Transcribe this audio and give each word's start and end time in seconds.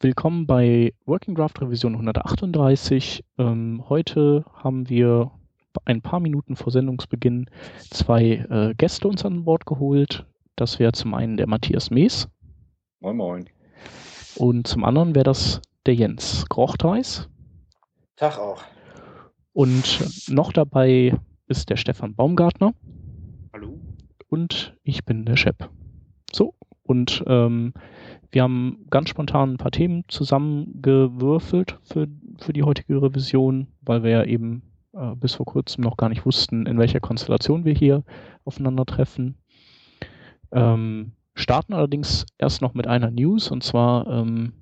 Willkommen 0.00 0.46
bei 0.46 0.94
Working 1.06 1.34
Draft 1.34 1.60
Revision 1.60 1.94
138. 1.94 3.24
Ähm, 3.36 3.82
heute 3.88 4.44
haben 4.54 4.88
wir 4.88 5.32
ein 5.86 6.02
paar 6.02 6.20
Minuten 6.20 6.54
vor 6.54 6.70
Sendungsbeginn 6.70 7.50
zwei 7.90 8.46
äh, 8.48 8.74
Gäste 8.76 9.08
uns 9.08 9.24
an 9.24 9.44
Bord 9.44 9.66
geholt. 9.66 10.24
Das 10.54 10.78
wäre 10.78 10.92
zum 10.92 11.14
einen 11.14 11.36
der 11.36 11.48
Matthias 11.48 11.90
Mees. 11.90 12.28
Moin 13.00 13.16
Moin. 13.16 13.50
Und 14.36 14.68
zum 14.68 14.84
anderen 14.84 15.16
wäre 15.16 15.24
das 15.24 15.60
der 15.84 15.96
Jens 15.96 16.48
Grochtreis. 16.48 17.28
Tag 18.14 18.38
auch. 18.38 18.62
Und 19.52 20.28
noch 20.28 20.52
dabei 20.52 21.18
ist 21.48 21.70
der 21.70 21.76
Stefan 21.76 22.14
Baumgartner. 22.14 22.72
Hallo. 23.52 23.80
Und 24.28 24.76
ich 24.84 25.04
bin 25.04 25.24
der 25.24 25.34
Shep. 25.34 25.68
So, 26.30 26.54
und 26.84 27.24
ähm, 27.26 27.72
wir 28.30 28.42
haben 28.42 28.86
ganz 28.90 29.08
spontan 29.08 29.54
ein 29.54 29.56
paar 29.56 29.70
Themen 29.70 30.04
zusammengewürfelt 30.08 31.78
für, 31.82 32.08
für 32.38 32.52
die 32.52 32.62
heutige 32.62 33.00
Revision, 33.00 33.68
weil 33.80 34.02
wir 34.02 34.10
ja 34.10 34.24
eben 34.24 34.62
äh, 34.92 35.14
bis 35.14 35.34
vor 35.34 35.46
kurzem 35.46 35.84
noch 35.84 35.96
gar 35.96 36.08
nicht 36.08 36.26
wussten, 36.26 36.66
in 36.66 36.78
welcher 36.78 37.00
Konstellation 37.00 37.64
wir 37.64 37.74
hier 37.74 38.04
aufeinandertreffen. 38.44 39.36
Ähm, 40.52 41.12
starten 41.34 41.72
allerdings 41.72 42.26
erst 42.38 42.62
noch 42.62 42.74
mit 42.74 42.86
einer 42.86 43.10
News 43.10 43.50
und 43.50 43.62
zwar, 43.62 44.06
ähm, 44.08 44.52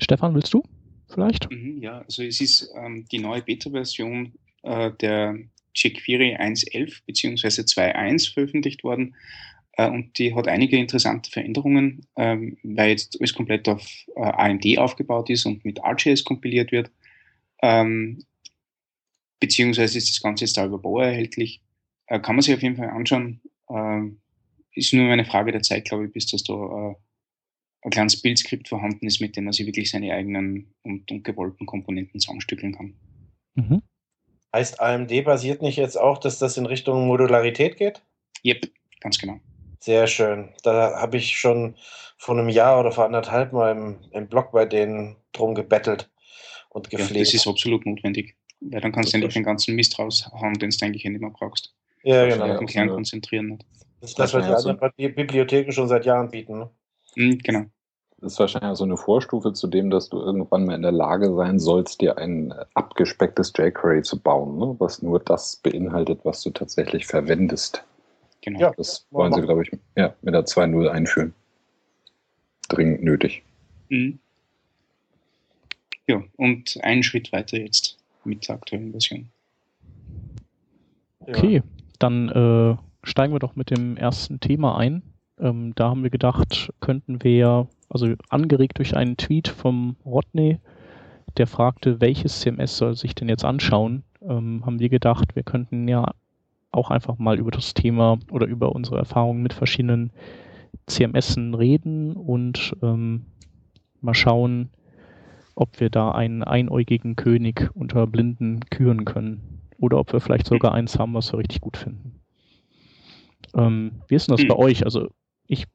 Stefan, 0.00 0.34
willst 0.34 0.54
du 0.54 0.62
vielleicht? 1.08 1.50
Mhm, 1.50 1.78
ja, 1.80 2.00
also 2.00 2.22
es 2.22 2.40
ist 2.40 2.72
ähm, 2.76 3.04
die 3.10 3.18
neue 3.18 3.42
Beta-Version 3.42 4.32
äh, 4.62 4.90
der 5.00 5.36
jQuery 5.74 6.36
1.11 6.36 7.02
bzw. 7.06 7.62
2.1 7.62 8.32
veröffentlicht 8.32 8.84
worden. 8.84 9.14
Äh, 9.76 9.88
und 9.88 10.18
die 10.18 10.34
hat 10.34 10.48
einige 10.48 10.76
interessante 10.76 11.30
Veränderungen, 11.30 12.06
ähm, 12.16 12.58
weil 12.62 12.90
jetzt 12.90 13.18
alles 13.18 13.34
komplett 13.34 13.68
auf 13.68 13.86
äh, 14.16 14.20
AMD 14.20 14.78
aufgebaut 14.78 15.30
ist 15.30 15.46
und 15.46 15.64
mit 15.64 15.80
RJS 15.82 16.24
kompiliert 16.24 16.72
wird. 16.72 16.90
Ähm, 17.62 18.24
beziehungsweise 19.40 19.98
ist 19.98 20.10
das 20.10 20.22
Ganze 20.22 20.44
jetzt 20.44 20.56
da 20.56 20.66
über 20.66 20.78
Boa 20.78 21.06
erhältlich. 21.06 21.62
Äh, 22.06 22.20
kann 22.20 22.36
man 22.36 22.42
sich 22.42 22.54
auf 22.54 22.62
jeden 22.62 22.76
Fall 22.76 22.90
anschauen. 22.90 23.40
Ähm, 23.70 24.20
ist 24.74 24.92
nur 24.92 25.10
eine 25.10 25.24
Frage 25.24 25.52
der 25.52 25.62
Zeit, 25.62 25.84
glaube 25.84 26.06
ich, 26.06 26.12
bis 26.12 26.26
das 26.26 26.42
da 26.44 26.54
äh, 26.54 26.94
ein 27.82 27.90
kleines 27.90 28.20
Bildskript 28.20 28.68
vorhanden 28.68 29.06
ist, 29.06 29.20
mit 29.20 29.36
dem 29.36 29.44
man 29.44 29.52
sich 29.52 29.66
wirklich 29.66 29.90
seine 29.90 30.12
eigenen 30.14 30.72
und, 30.82 31.10
und 31.10 31.24
gewollten 31.24 31.66
Komponenten 31.66 32.20
zusammenstückeln 32.20 32.74
kann. 32.74 32.94
Mhm. 33.54 33.82
Heißt 34.54 34.80
AMD 34.80 35.24
basiert 35.24 35.62
nicht 35.62 35.76
jetzt 35.76 35.98
auch, 35.98 36.18
dass 36.18 36.38
das 36.38 36.56
in 36.56 36.66
Richtung 36.66 37.06
Modularität 37.06 37.76
geht? 37.76 38.02
Yep, 38.44 38.70
ganz 39.00 39.18
genau. 39.18 39.40
Sehr 39.82 40.06
schön. 40.06 40.50
Da 40.62 41.00
habe 41.00 41.16
ich 41.16 41.36
schon 41.36 41.74
vor 42.16 42.38
einem 42.38 42.48
Jahr 42.48 42.78
oder 42.78 42.92
vor 42.92 43.04
anderthalb 43.04 43.52
Mal 43.52 43.72
im, 43.72 43.96
im 44.12 44.28
Blog 44.28 44.52
bei 44.52 44.64
denen 44.64 45.16
drum 45.32 45.56
gebettelt 45.56 46.08
und 46.70 46.88
gepflegt. 46.88 47.16
Ja, 47.16 47.24
das 47.24 47.34
ist 47.34 47.48
absolut 47.48 47.84
notwendig, 47.84 48.36
weil 48.60 48.80
dann 48.80 48.92
kannst 48.92 49.12
du 49.12 49.16
endlich 49.16 49.34
den 49.34 49.42
ganzen 49.42 49.74
Mist 49.74 49.98
raushauen, 49.98 50.54
den 50.54 50.70
du 50.70 50.84
eigentlich 50.84 51.04
nicht 51.04 51.20
mehr 51.20 51.30
brauchst. 51.30 51.74
Ja, 52.04 52.26
genau. 52.26 52.52
Auf 52.52 52.58
den 52.58 52.68
Kern 52.68 52.90
konzentrieren. 52.90 53.58
Das 54.00 54.10
ist 54.10 54.18
das, 54.20 54.32
was 54.34 54.46
die 54.46 54.70
anderen 54.70 55.14
Bibliotheken 55.16 55.72
schon 55.72 55.88
seit 55.88 56.06
Jahren 56.06 56.30
bieten. 56.30 56.60
Ne? 56.60 56.70
Mhm, 57.16 57.38
genau. 57.38 57.64
Das 58.18 58.34
ist 58.34 58.38
wahrscheinlich 58.38 58.78
so 58.78 58.84
eine 58.84 58.96
Vorstufe 58.96 59.52
zu 59.52 59.66
dem, 59.66 59.90
dass 59.90 60.10
du 60.10 60.20
irgendwann 60.20 60.64
mal 60.64 60.76
in 60.76 60.82
der 60.82 60.92
Lage 60.92 61.34
sein 61.34 61.58
sollst, 61.58 62.00
dir 62.00 62.18
ein 62.18 62.54
abgespecktes 62.74 63.52
jQuery 63.56 64.02
zu 64.02 64.22
bauen, 64.22 64.58
ne? 64.58 64.76
was 64.78 65.02
nur 65.02 65.18
das 65.18 65.56
beinhaltet, 65.56 66.20
was 66.22 66.40
du 66.42 66.50
tatsächlich 66.50 67.04
verwendest. 67.04 67.84
Genau. 68.42 68.60
Ja, 68.60 68.72
das 68.76 69.06
wollen 69.10 69.32
sie, 69.32 69.40
glaube 69.40 69.62
ich, 69.62 69.70
ja, 69.96 70.14
mit 70.22 70.34
der 70.34 70.44
2.0 70.44 70.88
einführen. 70.88 71.32
Dringend 72.68 73.02
nötig. 73.02 73.42
Mhm. 73.88 74.18
Ja, 76.08 76.22
und 76.36 76.78
einen 76.82 77.04
Schritt 77.04 77.32
weiter 77.32 77.58
jetzt 77.58 77.98
mit 78.24 78.48
der 78.48 78.56
aktuellen 78.56 78.90
Version. 78.90 79.28
Okay, 81.20 81.56
ja. 81.56 81.62
dann 82.00 82.28
äh, 82.28 82.76
steigen 83.04 83.32
wir 83.32 83.38
doch 83.38 83.54
mit 83.54 83.70
dem 83.70 83.96
ersten 83.96 84.40
Thema 84.40 84.76
ein. 84.76 85.02
Ähm, 85.38 85.72
da 85.76 85.90
haben 85.90 86.02
wir 86.02 86.10
gedacht, 86.10 86.72
könnten 86.80 87.22
wir, 87.22 87.68
also 87.88 88.14
angeregt 88.28 88.78
durch 88.78 88.96
einen 88.96 89.16
Tweet 89.16 89.46
vom 89.46 89.96
Rodney, 90.04 90.58
der 91.36 91.46
fragte, 91.46 92.00
welches 92.00 92.40
CMS 92.40 92.76
soll 92.76 92.96
sich 92.96 93.14
denn 93.14 93.28
jetzt 93.28 93.44
anschauen, 93.44 94.02
ähm, 94.20 94.66
haben 94.66 94.80
wir 94.80 94.88
gedacht, 94.88 95.36
wir 95.36 95.44
könnten 95.44 95.86
ja 95.86 96.12
auch 96.72 96.90
einfach 96.90 97.18
mal 97.18 97.38
über 97.38 97.50
das 97.50 97.74
Thema 97.74 98.18
oder 98.30 98.46
über 98.46 98.74
unsere 98.74 98.98
Erfahrungen 98.98 99.42
mit 99.42 99.52
verschiedenen 99.52 100.10
CMSen 100.86 101.54
reden 101.54 102.14
und 102.16 102.74
ähm, 102.82 103.26
mal 104.00 104.14
schauen, 104.14 104.70
ob 105.54 105.80
wir 105.80 105.90
da 105.90 106.12
einen 106.12 106.42
einäugigen 106.42 107.14
König 107.16 107.70
unter 107.74 108.06
Blinden 108.06 108.60
küren 108.70 109.04
können. 109.04 109.60
Oder 109.78 109.98
ob 109.98 110.12
wir 110.12 110.20
vielleicht 110.20 110.46
sogar 110.46 110.72
eins 110.72 110.98
haben, 110.98 111.14
was 111.14 111.32
wir 111.32 111.38
richtig 111.38 111.60
gut 111.60 111.76
finden. 111.76 112.20
Ähm, 113.54 114.02
wie 114.08 114.14
ist 114.14 114.28
denn 114.28 114.36
das 114.36 114.46
bei 114.46 114.54
hm. 114.54 114.60
euch? 114.60 114.84
Also 114.84 115.08
ich 115.46 115.66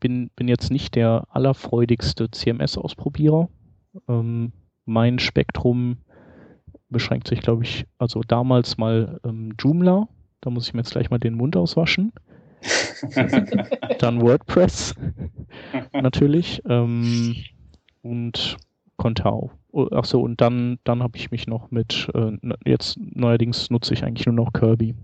bin, 0.00 0.30
bin 0.34 0.48
jetzt 0.48 0.70
nicht 0.70 0.94
der 0.94 1.26
allerfreudigste 1.30 2.30
CMS-Ausprobierer. 2.30 3.48
Ähm, 4.08 4.52
mein 4.84 5.18
Spektrum 5.18 5.98
beschränkt 6.92 7.28
sich, 7.28 7.40
glaube 7.40 7.64
ich, 7.64 7.86
also 7.98 8.20
damals 8.20 8.78
mal 8.78 9.20
ähm, 9.24 9.54
Joomla. 9.58 10.08
Da 10.40 10.50
muss 10.50 10.66
ich 10.66 10.74
mir 10.74 10.80
jetzt 10.80 10.92
gleich 10.92 11.10
mal 11.10 11.18
den 11.18 11.34
Mund 11.34 11.56
auswaschen. 11.56 12.12
Dann 13.98 14.20
WordPress 14.20 14.94
natürlich. 15.92 16.62
Ähm, 16.68 17.36
und 18.02 18.56
Contao. 18.96 19.50
Oh, 19.72 19.88
Achso, 19.90 20.20
und 20.20 20.40
dann, 20.40 20.78
dann 20.84 21.02
habe 21.02 21.16
ich 21.16 21.30
mich 21.30 21.46
noch 21.46 21.70
mit, 21.70 22.08
äh, 22.14 22.32
jetzt 22.64 22.98
neuerdings 23.00 23.70
nutze 23.70 23.94
ich 23.94 24.04
eigentlich 24.04 24.26
nur 24.26 24.34
noch 24.34 24.52
Kirby. 24.52 24.94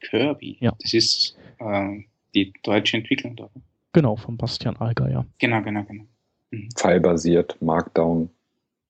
Kirby? 0.00 0.58
Ja. 0.60 0.74
Das 0.82 0.94
ist 0.94 1.38
äh, 1.58 2.00
die 2.34 2.52
deutsche 2.62 2.96
Entwicklung 2.96 3.36
da. 3.36 3.48
Genau, 3.92 4.16
von 4.16 4.36
Bastian 4.36 4.76
Alger, 4.76 5.10
ja. 5.10 5.24
Genau, 5.38 5.62
genau, 5.62 5.84
genau. 5.84 6.04
Mhm. 6.50 6.68
File-basiert, 6.76 7.56
Markdown, 7.60 8.30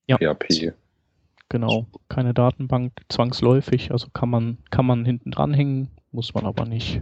ja. 0.07 0.17
PHP. 0.17 0.73
Genau, 1.49 1.87
keine 2.09 2.35
Datenbank 2.35 2.93
zwangsläufig, 3.09 3.91
also 3.91 4.07
kann 4.13 4.29
man, 4.29 4.59
kann 4.69 4.85
man 4.85 5.03
hinten 5.03 5.31
dranhängen, 5.31 5.89
muss 6.11 6.33
man 6.35 6.45
aber 6.45 6.65
nicht. 6.65 7.01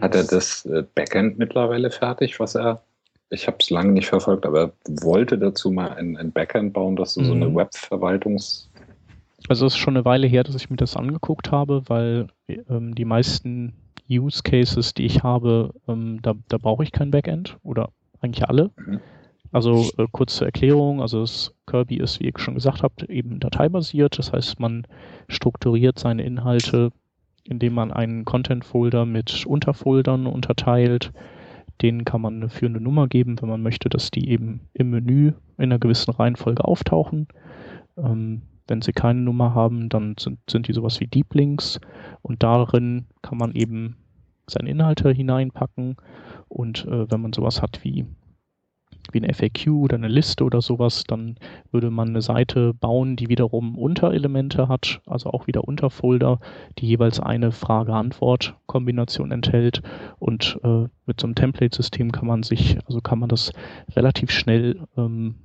Hat 0.00 0.14
er 0.14 0.24
das 0.24 0.66
äh, 0.66 0.84
Backend 0.94 1.38
mittlerweile 1.38 1.90
fertig, 1.90 2.38
was 2.38 2.54
er, 2.54 2.82
ich 3.30 3.46
habe 3.46 3.56
es 3.60 3.70
lange 3.70 3.92
nicht 3.92 4.08
verfolgt, 4.08 4.44
aber 4.44 4.60
er 4.60 4.72
wollte 5.02 5.38
dazu 5.38 5.70
mal 5.70 5.94
ein, 5.94 6.18
ein 6.18 6.32
Backend 6.32 6.74
bauen, 6.74 6.96
dass 6.96 7.14
du 7.14 7.20
mhm. 7.20 7.24
so 7.24 7.32
eine 7.32 7.48
mhm. 7.48 7.56
Webverwaltungs... 7.56 8.70
Also 9.48 9.64
es 9.64 9.72
ist 9.72 9.78
schon 9.78 9.96
eine 9.96 10.04
Weile 10.04 10.26
her, 10.26 10.44
dass 10.44 10.56
ich 10.56 10.68
mir 10.68 10.76
das 10.76 10.94
angeguckt 10.94 11.50
habe, 11.50 11.82
weil 11.86 12.26
ähm, 12.68 12.94
die 12.94 13.06
meisten 13.06 13.72
Use 14.10 14.42
Cases, 14.42 14.92
die 14.92 15.06
ich 15.06 15.22
habe, 15.22 15.72
ähm, 15.86 16.20
da, 16.20 16.34
da 16.48 16.58
brauche 16.58 16.82
ich 16.82 16.92
kein 16.92 17.10
Backend 17.10 17.56
oder 17.62 17.90
eigentlich 18.20 18.46
alle. 18.46 18.70
Mhm. 18.76 19.00
Also 19.50 19.90
äh, 19.96 20.06
kurz 20.12 20.36
zur 20.36 20.46
Erklärung, 20.46 21.00
also 21.00 21.24
Kirby 21.66 21.96
ist, 21.96 22.20
wie 22.20 22.26
ihr 22.26 22.32
schon 22.36 22.54
gesagt 22.54 22.82
habt, 22.82 23.02
eben 23.04 23.40
dateibasiert. 23.40 24.18
Das 24.18 24.32
heißt, 24.32 24.60
man 24.60 24.86
strukturiert 25.28 25.98
seine 25.98 26.22
Inhalte, 26.22 26.92
indem 27.44 27.74
man 27.74 27.92
einen 27.92 28.24
Content-Folder 28.24 29.06
mit 29.06 29.46
Unterfoldern 29.46 30.26
unterteilt. 30.26 31.12
Denen 31.80 32.04
kann 32.04 32.20
man 32.20 32.36
eine 32.36 32.48
führende 32.48 32.80
Nummer 32.80 33.08
geben, 33.08 33.40
wenn 33.40 33.48
man 33.48 33.62
möchte, 33.62 33.88
dass 33.88 34.10
die 34.10 34.28
eben 34.28 34.60
im 34.74 34.90
Menü 34.90 35.32
in 35.56 35.64
einer 35.64 35.78
gewissen 35.78 36.10
Reihenfolge 36.10 36.64
auftauchen. 36.64 37.28
Ähm, 37.96 38.42
wenn 38.66 38.82
sie 38.82 38.92
keine 38.92 39.20
Nummer 39.20 39.54
haben, 39.54 39.88
dann 39.88 40.16
sind, 40.18 40.38
sind 40.50 40.68
die 40.68 40.72
sowas 40.74 41.00
wie 41.00 41.06
Deep 41.06 41.34
Links 41.34 41.80
und 42.20 42.42
darin 42.42 43.06
kann 43.22 43.38
man 43.38 43.52
eben 43.52 43.96
seine 44.46 44.68
Inhalte 44.68 45.10
hineinpacken 45.10 45.96
und 46.48 46.84
äh, 46.84 47.10
wenn 47.10 47.22
man 47.22 47.32
sowas 47.32 47.62
hat 47.62 47.82
wie 47.82 48.06
wie 49.12 49.20
ein 49.20 49.32
FAQ 49.32 49.68
oder 49.68 49.96
eine 49.96 50.08
Liste 50.08 50.44
oder 50.44 50.60
sowas, 50.60 51.04
dann 51.04 51.36
würde 51.70 51.90
man 51.90 52.08
eine 52.08 52.22
Seite 52.22 52.74
bauen, 52.74 53.16
die 53.16 53.28
wiederum 53.28 53.76
Unterelemente 53.78 54.68
hat, 54.68 55.00
also 55.06 55.30
auch 55.30 55.46
wieder 55.46 55.66
Unterfolder, 55.66 56.40
die 56.78 56.86
jeweils 56.86 57.20
eine 57.20 57.52
Frage-Antwort-Kombination 57.52 59.30
enthält. 59.30 59.82
Und 60.18 60.58
äh, 60.62 60.86
mit 61.06 61.20
so 61.20 61.26
einem 61.26 61.34
Template-System 61.34 62.12
kann 62.12 62.26
man 62.26 62.42
sich, 62.42 62.78
also 62.86 63.00
kann 63.00 63.18
man 63.18 63.28
das 63.28 63.52
relativ 63.94 64.30
schnell 64.30 64.80
ähm, 64.96 65.36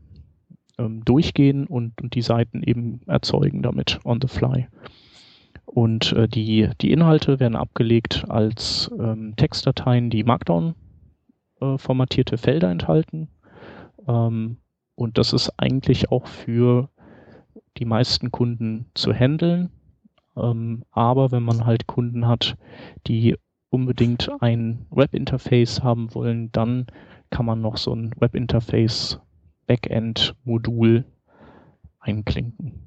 ähm, 0.77 1.03
durchgehen 1.05 1.67
und, 1.67 2.01
und 2.01 2.15
die 2.15 2.21
Seiten 2.21 2.63
eben 2.63 3.01
erzeugen 3.07 3.61
damit 3.61 3.99
on 4.03 4.19
the 4.21 4.27
fly. 4.27 4.67
Und 5.65 6.13
äh, 6.13 6.27
die, 6.27 6.69
die 6.81 6.91
Inhalte 6.91 7.39
werden 7.39 7.55
abgelegt 7.55 8.25
als 8.29 8.91
ähm, 8.99 9.35
Textdateien, 9.35 10.09
die 10.09 10.23
Markdown 10.23 10.75
äh, 11.61 11.77
formatierte 11.77 12.37
Felder 12.37 12.69
enthalten. 12.69 13.29
Ähm, 14.07 14.57
und 14.95 15.17
das 15.17 15.33
ist 15.33 15.51
eigentlich 15.57 16.11
auch 16.11 16.27
für 16.27 16.89
die 17.77 17.85
meisten 17.85 18.31
Kunden 18.31 18.85
zu 18.93 19.13
handeln. 19.13 19.69
Ähm, 20.35 20.83
aber 20.91 21.31
wenn 21.31 21.43
man 21.43 21.65
halt 21.65 21.87
Kunden 21.87 22.27
hat, 22.27 22.57
die 23.07 23.35
unbedingt 23.69 24.29
ein 24.39 24.85
Webinterface 24.91 25.83
haben 25.83 26.13
wollen, 26.13 26.51
dann 26.51 26.87
kann 27.31 27.45
man 27.45 27.61
noch 27.61 27.77
so 27.77 27.93
ein 27.93 28.11
Webinterface 28.19 29.19
Backend-Modul 29.65 31.05
einklinken. 31.99 32.83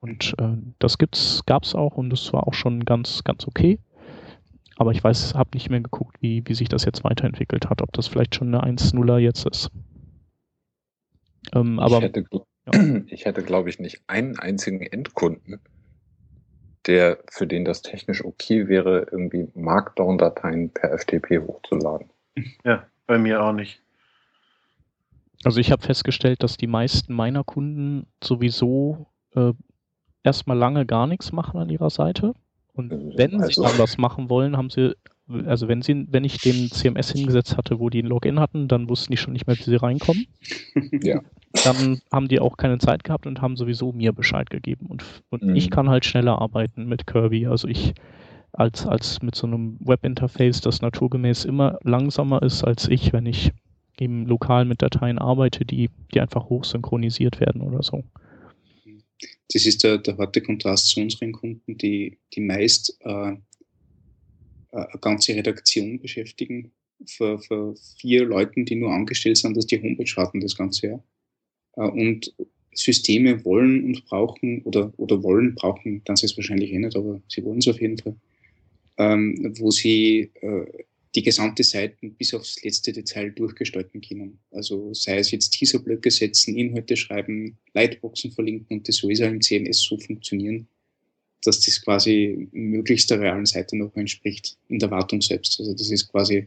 Und 0.00 0.34
äh, 0.38 0.56
das 0.78 0.98
gab 1.46 1.64
es 1.64 1.74
auch 1.74 1.96
und 1.96 2.10
das 2.10 2.32
war 2.32 2.46
auch 2.46 2.54
schon 2.54 2.84
ganz, 2.84 3.24
ganz 3.24 3.46
okay. 3.46 3.78
Aber 4.76 4.92
ich 4.92 5.02
weiß, 5.02 5.34
habe 5.34 5.50
nicht 5.54 5.70
mehr 5.70 5.80
geguckt, 5.80 6.16
wie, 6.20 6.42
wie 6.46 6.54
sich 6.54 6.68
das 6.68 6.84
jetzt 6.84 7.02
weiterentwickelt 7.02 7.68
hat, 7.68 7.82
ob 7.82 7.92
das 7.92 8.08
vielleicht 8.08 8.34
schon 8.34 8.54
eine 8.54 8.62
1.0er 8.64 9.18
jetzt 9.18 9.46
ist. 9.46 9.70
Ähm, 11.54 11.78
aber, 11.78 11.96
ich 12.02 12.02
hätte, 12.04 12.24
ja. 12.72 13.16
hätte 13.24 13.42
glaube 13.42 13.68
ich, 13.68 13.78
nicht 13.78 14.02
einen 14.06 14.38
einzigen 14.38 14.82
Endkunden, 14.82 15.60
der, 16.86 17.18
für 17.30 17.46
den 17.46 17.64
das 17.64 17.82
technisch 17.82 18.24
okay 18.24 18.68
wäre, 18.68 19.06
irgendwie 19.10 19.48
Markdown-Dateien 19.54 20.70
per 20.70 20.96
FTP 20.96 21.40
hochzuladen. 21.40 22.10
Ja, 22.64 22.86
bei 23.06 23.18
mir 23.18 23.42
auch 23.42 23.52
nicht. 23.52 23.80
Also 25.44 25.60
ich 25.60 25.70
habe 25.70 25.82
festgestellt, 25.82 26.42
dass 26.42 26.56
die 26.56 26.66
meisten 26.66 27.14
meiner 27.14 27.44
Kunden 27.44 28.06
sowieso 28.22 29.06
äh, 29.34 29.52
erstmal 30.22 30.56
lange 30.56 30.86
gar 30.86 31.06
nichts 31.06 31.32
machen 31.32 31.60
an 31.60 31.68
ihrer 31.68 31.90
Seite. 31.90 32.34
Und 32.72 33.16
wenn 33.16 33.40
also. 33.40 33.62
sie 33.62 33.68
dann 33.68 33.78
was 33.78 33.96
machen 33.96 34.28
wollen, 34.28 34.56
haben 34.56 34.70
sie, 34.70 34.94
also 35.28 35.66
wenn 35.68 35.82
sie, 35.82 36.06
wenn 36.10 36.24
ich 36.24 36.38
den 36.38 36.70
CMS 36.70 37.12
hingesetzt 37.12 37.56
hatte, 37.56 37.80
wo 37.80 37.90
die 37.90 38.02
ein 38.02 38.06
Login 38.06 38.38
hatten, 38.38 38.68
dann 38.68 38.88
wussten 38.88 39.12
die 39.12 39.16
schon 39.16 39.32
nicht 39.32 39.46
mehr, 39.46 39.58
wie 39.58 39.62
sie 39.62 39.76
reinkommen. 39.76 40.26
Ja. 41.02 41.20
Dann 41.64 42.00
haben 42.12 42.28
die 42.28 42.38
auch 42.38 42.58
keine 42.58 42.76
Zeit 42.78 43.02
gehabt 43.02 43.26
und 43.26 43.40
haben 43.40 43.56
sowieso 43.56 43.92
mir 43.92 44.12
Bescheid 44.12 44.50
gegeben. 44.50 44.86
Und, 44.86 45.02
und 45.30 45.42
mhm. 45.42 45.56
ich 45.56 45.70
kann 45.70 45.88
halt 45.88 46.04
schneller 46.04 46.40
arbeiten 46.40 46.86
mit 46.86 47.06
Kirby. 47.06 47.46
Also 47.46 47.66
ich 47.66 47.94
als, 48.52 48.86
als 48.86 49.22
mit 49.22 49.34
so 49.34 49.46
einem 49.46 49.78
Webinterface, 49.80 50.60
das 50.60 50.82
naturgemäß 50.82 51.44
immer 51.44 51.78
langsamer 51.82 52.42
ist 52.42 52.62
als 52.62 52.88
ich, 52.88 53.12
wenn 53.12 53.26
ich 53.26 53.52
eben 53.98 54.26
lokal 54.26 54.64
mit 54.64 54.82
Dateien 54.82 55.18
arbeite, 55.18 55.64
die, 55.64 55.90
die 56.12 56.20
einfach 56.20 56.48
hochsynchronisiert 56.48 57.40
werden 57.40 57.62
oder 57.62 57.82
so. 57.82 58.04
Das 59.52 59.64
ist 59.64 59.84
der, 59.84 59.98
der 59.98 60.18
harte 60.18 60.42
Kontrast 60.42 60.88
zu 60.88 61.00
unseren 61.00 61.32
Kunden, 61.32 61.78
die, 61.78 62.18
die 62.34 62.40
meist 62.40 62.98
äh, 63.00 63.36
eine 64.72 64.88
ganze 65.00 65.34
Redaktion 65.34 65.98
beschäftigen, 65.98 66.72
für, 67.04 67.38
für 67.38 67.74
vier 67.98 68.24
Leuten, 68.24 68.64
die 68.64 68.76
nur 68.76 68.92
angestellt 68.92 69.36
sind, 69.36 69.56
dass 69.56 69.66
die 69.66 69.80
Homepage 69.80 70.10
hatten 70.16 70.40
das 70.40 70.56
ganze 70.56 70.86
Jahr. 70.88 71.04
Äh, 71.76 71.88
und 71.88 72.34
Systeme 72.72 73.44
wollen 73.44 73.84
und 73.84 74.04
brauchen 74.04 74.62
oder, 74.62 74.92
oder 74.98 75.22
wollen, 75.22 75.54
brauchen, 75.54 76.02
dann 76.04 76.14
es 76.14 76.36
wahrscheinlich 76.36 76.72
eh 76.72 76.78
nicht, 76.78 76.96
aber 76.96 77.20
sie 77.28 77.42
wollen 77.44 77.58
es 77.58 77.68
auf 77.68 77.80
jeden 77.80 77.96
Fall, 77.98 78.16
ähm, 78.98 79.54
wo 79.58 79.70
sie 79.70 80.30
äh, 80.40 80.66
die 81.14 81.22
gesamte 81.22 81.64
Seite 81.64 81.96
bis 82.10 82.34
aufs 82.34 82.62
letzte 82.62 82.92
Detail 82.92 83.30
durchgestalten 83.30 84.02
können. 84.02 84.38
Also 84.50 84.92
sei 84.92 85.18
es 85.18 85.30
jetzt 85.30 85.50
Teaserblöcke 85.50 86.10
setzen, 86.10 86.54
Inhalte 86.54 86.96
schreiben, 86.96 87.56
Lightboxen 87.72 88.32
verlinken 88.32 88.78
und 88.78 88.88
das 88.88 88.96
soll 88.96 89.12
auch 89.14 89.30
im 89.30 89.40
CMS 89.40 89.80
so 89.80 89.96
funktionieren, 89.96 90.68
dass 91.46 91.60
das 91.60 91.82
quasi 91.82 92.48
möglichst 92.52 93.10
der 93.10 93.20
realen 93.20 93.46
Seite 93.46 93.76
noch 93.76 93.94
entspricht 93.96 94.56
in 94.68 94.78
der 94.78 94.90
Wartung 94.90 95.20
selbst. 95.20 95.58
Also 95.60 95.72
das 95.72 95.90
ist 95.90 96.08
quasi 96.08 96.46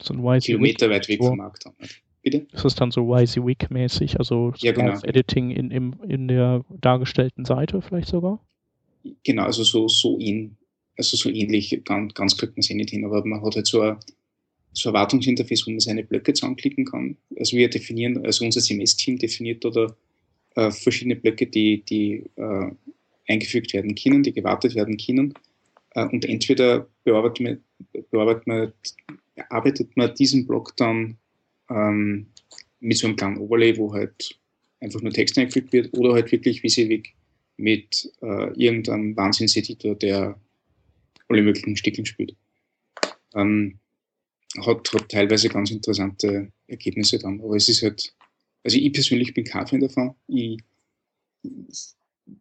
so 0.00 0.14
ein 0.14 0.40
Kilometer 0.40 0.90
weit 0.90 1.08
weg 1.08 1.18
vom 1.18 1.38
Markt. 1.38 1.64
Bitte? 2.22 2.46
Ist 2.52 2.64
das 2.64 2.74
dann 2.74 2.90
so 2.90 3.02
WYSIWYG-mäßig, 3.02 4.18
also 4.18 4.52
ja, 4.56 4.72
genau. 4.72 4.98
Editing 5.02 5.50
in, 5.50 5.70
in, 5.70 5.92
in 6.08 6.28
der 6.28 6.64
dargestellten 6.80 7.44
Seite 7.44 7.82
vielleicht 7.82 8.08
sogar? 8.08 8.40
Genau, 9.24 9.44
also 9.44 9.62
so, 9.62 9.88
so 9.88 10.16
in 10.18 10.56
also 10.96 11.16
so 11.16 11.30
ähnlich, 11.30 11.80
ganz, 11.84 12.14
ganz 12.14 12.36
kriegt 12.36 12.56
man 12.56 12.60
es 12.60 12.70
eh 12.70 12.74
nicht 12.74 12.90
hin, 12.90 13.04
aber 13.04 13.24
man 13.24 13.42
hat 13.42 13.56
halt 13.56 13.66
so 13.66 13.80
ein, 13.80 13.96
so 14.72 14.90
ein 14.90 14.94
Wartungsinterface, 14.94 15.66
wo 15.66 15.70
man 15.70 15.80
seine 15.80 16.04
Blöcke 16.04 16.32
zusammenklicken 16.32 16.84
kann. 16.84 17.16
Also 17.38 17.56
wir 17.56 17.68
definieren, 17.68 18.24
also 18.24 18.44
unser 18.44 18.60
CMS-Team 18.60 19.18
definiert 19.18 19.64
oder 19.64 19.96
äh, 20.56 20.70
verschiedene 20.70 21.16
Blöcke, 21.16 21.46
die, 21.46 21.82
die 21.84 22.24
äh, 22.36 22.70
eingefügt 23.28 23.72
werden 23.72 23.94
können, 23.94 24.22
die 24.22 24.32
gewartet 24.32 24.74
werden 24.74 24.96
können. 24.96 25.34
Äh, 25.90 26.06
und 26.06 26.24
entweder 26.24 26.88
bearbeitet 27.04 27.40
man, 27.40 27.64
bearbeitet 28.10 28.46
man, 28.46 28.72
bearbeitet 29.34 29.96
man 29.96 30.14
diesen 30.14 30.46
Block 30.46 30.76
dann 30.76 31.18
ähm, 31.70 32.26
mit 32.80 32.98
so 32.98 33.06
einem 33.06 33.16
kleinen 33.16 33.38
Overlay, 33.38 33.76
wo 33.76 33.92
halt 33.92 34.38
einfach 34.80 35.00
nur 35.00 35.12
Text 35.12 35.38
eingefügt 35.38 35.72
wird, 35.72 35.96
oder 35.96 36.14
halt 36.14 36.30
wirklich 36.30 36.62
wie 36.62 36.68
sie 36.68 37.02
mit 37.56 38.12
äh, 38.20 38.52
irgendeinem 38.54 39.16
Wahnsinnseditor, 39.16 39.94
der 39.94 40.38
alle 41.28 41.42
möglichen 41.42 41.76
Stickeln 41.76 42.04
spielt. 42.04 42.36
Ähm, 43.34 43.78
hat, 44.58 44.92
hat 44.92 45.08
teilweise 45.08 45.48
ganz 45.48 45.70
interessante 45.70 46.52
Ergebnisse 46.68 47.18
dann. 47.18 47.40
Aber 47.40 47.56
es 47.56 47.68
ist 47.68 47.82
halt, 47.82 48.14
also 48.62 48.78
ich 48.78 48.92
persönlich 48.92 49.34
bin 49.34 49.44
kein 49.44 49.66
Fan 49.66 49.80
davon. 49.80 50.14
Ich 50.28 50.58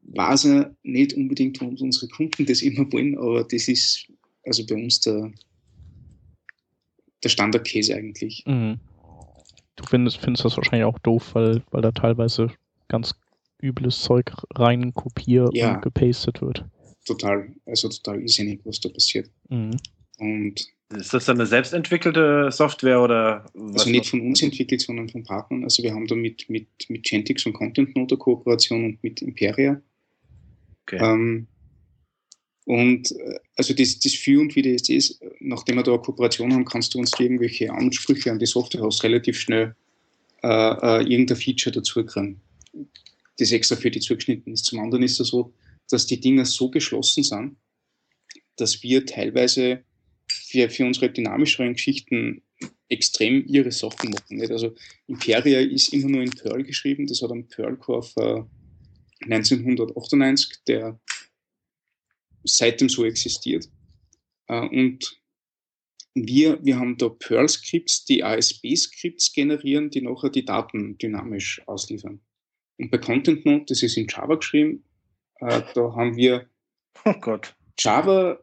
weiß 0.03 0.43
ja 0.43 0.71
nicht 0.83 1.13
unbedingt, 1.13 1.59
warum 1.61 1.75
unsere 1.77 2.07
Kunden 2.07 2.45
das 2.45 2.61
immer 2.61 2.91
wollen, 2.91 3.17
aber 3.17 3.43
das 3.43 3.67
ist 3.67 4.07
also 4.45 4.65
bei 4.65 4.75
uns 4.75 5.01
der, 5.01 5.31
der 7.23 7.29
Standard-Case 7.29 7.95
eigentlich. 7.95 8.43
Mhm. 8.45 8.79
Du 9.75 9.85
findest, 9.85 10.17
findest 10.17 10.45
das 10.45 10.57
wahrscheinlich 10.57 10.85
auch 10.85 10.99
doof, 10.99 11.33
weil, 11.33 11.63
weil 11.71 11.81
da 11.81 11.91
teilweise 11.91 12.51
ganz 12.87 13.15
übles 13.61 14.01
Zeug 14.01 14.31
rein 14.55 14.93
kopiert 14.93 15.55
ja. 15.55 15.75
und 15.75 15.81
gepastet 15.81 16.41
wird 16.41 16.63
total, 17.05 17.53
also 17.65 17.89
total 17.89 18.21
irrsinnig, 18.21 18.61
was 18.63 18.79
da 18.79 18.89
passiert. 18.89 19.29
Mhm. 19.49 19.77
Und 20.19 20.65
ist 20.97 21.13
das 21.13 21.25
dann 21.25 21.39
eine 21.39 21.47
selbstentwickelte 21.47 22.49
Software 22.51 23.01
oder? 23.01 23.45
Also 23.73 23.89
nicht 23.89 24.07
von 24.07 24.21
uns 24.21 24.41
entwickelt, 24.41 24.81
sondern 24.81 25.09
von 25.09 25.23
Partnern. 25.23 25.63
Also 25.63 25.83
wir 25.83 25.93
haben 25.93 26.07
da 26.07 26.15
mit, 26.15 26.49
mit, 26.49 26.67
mit 26.89 27.03
Gentix 27.03 27.45
und 27.45 27.53
Content 27.53 27.95
Note 27.95 28.17
Kooperation 28.17 28.85
und 28.85 29.03
mit 29.03 29.21
Imperia. 29.21 29.81
Okay. 30.83 30.99
Ähm, 31.01 31.47
und 32.65 33.11
äh, 33.11 33.39
also 33.55 33.73
das, 33.73 33.99
das 33.99 34.13
Für 34.13 34.39
und 34.39 34.55
wie 34.55 34.61
das 34.61 34.89
ist, 34.89 35.21
nachdem 35.39 35.75
wir 35.75 35.83
da 35.83 35.91
eine 35.91 36.01
Kooperation 36.01 36.53
haben, 36.53 36.65
kannst 36.65 36.93
du 36.93 36.99
uns 36.99 37.11
irgendwelche 37.19 37.71
Ansprüche 37.71 38.31
an 38.31 38.39
die 38.39 38.45
Software 38.45 38.83
hast, 38.83 39.03
relativ 39.03 39.39
schnell 39.39 39.75
äh, 40.43 40.47
äh, 40.47 41.01
irgendein 41.03 41.37
Feature 41.37 41.73
dazu 41.73 42.05
kriegen, 42.05 42.41
das 43.37 43.51
extra 43.51 43.75
für 43.75 43.91
die 43.91 43.99
zugeschnitten 43.99 44.53
ist. 44.53 44.65
Zum 44.65 44.79
anderen 44.79 45.03
ist 45.03 45.19
es 45.19 45.29
so, 45.29 45.53
dass 45.89 46.05
die 46.05 46.19
Dinger 46.19 46.45
so 46.45 46.69
geschlossen 46.69 47.23
sind, 47.23 47.55
dass 48.55 48.83
wir 48.83 49.05
teilweise 49.05 49.83
für, 50.33 50.69
für 50.69 50.85
unsere 50.85 51.09
dynamischeren 51.09 51.73
Geschichten 51.73 52.41
extrem 52.89 53.45
ihre 53.47 53.71
Sachen 53.71 54.11
machen. 54.11 54.37
Nicht? 54.37 54.51
Also 54.51 54.75
Imperia 55.07 55.59
ist 55.59 55.93
immer 55.93 56.09
nur 56.09 56.21
in 56.21 56.31
Perl 56.31 56.63
geschrieben, 56.63 57.07
das 57.07 57.21
hat 57.21 57.31
einen 57.31 57.47
Perl-Core 57.47 58.03
für 58.03 58.49
1998, 59.23 60.63
der 60.67 60.99
seitdem 62.43 62.89
so 62.89 63.05
existiert. 63.05 63.69
Äh, 64.47 64.67
und 64.67 65.21
wir, 66.15 66.63
wir 66.63 66.77
haben 66.77 66.97
da 66.97 67.09
Perl-Skripts, 67.09 68.05
die 68.05 68.23
ASB-Skripts 68.23 69.33
generieren, 69.33 69.89
die 69.89 70.01
nachher 70.01 70.29
die 70.29 70.45
Daten 70.45 70.97
dynamisch 70.97 71.61
ausliefern. 71.67 72.21
Und 72.77 72.91
bei 72.91 72.97
Content 72.97 73.45
Node, 73.45 73.65
das 73.67 73.81
ist 73.81 73.97
in 73.97 74.07
Java 74.07 74.35
geschrieben, 74.35 74.83
äh, 75.39 75.61
da 75.73 75.95
haben 75.95 76.15
wir 76.15 76.49
oh 77.05 77.13
Gott. 77.13 77.55
Java 77.79 78.39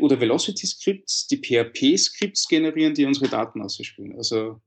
oder 0.00 0.20
Velocity 0.20 0.66
Scripts, 0.66 1.26
die 1.26 1.38
PHP 1.38 1.96
Scripts 1.98 2.46
generieren, 2.48 2.94
die 2.94 3.04
unsere 3.04 3.28
Daten 3.28 3.62
ausspielen. 3.62 4.16
Also 4.16 4.60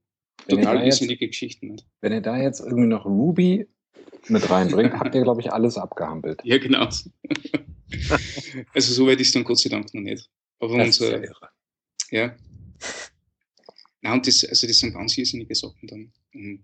wenn 0.48 0.58
total 0.58 0.86
irrsinnige 0.86 1.28
Geschichten. 1.28 1.68
Nicht? 1.68 1.86
Wenn 2.02 2.14
ihr 2.14 2.22
da 2.22 2.38
jetzt 2.38 2.60
irgendwie 2.60 2.88
noch 2.88 3.06
Ruby 3.06 3.68
mit 4.28 4.50
reinbringt, 4.50 4.94
habt 4.94 5.16
ihr, 5.16 5.24
glaube 5.24 5.42
ich, 5.42 5.52
alles 5.52 5.78
abgehampelt. 5.78 6.42
Ja, 6.44 6.58
genau. 6.58 6.90
also 8.74 8.94
so 8.94 9.08
weit 9.08 9.20
ist 9.20 9.36
dann 9.36 9.44
Gott 9.44 9.60
sei 9.60 9.70
Dank 9.70 9.94
noch 9.94 10.02
nicht. 10.02 10.30
Aber 10.60 10.78
das 10.78 11.00
unser, 11.00 11.24
ist 11.24 11.32
ja, 12.12 12.24
ja. 12.24 12.36
Na, 14.02 14.14
und 14.14 14.28
das, 14.28 14.44
also 14.44 14.68
das 14.68 14.78
sind 14.78 14.94
ganz 14.94 15.18
irrsinnige 15.18 15.56
Sachen 15.56 15.88
dann. 15.88 16.14
Und 16.34 16.64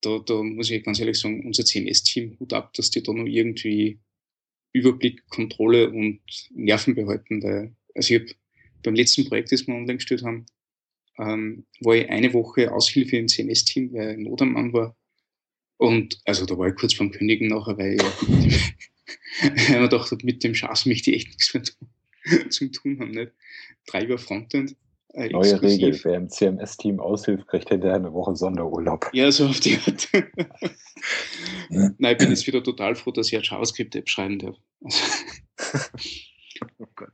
da, 0.00 0.18
da 0.18 0.42
muss 0.42 0.70
ich 0.70 0.82
ganz 0.84 1.00
ehrlich 1.00 1.18
sagen, 1.18 1.44
unser 1.44 1.64
CMS-Team 1.64 2.36
gut 2.36 2.52
ab, 2.52 2.72
dass 2.74 2.90
die 2.90 3.02
da 3.02 3.12
noch 3.12 3.26
irgendwie 3.26 3.98
Überblick, 4.78 5.26
Kontrolle 5.28 5.90
und 5.90 6.20
Nerven 6.50 6.94
behalten. 6.94 7.42
Weil, 7.42 7.76
also 7.94 8.14
ich 8.14 8.20
habe 8.20 8.32
beim 8.82 8.94
letzten 8.94 9.28
Projekt, 9.28 9.52
das 9.52 9.66
wir 9.66 9.74
online 9.74 9.96
gestellt 9.96 10.22
haben, 10.22 10.46
ähm, 11.18 11.66
war 11.80 11.96
ich 11.96 12.08
eine 12.08 12.32
Woche 12.32 12.72
Aushilfe 12.72 13.16
im 13.16 13.28
CMS-Team, 13.28 13.92
weil 13.92 14.12
ich 14.12 14.18
Not 14.18 14.40
war. 14.40 14.96
Und 15.76 16.20
also 16.24 16.46
da 16.46 16.58
war 16.58 16.68
ich 16.68 16.74
kurz 16.74 16.94
vorm 16.94 17.10
Kündigen 17.10 17.48
nachher, 17.48 17.78
weil 17.78 17.96
ich, 17.96 18.74
mir 19.70 19.80
gedacht 19.80 20.24
mit 20.24 20.42
dem 20.42 20.54
Schatz 20.54 20.86
möchte 20.86 21.10
ich 21.10 21.16
echt 21.18 21.28
nichts 21.28 21.54
mehr 21.54 22.50
zum 22.50 22.72
tun 22.72 22.98
haben. 23.00 23.12
Nicht? 23.12 23.32
Drei 23.86 24.04
über 24.04 24.18
Frontend 24.18 24.76
äh, 25.14 25.28
Neue 25.30 25.50
exklusiv. 25.50 25.82
Regel, 25.82 26.00
wer 26.04 26.14
im 26.16 26.28
CMS-Team 26.28 27.00
aushilft, 27.00 27.46
kriegt 27.48 27.68
hinterher 27.68 27.96
eine 27.96 28.12
Woche 28.12 28.36
Sonderurlaub. 28.36 29.10
Ja, 29.12 29.30
so 29.30 29.46
auf 29.46 29.60
die 29.60 29.78
Art. 29.86 30.08
Nein, 31.70 32.12
ich 32.12 32.18
bin 32.18 32.30
jetzt 32.30 32.46
wieder 32.46 32.62
total 32.62 32.94
froh, 32.94 33.10
dass 33.10 33.28
ich 33.28 33.34
eine 33.34 33.44
JavaScript-App 33.44 34.08
schreiben 34.08 34.38
darf. 34.38 34.56
oh 36.78 36.86
Gott. 36.94 37.12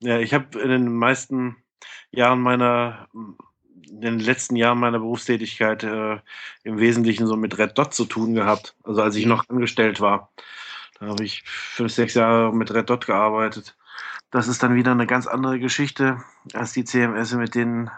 Ja, 0.00 0.20
ich 0.20 0.32
habe 0.34 0.60
in 0.60 0.68
den 0.68 0.94
meisten 0.94 1.56
Jahren 2.10 2.40
meiner 2.40 3.08
in 3.90 4.00
den 4.00 4.18
letzten 4.18 4.56
Jahren 4.56 4.78
meiner 4.78 4.98
Berufstätigkeit 4.98 5.84
äh, 5.84 6.18
im 6.64 6.78
Wesentlichen 6.78 7.26
so 7.26 7.36
mit 7.36 7.56
Red 7.58 7.78
Dot 7.78 7.94
zu 7.94 8.04
tun 8.04 8.34
gehabt. 8.34 8.74
Also 8.82 9.02
als 9.02 9.16
ich 9.16 9.26
noch 9.26 9.48
angestellt 9.48 10.00
war. 10.00 10.32
Da 10.98 11.06
habe 11.06 11.24
ich 11.24 11.42
fünf, 11.44 11.92
sechs 11.92 12.14
Jahre 12.14 12.54
mit 12.54 12.72
Red 12.72 12.90
Dot 12.90 13.06
gearbeitet. 13.06 13.76
Das 14.30 14.48
ist 14.48 14.62
dann 14.62 14.74
wieder 14.74 14.92
eine 14.92 15.06
ganz 15.06 15.26
andere 15.26 15.58
Geschichte 15.58 16.22
als 16.52 16.72
die 16.72 16.84
CMS, 16.84 17.32
mit 17.34 17.54
denen 17.54 17.90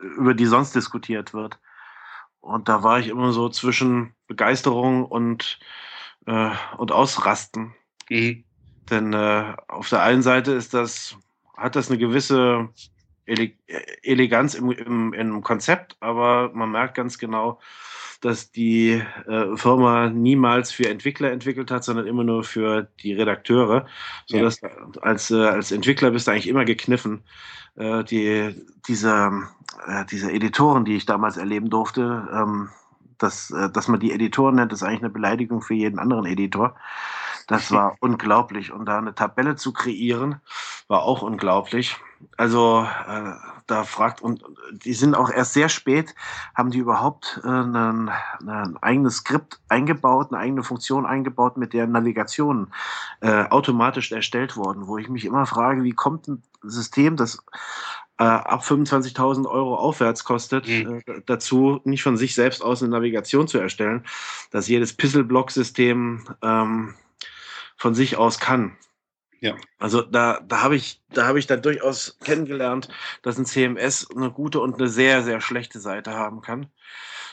über 0.00 0.34
die 0.34 0.46
sonst 0.46 0.74
diskutiert 0.74 1.34
wird. 1.34 1.58
Und 2.40 2.68
da 2.68 2.82
war 2.82 3.00
ich 3.00 3.08
immer 3.08 3.32
so 3.32 3.48
zwischen 3.48 4.14
Begeisterung 4.28 5.04
und, 5.04 5.58
äh, 6.26 6.50
und 6.76 6.92
Ausrasten. 6.92 7.74
Mhm. 8.08 8.44
Denn 8.90 9.12
äh, 9.12 9.54
auf 9.66 9.88
der 9.88 10.02
einen 10.02 10.22
Seite 10.22 10.52
ist 10.52 10.72
das, 10.72 11.16
hat 11.56 11.74
das 11.74 11.90
eine 11.90 11.98
gewisse 11.98 12.68
Ele 13.24 13.52
Eleganz 14.02 14.54
im, 14.54 14.70
im, 14.70 15.12
im 15.12 15.42
Konzept, 15.42 15.96
aber 15.98 16.52
man 16.52 16.70
merkt 16.70 16.94
ganz 16.94 17.18
genau, 17.18 17.58
dass 18.20 18.50
die 18.50 19.02
äh, 19.26 19.56
Firma 19.56 20.08
niemals 20.08 20.72
für 20.72 20.88
Entwickler 20.88 21.30
entwickelt 21.32 21.70
hat, 21.70 21.84
sondern 21.84 22.06
immer 22.06 22.24
nur 22.24 22.44
für 22.44 22.88
die 23.02 23.12
Redakteure. 23.12 23.86
Sodass 24.26 24.60
ja. 24.60 24.70
als, 25.02 25.30
äh, 25.30 25.46
als 25.46 25.72
Entwickler 25.72 26.10
bist 26.10 26.26
du 26.26 26.32
eigentlich 26.32 26.48
immer 26.48 26.64
gekniffen. 26.64 27.22
Äh, 27.76 28.04
die, 28.04 28.54
diese, 28.88 29.30
äh, 29.86 30.04
diese 30.06 30.32
Editoren, 30.32 30.84
die 30.84 30.96
ich 30.96 31.06
damals 31.06 31.36
erleben 31.36 31.70
durfte, 31.70 32.28
ähm, 32.32 32.70
dass, 33.18 33.50
äh, 33.50 33.70
dass 33.70 33.88
man 33.88 34.00
die 34.00 34.12
Editoren 34.12 34.56
nennt, 34.56 34.72
ist 34.72 34.82
eigentlich 34.82 35.00
eine 35.02 35.10
Beleidigung 35.10 35.62
für 35.62 35.74
jeden 35.74 35.98
anderen 35.98 36.26
Editor. 36.26 36.74
Das 37.46 37.70
war 37.70 37.96
unglaublich. 38.00 38.72
Und 38.72 38.86
da 38.86 38.98
eine 38.98 39.14
Tabelle 39.14 39.56
zu 39.56 39.72
kreieren, 39.72 40.40
war 40.88 41.02
auch 41.02 41.22
unglaublich. 41.22 41.96
Also 42.36 42.86
äh, 43.08 43.32
da 43.66 43.84
fragt, 43.84 44.20
und 44.20 44.44
die 44.72 44.94
sind 44.94 45.14
auch 45.14 45.30
erst 45.30 45.52
sehr 45.52 45.68
spät, 45.68 46.14
haben 46.54 46.70
die 46.70 46.78
überhaupt 46.78 47.40
äh, 47.44 47.48
ein, 47.48 48.10
ein 48.46 48.76
eigenes 48.80 49.16
Skript 49.16 49.60
eingebaut, 49.68 50.28
eine 50.30 50.40
eigene 50.40 50.62
Funktion 50.62 51.04
eingebaut, 51.06 51.56
mit 51.56 51.72
der 51.72 51.86
Navigation 51.86 52.72
äh, 53.20 53.44
automatisch 53.44 54.12
erstellt 54.12 54.56
worden, 54.56 54.86
wo 54.86 54.98
ich 54.98 55.08
mich 55.08 55.24
immer 55.24 55.46
frage, 55.46 55.82
wie 55.82 55.92
kommt 55.92 56.28
ein 56.28 56.42
System, 56.62 57.16
das 57.16 57.38
äh, 58.18 58.24
ab 58.24 58.62
25.000 58.62 59.46
Euro 59.46 59.76
aufwärts 59.76 60.24
kostet, 60.24 60.68
mhm. 60.68 61.02
äh, 61.06 61.22
dazu 61.26 61.80
nicht 61.84 62.02
von 62.02 62.16
sich 62.16 62.34
selbst 62.34 62.62
aus 62.62 62.82
eine 62.82 62.90
Navigation 62.90 63.48
zu 63.48 63.58
erstellen, 63.58 64.04
dass 64.50 64.68
jedes 64.68 64.94
Pixel-Block-System 64.94 66.24
ähm, 66.42 66.94
von 67.76 67.94
sich 67.94 68.16
aus 68.16 68.38
kann. 68.38 68.76
Ja. 69.40 69.54
Also 69.78 70.02
da, 70.02 70.40
da 70.46 70.62
habe 70.62 70.76
ich, 70.76 71.02
da 71.10 71.26
habe 71.26 71.38
ich 71.38 71.46
dann 71.46 71.62
durchaus 71.62 72.18
kennengelernt, 72.24 72.88
dass 73.22 73.38
ein 73.38 73.46
CMS 73.46 74.08
eine 74.14 74.30
gute 74.30 74.60
und 74.60 74.76
eine 74.76 74.88
sehr, 74.88 75.22
sehr 75.22 75.40
schlechte 75.40 75.80
Seite 75.80 76.14
haben 76.14 76.40
kann. 76.40 76.66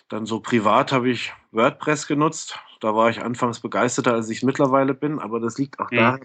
Dann 0.09 0.25
so 0.25 0.39
privat 0.39 0.91
habe 0.91 1.09
ich 1.09 1.33
WordPress 1.51 2.07
genutzt. 2.07 2.59
Da 2.81 2.95
war 2.95 3.09
ich 3.09 3.21
anfangs 3.21 3.61
begeisterter, 3.61 4.13
als 4.13 4.29
ich 4.29 4.43
mittlerweile 4.43 4.93
bin, 4.93 5.19
aber 5.19 5.39
das 5.39 5.57
liegt 5.57 5.79
auch 5.79 5.89
mhm. 5.91 5.95
daran, 5.95 6.21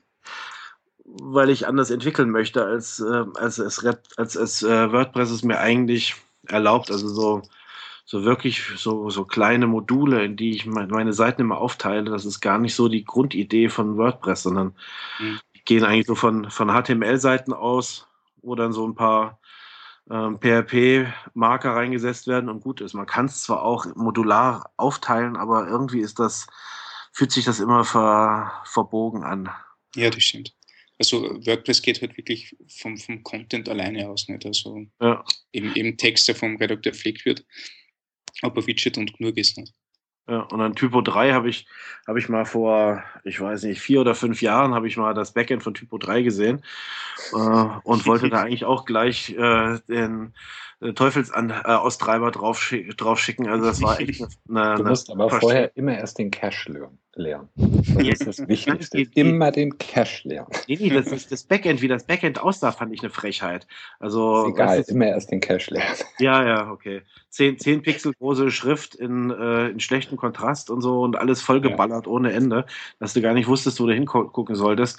weil 1.05 1.51
ich 1.51 1.67
anders 1.67 1.91
entwickeln 1.91 2.31
möchte, 2.31 2.65
als, 2.65 3.01
äh, 3.01 3.25
als 3.37 3.59
es, 3.59 3.85
als 4.17 4.35
es 4.35 4.63
äh, 4.63 4.93
WordPress 4.93 5.31
es 5.31 5.45
mir 5.45 5.59
eigentlich 5.59 6.17
erlaubt. 6.49 6.91
Also 6.91 7.09
so 7.09 7.43
so 8.11 8.25
wirklich 8.25 8.63
so, 8.79 9.11
so 9.11 9.27
kleine 9.27 9.67
Module, 9.67 10.25
in 10.25 10.35
die 10.35 10.53
ich 10.53 10.65
meine 10.65 11.13
Seiten 11.13 11.43
immer 11.43 11.59
aufteile. 11.59 12.11
Das 12.11 12.25
ist 12.25 12.41
gar 12.41 12.59
nicht 12.59 12.75
so 12.75 12.89
die 12.89 13.05
Grundidee 13.05 13.69
von 13.69 13.99
WordPress, 13.99 14.45
sondern 14.45 14.75
mhm. 15.19 15.39
Gehen 15.69 15.85
eigentlich 15.85 16.07
so 16.07 16.15
von, 16.15 16.51
von 16.51 16.69
HTML-Seiten 16.71 17.53
aus, 17.53 18.09
wo 18.41 18.55
dann 18.55 18.73
so 18.73 18.89
ein 18.89 18.95
paar 18.95 19.39
ähm, 20.11 20.41
PHP-Marker 20.41 21.73
reingesetzt 21.73 22.27
werden 22.27 22.49
und 22.49 22.61
gut 22.61 22.81
ist. 22.81 22.95
Man 22.95 23.05
kann 23.05 23.27
es 23.27 23.43
zwar 23.43 23.63
auch 23.63 23.85
modular 23.95 24.73
aufteilen, 24.79 25.37
aber 25.37 25.69
irgendwie 25.69 26.01
ist 26.01 26.19
das, 26.19 26.47
fühlt 27.13 27.33
sich 27.33 27.45
das 27.45 27.61
immer 27.61 27.85
ver, 27.85 28.51
verbogen 28.65 29.23
an. 29.23 29.51
Ja, 29.95 30.09
das 30.09 30.23
stimmt. 30.23 30.55
Also 30.99 31.23
WordPress 31.45 31.83
geht 31.83 32.01
halt 32.01 32.17
wirklich 32.17 32.57
vom, 32.81 32.97
vom 32.97 33.23
Content 33.23 33.69
alleine 33.69 34.09
aus, 34.09 34.27
nicht? 34.27 34.47
Also 34.47 34.87
ja. 35.03 35.23
eben, 35.53 35.75
eben 35.75 35.99
Text, 35.99 36.27
der 36.29 36.35
vom 36.35 36.57
Redakteur 36.57 36.95
pflegt 36.95 37.27
wird, 37.27 37.45
aber 38.41 38.67
Widget 38.67 38.97
und 38.97 39.13
GNU 39.19 39.29
ist 39.29 39.59
nicht. 39.59 39.75
Ja, 40.29 40.41
und 40.41 40.59
dann 40.59 40.75
Typo 40.75 41.01
3 41.01 41.33
habe 41.33 41.49
ich, 41.49 41.67
hab 42.07 42.17
ich 42.17 42.29
mal 42.29 42.45
vor, 42.45 43.03
ich 43.25 43.41
weiß 43.41 43.63
nicht, 43.63 43.81
vier 43.81 44.03
oder 44.03 44.15
fünf 44.15 44.43
Jahren 44.43 44.75
habe 44.75 44.87
ich 44.87 44.99
mal 44.99 45.15
das 45.15 45.33
Backend 45.33 45.63
von 45.63 45.73
Typo 45.73 45.97
3 45.97 46.21
gesehen 46.21 46.63
äh, 47.33 47.37
und 47.37 48.07
wollte 48.07 48.29
da 48.29 48.43
eigentlich 48.43 48.67
auch 48.67 48.85
gleich 48.85 49.31
äh, 49.31 49.79
den 49.89 50.35
äh, 50.81 50.93
Teufelsaustreiber 50.93 52.31
drauf, 52.31 52.63
schick, 52.63 52.95
drauf 52.99 53.19
schicken. 53.19 53.49
Also 53.49 53.65
das 53.65 53.81
war 53.81 54.01
echt 54.01 54.21
eine, 54.49 54.77
Du 54.77 54.85
musst 54.85 55.11
aber 55.11 55.31
vorher 55.31 55.75
immer 55.77 55.97
erst 55.97 56.19
den 56.19 56.31
Cache 56.31 56.91
lernen. 57.19 57.49
Das 57.57 58.07
ist 58.07 58.27
das 58.27 58.49
Wichtigste. 58.49 59.07
immer 59.15 59.51
den 59.51 59.77
Cache 59.79 60.29
lernen. 60.29 60.49
Nee, 60.67 60.79
nee, 60.81 60.91
das, 60.91 61.09
ist 61.09 61.31
das 61.31 61.43
Backend, 61.43 61.83
wie 61.83 61.89
das 61.89 62.05
Backend 62.05 62.41
aussah, 62.41 62.73
fand 62.73 62.95
ich 62.95 63.01
eine 63.01 63.11
Frechheit. 63.11 63.67
Also, 64.01 64.47
ist 64.47 64.55
egal, 64.55 64.81
ist, 64.81 64.91
immer 64.91 65.07
erst 65.07 65.31
den 65.31 65.41
Cache 65.41 65.75
lernen. 65.75 65.97
Ja, 66.19 66.47
ja, 66.47 66.71
okay. 66.71 67.03
Zehn, 67.29 67.59
zehn 67.59 67.83
Pixel 67.83 68.15
große 68.15 68.51
Schrift 68.51 68.95
in, 68.95 69.31
äh, 69.31 69.69
in 69.69 69.81
schlechtem 69.81 70.17
Kontrast 70.17 70.71
und 70.71 70.81
so 70.81 71.03
und 71.03 71.17
alles 71.17 71.43
vollgeballert 71.43 72.07
ja. 72.07 72.13
ohne 72.13 72.33
Ende, 72.33 72.67
dass 72.99 73.13
du 73.13 73.21
gar 73.21 73.35
nicht 73.35 73.49
wusstest, 73.49 73.81
wo 73.81 73.87
du 73.87 73.93
hingucken 73.93 74.55
solltest. 74.55 74.99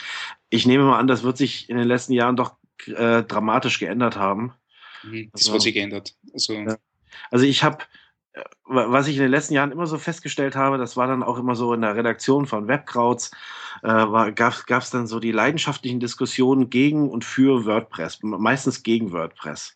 Ich 0.49 0.67
nehme 0.67 0.83
mal 0.83 0.99
an, 0.99 1.07
das 1.07 1.23
wird 1.23 1.38
sich 1.38 1.69
in 1.69 1.77
den 1.77 1.88
letzten 1.88 2.13
Jahren 2.13 2.35
doch 2.35 2.55
äh, 2.88 3.23
dramatisch 3.23 3.79
geändert 3.79 4.17
haben. 4.17 4.53
Das 5.03 5.43
also, 5.43 5.53
wird 5.53 5.61
sich 5.63 5.73
geändert. 5.73 6.15
Also, 6.33 6.53
ja. 6.53 6.77
also 7.31 7.45
ich 7.45 7.63
habe, 7.63 7.79
was 8.69 9.07
ich 9.07 9.15
in 9.15 9.23
den 9.23 9.31
letzten 9.31 9.55
Jahren 9.55 9.71
immer 9.71 9.88
so 9.88 9.97
festgestellt 9.97 10.55
habe, 10.55 10.77
das 10.77 10.95
war 10.95 11.07
dann 11.07 11.23
auch 11.23 11.39
immer 11.39 11.55
so 11.55 11.73
in 11.73 11.81
der 11.81 11.95
Redaktion 11.95 12.45
von 12.45 12.67
Webkrauts, 12.67 13.31
äh, 13.81 14.31
gab 14.31 14.69
es 14.83 14.91
dann 14.91 15.07
so 15.07 15.19
die 15.19 15.31
leidenschaftlichen 15.31 15.99
Diskussionen 15.99 16.69
gegen 16.69 17.09
und 17.09 17.25
für 17.25 17.65
WordPress, 17.65 18.19
meistens 18.21 18.83
gegen 18.83 19.11
WordPress. 19.11 19.75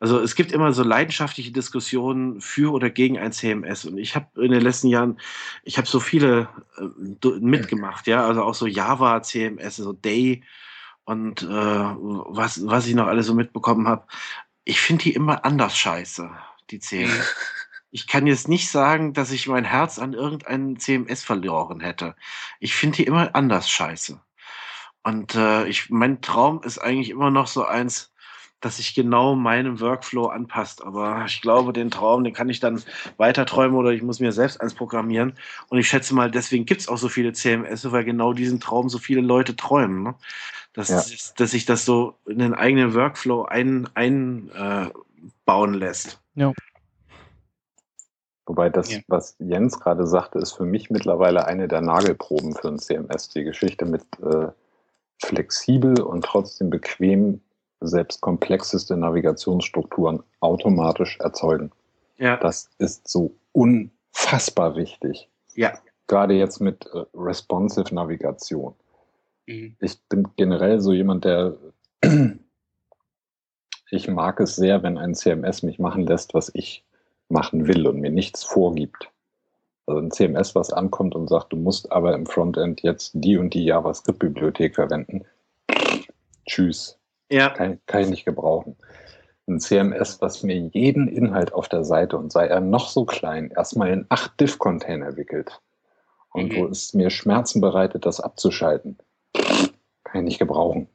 Also 0.00 0.20
es 0.20 0.34
gibt 0.34 0.52
immer 0.52 0.72
so 0.74 0.82
leidenschaftliche 0.82 1.50
Diskussionen 1.50 2.42
für 2.42 2.72
oder 2.72 2.90
gegen 2.90 3.18
ein 3.18 3.32
CMS 3.32 3.86
und 3.86 3.96
ich 3.96 4.14
habe 4.14 4.26
in 4.36 4.52
den 4.52 4.60
letzten 4.60 4.88
Jahren, 4.88 5.18
ich 5.64 5.78
habe 5.78 5.88
so 5.88 5.98
viele 5.98 6.48
äh, 6.76 7.28
mitgemacht, 7.40 8.06
ja, 8.06 8.26
also 8.26 8.42
auch 8.42 8.54
so 8.54 8.66
Java 8.66 9.22
CMS, 9.22 9.76
so 9.76 9.94
Day 9.94 10.42
und 11.04 11.42
äh, 11.42 11.46
was, 11.48 12.66
was 12.66 12.86
ich 12.86 12.94
noch 12.94 13.06
alles 13.06 13.26
so 13.26 13.34
mitbekommen 13.34 13.88
habe, 13.88 14.04
ich 14.64 14.78
finde 14.78 15.04
die 15.04 15.14
immer 15.14 15.42
anders 15.46 15.76
scheiße, 15.76 16.30
die 16.70 16.80
CMS. 16.80 17.34
Ich 17.90 18.06
kann 18.06 18.26
jetzt 18.26 18.48
nicht 18.48 18.70
sagen, 18.70 19.12
dass 19.12 19.32
ich 19.32 19.48
mein 19.48 19.64
Herz 19.64 19.98
an 19.98 20.12
irgendeinen 20.12 20.78
CMS 20.78 21.24
verloren 21.24 21.80
hätte. 21.80 22.14
Ich 22.60 22.74
finde 22.74 22.96
die 22.96 23.04
immer 23.04 23.34
anders 23.34 23.68
scheiße. 23.68 24.20
Und 25.02 25.34
äh, 25.34 25.66
ich, 25.66 25.90
mein 25.90 26.20
Traum 26.20 26.62
ist 26.62 26.78
eigentlich 26.78 27.10
immer 27.10 27.30
noch 27.30 27.46
so 27.46 27.64
eins, 27.64 28.12
dass 28.60 28.76
sich 28.76 28.94
genau 28.94 29.34
meinem 29.34 29.80
Workflow 29.80 30.26
anpasst. 30.26 30.84
Aber 30.84 31.24
ich 31.26 31.40
glaube, 31.40 31.72
den 31.72 31.90
Traum, 31.90 32.24
den 32.24 32.34
kann 32.34 32.50
ich 32.50 32.60
dann 32.60 32.82
weiter 33.16 33.46
träumen 33.46 33.76
oder 33.76 33.90
ich 33.90 34.02
muss 34.02 34.20
mir 34.20 34.32
selbst 34.32 34.60
eins 34.60 34.74
programmieren. 34.74 35.34
Und 35.68 35.78
ich 35.78 35.88
schätze 35.88 36.14
mal, 36.14 36.30
deswegen 36.30 36.66
gibt 36.66 36.82
es 36.82 36.88
auch 36.88 36.98
so 36.98 37.08
viele 37.08 37.32
CMS, 37.32 37.90
weil 37.90 38.04
genau 38.04 38.34
diesen 38.34 38.60
Traum 38.60 38.88
so 38.88 38.98
viele 38.98 39.22
Leute 39.22 39.56
träumen. 39.56 40.02
Ne? 40.02 40.14
Dass, 40.74 40.88
ja. 40.88 41.02
dass 41.36 41.50
sich 41.50 41.64
das 41.64 41.84
so 41.84 42.18
in 42.26 42.38
den 42.38 42.54
eigenen 42.54 42.94
Workflow 42.94 43.44
einbauen 43.44 43.90
ein, 43.94 44.50
äh, 45.46 45.76
lässt. 45.76 46.20
Ja. 46.34 46.52
Wobei 48.50 48.68
das, 48.68 48.90
ja. 48.90 48.98
was 49.06 49.36
Jens 49.38 49.78
gerade 49.78 50.08
sagte, 50.08 50.40
ist 50.40 50.54
für 50.54 50.64
mich 50.64 50.90
mittlerweile 50.90 51.46
eine 51.46 51.68
der 51.68 51.82
Nagelproben 51.82 52.56
für 52.56 52.66
ein 52.66 52.80
CMS. 52.80 53.28
Die 53.28 53.44
Geschichte 53.44 53.84
mit 53.84 54.02
äh, 54.20 54.48
flexibel 55.18 56.00
und 56.00 56.24
trotzdem 56.24 56.68
bequem 56.68 57.42
selbst 57.78 58.20
komplexeste 58.22 58.96
Navigationsstrukturen 58.96 60.24
automatisch 60.40 61.16
erzeugen. 61.20 61.70
Ja. 62.18 62.38
Das 62.38 62.68
ist 62.78 63.06
so 63.06 63.36
unfassbar 63.52 64.74
wichtig. 64.74 65.28
Ja. 65.54 65.74
Gerade 66.08 66.34
jetzt 66.34 66.58
mit 66.58 66.86
äh, 66.92 67.04
responsive 67.14 67.94
Navigation. 67.94 68.74
Mhm. 69.46 69.76
Ich 69.78 69.96
bin 70.08 70.26
generell 70.34 70.80
so 70.80 70.92
jemand, 70.92 71.24
der 71.24 71.54
ich 73.92 74.08
mag 74.08 74.40
es 74.40 74.56
sehr, 74.56 74.82
wenn 74.82 74.98
ein 74.98 75.14
CMS 75.14 75.62
mich 75.62 75.78
machen 75.78 76.04
lässt, 76.04 76.34
was 76.34 76.50
ich 76.52 76.84
machen 77.30 77.66
will 77.66 77.86
und 77.86 78.00
mir 78.00 78.10
nichts 78.10 78.42
vorgibt. 78.44 79.10
Also 79.86 80.00
ein 80.00 80.10
CMS, 80.10 80.54
was 80.54 80.72
ankommt 80.72 81.14
und 81.14 81.28
sagt, 81.28 81.52
du 81.52 81.56
musst 81.56 81.90
aber 81.90 82.14
im 82.14 82.26
Frontend 82.26 82.82
jetzt 82.82 83.12
die 83.14 83.36
und 83.36 83.54
die 83.54 83.64
JavaScript-Bibliothek 83.64 84.74
verwenden. 84.74 85.24
Tschüss. 86.46 86.98
Ja. 87.30 87.50
Kann, 87.50 87.80
kann 87.86 88.02
ich 88.02 88.10
nicht 88.10 88.24
gebrauchen. 88.24 88.76
Ein 89.48 89.60
CMS, 89.60 90.20
was 90.20 90.42
mir 90.42 90.56
jeden 90.56 91.08
Inhalt 91.08 91.52
auf 91.52 91.68
der 91.68 91.84
Seite 91.84 92.16
und 92.16 92.30
sei 92.30 92.46
er 92.46 92.60
noch 92.60 92.88
so 92.88 93.04
klein, 93.04 93.50
erstmal 93.56 93.90
in 93.90 94.06
acht 94.08 94.38
Diff-Container 94.40 95.16
wickelt. 95.16 95.60
Und 96.32 96.52
mhm. 96.52 96.56
wo 96.56 96.66
es 96.66 96.94
mir 96.94 97.10
Schmerzen 97.10 97.60
bereitet, 97.60 98.06
das 98.06 98.20
abzuschalten. 98.20 98.98
Kann 99.32 100.20
ich 100.20 100.22
nicht 100.22 100.38
gebrauchen. 100.38 100.88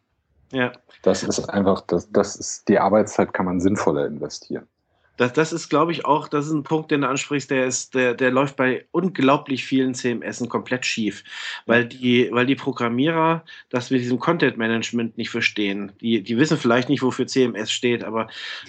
Ja. 0.51 0.71
Das 1.01 1.23
ist 1.23 1.49
einfach, 1.49 1.81
das, 1.81 2.09
das 2.11 2.35
ist, 2.35 2.69
die 2.69 2.79
Arbeitszeit 2.79 3.33
kann 3.33 3.45
man 3.45 3.59
sinnvoller 3.59 4.05
investieren. 4.05 4.67
Das, 5.17 5.33
das 5.33 5.53
ist, 5.53 5.69
glaube 5.69 5.91
ich, 5.91 6.05
auch, 6.05 6.27
das 6.27 6.47
ist 6.47 6.53
ein 6.53 6.63
Punkt, 6.63 6.91
den 6.91 7.01
du 7.01 7.09
ansprichst, 7.09 7.49
der 7.49 7.65
ist, 7.65 7.93
der, 7.95 8.13
der 8.13 8.31
läuft 8.31 8.55
bei 8.55 8.85
unglaublich 8.91 9.65
vielen 9.65 9.93
CMS 9.93 10.43
komplett 10.49 10.85
schief, 10.85 11.23
weil 11.65 11.85
die, 11.85 12.29
weil 12.31 12.45
die 12.45 12.55
Programmierer 12.55 13.43
das 13.69 13.91
mit 13.91 14.01
diesem 14.01 14.19
Content 14.19 14.57
Management 14.57 15.17
nicht 15.17 15.29
verstehen. 15.29 15.93
Die, 16.01 16.21
die 16.21 16.37
wissen 16.37 16.57
vielleicht 16.57 16.89
nicht, 16.89 17.01
wofür 17.01 17.27
CMS 17.27 17.71
steht, 17.71 18.03
aber 18.03 18.27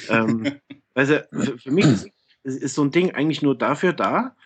ähm, 0.08 0.60
also 0.94 1.18
für, 1.32 1.58
für 1.58 1.70
mich 1.70 1.86
ist, 2.42 2.62
ist 2.62 2.74
so 2.74 2.82
ein 2.82 2.90
Ding 2.90 3.14
eigentlich 3.14 3.42
nur 3.42 3.56
dafür 3.56 3.92
da, 3.92 4.36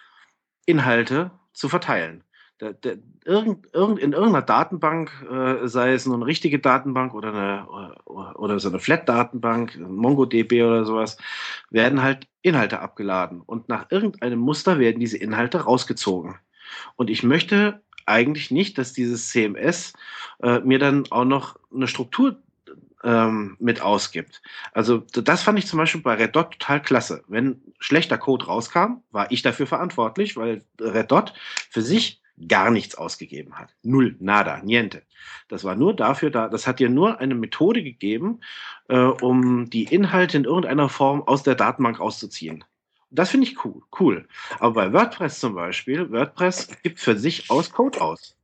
Inhalte 0.66 1.30
zu 1.52 1.68
verteilen 1.68 2.24
der, 2.60 2.74
der, 2.74 2.98
irgend, 3.24 3.66
irgend, 3.72 3.98
in 3.98 4.12
irgendeiner 4.12 4.44
Datenbank, 4.44 5.10
äh, 5.30 5.66
sei 5.66 5.92
es 5.92 6.06
nur 6.06 6.16
eine 6.16 6.26
richtige 6.26 6.58
Datenbank 6.58 7.14
oder, 7.14 7.28
eine, 7.32 7.66
oder, 8.04 8.38
oder 8.38 8.60
so 8.60 8.68
eine 8.68 8.78
Flat-Datenbank, 8.78 9.78
MongoDB 9.78 10.62
oder 10.62 10.84
sowas, 10.84 11.16
werden 11.70 12.02
halt 12.02 12.26
Inhalte 12.42 12.80
abgeladen. 12.80 13.40
Und 13.40 13.68
nach 13.68 13.90
irgendeinem 13.90 14.38
Muster 14.38 14.78
werden 14.78 15.00
diese 15.00 15.18
Inhalte 15.18 15.62
rausgezogen. 15.62 16.36
Und 16.96 17.10
ich 17.10 17.22
möchte 17.22 17.82
eigentlich 18.06 18.50
nicht, 18.50 18.78
dass 18.78 18.92
dieses 18.92 19.28
CMS 19.30 19.92
äh, 20.42 20.60
mir 20.60 20.78
dann 20.78 21.04
auch 21.10 21.24
noch 21.24 21.56
eine 21.72 21.86
Struktur 21.86 22.36
ähm, 23.02 23.56
mit 23.60 23.80
ausgibt. 23.80 24.42
Also 24.72 24.98
das 24.98 25.42
fand 25.42 25.58
ich 25.58 25.66
zum 25.66 25.78
Beispiel 25.78 26.02
bei 26.02 26.14
Red 26.14 26.36
Dot 26.36 26.52
total 26.52 26.82
klasse. 26.82 27.24
Wenn 27.28 27.62
schlechter 27.78 28.18
Code 28.18 28.46
rauskam, 28.46 29.02
war 29.10 29.30
ich 29.30 29.42
dafür 29.42 29.66
verantwortlich, 29.66 30.36
weil 30.36 30.64
Red 30.78 31.10
Dot 31.10 31.32
für 31.70 31.82
sich 31.82 32.19
gar 32.48 32.70
nichts 32.70 32.94
ausgegeben 32.94 33.58
hat. 33.58 33.74
Null, 33.82 34.16
nada, 34.20 34.60
niente. 34.62 35.02
Das 35.48 35.64
war 35.64 35.74
nur 35.74 35.94
dafür 35.94 36.30
da, 36.30 36.48
das 36.48 36.66
hat 36.66 36.78
dir 36.78 36.88
nur 36.88 37.20
eine 37.20 37.34
Methode 37.34 37.82
gegeben, 37.82 38.40
äh, 38.88 38.96
um 38.96 39.68
die 39.68 39.84
Inhalte 39.84 40.36
in 40.36 40.44
irgendeiner 40.44 40.88
Form 40.88 41.22
aus 41.22 41.42
der 41.42 41.54
Datenbank 41.54 42.00
auszuziehen. 42.00 42.64
Das 43.10 43.30
finde 43.30 43.48
ich 43.48 43.64
cool, 43.64 43.82
cool. 43.98 44.28
Aber 44.58 44.72
bei 44.72 44.92
WordPress 44.92 45.40
zum 45.40 45.54
Beispiel, 45.54 46.10
WordPress 46.10 46.68
gibt 46.82 47.00
für 47.00 47.18
sich 47.18 47.50
aus 47.50 47.72
Code 47.72 48.00
aus. 48.00 48.36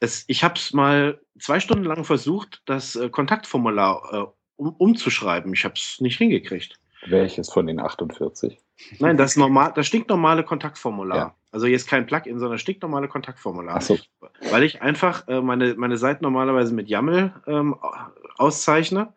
Es, 0.00 0.24
ich 0.26 0.42
habe 0.42 0.54
es 0.56 0.72
mal 0.72 1.20
zwei 1.38 1.60
Stunden 1.60 1.84
lang 1.84 2.04
versucht, 2.04 2.62
das 2.66 2.96
äh, 2.96 3.08
Kontaktformular 3.08 4.12
äh, 4.12 4.26
um, 4.56 4.74
umzuschreiben. 4.76 5.52
Ich 5.54 5.64
habe 5.64 5.74
es 5.74 6.00
nicht 6.00 6.18
hingekriegt. 6.18 6.78
Welches 7.06 7.50
von 7.50 7.66
den 7.66 7.80
48? 7.80 8.58
Nein, 8.98 9.16
das, 9.16 9.36
normal, 9.36 9.72
das 9.74 9.86
stinknormale 9.86 10.44
Kontaktformular. 10.44 11.16
Ja. 11.16 11.34
Also 11.52 11.66
jetzt 11.66 11.86
kein 11.86 12.06
Plugin, 12.06 12.38
sondern 12.38 12.58
stinknormale 12.58 13.08
Kontaktformular. 13.08 13.80
So. 13.82 13.98
Weil 14.50 14.64
ich 14.64 14.80
einfach 14.80 15.28
äh, 15.28 15.40
meine, 15.42 15.74
meine 15.74 15.98
Seiten 15.98 16.24
normalerweise 16.24 16.74
mit 16.74 16.88
YAML 16.88 17.32
ähm, 17.46 17.76
auszeichne 18.38 19.12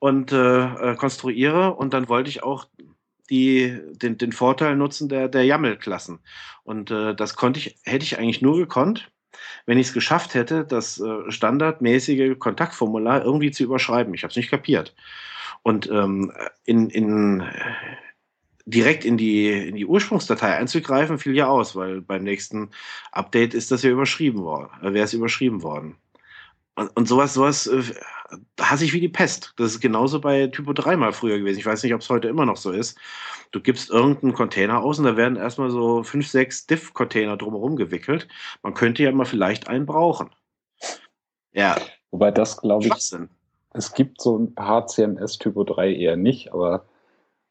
und 0.00 0.32
äh, 0.32 0.64
äh, 0.64 0.96
konstruiere 0.96 1.74
und 1.74 1.94
dann 1.94 2.08
wollte 2.08 2.28
ich 2.28 2.42
auch 2.42 2.66
die, 3.30 3.78
den, 3.92 4.18
den 4.18 4.32
Vorteil 4.32 4.74
nutzen 4.74 5.08
der, 5.08 5.28
der 5.28 5.44
YAML-Klassen. 5.44 6.18
Und 6.64 6.90
äh, 6.90 7.14
das 7.14 7.36
konnte 7.36 7.60
ich, 7.60 7.78
hätte 7.84 8.04
ich 8.04 8.18
eigentlich 8.18 8.42
nur 8.42 8.56
gekonnt, 8.56 9.12
wenn 9.64 9.78
ich 9.78 9.88
es 9.88 9.92
geschafft 9.92 10.34
hätte, 10.34 10.64
das 10.64 11.00
äh, 11.00 11.30
standardmäßige 11.30 12.36
Kontaktformular 12.38 13.24
irgendwie 13.24 13.52
zu 13.52 13.62
überschreiben. 13.62 14.12
Ich 14.14 14.24
habe 14.24 14.30
es 14.30 14.36
nicht 14.36 14.50
kapiert. 14.50 14.96
Und 15.62 15.88
ähm, 15.88 16.32
in, 16.64 16.90
in 16.90 17.44
direkt 18.66 19.04
in 19.04 19.16
die, 19.16 19.50
in 19.50 19.76
die 19.76 19.86
Ursprungsdatei 19.86 20.54
einzugreifen, 20.56 21.18
fiel 21.18 21.34
ja 21.34 21.46
aus, 21.46 21.74
weil 21.76 22.00
beim 22.00 22.22
nächsten 22.22 22.70
Update 23.12 23.54
ist 23.54 23.70
das 23.70 23.82
ja 23.82 23.90
überschrieben 23.90 24.42
worden, 24.42 24.70
äh, 24.82 24.92
wäre 24.92 25.04
es 25.04 25.14
überschrieben 25.14 25.62
worden. 25.62 25.96
Und, 26.76 26.88
und 26.96 27.08
sowas, 27.08 27.34
sowas 27.34 27.66
äh, 27.66 27.82
hasse 28.60 28.84
ich 28.84 28.92
wie 28.92 29.00
die 29.00 29.08
Pest. 29.08 29.52
Das 29.56 29.72
ist 29.72 29.80
genauso 29.80 30.20
bei 30.20 30.46
Typo 30.46 30.72
3 30.72 30.96
mal 30.96 31.12
früher 31.12 31.38
gewesen. 31.38 31.58
Ich 31.58 31.66
weiß 31.66 31.82
nicht, 31.82 31.94
ob 31.94 32.00
es 32.00 32.10
heute 32.10 32.28
immer 32.28 32.46
noch 32.46 32.56
so 32.56 32.70
ist. 32.70 32.98
Du 33.50 33.60
gibst 33.60 33.90
irgendeinen 33.90 34.34
Container 34.34 34.82
aus 34.82 34.98
und 34.98 35.04
da 35.04 35.16
werden 35.16 35.36
erstmal 35.36 35.70
so 35.70 36.04
fünf, 36.04 36.28
sechs 36.28 36.66
Diff-Container 36.66 37.36
drumherum 37.36 37.76
gewickelt. 37.76 38.28
Man 38.62 38.74
könnte 38.74 39.02
ja 39.02 39.10
mal 39.12 39.24
vielleicht 39.24 39.68
einen 39.68 39.86
brauchen. 39.86 40.30
Ja. 41.52 41.76
Wobei 42.12 42.30
das, 42.30 42.56
glaube 42.56 42.86
ich, 42.86 43.12
es 43.72 43.92
gibt 43.92 44.20
so 44.20 44.38
ein 44.38 44.54
paar 44.54 44.86
CMS 44.86 45.38
Typo 45.38 45.64
3 45.64 45.94
eher 45.94 46.16
nicht, 46.16 46.52
aber 46.52 46.86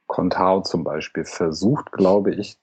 Contao 0.09 0.61
zum 0.61 0.83
Beispiel 0.83 1.23
versucht, 1.23 1.91
glaube 1.91 2.33
ich, 2.33 2.57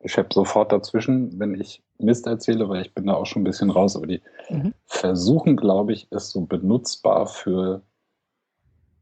ich 0.00 0.18
habe 0.18 0.28
sofort 0.32 0.72
dazwischen, 0.72 1.38
wenn 1.38 1.54
ich 1.54 1.82
Mist 1.98 2.26
erzähle, 2.26 2.68
weil 2.68 2.82
ich 2.82 2.94
bin 2.94 3.06
da 3.06 3.14
auch 3.14 3.26
schon 3.26 3.42
ein 3.42 3.44
bisschen 3.44 3.70
raus, 3.70 3.96
aber 3.96 4.06
die 4.06 4.20
mhm. 4.48 4.74
versuchen, 4.84 5.56
glaube 5.56 5.92
ich, 5.92 6.08
es 6.10 6.30
so 6.30 6.42
benutzbar 6.42 7.26
für 7.26 7.82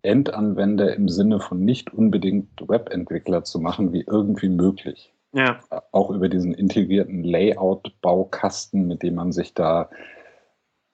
Endanwender 0.02 0.94
im 0.94 1.08
Sinne 1.08 1.40
von 1.40 1.64
nicht 1.64 1.92
unbedingt 1.92 2.48
Webentwickler 2.68 3.44
zu 3.44 3.58
machen, 3.60 3.92
wie 3.92 4.04
irgendwie 4.06 4.50
möglich. 4.50 5.12
Ja. 5.32 5.60
Auch 5.92 6.10
über 6.10 6.28
diesen 6.28 6.54
integrierten 6.54 7.24
Layout-Baukasten, 7.24 8.86
mit 8.86 9.02
dem 9.02 9.16
man 9.16 9.32
sich 9.32 9.52
da 9.52 9.90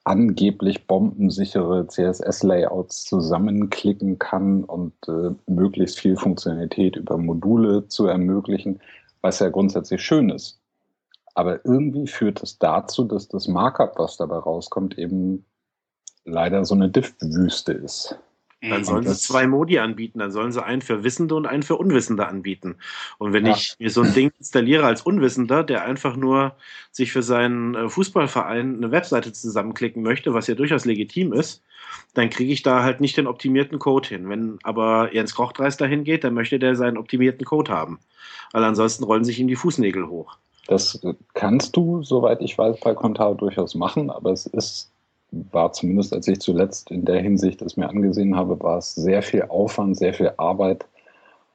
angeblich 0.05 0.85
bombensichere 0.85 1.87
CSS-Layouts 1.87 3.05
zusammenklicken 3.05 4.19
kann 4.19 4.63
und 4.63 4.93
äh, 5.07 5.31
möglichst 5.47 5.99
viel 5.99 6.17
Funktionalität 6.17 6.95
über 6.95 7.17
Module 7.17 7.87
zu 7.87 8.07
ermöglichen, 8.07 8.81
was 9.21 9.39
ja 9.39 9.49
grundsätzlich 9.49 10.01
schön 10.01 10.29
ist. 10.29 10.59
Aber 11.35 11.65
irgendwie 11.65 12.07
führt 12.07 12.43
es 12.43 12.59
dazu, 12.59 13.05
dass 13.05 13.27
das 13.27 13.47
Markup, 13.47 13.97
was 13.97 14.17
dabei 14.17 14.37
rauskommt, 14.37 14.97
eben 14.97 15.45
leider 16.25 16.65
so 16.65 16.75
eine 16.75 16.89
Diff-Wüste 16.89 17.73
ist. 17.73 18.17
Dann 18.69 18.79
mhm. 18.79 18.85
sollen 18.85 19.07
sie 19.07 19.17
zwei 19.17 19.45
Modi 19.45 19.79
anbieten. 19.79 20.19
Dann 20.19 20.31
sollen 20.31 20.53
sie 20.53 20.63
einen 20.63 20.81
für 20.81 21.03
Wissende 21.03 21.35
und 21.35 21.45
einen 21.45 21.63
für 21.63 21.75
Unwissende 21.75 22.27
anbieten. 22.27 22.75
Und 23.17 23.33
wenn 23.33 23.45
ja. 23.45 23.53
ich 23.53 23.75
mir 23.77 23.89
so 23.89 24.01
ein 24.01 24.13
Ding 24.13 24.31
installiere 24.39 24.85
als 24.85 25.01
Unwissender, 25.01 25.63
der 25.63 25.83
einfach 25.83 26.15
nur 26.15 26.55
sich 26.91 27.11
für 27.11 27.23
seinen 27.23 27.75
äh, 27.75 27.89
Fußballverein 27.89 28.77
eine 28.77 28.91
Webseite 28.91 29.33
zusammenklicken 29.33 30.01
möchte, 30.01 30.33
was 30.33 30.47
ja 30.47 30.55
durchaus 30.55 30.85
legitim 30.85 31.33
ist, 31.33 31.61
dann 32.13 32.29
kriege 32.29 32.53
ich 32.53 32.63
da 32.63 32.83
halt 32.83 33.01
nicht 33.01 33.17
den 33.17 33.27
optimierten 33.27 33.79
Code 33.79 34.07
hin. 34.07 34.29
Wenn 34.29 34.59
aber 34.63 35.13
Jens 35.13 35.35
Kochtreis 35.35 35.75
dahin 35.75 36.05
geht, 36.05 36.23
dann 36.23 36.33
möchte 36.33 36.57
der 36.57 36.77
seinen 36.77 36.97
optimierten 36.97 37.45
Code 37.45 37.71
haben. 37.71 37.99
Weil 38.53 38.63
ansonsten 38.63 39.03
rollen 39.03 39.25
sich 39.25 39.39
ihm 39.39 39.47
die 39.49 39.57
Fußnägel 39.57 40.07
hoch. 40.07 40.37
Das 40.67 41.01
kannst 41.33 41.75
du, 41.75 42.01
soweit 42.03 42.41
ich 42.41 42.57
weiß, 42.57 42.79
bei 42.79 42.93
Contao 42.93 43.33
durchaus 43.33 43.75
machen, 43.75 44.09
aber 44.09 44.31
es 44.31 44.45
ist 44.45 44.92
war 45.51 45.71
zumindest, 45.73 46.13
als 46.13 46.27
ich 46.27 46.39
zuletzt 46.39 46.91
in 46.91 47.05
der 47.05 47.21
Hinsicht 47.21 47.61
es 47.61 47.77
mir 47.77 47.89
angesehen 47.89 48.35
habe, 48.35 48.59
war 48.61 48.77
es 48.77 48.95
sehr 48.95 49.21
viel 49.21 49.43
Aufwand, 49.43 49.97
sehr 49.97 50.13
viel 50.13 50.31
Arbeit 50.37 50.85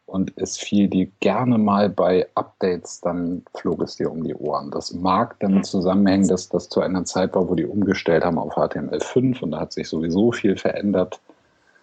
und 0.09 0.33
es 0.37 0.57
fiel 0.57 0.89
dir 0.89 1.07
gerne 1.21 1.59
mal 1.59 1.91
bei 1.91 2.27
Updates, 2.35 3.01
dann 3.03 3.43
flog 3.55 3.83
es 3.83 3.97
dir 3.97 4.11
um 4.11 4.25
die 4.25 4.35
Ohren. 4.35 4.71
Das 4.71 4.95
mag 4.95 5.39
damit 5.41 5.67
zusammenhängen, 5.67 6.29
dass 6.29 6.49
das 6.49 6.69
zu 6.71 6.81
einer 6.81 7.05
Zeit 7.05 7.35
war, 7.35 7.49
wo 7.49 7.55
die 7.55 7.67
umgestellt 7.67 8.25
haben 8.25 8.39
auf 8.39 8.57
HTML5 8.57 9.43
und 9.43 9.51
da 9.51 9.61
hat 9.61 9.73
sich 9.73 9.89
sowieso 9.89 10.33
viel 10.33 10.57
verändert. 10.57 11.21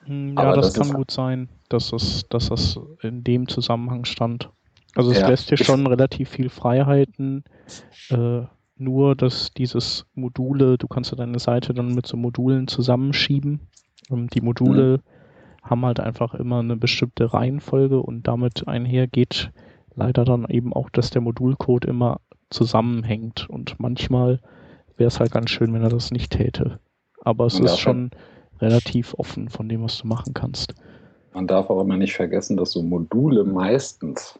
Hm, 0.06 0.34
ja, 0.36 0.44
Aber 0.44 0.56
das, 0.56 0.74
das 0.74 0.88
kann 0.88 0.98
gut 0.98 1.12
sein, 1.12 1.50
dass 1.70 1.92
das, 1.92 2.26
dass 2.30 2.50
das 2.50 2.80
in 3.04 3.24
dem 3.24 3.48
Zusammenhang 3.48 4.06
stand. 4.06 4.50
Also 4.96 5.12
es 5.12 5.20
ja, 5.20 5.28
lässt 5.28 5.52
dir 5.52 5.58
schon 5.58 5.86
relativ 5.86 6.30
viel 6.30 6.50
Freiheiten, 6.50 7.44
äh, 8.10 8.42
nur, 8.78 9.16
dass 9.16 9.52
dieses 9.52 10.06
Module, 10.14 10.78
du 10.78 10.88
kannst 10.88 11.12
ja 11.12 11.18
deine 11.18 11.40
Seite 11.40 11.74
dann 11.74 11.94
mit 11.94 12.06
so 12.06 12.18
Modulen 12.18 12.68
zusammenschieben. 12.68 13.62
Und 14.10 14.36
die 14.36 14.42
Module 14.42 14.98
mhm. 14.98 15.70
haben 15.70 15.86
halt 15.86 16.00
einfach 16.00 16.34
immer 16.34 16.60
eine 16.60 16.76
bestimmte 16.76 17.34
Reihenfolge 17.34 18.00
und 18.02 18.28
damit 18.28 18.68
einher 18.68 19.08
geht 19.08 19.52
leider 19.96 20.26
dann 20.26 20.46
eben 20.50 20.74
auch, 20.74 20.90
dass 20.90 21.10
der 21.10 21.22
Modulcode 21.22 21.86
immer 21.86 22.20
zusammenhängt. 22.50 23.50
Und 23.50 23.80
manchmal 23.80 24.40
wäre 24.98 25.08
es 25.08 25.20
halt 25.20 25.32
ganz 25.32 25.50
schön, 25.50 25.74
wenn 25.74 25.84
er 25.84 25.90
das 25.90 26.12
nicht 26.12 26.32
täte. 26.32 26.80
Aber 27.22 27.46
es 27.46 27.60
ist 27.60 27.80
schon 27.80 28.12
relativ 28.60 29.14
offen 29.16 29.50
von 29.50 29.68
dem, 29.68 29.84
was 29.84 29.98
du 29.98 30.08
machen 30.08 30.34
kannst. 30.34 30.76
Man 31.34 31.48
darf 31.48 31.70
auch 31.70 31.82
immer 31.82 31.98
nicht 31.98 32.16
vergessen, 32.16 32.56
dass 32.56 32.72
so 32.72 32.82
Module 32.82 33.44
meistens 33.44 34.40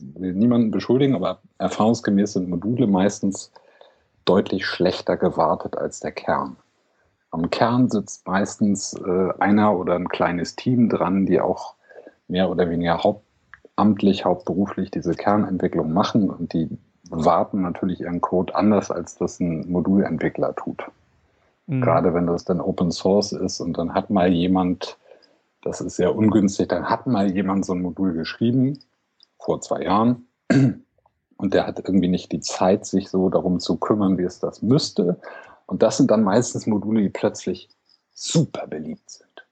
will 0.00 0.34
niemanden 0.34 0.70
beschuldigen, 0.70 1.14
aber 1.14 1.40
erfahrungsgemäß 1.58 2.34
sind 2.34 2.48
Module 2.48 2.86
meistens 2.86 3.52
deutlich 4.24 4.66
schlechter 4.66 5.16
gewartet 5.16 5.76
als 5.76 6.00
der 6.00 6.12
Kern. 6.12 6.56
Am 7.30 7.50
Kern 7.50 7.90
sitzt 7.90 8.26
meistens 8.26 8.94
äh, 8.94 9.28
einer 9.38 9.76
oder 9.76 9.96
ein 9.96 10.08
kleines 10.08 10.56
Team 10.56 10.88
dran, 10.88 11.26
die 11.26 11.40
auch 11.40 11.74
mehr 12.28 12.48
oder 12.48 12.70
weniger 12.70 13.02
hauptamtlich, 13.02 14.24
hauptberuflich 14.24 14.90
diese 14.90 15.14
Kernentwicklung 15.14 15.92
machen 15.92 16.30
und 16.30 16.52
die 16.52 16.68
warten 17.10 17.60
natürlich 17.60 18.00
ihren 18.00 18.20
Code 18.20 18.54
anders, 18.54 18.90
als 18.90 19.16
das 19.16 19.40
ein 19.40 19.70
Modulentwickler 19.70 20.54
tut. 20.54 20.84
Mhm. 21.66 21.80
Gerade 21.80 22.14
wenn 22.14 22.26
das 22.26 22.44
dann 22.44 22.60
Open 22.60 22.92
Source 22.92 23.32
ist 23.32 23.60
und 23.60 23.76
dann 23.78 23.94
hat 23.94 24.10
mal 24.10 24.32
jemand, 24.32 24.96
das 25.62 25.80
ist 25.80 25.96
sehr 25.96 26.14
ungünstig, 26.14 26.68
dann 26.68 26.88
hat 26.88 27.06
mal 27.06 27.30
jemand 27.30 27.66
so 27.66 27.72
ein 27.72 27.82
Modul 27.82 28.14
geschrieben, 28.14 28.78
vor 29.44 29.60
zwei 29.60 29.82
Jahren. 29.82 30.26
Und 31.36 31.52
der 31.52 31.66
hat 31.66 31.78
irgendwie 31.78 32.08
nicht 32.08 32.32
die 32.32 32.40
Zeit, 32.40 32.86
sich 32.86 33.10
so 33.10 33.28
darum 33.28 33.60
zu 33.60 33.76
kümmern, 33.76 34.18
wie 34.18 34.22
es 34.22 34.38
das 34.38 34.62
müsste. 34.62 35.20
Und 35.66 35.82
das 35.82 35.96
sind 35.96 36.10
dann 36.10 36.22
meistens 36.22 36.66
Module, 36.66 37.02
die 37.02 37.08
plötzlich 37.08 37.68
super 38.12 38.66
beliebt 38.66 39.10
sind. 39.10 39.46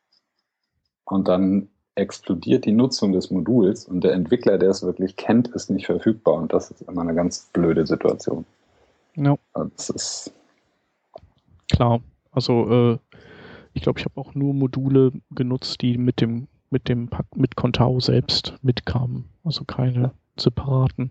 Und 1.04 1.28
dann 1.28 1.68
explodiert 1.94 2.64
die 2.64 2.72
Nutzung 2.72 3.12
des 3.12 3.30
Moduls 3.30 3.84
und 3.84 4.02
der 4.02 4.12
Entwickler, 4.12 4.58
der 4.58 4.70
es 4.70 4.82
wirklich 4.82 5.16
kennt, 5.16 5.48
ist 5.48 5.68
nicht 5.68 5.86
verfügbar 5.86 6.34
und 6.34 6.52
das 6.52 6.70
ist 6.70 6.82
immer 6.82 7.02
eine 7.02 7.14
ganz 7.14 7.50
blöde 7.52 7.86
Situation. 7.86 8.46
Ja. 9.16 9.36
Das 9.52 9.90
ist 9.90 10.32
klar. 11.70 12.00
Also 12.30 12.92
äh, 12.92 12.98
ich 13.74 13.82
glaube, 13.82 13.98
ich 13.98 14.06
habe 14.06 14.18
auch 14.18 14.34
nur 14.34 14.54
Module 14.54 15.12
genutzt, 15.30 15.82
die 15.82 15.98
mit 15.98 16.20
dem 16.20 16.48
mit 16.72 16.88
dem 16.88 17.08
mit 17.34 17.56
Contao 17.56 18.00
selbst 18.00 18.54
mitkamen. 18.62 19.28
Also 19.44 19.64
keine 19.64 20.12
separaten. 20.38 21.10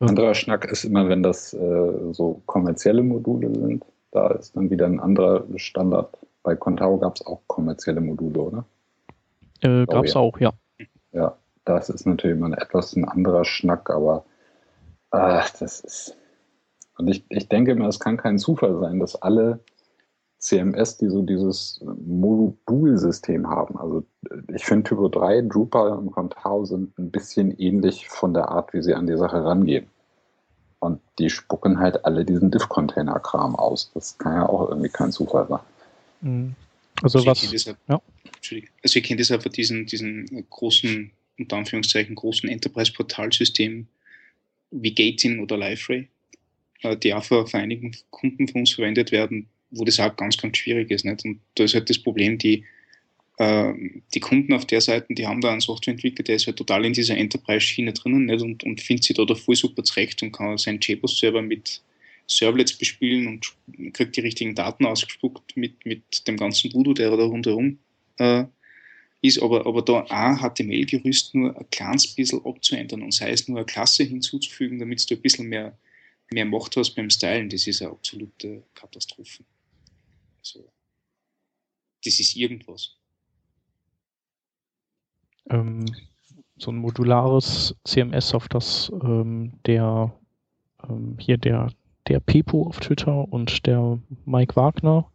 Ähm, 0.00 0.08
anderer 0.08 0.34
Schnack 0.34 0.66
ist 0.66 0.84
immer, 0.84 1.08
wenn 1.08 1.22
das 1.22 1.52
äh, 1.54 2.12
so 2.12 2.42
kommerzielle 2.46 3.02
Module 3.02 3.52
sind. 3.52 3.84
Da 4.12 4.28
ist 4.28 4.56
dann 4.56 4.70
wieder 4.70 4.86
ein 4.86 5.00
anderer 5.00 5.44
Standard. 5.56 6.16
Bei 6.42 6.54
Contao 6.54 6.98
gab 6.98 7.16
es 7.16 7.26
auch 7.26 7.40
kommerzielle 7.46 8.00
Module, 8.00 8.40
oder? 8.40 8.64
Äh, 9.60 9.86
gab 9.86 10.04
es 10.04 10.16
oh, 10.16 10.20
auch, 10.20 10.40
ja. 10.40 10.52
Ja, 11.12 11.36
das 11.64 11.90
ist 11.90 12.06
natürlich 12.06 12.36
immer 12.36 12.56
etwas 12.56 12.96
ein 12.96 13.04
anderer 13.04 13.44
Schnack, 13.44 13.90
aber 13.90 14.24
ach, 15.10 15.50
das 15.58 15.80
ist. 15.80 16.16
Und 16.96 17.08
ich, 17.08 17.24
ich 17.28 17.48
denke 17.48 17.72
immer, 17.72 17.88
es 17.88 18.00
kann 18.00 18.16
kein 18.16 18.38
Zufall 18.38 18.78
sein, 18.80 19.00
dass 19.00 19.20
alle 19.20 19.60
CMS, 20.40 20.96
die 20.96 21.08
so 21.08 21.22
dieses 21.22 21.80
Modulsystem 22.06 23.46
haben. 23.46 23.76
Also 23.78 24.04
ich 24.54 24.64
finde 24.64 24.88
Typo 24.88 25.08
3, 25.08 25.42
Drupal 25.42 25.92
und 25.92 26.10
Contao 26.12 26.64
sind 26.64 26.98
ein 26.98 27.10
bisschen 27.10 27.56
ähnlich 27.58 28.08
von 28.08 28.32
der 28.32 28.48
Art, 28.48 28.72
wie 28.72 28.82
sie 28.82 28.94
an 28.94 29.06
die 29.06 29.16
Sache 29.16 29.44
rangehen. 29.44 29.86
Und 30.78 31.00
die 31.18 31.28
spucken 31.28 31.78
halt 31.78 32.06
alle 32.06 32.24
diesen 32.24 32.50
Diff-Container-Kram 32.50 33.54
aus. 33.54 33.90
Das 33.92 34.16
kann 34.16 34.32
ja 34.32 34.48
auch 34.48 34.70
irgendwie 34.70 34.88
kein 34.88 35.12
Zufall 35.12 35.46
sein. 35.46 35.60
Mhm. 36.22 36.54
Also, 37.02 37.18
also 37.18 37.30
was? 37.30 37.50
Deshalb, 37.50 37.76
ja. 37.88 38.00
Also 38.82 38.98
ihr 38.98 39.02
kennt 39.02 39.20
das 39.20 39.30
einfach 39.30 39.50
diesen, 39.50 39.84
diesen 39.84 40.46
großen, 40.48 41.10
unter 41.38 41.56
Anführungszeichen, 41.56 42.14
großen 42.14 42.48
Enterprise-Portalsystem 42.48 43.86
wie 44.70 44.94
Gating 44.94 45.40
oder 45.40 45.58
Liferay, 45.58 46.08
äh, 46.80 46.96
die 46.96 47.12
auch 47.12 47.24
für 47.24 47.46
einigen 47.52 47.94
Kunden 48.10 48.48
von 48.48 48.62
uns 48.62 48.72
verwendet 48.72 49.12
werden, 49.12 49.48
wo 49.70 49.84
das 49.84 50.00
auch 50.00 50.14
ganz, 50.16 50.36
ganz 50.36 50.56
schwierig 50.56 50.90
ist. 50.90 51.04
Nicht? 51.04 51.24
Und 51.24 51.40
da 51.54 51.64
ist 51.64 51.74
halt 51.74 51.88
das 51.90 51.98
Problem, 51.98 52.38
die, 52.38 52.64
äh, 53.38 53.72
die 54.14 54.20
Kunden 54.20 54.52
auf 54.52 54.66
der 54.66 54.80
Seite, 54.80 55.14
die 55.14 55.26
haben 55.26 55.40
da 55.40 55.50
einen 55.50 55.60
Softwareentwickler, 55.60 56.24
der 56.24 56.36
ist 56.36 56.46
halt 56.46 56.56
total 56.56 56.84
in 56.84 56.92
dieser 56.92 57.16
Enterprise-Schiene 57.16 57.92
drinnen 57.92 58.26
nicht? 58.26 58.42
Und, 58.42 58.64
und 58.64 58.80
findet 58.80 59.04
sich 59.04 59.16
da, 59.16 59.24
da 59.24 59.34
voll 59.34 59.56
super 59.56 59.84
zurecht 59.84 60.22
und 60.22 60.32
kann 60.32 60.58
seinen 60.58 60.80
JBoss-Server 60.80 61.42
mit 61.42 61.82
Servlets 62.26 62.74
bespielen 62.74 63.26
und 63.26 63.92
kriegt 63.92 64.16
die 64.16 64.20
richtigen 64.20 64.54
Daten 64.54 64.86
ausgespuckt 64.86 65.56
mit, 65.56 65.84
mit 65.84 66.26
dem 66.28 66.36
ganzen 66.36 66.72
Voodoo, 66.72 66.94
der 66.94 67.10
da 67.16 67.24
rundherum 67.24 67.78
äh, 68.18 68.44
ist, 69.22 69.42
aber, 69.42 69.66
aber 69.66 69.82
da 69.82 70.06
ein 70.08 70.38
HTML-Gerüst 70.38 71.34
nur 71.34 71.56
ein 71.56 71.70
kleines 71.70 72.06
bisschen 72.14 72.44
abzuändern 72.44 73.02
und 73.02 73.12
sei 73.12 73.30
es 73.30 73.48
nur 73.48 73.58
eine 73.58 73.66
Klasse 73.66 74.04
hinzuzufügen, 74.04 74.78
damit 74.78 75.10
du 75.10 75.14
ein 75.14 75.20
bisschen 75.20 75.48
mehr, 75.48 75.76
mehr 76.30 76.44
Macht 76.44 76.76
hast 76.76 76.94
beim 76.94 77.10
Stylen, 77.10 77.48
das 77.50 77.66
ist 77.66 77.82
eine 77.82 77.90
absolute 77.90 78.62
Katastrophe. 78.74 79.44
Also, 80.40 80.72
das 82.04 82.18
ist 82.18 82.34
irgendwas. 82.34 82.96
Ähm, 85.50 85.84
so 86.56 86.70
ein 86.70 86.76
modulares 86.76 87.74
CMS, 87.84 88.34
auf 88.34 88.48
das 88.48 88.90
ähm, 89.02 89.52
der 89.66 90.12
ähm, 90.88 91.16
hier 91.18 91.38
der, 91.38 91.68
der 92.08 92.20
Pepo 92.20 92.66
auf 92.66 92.80
Twitter 92.80 93.30
und 93.32 93.66
der 93.66 93.98
Mike 94.24 94.56
Wagner, 94.56 95.10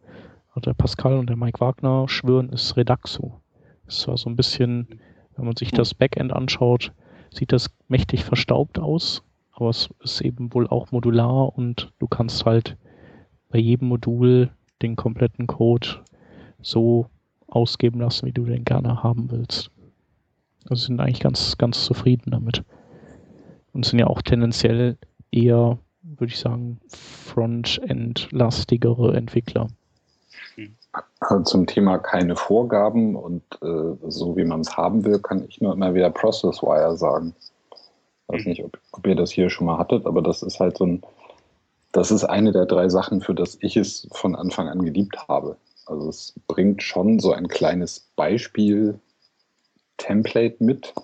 also 0.48 0.60
der 0.60 0.74
Pascal 0.74 1.18
und 1.18 1.28
der 1.28 1.36
Mike 1.36 1.60
Wagner 1.60 2.08
schwören, 2.08 2.50
ist 2.50 2.76
Redaxo. 2.76 3.40
Ist 3.86 4.00
zwar 4.00 4.16
so 4.16 4.28
ein 4.28 4.36
bisschen, 4.36 5.00
wenn 5.36 5.44
man 5.44 5.56
sich 5.56 5.70
das 5.70 5.94
Backend 5.94 6.32
anschaut, 6.32 6.92
sieht 7.30 7.52
das 7.52 7.70
mächtig 7.88 8.24
verstaubt 8.24 8.78
aus, 8.78 9.22
aber 9.52 9.70
es 9.70 9.88
ist 10.00 10.20
eben 10.20 10.52
wohl 10.54 10.66
auch 10.68 10.90
modular 10.92 11.56
und 11.56 11.92
du 11.98 12.06
kannst 12.06 12.44
halt 12.44 12.76
bei 13.48 13.58
jedem 13.58 13.88
Modul 13.88 14.50
den 14.82 14.96
kompletten 14.96 15.46
Code 15.46 15.88
so 16.60 17.06
ausgeben 17.48 18.00
lassen, 18.00 18.26
wie 18.26 18.32
du 18.32 18.44
den 18.44 18.64
gerne 18.64 19.02
haben 19.02 19.30
willst. 19.30 19.70
Also 20.68 20.86
sind 20.86 21.00
eigentlich 21.00 21.20
ganz, 21.20 21.56
ganz 21.58 21.84
zufrieden 21.84 22.32
damit. 22.32 22.64
Und 23.72 23.86
sind 23.86 23.98
ja 23.98 24.06
auch 24.06 24.22
tendenziell 24.22 24.96
eher, 25.30 25.78
würde 26.02 26.32
ich 26.32 26.38
sagen, 26.38 26.80
Frontend-lastigere 26.88 29.16
Entwickler. 29.16 29.66
Also 31.20 31.44
zum 31.44 31.66
Thema 31.66 31.98
keine 31.98 32.36
Vorgaben 32.36 33.16
und 33.16 33.42
äh, 33.62 33.96
so 34.08 34.36
wie 34.36 34.44
man 34.44 34.60
es 34.60 34.76
haben 34.76 35.04
will, 35.04 35.18
kann 35.18 35.44
ich 35.46 35.60
nur 35.60 35.72
immer 35.72 35.94
wieder 35.94 36.10
Processwire 36.10 36.96
sagen. 36.96 37.34
Ich 38.28 38.34
weiß 38.34 38.46
nicht, 38.46 38.64
ob, 38.64 38.78
ob, 38.92 39.06
ihr 39.06 39.14
das 39.14 39.30
hier 39.30 39.50
schon 39.50 39.66
mal 39.66 39.78
hattet, 39.78 40.06
aber 40.06 40.22
das 40.22 40.42
ist 40.42 40.58
halt 40.58 40.78
so 40.78 40.84
ein, 40.84 41.02
das 41.92 42.10
ist 42.10 42.24
eine 42.24 42.50
der 42.52 42.66
drei 42.66 42.88
Sachen, 42.88 43.20
für 43.22 43.34
das 43.34 43.58
ich 43.60 43.76
es 43.76 44.08
von 44.12 44.34
Anfang 44.36 44.68
an 44.68 44.84
geliebt 44.84 45.28
habe. 45.28 45.56
Also 45.86 46.08
es 46.08 46.34
bringt 46.48 46.82
schon 46.82 47.20
so 47.20 47.32
ein 47.32 47.48
kleines 47.48 48.10
Beispiel-Template 48.16 50.62
mit, 50.62 50.94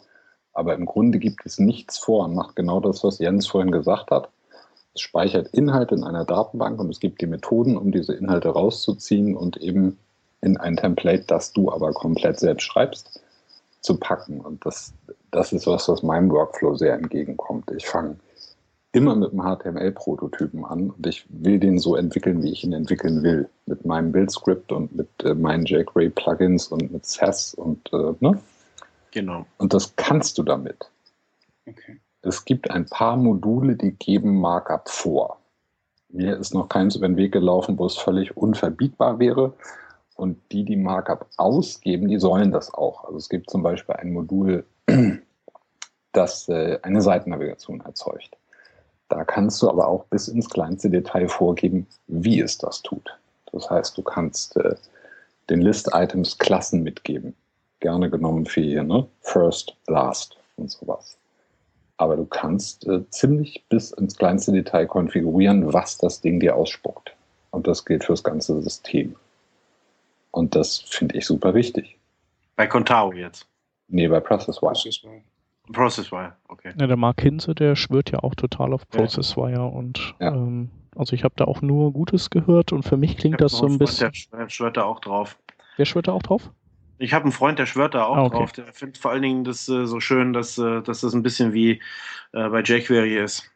aber 0.52 0.74
im 0.74 0.84
Grunde 0.86 1.18
gibt 1.18 1.46
es 1.46 1.58
nichts 1.58 1.98
vor 1.98 2.24
und 2.24 2.34
macht 2.34 2.56
genau 2.56 2.80
das, 2.80 3.04
was 3.04 3.18
Jens 3.18 3.46
vorhin 3.46 3.70
gesagt 3.70 4.10
hat. 4.10 4.28
Es 4.94 5.00
speichert 5.00 5.48
Inhalte 5.54 5.94
in 5.94 6.04
einer 6.04 6.26
Datenbank 6.26 6.78
und 6.78 6.90
es 6.90 7.00
gibt 7.00 7.22
die 7.22 7.26
Methoden, 7.26 7.78
um 7.78 7.92
diese 7.92 8.14
Inhalte 8.14 8.50
rauszuziehen 8.50 9.34
und 9.36 9.56
eben 9.58 9.98
in 10.42 10.58
ein 10.58 10.76
Template, 10.76 11.24
das 11.26 11.52
du 11.52 11.72
aber 11.72 11.92
komplett 11.92 12.38
selbst 12.38 12.64
schreibst, 12.64 13.22
zu 13.80 13.98
packen. 13.98 14.40
Und 14.40 14.66
das, 14.66 14.92
das 15.30 15.52
ist 15.52 15.66
was, 15.66 15.88
was 15.88 16.02
meinem 16.02 16.30
Workflow 16.30 16.74
sehr 16.74 16.94
entgegenkommt. 16.94 17.70
Ich 17.70 17.86
fange 17.86 18.16
immer 18.92 19.16
mit 19.16 19.32
einem 19.32 19.42
HTML-Prototypen 19.42 20.64
an 20.64 20.90
und 20.90 21.06
ich 21.06 21.24
will 21.30 21.58
den 21.58 21.78
so 21.78 21.96
entwickeln, 21.96 22.42
wie 22.42 22.52
ich 22.52 22.62
ihn 22.62 22.74
entwickeln 22.74 23.22
will. 23.22 23.48
Mit 23.66 23.84
meinem 23.86 24.12
Build-Script 24.12 24.70
und 24.70 24.94
mit 24.94 25.08
äh, 25.24 25.34
meinen 25.34 25.64
jQuery-Plugins 25.64 26.68
und 26.68 26.92
mit 26.92 27.06
SAS 27.06 27.54
und 27.54 27.90
äh, 27.92 28.12
ne? 28.20 28.38
Genau. 29.10 29.46
Und 29.58 29.72
das 29.72 29.96
kannst 29.96 30.38
du 30.38 30.42
damit. 30.42 30.90
Okay. 31.66 32.00
Es 32.22 32.44
gibt 32.44 32.70
ein 32.70 32.86
paar 32.86 33.16
Module, 33.16 33.76
die 33.76 33.92
geben 33.92 34.40
Markup 34.40 34.88
vor. 34.88 35.38
Mir 36.08 36.36
ist 36.36 36.54
noch 36.54 36.68
keins 36.68 36.94
über 36.94 37.08
den 37.08 37.16
Weg 37.16 37.32
gelaufen, 37.32 37.78
wo 37.78 37.86
es 37.86 37.96
völlig 37.96 38.36
unverbietbar 38.36 39.18
wäre. 39.18 39.54
Und 40.14 40.38
die, 40.52 40.64
die 40.64 40.76
Markup 40.76 41.26
ausgeben, 41.38 42.08
die 42.08 42.18
sollen 42.18 42.52
das 42.52 42.72
auch. 42.72 43.04
Also 43.04 43.16
es 43.16 43.28
gibt 43.28 43.50
zum 43.50 43.62
Beispiel 43.62 43.96
ein 43.96 44.12
Modul, 44.12 44.66
das 46.12 46.48
äh, 46.48 46.78
eine 46.82 47.00
Seitennavigation 47.00 47.80
erzeugt. 47.80 48.36
Da 49.12 49.24
kannst 49.24 49.60
du 49.60 49.68
aber 49.68 49.88
auch 49.88 50.06
bis 50.06 50.28
ins 50.28 50.48
kleinste 50.48 50.88
Detail 50.88 51.28
vorgeben, 51.28 51.86
wie 52.06 52.40
es 52.40 52.56
das 52.56 52.80
tut. 52.80 53.14
Das 53.52 53.68
heißt, 53.68 53.98
du 53.98 54.02
kannst 54.02 54.56
äh, 54.56 54.74
den 55.50 55.60
List-Items 55.60 56.38
Klassen 56.38 56.82
mitgeben. 56.82 57.34
Gerne 57.80 58.08
genommen 58.08 58.46
für 58.46 58.62
hier, 58.62 58.82
ne? 58.82 59.06
First, 59.20 59.76
Last 59.86 60.38
und 60.56 60.70
sowas. 60.70 61.18
Aber 61.98 62.16
du 62.16 62.24
kannst 62.24 62.86
äh, 62.86 63.02
ziemlich 63.10 63.62
bis 63.68 63.90
ins 63.90 64.16
kleinste 64.16 64.50
Detail 64.50 64.86
konfigurieren, 64.86 65.74
was 65.74 65.98
das 65.98 66.22
Ding 66.22 66.40
dir 66.40 66.56
ausspuckt. 66.56 67.14
Und 67.50 67.66
das 67.66 67.84
gilt 67.84 68.04
fürs 68.04 68.24
ganze 68.24 68.62
System. 68.62 69.14
Und 70.30 70.54
das 70.54 70.78
finde 70.78 71.18
ich 71.18 71.26
super 71.26 71.52
wichtig. 71.52 71.98
Bei 72.56 72.66
Contao 72.66 73.12
jetzt? 73.12 73.46
Nee, 73.88 74.08
bei 74.08 74.20
ProcessWire. 75.70 76.36
Okay. 76.48 76.72
Ja, 76.78 76.86
der 76.86 76.96
Mark 76.96 77.20
Hinze, 77.20 77.54
der 77.54 77.76
schwört 77.76 78.10
ja 78.10 78.20
auch 78.20 78.34
total 78.34 78.72
auf 78.72 78.88
ProcessWire 78.88 79.52
ja. 79.52 79.62
und 79.62 80.14
ja. 80.20 80.34
ähm, 80.34 80.70
also 80.96 81.14
ich 81.14 81.24
habe 81.24 81.34
da 81.36 81.44
auch 81.44 81.62
nur 81.62 81.92
Gutes 81.92 82.30
gehört 82.30 82.72
und 82.72 82.82
für 82.82 82.96
mich 82.96 83.16
klingt 83.16 83.40
das 83.40 83.52
so 83.52 83.66
ein 83.66 83.78
bisschen. 83.78 84.12
Der 84.32 84.48
schwört 84.48 84.76
da 84.76 84.84
auch 84.84 85.00
drauf. 85.00 85.38
Wer 85.76 85.86
schwört 85.86 86.08
da 86.08 86.12
auch 86.12 86.22
drauf? 86.22 86.50
Ich 86.98 87.14
habe 87.14 87.24
einen 87.24 87.32
Freund, 87.32 87.58
der 87.58 87.66
schwört 87.66 87.94
da 87.94 88.04
auch 88.04 88.16
ah, 88.16 88.24
okay. 88.24 88.38
drauf. 88.38 88.52
Der 88.52 88.72
findet 88.72 88.98
vor 88.98 89.10
allen 89.10 89.22
Dingen 89.22 89.44
das 89.44 89.68
äh, 89.68 89.86
so 89.86 89.98
schön, 90.00 90.32
dass, 90.32 90.58
äh, 90.58 90.82
dass 90.82 91.00
das 91.00 91.14
ein 91.14 91.22
bisschen 91.22 91.52
wie 91.52 91.80
äh, 92.32 92.48
bei 92.48 92.62
jQuery 92.62 93.18
ist. 93.18 93.50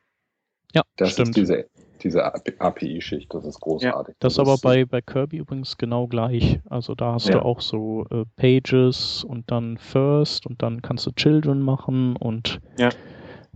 Ja, 0.72 0.82
das 0.96 1.12
stimmt. 1.12 1.28
ist 1.28 1.36
diese, 1.36 1.68
diese 2.02 2.24
API-Schicht, 2.24 3.32
das 3.32 3.44
ist 3.44 3.60
großartig. 3.60 4.14
Ja, 4.14 4.16
das, 4.20 4.34
ist 4.34 4.38
aber 4.38 4.56
bei, 4.58 4.84
bei 4.84 5.00
Kirby 5.00 5.38
übrigens 5.38 5.76
genau 5.76 6.06
gleich. 6.06 6.60
Also 6.68 6.94
da 6.94 7.14
hast 7.14 7.28
ja. 7.28 7.34
du 7.34 7.42
auch 7.42 7.60
so 7.60 8.06
äh, 8.10 8.24
Pages 8.36 9.24
und 9.24 9.50
dann 9.50 9.78
First 9.78 10.46
und 10.46 10.62
dann 10.62 10.82
kannst 10.82 11.06
du 11.06 11.10
Children 11.12 11.60
machen 11.60 12.16
und 12.16 12.60
ja. 12.78 12.90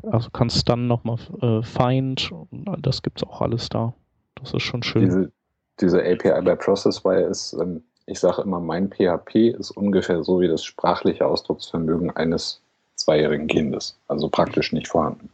also 0.02 0.30
kannst 0.30 0.68
dann 0.68 0.86
nochmal 0.86 1.18
äh, 1.42 1.62
Find, 1.62 2.30
das 2.78 3.02
gibt 3.02 3.22
es 3.22 3.28
auch 3.28 3.40
alles 3.40 3.68
da. 3.68 3.94
Das 4.36 4.54
ist 4.54 4.62
schon 4.62 4.82
schön. 4.82 5.04
Diese, 5.04 5.32
diese 5.80 6.00
API 6.00 6.42
bei 6.42 6.56
Processwire 6.56 7.22
ist 7.22 7.52
ähm, 7.54 7.82
ich 8.10 8.18
sage 8.18 8.42
immer, 8.42 8.58
mein 8.58 8.90
PHP 8.90 9.54
ist 9.56 9.70
ungefähr 9.70 10.24
so 10.24 10.40
wie 10.40 10.48
das 10.48 10.64
sprachliche 10.64 11.24
Ausdrucksvermögen 11.26 12.10
eines 12.10 12.60
zweijährigen 12.96 13.46
Kindes, 13.46 13.96
also 14.08 14.28
praktisch 14.28 14.72
nicht 14.72 14.88
vorhanden. 14.88 15.30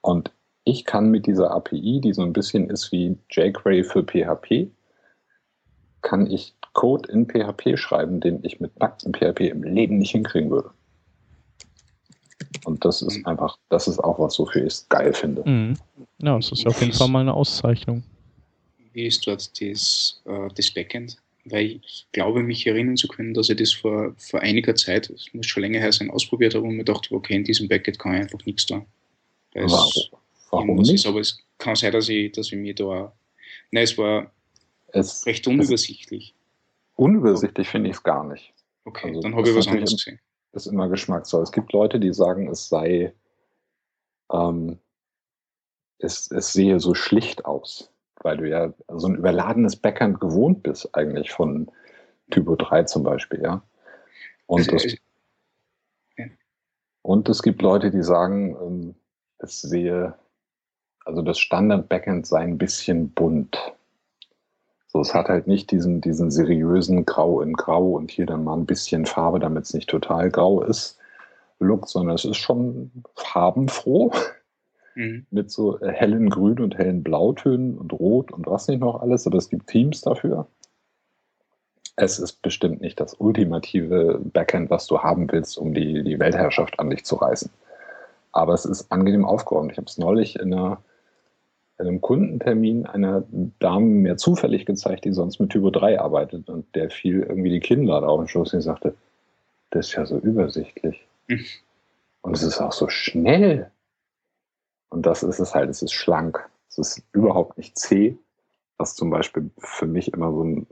Und 0.00 0.32
ich 0.66 0.84
kann 0.84 1.10
mit 1.10 1.26
dieser 1.26 1.52
API, 1.52 2.00
die 2.02 2.12
so 2.12 2.22
ein 2.22 2.32
bisschen 2.32 2.68
ist 2.68 2.90
wie 2.90 3.16
jQuery 3.30 3.84
für 3.84 4.02
PHP, 4.02 4.68
kann 6.02 6.26
ich 6.26 6.54
Code 6.72 7.10
in 7.10 7.26
PHP 7.26 7.78
schreiben, 7.78 8.20
den 8.20 8.40
ich 8.42 8.60
mit 8.60 8.78
nacktem 8.78 9.14
PHP 9.14 9.48
im 9.48 9.62
Leben 9.62 9.98
nicht 9.98 10.10
hinkriegen 10.10 10.50
würde. 10.50 10.70
Und 12.64 12.84
das 12.84 13.00
ist 13.00 13.24
einfach, 13.26 13.56
das 13.68 13.86
ist 13.86 14.00
auch 14.00 14.18
was, 14.18 14.38
wofür 14.40 14.62
ich 14.62 14.72
es 14.72 14.88
geil 14.88 15.14
finde. 15.14 15.48
Mhm. 15.48 15.78
Ja, 16.18 16.36
es 16.36 16.50
ist 16.50 16.66
auf 16.66 16.80
jeden 16.80 16.92
Fall 16.92 17.08
mal 17.08 17.20
eine 17.20 17.32
Auszeichnung. 17.32 18.02
Wie 18.92 19.06
ist 19.06 19.24
dort 19.26 19.48
das, 19.60 20.20
äh, 20.26 20.48
das 20.54 20.70
Backend? 20.72 21.16
Weil 21.44 21.80
ich 21.86 22.08
glaube, 22.10 22.42
mich 22.42 22.66
erinnern 22.66 22.96
zu 22.96 23.06
können, 23.06 23.34
dass 23.34 23.48
ich 23.48 23.56
das 23.56 23.72
vor, 23.72 24.14
vor 24.18 24.40
einiger 24.40 24.74
Zeit, 24.74 25.10
es 25.10 25.32
muss 25.32 25.46
schon 25.46 25.62
länger 25.62 25.78
her 25.78 25.92
sein, 25.92 26.10
ausprobiert 26.10 26.56
habe 26.56 26.66
und 26.66 26.76
mir 26.76 26.84
dachte, 26.84 27.14
okay, 27.14 27.36
in 27.36 27.44
diesem 27.44 27.68
Backend 27.68 28.00
kann 28.00 28.14
ich 28.14 28.22
einfach 28.22 28.44
nichts 28.44 28.66
tun. 28.66 28.84
Warum? 29.54 29.92
Warum 30.56 30.76
nicht? 30.76 30.94
Ist, 30.94 31.06
aber 31.06 31.20
es 31.20 31.38
kann 31.58 31.76
sein, 31.76 31.92
dass 31.92 32.08
ich, 32.08 32.32
dass 32.32 32.46
ich 32.46 32.58
mir 32.58 32.74
da. 32.74 33.12
Nein, 33.70 33.84
es 33.84 33.96
war 33.98 34.32
es, 34.88 35.26
recht 35.26 35.46
unübersichtlich. 35.46 36.34
Unübersichtlich 36.94 37.68
finde 37.68 37.90
ich 37.90 37.96
es 37.96 38.02
gar 38.02 38.24
nicht. 38.24 38.54
Okay, 38.84 39.08
also, 39.08 39.20
dann 39.20 39.34
habe 39.34 39.48
ich 39.48 39.54
was 39.54 39.68
anderes 39.68 39.92
gesehen 39.92 40.20
ist 40.56 40.66
immer 40.66 40.88
Geschmackssache. 40.88 41.42
Es 41.42 41.52
gibt 41.52 41.72
Leute, 41.72 42.00
die 42.00 42.12
sagen, 42.12 42.48
es 42.48 42.68
sei, 42.68 43.12
ähm, 44.32 44.78
es, 45.98 46.30
es 46.30 46.52
sehe 46.52 46.80
so 46.80 46.94
schlicht 46.94 47.44
aus, 47.44 47.92
weil 48.22 48.38
du 48.38 48.48
ja 48.48 48.72
so 48.88 49.06
ein 49.06 49.16
überladenes 49.16 49.76
Backend 49.76 50.20
gewohnt 50.20 50.62
bist, 50.62 50.94
eigentlich 50.94 51.30
von 51.30 51.70
Typo 52.30 52.56
3 52.56 52.84
zum 52.84 53.04
Beispiel, 53.04 53.42
ja. 53.42 53.62
Und, 54.46 54.72
das, 54.72 54.96
und 57.02 57.28
es 57.28 57.42
gibt 57.42 57.62
Leute, 57.62 57.90
die 57.90 58.02
sagen, 58.02 58.56
ähm, 58.60 58.94
es 59.38 59.60
sehe, 59.60 60.14
also 61.06 61.22
das 61.22 61.38
Standard-Backend 61.38 62.26
sei 62.26 62.40
ein 62.40 62.58
bisschen 62.58 63.10
bunt. 63.10 63.56
So, 64.88 65.00
es 65.00 65.14
hat 65.14 65.28
halt 65.28 65.46
nicht 65.46 65.70
diesen, 65.70 66.00
diesen 66.00 66.30
seriösen 66.30 67.04
Grau 67.04 67.40
in 67.40 67.52
Grau 67.52 67.92
und 67.92 68.10
hier 68.10 68.26
dann 68.26 68.44
mal 68.44 68.56
ein 68.56 68.66
bisschen 68.66 69.06
Farbe, 69.06 69.38
damit 69.38 69.64
es 69.64 69.74
nicht 69.74 69.88
total 69.88 70.30
grau 70.30 70.62
ist, 70.62 70.98
Look, 71.58 71.88
sondern 71.88 72.16
es 72.16 72.24
ist 72.24 72.36
schon 72.36 72.90
farbenfroh. 73.14 74.12
Mhm. 74.94 75.26
Mit 75.30 75.50
so 75.50 75.78
hellen 75.80 76.28
Grün 76.28 76.58
und 76.60 76.76
hellen 76.76 77.02
Blautönen 77.02 77.78
und 77.78 77.92
Rot 77.92 78.32
und 78.32 78.46
was 78.46 78.66
nicht 78.66 78.80
noch 78.80 79.00
alles, 79.00 79.26
aber 79.26 79.38
es 79.38 79.48
gibt 79.48 79.68
Themes 79.68 80.00
dafür. 80.00 80.46
Es 81.94 82.18
ist 82.18 82.42
bestimmt 82.42 82.80
nicht 82.80 82.98
das 83.00 83.14
ultimative 83.14 84.20
Backend, 84.32 84.70
was 84.70 84.86
du 84.86 85.00
haben 85.00 85.30
willst, 85.30 85.56
um 85.56 85.72
die, 85.72 86.02
die 86.02 86.18
Weltherrschaft 86.18 86.78
an 86.78 86.90
dich 86.90 87.04
zu 87.04 87.16
reißen. 87.16 87.50
Aber 88.32 88.52
es 88.52 88.64
ist 88.66 88.90
angenehm 88.90 89.24
aufgeräumt. 89.24 89.72
Ich 89.72 89.78
habe 89.78 89.86
es 89.86 89.96
neulich 89.96 90.36
in 90.38 90.52
einer 90.52 90.82
einem 91.78 92.00
Kundentermin 92.00 92.86
einer 92.86 93.24
Dame 93.58 93.86
mir 93.86 94.16
zufällig 94.16 94.66
gezeigt, 94.66 95.04
die 95.04 95.12
sonst 95.12 95.38
mit 95.38 95.50
Typo 95.50 95.70
3 95.70 96.00
arbeitet 96.00 96.48
und 96.48 96.74
der 96.74 96.90
fiel 96.90 97.22
irgendwie 97.22 97.50
die 97.50 97.60
Kinnlade 97.60 98.08
auf 98.08 98.20
den 98.20 98.28
Schoß 98.28 98.54
und 98.54 98.62
sagte, 98.62 98.94
das 99.70 99.88
ist 99.88 99.94
ja 99.94 100.06
so 100.06 100.18
übersichtlich. 100.18 101.06
Und 102.22 102.34
es 102.34 102.42
ist 102.42 102.60
auch 102.60 102.72
so 102.72 102.88
schnell. 102.88 103.70
Und 104.88 105.06
das 105.06 105.22
ist 105.22 105.38
es 105.38 105.54
halt, 105.54 105.70
es 105.70 105.82
ist 105.82 105.92
schlank. 105.92 106.48
Es 106.68 106.76
ist 106.76 107.02
überhaupt 107.12 107.56
nicht 107.56 107.78
zäh, 107.78 108.18
was 108.78 108.96
zum 108.96 109.10
Beispiel 109.10 109.50
für 109.58 109.86
mich 109.86 110.12
immer 110.12 110.32
so 110.32 110.42
ein 110.42 110.66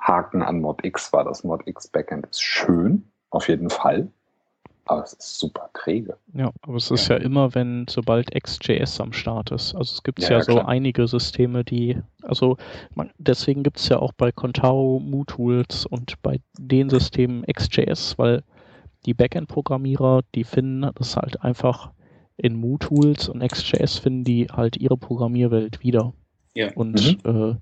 Haken 0.00 0.42
an 0.42 0.60
Mod 0.60 0.84
X 0.84 1.12
war. 1.12 1.22
Das 1.22 1.44
Mod 1.44 1.66
X 1.66 1.86
Backend 1.86 2.26
ist 2.26 2.42
schön, 2.42 3.08
auf 3.30 3.48
jeden 3.48 3.70
Fall. 3.70 4.08
Aber 4.86 5.02
es 5.02 5.14
ist 5.14 5.38
super 5.38 5.70
träge. 5.72 6.16
Ja, 6.34 6.50
aber 6.62 6.76
es 6.76 6.90
ist 6.90 7.08
ja, 7.08 7.16
ja 7.16 7.22
immer, 7.22 7.54
wenn 7.54 7.86
sobald 7.88 8.30
XJS 8.30 9.00
am 9.00 9.12
Start 9.12 9.50
ist. 9.50 9.74
Also 9.74 9.94
es 9.94 10.02
gibt 10.02 10.22
ja, 10.22 10.32
ja, 10.32 10.42
so 10.42 10.52
klar. 10.52 10.68
einige 10.68 11.06
Systeme, 11.06 11.64
die, 11.64 11.98
also 12.22 12.58
man, 12.94 13.10
deswegen 13.18 13.62
gibt 13.62 13.78
es 13.78 13.88
ja 13.88 13.98
auch 13.98 14.12
bei 14.12 14.30
Contao 14.30 15.00
MooTools 15.00 15.86
und 15.86 16.20
bei 16.22 16.40
den 16.58 16.90
Systemen 16.90 17.44
XJS, 17.46 18.18
weil 18.18 18.42
die 19.06 19.14
Backend-Programmierer, 19.14 20.20
die 20.34 20.44
finden 20.44 20.90
das 20.94 21.16
halt 21.16 21.42
einfach 21.42 21.90
in 22.36 22.56
MooTools 22.56 23.28
und 23.28 23.46
XJS 23.46 23.98
finden 23.98 24.24
die 24.24 24.48
halt 24.52 24.76
ihre 24.76 24.96
Programmierwelt 24.96 25.82
wieder. 25.82 26.12
Ja. 26.54 26.72
Und 26.74 27.24
mhm. 27.24 27.52
äh, 27.52 27.56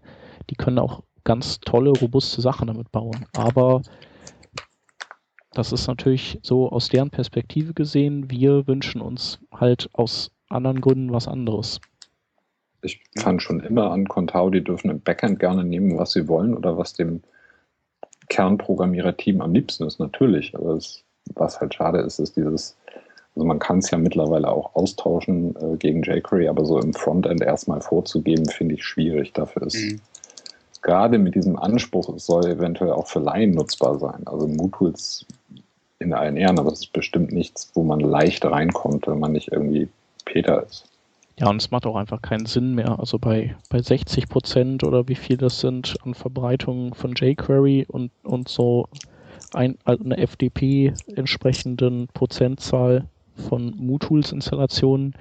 die 0.51 0.55
können 0.55 0.79
auch 0.79 1.03
ganz 1.25 1.61
tolle, 1.61 1.91
robuste 1.91 2.41
Sachen 2.41 2.67
damit 2.67 2.91
bauen. 2.91 3.27
Aber 3.37 3.83
das 5.55 5.73
ist 5.73 5.87
natürlich 5.87 6.39
so 6.43 6.71
aus 6.71 6.89
deren 6.89 7.11
Perspektive 7.11 7.75
gesehen, 7.75 8.31
wir 8.31 8.67
wünschen 8.67 9.01
uns 9.01 9.39
halt 9.53 9.89
aus 9.93 10.31
anderen 10.49 10.81
Gründen 10.81 11.13
was 11.13 11.29
anderes. 11.29 11.81
Ich 12.83 13.01
fand 13.19 13.43
schon 13.43 13.61
immer 13.61 13.91
an 13.91 14.09
Contao, 14.09 14.51
die 14.51 14.65
dürfen 14.65 14.91
im 14.91 15.01
Backend 15.01 15.39
gerne 15.39 15.65
nehmen, 15.65 15.99
was 15.99 16.13
sie 16.13 16.27
wollen 16.27 16.55
oder 16.55 16.77
was 16.77 16.95
dem 16.95 17.23
Kernprogrammierer-Team 18.29 19.41
am 19.41 19.53
liebsten 19.53 19.85
ist, 19.87 20.01
natürlich. 20.01 20.55
Aber 20.57 20.75
es, 20.75 21.05
was 21.35 21.61
halt 21.61 21.75
schade 21.75 21.99
ist, 22.01 22.19
ist 22.19 22.37
dieses, 22.37 22.77
also 23.37 23.47
man 23.47 23.59
kann 23.59 23.79
es 23.79 23.91
ja 23.91 23.99
mittlerweile 23.99 24.51
auch 24.51 24.75
austauschen 24.75 25.55
äh, 25.57 25.77
gegen 25.77 26.03
jQuery, 26.03 26.49
aber 26.49 26.65
so 26.65 26.81
im 26.81 26.93
Frontend 26.93 27.43
erstmal 27.43 27.81
vorzugeben, 27.81 28.47
finde 28.47 28.75
ich 28.75 28.85
schwierig. 28.85 29.33
Dafür 29.33 29.67
ist 29.67 29.77
mhm 29.77 30.01
gerade 30.83 31.19
mit 31.19 31.35
diesem 31.35 31.57
Anspruch, 31.57 32.15
es 32.15 32.27
soll 32.27 32.45
eventuell 32.47 32.91
auch 32.91 33.07
für 33.07 33.21
Laien 33.21 33.53
nutzbar 33.53 33.99
sein. 33.99 34.23
Also 34.27 34.47
MooTools 34.47 35.25
in 36.03 36.13
allen 36.13 36.37
Ehren, 36.37 36.59
aber 36.59 36.73
es 36.73 36.81
ist 36.81 36.93
bestimmt 36.93 37.33
nichts, 37.33 37.71
wo 37.75 37.83
man 37.83 38.01
leicht 38.01 38.45
reinkommt, 38.45 39.07
wenn 39.07 39.19
man 39.19 39.33
nicht 39.33 39.49
irgendwie 39.53 39.89
Peter 40.25 40.63
ist. 40.65 40.87
Ja, 41.39 41.49
und 41.49 41.63
es 41.63 41.71
macht 41.71 41.87
auch 41.87 41.97
einfach 41.97 42.21
keinen 42.21 42.47
Sinn 42.47 42.75
mehr. 42.75 42.99
Also 42.99 43.19
bei, 43.19 43.57
bei 43.71 43.81
60 43.81 44.29
Prozent 44.29 44.85
oder 44.85 45.09
wie 45.09 45.15
viel 45.15 45.37
das 45.37 45.61
sind 45.61 45.97
an 46.05 46.15
Verbreitung 46.15 46.95
von 46.95 47.15
jQuery 47.15 47.87
und, 47.89 48.11
und 48.23 48.49
so 48.49 48.89
ein, 49.55 49.79
also 49.85 50.05
eine 50.05 50.19
FDP 50.19 50.95
entsprechenden 51.17 52.09
Prozentzahl 52.09 53.07
von 53.49 53.75
MooTools-Installationen, 53.77 55.15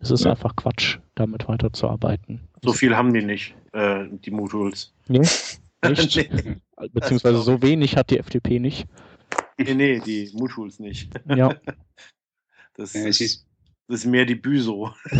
ist 0.00 0.10
es 0.10 0.24
ja. 0.24 0.32
einfach 0.32 0.54
Quatsch, 0.54 0.98
damit 1.14 1.48
weiterzuarbeiten. 1.48 2.40
So 2.62 2.72
viel 2.72 2.96
haben 2.96 3.12
die 3.12 3.22
nicht, 3.22 3.54
äh, 3.72 4.04
die 4.10 4.30
MooTools. 4.30 4.92
Nee, 5.08 5.18
nicht. 5.88 6.16
nee. 6.16 6.56
Beziehungsweise 6.92 7.38
so 7.38 7.62
wenig 7.62 7.96
hat 7.96 8.10
die 8.10 8.18
FDP 8.18 8.58
nicht. 8.58 8.86
Nee, 9.58 9.74
nee, 9.74 10.00
die 10.00 10.30
MooTools 10.34 10.78
nicht. 10.78 11.12
Ja. 11.28 11.54
Das, 12.76 12.92
ja, 12.92 13.06
ist, 13.06 13.20
ist, 13.20 13.46
das 13.86 14.00
ist 14.00 14.06
mehr 14.06 14.24
die 14.24 14.34
Büso. 14.34 14.90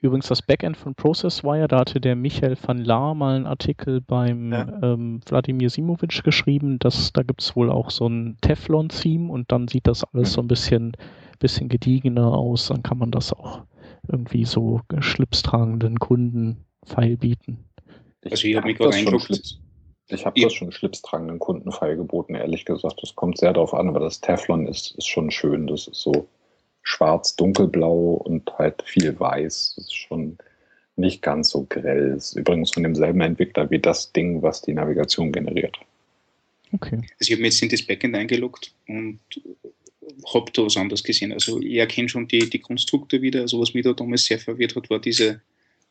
Übrigens 0.00 0.28
das 0.28 0.40
Backend 0.40 0.78
von 0.78 0.94
ProcessWire, 0.94 1.68
da 1.68 1.80
hatte 1.80 2.00
der 2.00 2.16
Michael 2.16 2.56
van 2.60 2.78
Laar 2.78 3.14
mal 3.14 3.36
einen 3.36 3.46
Artikel 3.46 4.00
beim 4.00 4.52
ja. 4.52 4.80
ähm, 4.82 5.20
Wladimir 5.26 5.68
Simovic 5.68 6.24
geschrieben, 6.24 6.78
dass 6.78 7.12
da 7.12 7.22
gibt 7.22 7.42
es 7.42 7.54
wohl 7.54 7.70
auch 7.70 7.90
so 7.90 8.06
ein 8.06 8.38
Teflon-Theme 8.40 9.30
und 9.30 9.52
dann 9.52 9.68
sieht 9.68 9.86
das 9.86 10.02
alles 10.04 10.32
so 10.32 10.40
ein 10.40 10.48
bisschen, 10.48 10.96
bisschen 11.38 11.68
gediegener 11.68 12.32
aus. 12.32 12.68
Dann 12.68 12.82
kann 12.82 12.96
man 12.96 13.10
das 13.10 13.34
auch 13.34 13.64
irgendwie 14.08 14.46
so 14.46 14.80
schlipstragenden 15.00 15.98
Kunden 15.98 16.64
feil 16.84 17.18
bieten. 17.18 17.66
Also 18.24 18.48
ich 18.48 18.56
habe 18.56 18.68
mich 18.68 18.78
gerade 18.78 18.96
eingeguckt. 18.96 19.60
Ich 20.12 20.26
habe 20.26 20.40
das 20.40 20.52
schon 20.52 20.72
schlipstragenden 20.72 21.38
Kunden 21.38 21.72
feilgeboten, 21.72 22.34
ehrlich 22.34 22.64
gesagt. 22.64 23.00
Das 23.02 23.14
kommt 23.14 23.38
sehr 23.38 23.52
darauf 23.52 23.74
an, 23.74 23.88
aber 23.88 24.00
das 24.00 24.20
Teflon 24.20 24.66
ist, 24.66 24.96
ist 24.96 25.08
schon 25.08 25.30
schön. 25.30 25.66
Das 25.66 25.88
ist 25.88 26.00
so 26.00 26.28
schwarz, 26.82 27.36
dunkelblau 27.36 28.14
und 28.24 28.50
halt 28.58 28.82
viel 28.82 29.18
weiß. 29.18 29.74
Das 29.76 29.84
ist 29.86 29.94
schon 29.94 30.38
nicht 30.96 31.22
ganz 31.22 31.50
so 31.50 31.66
grell. 31.68 32.14
Das 32.14 32.30
ist 32.30 32.36
übrigens 32.36 32.72
von 32.72 32.82
demselben 32.82 33.20
Entwickler 33.20 33.70
wie 33.70 33.78
das 33.78 34.12
Ding, 34.12 34.42
was 34.42 34.62
die 34.62 34.74
Navigation 34.74 35.32
generiert. 35.32 35.78
Okay. 36.72 36.96
Also 36.96 37.06
ich 37.20 37.32
habe 37.32 37.42
mir 37.42 37.48
jetzt 37.48 37.62
in 37.62 37.68
das 37.68 37.82
Backend 37.82 38.14
eingeloggt 38.14 38.72
und 38.86 39.18
habe 40.32 40.50
da 40.52 40.64
was 40.64 40.76
anderes 40.76 41.02
gesehen. 41.02 41.32
Also 41.32 41.60
ich 41.60 41.76
erkenne 41.76 42.08
schon 42.08 42.28
die, 42.28 42.50
die 42.50 42.60
Grundstruktur 42.60 43.22
wieder. 43.22 43.40
Also 43.40 43.60
was 43.60 43.74
mich 43.74 43.84
da 43.84 43.92
damals 43.92 44.24
sehr 44.24 44.38
verwirrt 44.38 44.76
hat, 44.76 44.90
war 44.90 45.00
diese, 45.00 45.40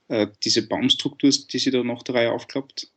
äh, 0.07 0.27
diese 0.43 0.67
Baumstruktur, 0.67 1.29
die 1.29 1.59
sie 1.59 1.71
da 1.71 1.83
nach 1.83 2.03
der 2.03 2.15
Reihe 2.15 2.31
aufklappt. 2.31 2.91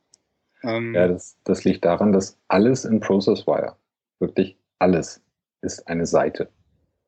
Ähm, 0.63 0.95
ja, 0.95 1.09
das, 1.09 1.37
das 1.45 1.65
liegt 1.65 1.85
daran, 1.85 2.13
dass 2.13 2.39
alles 2.49 2.85
in 2.85 3.01
ProcessWire, 3.01 3.77
wirklich 4.21 4.57
alles, 4.79 5.23
ist 5.63 5.87
eine 5.89 6.07
Seite. 6.07 6.49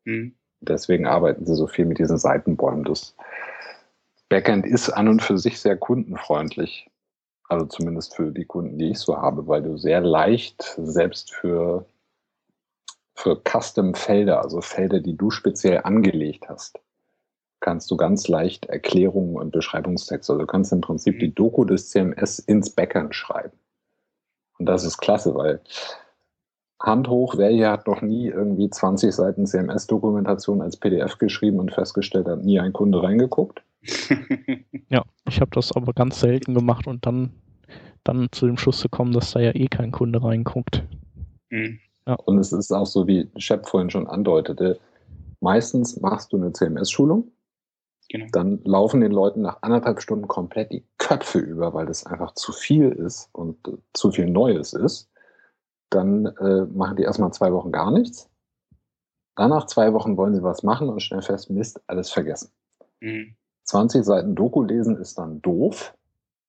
Mhm. 0.04 0.34
Deswegen 0.60 1.06
arbeiten 1.06 1.44
sie 1.44 1.54
so 1.54 1.66
viel 1.66 1.84
mit 1.84 1.98
diesen 1.98 2.18
Seitenbäumen. 2.18 2.84
Das 2.84 3.14
Backend 4.28 4.66
ist 4.66 4.90
an 4.90 5.08
und 5.08 5.22
für 5.22 5.38
sich 5.38 5.60
sehr 5.60 5.76
kundenfreundlich. 5.76 6.90
Also 7.48 7.66
zumindest 7.66 8.16
für 8.16 8.30
die 8.32 8.46
Kunden, 8.46 8.78
die 8.78 8.90
ich 8.90 8.98
so 8.98 9.16
habe, 9.18 9.46
weil 9.46 9.62
du 9.62 9.76
sehr 9.76 10.00
leicht 10.00 10.74
selbst 10.78 11.32
für, 11.32 11.84
für 13.14 13.40
Custom-Felder, 13.46 14.42
also 14.42 14.62
Felder, 14.62 15.00
die 15.00 15.16
du 15.16 15.30
speziell 15.30 15.82
angelegt 15.84 16.48
hast, 16.48 16.80
kannst 17.64 17.90
du 17.90 17.96
ganz 17.96 18.29
leicht 18.29 18.66
Erklärungen 18.66 19.37
und 19.37 19.50
Beschreibungstexte. 19.50 20.35
Also 20.35 20.40
du 20.40 20.46
kannst 20.46 20.70
im 20.72 20.83
Prinzip 20.83 21.18
die 21.18 21.35
Doku 21.35 21.64
des 21.64 21.88
CMS 21.88 22.38
ins 22.38 22.68
Backend 22.70 23.14
schreiben. 23.14 23.59
Und 24.59 24.66
das 24.66 24.85
ist 24.85 24.98
klasse, 24.98 25.35
weil 25.35 25.61
Hand 26.79 27.09
hoch, 27.09 27.38
wer 27.38 27.48
hier 27.48 27.70
hat 27.70 27.87
noch 27.87 28.03
nie 28.03 28.27
irgendwie 28.29 28.68
20 28.68 29.14
Seiten 29.14 29.46
CMS-Dokumentation 29.46 30.61
als 30.61 30.77
PDF 30.77 31.16
geschrieben 31.16 31.59
und 31.59 31.72
festgestellt, 31.72 32.29
hat 32.29 32.44
nie 32.44 32.61
ein 32.61 32.74
Kunde 32.74 33.03
reingeguckt? 33.03 33.62
ja, 34.90 35.03
ich 35.27 35.40
habe 35.40 35.50
das 35.55 35.72
aber 35.72 35.94
ganz 35.94 36.20
selten 36.20 36.53
gemacht 36.53 36.87
und 36.87 37.07
dann 37.07 37.33
dann 38.05 38.29
zu 38.33 38.46
dem 38.46 38.59
Schluss 38.59 38.81
zu 38.81 38.90
kommen, 38.90 39.12
dass 39.12 39.33
da 39.33 39.40
ja 39.40 39.55
eh 39.55 39.68
kein 39.68 39.90
Kunde 39.90 40.22
reinguckt. 40.22 40.83
Mhm. 41.48 41.81
Ja. 42.07 42.14
Und 42.27 42.38
es 42.38 42.53
ist 42.53 42.70
auch 42.70 42.85
so, 42.85 43.07
wie 43.07 43.27
Shep 43.38 43.66
vorhin 43.66 43.88
schon 43.88 44.07
andeutete, 44.07 44.79
meistens 45.40 45.98
machst 46.03 46.33
du 46.33 46.37
eine 46.37 46.53
CMS-Schulung, 46.53 47.33
genau. 48.08 48.26
dann 48.32 48.60
laufen 48.64 49.00
den 49.00 49.12
Leuten 49.12 49.42
nach 49.42 49.58
anderthalb 49.62 50.00
Stunden 50.00 50.28
komplett 50.28 50.72
die 50.72 50.84
Köpfe 50.98 51.38
über, 51.38 51.74
weil 51.74 51.86
das 51.86 52.06
einfach 52.06 52.32
zu 52.34 52.52
viel 52.52 52.90
ist 52.90 53.28
und 53.32 53.66
äh, 53.68 53.72
zu 53.92 54.10
viel 54.12 54.28
Neues 54.28 54.72
ist. 54.72 55.10
Dann 55.90 56.26
äh, 56.26 56.64
machen 56.66 56.96
die 56.96 57.02
erstmal 57.02 57.32
zwei 57.32 57.52
Wochen 57.52 57.72
gar 57.72 57.90
nichts. 57.90 58.30
Danach 59.36 59.66
zwei 59.66 59.92
Wochen 59.92 60.16
wollen 60.16 60.34
sie 60.34 60.42
was 60.42 60.62
machen 60.62 60.88
und 60.88 61.02
schnell 61.02 61.22
fest, 61.22 61.50
Mist, 61.50 61.80
alles 61.86 62.10
vergessen. 62.10 62.50
Mhm. 63.00 63.36
20 63.64 64.04
Seiten 64.04 64.34
Doku 64.34 64.62
lesen 64.62 64.96
ist 64.96 65.18
dann 65.18 65.40
doof. 65.42 65.94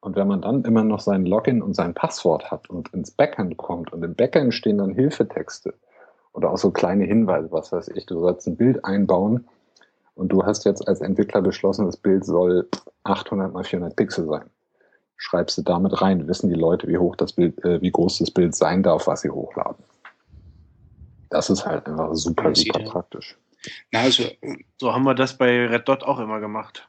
Und 0.02 0.16
wenn 0.16 0.28
man 0.28 0.42
dann 0.42 0.64
immer 0.66 0.84
noch 0.84 1.00
sein 1.00 1.26
Login 1.26 1.64
und 1.64 1.76
sein 1.76 1.96
Passwort 1.96 2.52
hat 2.52 2.70
und 2.70 2.94
ins 2.94 3.10
Backend 3.10 3.58
kommt 3.58 3.92
und 3.92 4.04
im 4.04 4.14
Backend 4.14 4.54
stehen 4.54 4.78
dann 4.78 4.94
Hilfetexte 4.94 5.74
oder 6.32 6.52
auch 6.52 6.58
so 6.58 6.70
kleine 6.70 7.06
Hinweise, 7.06 7.52
was 7.52 7.72
weiß 7.72 7.88
ich, 7.88 8.06
du 8.06 8.20
sollst 8.20 8.46
ein 8.46 8.56
Bild 8.56 8.86
einbauen 8.86 9.48
und 10.16 10.30
du 10.30 10.44
hast 10.44 10.66
jetzt 10.66 10.88
als 10.88 11.02
Entwickler 11.02 11.42
beschlossen, 11.42 11.86
das 11.86 11.98
Bild 11.98 12.26
soll 12.26 12.68
800 13.04 13.54
mal 13.54 13.64
400 13.64 13.96
Pixel 13.96 14.26
sein. 14.26 14.50
Schreibst 15.18 15.58
du 15.58 15.62
damit 15.62 16.02
rein, 16.02 16.28
wissen 16.28 16.50
die 16.50 16.60
Leute, 16.60 16.88
wie 16.88 16.98
hoch 16.98 17.16
das 17.16 17.34
Bild, 17.34 17.64
äh, 17.64 17.82
wie 17.82 17.92
groß 17.92 18.20
das 18.20 18.32
Bild 18.32 18.56
sein 18.56 18.84
darf, 18.84 19.08
was 19.08 19.22
sie 19.22 19.30
hochladen. 19.30 19.84
Das 21.30 21.50
ist 21.50 21.66
halt 21.66 21.88
einfach 21.88 22.14
super, 22.14 22.54
super 22.56 22.80
praktisch. 22.84 23.38
Na, 23.92 24.02
also, 24.02 24.24
so 24.78 24.94
haben 24.94 25.04
wir 25.04 25.16
das 25.16 25.38
bei 25.38 25.68
Red 25.68 25.88
Dot 25.88 26.04
auch 26.04 26.20
immer 26.20 26.40
gemacht. 26.40 26.88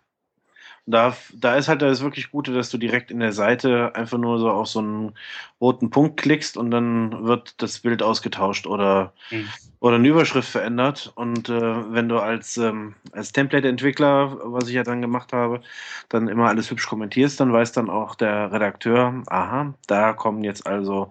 Da, 0.88 1.16
da 1.34 1.56
ist 1.56 1.66
halt 1.66 1.82
das 1.82 2.00
wirklich 2.00 2.30
Gute, 2.30 2.52
dass 2.52 2.70
du 2.70 2.78
direkt 2.78 3.10
in 3.10 3.18
der 3.18 3.32
Seite 3.32 3.96
einfach 3.96 4.18
nur 4.18 4.38
so 4.38 4.48
auf 4.50 4.68
so 4.68 4.78
einen 4.78 5.14
roten 5.60 5.90
Punkt 5.90 6.16
klickst 6.16 6.56
und 6.56 6.70
dann 6.70 7.24
wird 7.26 7.60
das 7.60 7.80
Bild 7.80 8.04
ausgetauscht 8.04 8.68
oder, 8.68 9.12
mhm. 9.32 9.48
oder 9.80 9.96
eine 9.96 10.06
Überschrift 10.06 10.48
verändert. 10.48 11.12
Und 11.16 11.48
äh, 11.48 11.92
wenn 11.92 12.08
du 12.08 12.20
als, 12.20 12.56
ähm, 12.56 12.94
als 13.10 13.32
Template-Entwickler, 13.32 14.38
was 14.44 14.68
ich 14.68 14.74
ja 14.74 14.84
dann 14.84 15.00
gemacht 15.00 15.32
habe, 15.32 15.60
dann 16.08 16.28
immer 16.28 16.46
alles 16.46 16.70
hübsch 16.70 16.86
kommentierst, 16.86 17.40
dann 17.40 17.52
weiß 17.52 17.72
dann 17.72 17.90
auch 17.90 18.14
der 18.14 18.52
Redakteur, 18.52 19.24
aha, 19.26 19.74
da 19.88 20.12
kommen 20.12 20.44
jetzt 20.44 20.68
also 20.68 21.10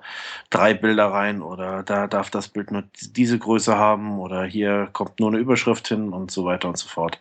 drei 0.51 0.73
Bilder 0.73 1.07
rein 1.07 1.41
oder 1.41 1.83
da 1.83 2.07
darf 2.07 2.29
das 2.29 2.47
Bild 2.47 2.71
nur 2.71 2.83
diese 3.01 3.39
Größe 3.39 3.75
haben 3.77 4.19
oder 4.19 4.45
hier 4.45 4.87
kommt 4.93 5.19
nur 5.19 5.29
eine 5.29 5.39
Überschrift 5.39 5.89
hin 5.89 6.13
und 6.13 6.31
so 6.31 6.45
weiter 6.45 6.69
und 6.69 6.77
so 6.77 6.87
fort. 6.87 7.19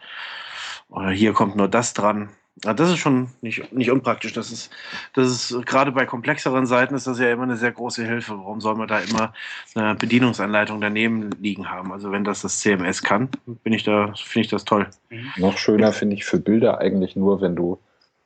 Oder 0.88 1.10
hier 1.10 1.32
kommt 1.32 1.56
nur 1.56 1.68
das 1.68 1.94
dran. 1.94 2.28
Ja, 2.62 2.72
das 2.72 2.90
ist 2.90 2.98
schon 2.98 3.28
nicht, 3.40 3.72
nicht 3.72 3.90
unpraktisch. 3.90 4.32
Das 4.32 4.52
ist, 4.52 4.70
das 5.14 5.26
ist 5.26 5.66
gerade 5.66 5.90
bei 5.90 6.06
komplexeren 6.06 6.66
Seiten 6.66 6.94
ist 6.94 7.06
das 7.06 7.18
ja 7.18 7.32
immer 7.32 7.42
eine 7.42 7.56
sehr 7.56 7.72
große 7.72 8.04
Hilfe. 8.04 8.38
Warum 8.38 8.60
soll 8.60 8.76
man 8.76 8.86
da 8.86 9.00
immer 9.00 9.32
eine 9.74 9.96
Bedienungsanleitung 9.96 10.80
daneben 10.80 11.30
liegen 11.40 11.68
haben? 11.68 11.92
Also 11.92 12.12
wenn 12.12 12.22
das 12.22 12.42
das 12.42 12.60
CMS 12.60 13.02
kann, 13.02 13.28
bin 13.46 13.72
ich 13.72 13.82
da, 13.82 14.12
finde 14.14 14.44
ich 14.44 14.50
das 14.50 14.64
toll. 14.64 14.86
Mhm. 15.10 15.32
Noch 15.38 15.58
schöner 15.58 15.92
finde 15.92 16.14
ich 16.14 16.24
für 16.24 16.38
Bilder 16.38 16.78
eigentlich 16.78 17.16
nur, 17.16 17.40
wenn 17.40 17.56
du 17.56 17.80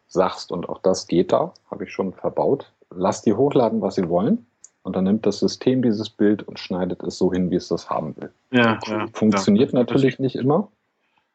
sagst, 0.09 0.53
und 0.53 0.69
auch 0.69 0.83
das 0.83 1.07
geht 1.07 1.33
da, 1.33 1.55
habe 1.71 1.85
ich 1.85 1.93
schon 1.93 2.13
verbaut, 2.13 2.71
lass 2.91 3.23
die 3.23 3.33
hochladen, 3.33 3.81
was 3.81 3.95
sie 3.95 4.09
wollen. 4.11 4.47
Und 4.83 4.95
dann 4.95 5.05
nimmt 5.05 5.27
das 5.27 5.39
System 5.39 5.83
dieses 5.83 6.09
Bild 6.09 6.43
und 6.43 6.59
schneidet 6.59 7.03
es 7.03 7.19
so 7.19 7.33
hin, 7.33 7.51
wie 7.51 7.57
es 7.57 7.69
das 7.69 7.91
haben 7.91 8.15
will. 8.17 8.31
Ja, 8.51 8.79
ja 8.87 9.07
Funktioniert 9.13 9.73
ja. 9.73 9.79
natürlich 9.79 10.19
nicht 10.19 10.37
immer. 10.37 10.71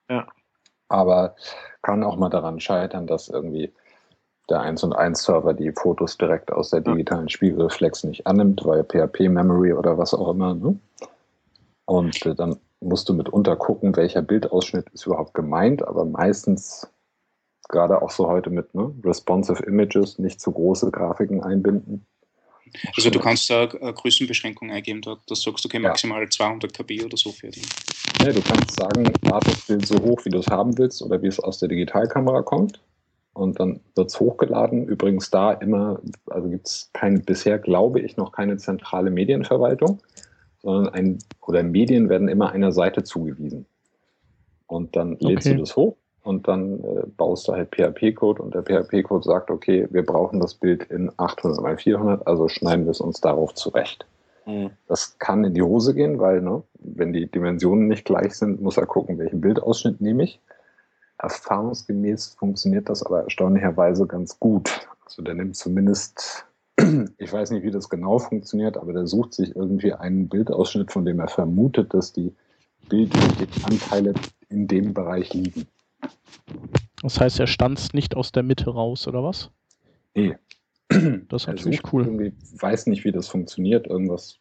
Ja 0.10 0.28
aber 0.94 1.36
kann 1.82 2.04
auch 2.04 2.18
mal 2.18 2.30
daran 2.30 2.60
scheitern, 2.60 3.08
dass 3.08 3.28
irgendwie 3.28 3.74
der 4.50 4.62
1 4.62 4.84
und 4.84 4.94
1 4.94 5.24
Server 5.24 5.54
die 5.54 5.72
Fotos 5.72 6.18
direkt 6.18 6.52
aus 6.52 6.70
der 6.70 6.82
digitalen 6.82 7.30
Spiegelreflex 7.30 8.04
nicht 8.04 8.28
annimmt, 8.28 8.64
weil 8.66 8.84
PHP 8.84 9.30
Memory 9.30 9.74
oder 9.74 9.98
was 9.98 10.14
auch 10.14 10.30
immer. 10.30 10.54
Ne? 10.54 10.78
Und 11.86 12.26
äh, 12.26 12.36
dann 12.36 12.58
musst 12.80 13.10
du 13.10 13.14
mitunter 13.14 13.56
gucken, 13.56 13.96
welcher 13.96 14.22
Bildausschnitt 14.22 14.90
ist 14.90 15.06
überhaupt 15.06 15.34
gemeint, 15.34 15.88
aber 15.88 16.06
meistens 16.06 16.90
gerade 17.70 18.02
auch 18.02 18.12
so 18.12 18.28
heute 18.28 18.50
mit 18.50 18.76
ne, 18.76 18.94
responsive 19.04 19.64
Images 19.64 20.20
nicht 20.20 20.42
zu 20.42 20.52
große 20.52 20.92
Grafiken 20.92 21.42
einbinden. 21.42 22.06
Also 22.96 23.10
du 23.10 23.20
kannst 23.20 23.50
da 23.50 23.68
eine 23.68 23.94
Größenbeschränkung 23.94 24.72
eingeben, 24.72 25.02
da, 25.02 25.18
da 25.28 25.36
sagst 25.36 25.64
du, 25.64 25.68
okay, 25.68 25.80
maximal 25.80 26.22
ja. 26.22 26.30
200 26.30 26.74
KB 26.74 27.04
oder 27.04 27.18
so 27.18 27.32
für 27.32 27.50
die. 27.50 27.62
Ja, 28.22 28.32
du 28.32 28.42
kannst 28.42 28.76
sagen, 28.76 29.12
lad 29.22 29.46
das 29.48 29.62
Bild 29.66 29.86
so 29.86 30.00
hoch, 30.00 30.24
wie 30.26 30.30
du 30.30 30.40
es 30.40 30.48
haben 30.48 30.78
willst 30.78 31.02
oder 31.02 31.22
wie 31.22 31.28
es 31.28 31.40
aus 31.40 31.60
der 31.60 31.70
Digitalkamera 31.70 32.42
kommt. 32.42 32.82
Und 33.34 33.60
dann 33.60 33.80
wird 33.96 34.10
es 34.10 34.20
hochgeladen. 34.20 34.86
Übrigens 34.86 35.30
da 35.32 35.54
immer, 35.54 36.00
also 36.28 36.50
gibt 36.50 36.68
es 36.68 36.92
bisher 37.26 37.58
glaube 37.58 38.00
ich 38.00 38.16
noch 38.16 38.32
keine 38.32 38.58
zentrale 38.58 39.10
Medienverwaltung, 39.10 40.02
sondern 40.62 40.94
ein, 40.94 41.20
oder 41.42 41.64
Medien 41.64 42.10
werden 42.10 42.28
immer 42.28 42.52
einer 42.52 42.72
Seite 42.72 43.04
zugewiesen. 43.04 43.66
Und 44.68 44.96
dann 44.96 45.18
lädst 45.20 45.48
okay. 45.48 45.56
du 45.56 45.62
das 45.62 45.76
hoch 45.76 45.98
und 46.24 46.48
dann 46.48 46.80
äh, 46.84 47.04
baust 47.18 47.48
du 47.48 47.54
halt 47.54 47.76
PHP-Code 47.76 48.42
und 48.42 48.56
der 48.56 48.64
PHP-Code 48.64 49.24
sagt, 49.24 49.52
okay, 49.52 49.88
wir 49.92 50.06
brauchen 50.06 50.40
das 50.40 50.54
Bild 50.54 50.84
in 50.90 51.12
800 51.18 51.62
mal 51.62 51.78
400, 51.78 52.26
also 52.26 52.48
schneiden 52.48 52.86
wir 52.86 52.92
es 52.92 53.02
uns 53.02 53.22
darauf 53.22 53.54
zurecht. 53.54 54.06
Mhm. 54.46 54.72
Das 54.88 55.18
kann 55.20 55.44
in 55.44 55.54
die 55.54 55.62
Hose 55.62 55.94
gehen, 55.94 56.20
weil 56.20 56.42
ne, 56.42 56.64
wenn 56.80 57.14
die 57.14 57.28
Dimensionen 57.28 57.88
nicht 57.88 58.06
gleich 58.06 58.34
sind, 58.36 58.62
muss 58.62 58.78
er 58.78 58.86
gucken, 58.86 59.18
welchen 59.18 59.42
Bildausschnitt 59.42 60.02
nehme 60.02 60.24
ich. 60.24 60.40
Erfahrungsgemäß 61.18 62.36
funktioniert 62.40 62.90
das 62.90 63.04
aber 63.04 63.24
erstaunlicherweise 63.24 64.08
ganz 64.08 64.40
gut. 64.40 64.88
Also 65.06 65.22
der 65.22 65.36
nimmt 65.36 65.56
zumindest, 65.56 66.46
ich 67.18 67.32
weiß 67.32 67.52
nicht, 67.52 67.64
wie 67.64 67.72
das 67.72 67.90
genau 67.90 68.20
funktioniert, 68.20 68.78
aber 68.78 68.94
der 68.94 69.08
sucht 69.08 69.34
sich 69.34 69.56
irgendwie 69.56 69.94
einen 69.94 70.30
Bildausschnitt, 70.30 70.92
von 70.92 71.06
dem 71.06 71.20
er 71.20 71.28
vermutet, 71.28 71.94
dass 71.94 72.14
die 72.14 72.34
Bildanteile 72.90 74.14
in 74.50 74.68
dem 74.68 74.94
Bereich 74.94 75.34
liegen. 75.34 75.68
Das 77.02 77.20
heißt, 77.20 77.40
er 77.40 77.48
stanzt 77.48 77.94
nicht 77.94 78.16
aus 78.16 78.32
der 78.32 78.44
Mitte 78.44 78.70
raus, 78.70 79.08
oder 79.08 79.24
was? 79.24 79.52
Nee. 80.16 80.36
Das 81.30 81.44
ist 81.44 81.48
natürlich 81.48 81.82
cool. 81.92 82.06
Irgendwie 82.06 82.34
weiß 82.60 82.88
nicht, 82.88 83.04
wie 83.04 83.12
das 83.12 83.28
funktioniert. 83.28 83.88
Irgendwas, 83.88 84.38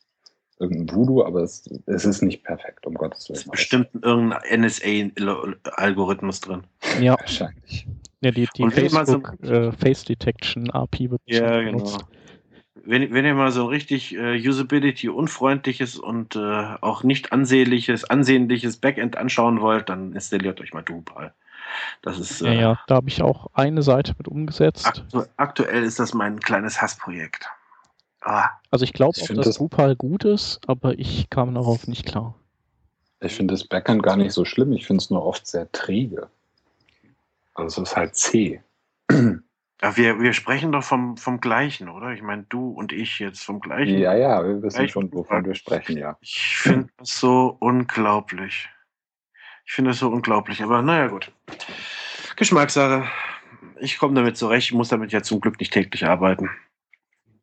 irgendein 0.58 0.94
Voodoo, 0.94 1.24
aber 1.24 1.42
es, 1.42 1.68
es 1.86 2.04
ist 2.04 2.22
nicht 2.22 2.44
perfekt, 2.44 2.86
um 2.86 2.94
Gottes 2.94 3.28
Willen. 3.28 3.36
Es 3.36 3.44
ist 3.44 3.50
bestimmt 3.50 3.88
irgendein 4.02 4.60
NSA-Algorithmus 4.60 6.40
drin. 6.40 6.64
Ja, 7.00 7.18
wahrscheinlich. 7.18 7.86
Ja, 8.20 8.30
die, 8.30 8.46
die 8.56 8.70
Facebook 8.70 9.34
so, 9.42 9.52
äh, 9.52 9.72
Face 9.72 10.04
Detection 10.04 10.70
API 10.70 11.10
wird 11.10 11.22
ja, 11.26 11.60
genau. 11.60 11.78
benutzt. 11.78 12.04
Wenn, 12.84 13.12
wenn 13.12 13.24
ihr 13.24 13.34
mal 13.34 13.50
so 13.52 13.62
ein 13.62 13.68
richtig 13.68 14.14
äh, 14.16 14.36
Usability-unfreundliches 14.36 15.98
und 15.98 16.36
äh, 16.36 16.38
auch 16.80 17.04
nicht 17.04 17.32
ansehnliches, 17.32 18.04
ansehnliches 18.04 18.76
Backend 18.76 19.16
anschauen 19.16 19.60
wollt, 19.60 19.88
dann 19.88 20.12
installiert 20.12 20.60
euch 20.60 20.72
mal 20.72 20.82
Drupal. 20.82 21.32
Das 22.02 22.18
ist, 22.18 22.40
ja, 22.40 22.50
äh, 22.50 22.60
ja, 22.60 22.80
da 22.86 22.96
habe 22.96 23.08
ich 23.08 23.22
auch 23.22 23.48
eine 23.54 23.82
Seite 23.82 24.14
mit 24.18 24.28
umgesetzt. 24.28 24.86
Aktu 24.86 25.24
aktuell 25.36 25.82
ist 25.82 25.98
das 25.98 26.14
mein 26.14 26.40
kleines 26.40 26.80
Hassprojekt. 26.80 27.48
Ah. 28.22 28.50
Also 28.70 28.84
ich 28.84 28.92
glaube 28.92 29.18
dass 29.18 29.28
das 29.28 29.56
Drupal 29.56 29.96
gut 29.96 30.24
ist, 30.24 30.60
aber 30.66 30.98
ich 30.98 31.28
kam 31.30 31.54
darauf 31.54 31.86
nicht 31.88 32.06
klar. 32.06 32.34
Ich 33.20 33.34
finde 33.34 33.54
das 33.54 33.64
Backend 33.64 34.02
gar 34.02 34.16
nicht 34.16 34.32
so 34.32 34.44
schlimm, 34.44 34.72
ich 34.72 34.86
finde 34.86 35.02
es 35.02 35.10
nur 35.10 35.24
oft 35.24 35.46
sehr 35.46 35.70
träge. 35.72 36.28
Also 37.54 37.82
es 37.82 37.90
ist 37.90 37.96
halt 37.96 38.16
zäh. 38.16 38.60
Ja, 39.82 39.96
wir, 39.96 40.20
wir 40.20 40.32
sprechen 40.32 40.70
doch 40.70 40.84
vom, 40.84 41.16
vom 41.16 41.40
Gleichen, 41.40 41.88
oder? 41.88 42.12
Ich 42.12 42.22
meine, 42.22 42.44
du 42.48 42.70
und 42.70 42.92
ich 42.92 43.18
jetzt 43.18 43.42
vom 43.42 43.60
Gleichen. 43.60 43.98
Ja, 43.98 44.14
ja, 44.14 44.44
wir 44.46 44.62
wissen 44.62 44.88
schon, 44.88 45.12
wovon 45.12 45.44
wir 45.44 45.56
sprechen, 45.56 45.96
ja. 45.96 46.16
Ich 46.20 46.56
finde 46.56 46.88
das 46.98 47.18
so 47.18 47.56
unglaublich. 47.58 48.68
Ich 49.64 49.72
finde 49.72 49.90
das 49.90 49.98
so 49.98 50.08
unglaublich, 50.08 50.62
aber 50.62 50.82
naja, 50.82 51.06
gut. 51.08 51.32
Geschmackssache. 52.36 53.08
Ich 53.80 53.98
komme 53.98 54.14
damit 54.14 54.36
zurecht, 54.36 54.68
ich 54.68 54.74
muss 54.74 54.88
damit 54.88 55.12
ja 55.12 55.22
zum 55.22 55.40
Glück 55.40 55.58
nicht 55.58 55.72
täglich 55.72 56.04
arbeiten. 56.04 56.50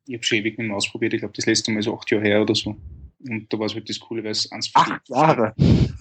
Ich 0.06 0.16
habe 0.16 0.24
schon 0.24 0.40
ewig 0.40 0.58
nicht 0.58 0.67
mehr 0.67 0.78
ausprobiert, 0.78 1.13
ich 1.13 1.20
glaube, 1.20 1.34
das 1.36 1.46
letzte 1.46 1.72
Mal 1.72 1.82
so 1.82 1.98
acht 1.98 2.10
Jahre 2.12 2.24
her 2.24 2.42
oder 2.42 2.56
so. 2.56 2.76
Und 3.28 3.52
da 3.52 3.60
war 3.60 3.65
es 3.65 3.76
halt 3.76 3.90
das 3.90 4.00
Coole, 4.00 4.24
weil 4.24 4.32
es 4.32 4.52
eins 4.52 4.70
für 4.70 4.78
Acht 4.78 5.10
Jahre? 5.10 5.54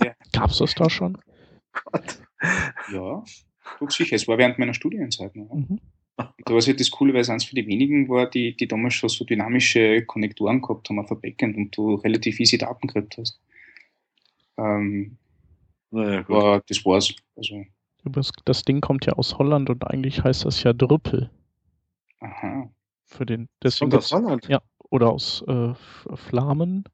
Ja. 0.04 0.14
Gab 0.32 0.50
es 0.50 0.58
das 0.58 0.74
da 0.74 0.88
schon? 0.88 1.18
Gott. 1.72 2.20
Ja, 2.92 3.24
doch 3.80 3.90
sicher. 3.90 4.14
Es 4.16 4.28
war 4.28 4.38
während 4.38 4.58
meiner 4.58 4.74
Studienzeit. 4.74 5.34
Ne? 5.34 5.48
Mhm. 5.52 5.80
Da 6.16 6.32
war 6.46 6.56
es 6.56 6.66
halt 6.66 6.80
das 6.80 6.90
Coole, 6.90 7.12
weil 7.14 7.20
es 7.20 7.30
eins 7.30 7.44
für 7.44 7.54
die 7.54 7.66
wenigen 7.66 8.08
war, 8.08 8.28
die, 8.28 8.56
die 8.56 8.66
damals 8.66 8.94
schon 8.94 9.08
so 9.08 9.24
dynamische 9.24 10.04
Konnektoren 10.04 10.60
gehabt 10.60 10.88
haben 10.88 10.98
auf 10.98 11.08
der 11.08 11.16
Backend 11.16 11.56
und 11.56 11.76
du 11.76 11.94
relativ 11.96 12.40
easy 12.40 12.58
Daten 12.58 12.86
gekriegt 12.88 13.18
hast. 13.18 13.40
Ähm, 14.56 15.16
naja, 15.90 16.28
war, 16.28 16.62
das 16.66 16.84
war's. 16.84 17.14
Also. 17.36 17.64
Das 18.44 18.62
Ding 18.62 18.80
kommt 18.80 19.06
ja 19.06 19.14
aus 19.14 19.38
Holland 19.38 19.70
und 19.70 19.86
eigentlich 19.86 20.22
heißt 20.22 20.44
das 20.44 20.62
ja 20.62 20.72
Drüppel. 20.72 21.30
Aha. 22.20 22.70
Für 23.04 23.26
den, 23.26 23.48
deswegen 23.62 23.90
kommt 23.90 24.02
aus 24.02 24.12
Holland? 24.12 24.48
Ja, 24.48 24.60
oder 24.90 25.10
aus 25.10 25.42
äh, 25.46 25.74
Flamen. 26.14 26.84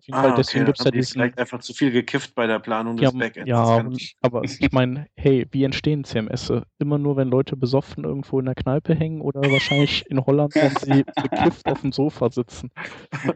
Jeden 0.00 0.18
Fall, 0.18 0.32
ah, 0.32 0.34
deswegen 0.36 0.62
okay. 0.62 0.66
gibt 0.66 0.78
es 0.78 0.84
ja 0.84 0.90
diesen. 0.90 1.12
Vielleicht 1.12 1.38
einfach 1.38 1.60
zu 1.60 1.74
viel 1.74 1.90
gekifft 1.90 2.34
bei 2.34 2.46
der 2.46 2.58
Planung 2.58 2.98
ja, 2.98 3.10
des 3.10 3.18
Backends. 3.18 3.48
Ja, 3.48 3.84
aber 4.20 4.44
ich 4.44 4.72
meine, 4.72 5.08
hey, 5.14 5.46
wie 5.50 5.64
entstehen 5.64 6.04
CMS? 6.04 6.52
Immer 6.78 6.98
nur, 6.98 7.16
wenn 7.16 7.28
Leute 7.28 7.56
besoffen 7.56 8.04
irgendwo 8.04 8.38
in 8.38 8.46
der 8.46 8.54
Kneipe 8.54 8.94
hängen 8.94 9.20
oder 9.20 9.40
wahrscheinlich 9.40 10.04
in 10.08 10.24
Holland, 10.24 10.54
wenn 10.54 10.74
sie 10.76 11.04
bekifft 11.22 11.66
auf 11.66 11.80
dem 11.80 11.92
Sofa 11.92 12.30
sitzen. 12.30 12.70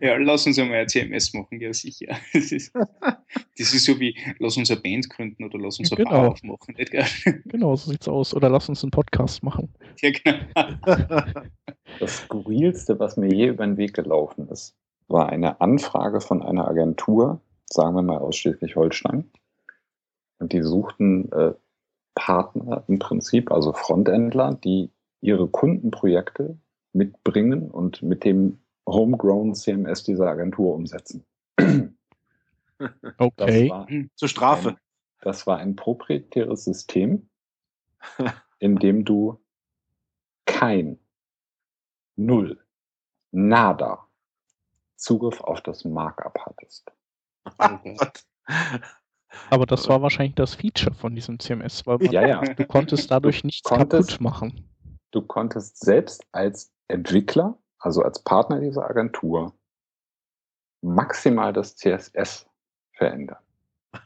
Ja, 0.00 0.16
lass 0.16 0.46
uns 0.46 0.58
einmal 0.58 0.78
ein 0.78 0.88
CMS 0.88 1.34
machen, 1.34 1.60
ja 1.60 1.72
sicher. 1.72 2.16
Das 2.32 2.50
ist, 2.50 2.74
das 2.74 3.74
ist 3.74 3.84
so 3.84 3.98
wie, 4.00 4.16
lass 4.38 4.56
uns 4.56 4.70
eine 4.70 4.80
Band 4.80 5.08
gründen 5.10 5.44
oder 5.44 5.58
lass 5.58 5.78
uns 5.78 5.92
eine 5.92 6.04
genau. 6.04 6.10
Bar 6.10 6.30
aufmachen. 6.30 6.74
Nicht, 6.76 6.92
genau, 7.46 7.76
so 7.76 7.90
sieht's 7.90 8.08
aus. 8.08 8.34
Oder 8.34 8.48
lass 8.48 8.68
uns 8.68 8.82
einen 8.82 8.90
Podcast 8.90 9.42
machen. 9.42 9.72
Ja, 10.00 10.10
genau. 10.10 10.38
Das 12.00 12.18
Skurrilste, 12.18 12.98
was 12.98 13.16
mir 13.16 13.32
je 13.32 13.48
über 13.48 13.64
den 13.66 13.76
Weg 13.76 13.94
gelaufen 13.94 14.48
ist, 14.48 14.76
war 15.12 15.28
eine 15.28 15.60
Anfrage 15.60 16.20
von 16.20 16.42
einer 16.42 16.66
Agentur, 16.66 17.40
sagen 17.70 17.94
wir 17.94 18.02
mal 18.02 18.18
aus 18.18 18.36
Schleswig-Holstein. 18.36 19.30
Und 20.38 20.52
die 20.52 20.62
suchten 20.62 21.30
äh, 21.32 21.52
Partner 22.14 22.84
im 22.88 22.98
Prinzip, 22.98 23.52
also 23.52 23.72
Frontendler, 23.72 24.54
die 24.54 24.90
ihre 25.20 25.46
Kundenprojekte 25.46 26.58
mitbringen 26.92 27.70
und 27.70 28.02
mit 28.02 28.24
dem 28.24 28.58
Homegrown 28.86 29.54
CMS 29.54 30.02
dieser 30.02 30.26
Agentur 30.26 30.74
umsetzen. 30.74 31.24
Okay. 33.16 34.08
Zur 34.16 34.28
Strafe. 34.28 34.70
Ein, 34.70 34.76
das 35.20 35.46
war 35.46 35.58
ein 35.58 35.76
proprietäres 35.76 36.64
System, 36.64 37.28
in 38.58 38.76
dem 38.76 39.04
du 39.04 39.38
kein, 40.46 40.98
null, 42.16 42.58
nada 43.30 44.08
Zugriff 45.03 45.40
auf 45.40 45.61
das 45.62 45.84
Markup 45.84 46.38
hattest. 46.46 46.90
Aber 49.50 49.66
das 49.66 49.88
war 49.88 50.03
wahrscheinlich 50.03 50.34
das 50.34 50.55
Feature 50.55 50.94
von 50.94 51.14
diesem 51.14 51.38
CMS, 51.38 51.86
weil 51.86 52.03
ja, 52.12 52.26
ja. 52.26 52.40
du 52.40 52.66
konntest 52.66 53.11
dadurch 53.11 53.44
nichts 53.44 53.68
konntest, 53.68 54.11
kaputt 54.11 54.20
machen. 54.20 54.68
Du 55.11 55.22
konntest 55.22 55.78
selbst 55.78 56.24
als 56.32 56.72
Entwickler, 56.88 57.59
also 57.78 58.03
als 58.03 58.22
Partner 58.22 58.61
dieser 58.61 58.88
Agentur, 58.88 59.55
maximal 60.82 61.53
das 61.53 61.76
CSS 61.76 62.48
verändern. 62.92 63.38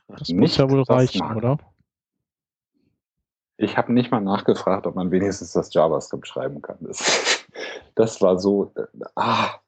Das 0.08 0.28
nicht 0.28 0.34
muss 0.36 0.56
ja 0.56 0.70
wohl 0.70 0.82
reichen, 0.82 1.18
Markup. 1.18 1.36
oder? 1.36 1.58
Ich 3.58 3.76
habe 3.76 3.92
nicht 3.92 4.10
mal 4.10 4.20
nachgefragt, 4.20 4.86
ob 4.86 4.94
man 4.94 5.10
wenigstens 5.10 5.52
das 5.52 5.72
JavaScript 5.72 6.26
schreiben 6.26 6.60
kann. 6.60 6.78
Das, 6.80 7.46
das 7.94 8.20
war 8.20 8.38
so, 8.38 8.72
äh, 8.76 8.86
ah, 9.14 9.60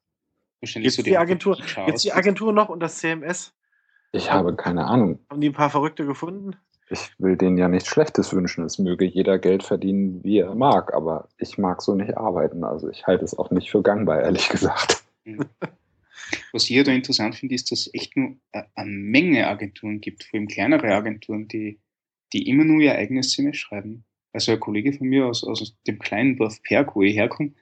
Gibt 0.60 0.92
so 0.92 1.02
die 1.02 1.16
Agentur, 1.16 1.56
gibt's 1.86 2.02
die 2.02 2.12
Agentur 2.12 2.52
noch 2.52 2.68
und 2.68 2.80
das 2.80 2.98
CMS? 2.98 3.54
Ich 4.12 4.32
habe 4.32 4.56
keine 4.56 4.86
Ahnung. 4.86 5.20
Haben 5.30 5.40
die 5.40 5.50
ein 5.50 5.54
paar 5.54 5.70
Verrückte 5.70 6.06
gefunden? 6.06 6.56
Ich 6.90 7.12
will 7.18 7.36
denen 7.36 7.58
ja 7.58 7.68
nichts 7.68 7.88
Schlechtes 7.88 8.32
wünschen. 8.32 8.64
Es 8.64 8.78
möge 8.78 9.04
jeder 9.04 9.38
Geld 9.38 9.62
verdienen, 9.62 10.24
wie 10.24 10.38
er 10.38 10.54
mag, 10.54 10.94
aber 10.94 11.28
ich 11.36 11.58
mag 11.58 11.82
so 11.82 11.94
nicht 11.94 12.16
arbeiten. 12.16 12.64
Also 12.64 12.88
ich 12.88 13.06
halte 13.06 13.24
es 13.24 13.38
auch 13.38 13.50
nicht 13.50 13.70
für 13.70 13.82
gangbar, 13.82 14.22
ehrlich 14.22 14.48
gesagt. 14.48 15.04
Was 16.52 16.68
ich 16.68 16.82
da 16.82 16.92
interessant 16.92 17.36
finde, 17.36 17.54
ist, 17.54 17.70
dass 17.70 17.80
es 17.80 17.94
echt 17.94 18.16
nur 18.16 18.36
eine 18.74 18.90
Menge 18.90 19.46
Agenturen 19.46 20.00
gibt, 20.00 20.24
vor 20.24 20.38
allem 20.38 20.48
kleinere 20.48 20.94
Agenturen, 20.94 21.46
die, 21.48 21.78
die 22.32 22.48
immer 22.48 22.64
nur 22.64 22.80
ihr 22.80 22.94
eigenes 22.94 23.32
CMS 23.32 23.58
schreiben. 23.58 24.04
Also 24.32 24.52
ein 24.52 24.60
Kollege 24.60 24.92
von 24.92 25.08
mir 25.08 25.26
aus, 25.26 25.44
aus 25.44 25.76
dem 25.86 25.98
kleinen 25.98 26.36
Dorf 26.36 26.62
Perg, 26.62 26.96
wo 26.96 27.02
ich 27.02 27.16
herkomme, 27.16 27.52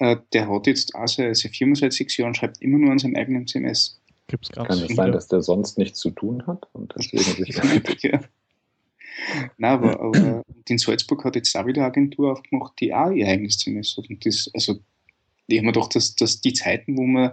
äh, 0.00 0.16
der 0.32 0.48
hat 0.48 0.66
jetzt 0.66 0.94
auch 0.94 1.08
seine, 1.08 1.34
Firma 1.34 1.74
seit 1.74 1.92
sechs 1.92 2.16
Jahren, 2.16 2.34
schreibt 2.34 2.60
immer 2.60 2.78
nur 2.78 2.92
an 2.92 2.98
seinem 2.98 3.16
eigenen 3.16 3.46
CMS. 3.46 4.00
Gibt's 4.26 4.50
ganz 4.50 4.68
Kann 4.68 4.78
es 4.78 4.96
sein, 4.96 5.12
dass 5.12 5.28
der 5.28 5.42
sonst 5.42 5.78
nichts 5.78 5.98
zu 5.98 6.10
tun 6.10 6.46
hat 6.46 6.66
und 6.72 6.94
deswegen 6.96 7.44
sich 7.44 8.02
ja. 8.02 8.20
Nein, 9.58 9.70
aber, 9.70 10.00
aber 10.00 10.42
in 10.68 10.78
Salzburg 10.78 11.24
hat 11.24 11.36
jetzt 11.36 11.54
auch 11.56 11.66
wieder 11.66 11.82
eine 11.82 11.90
Agentur 11.90 12.32
aufgemacht, 12.32 12.72
die 12.80 12.92
auch 12.92 13.10
ihr 13.10 13.28
eigenes 13.28 13.58
CMS 13.58 13.96
hat. 13.96 14.08
Und 14.08 14.24
das, 14.26 14.50
also, 14.54 14.80
ich 15.46 15.58
habe 15.58 15.66
mir 15.66 15.72
gedacht, 15.72 15.94
dass, 15.94 16.16
dass 16.16 16.40
die 16.40 16.52
Zeiten, 16.52 16.96
wo 16.96 17.02
man 17.02 17.32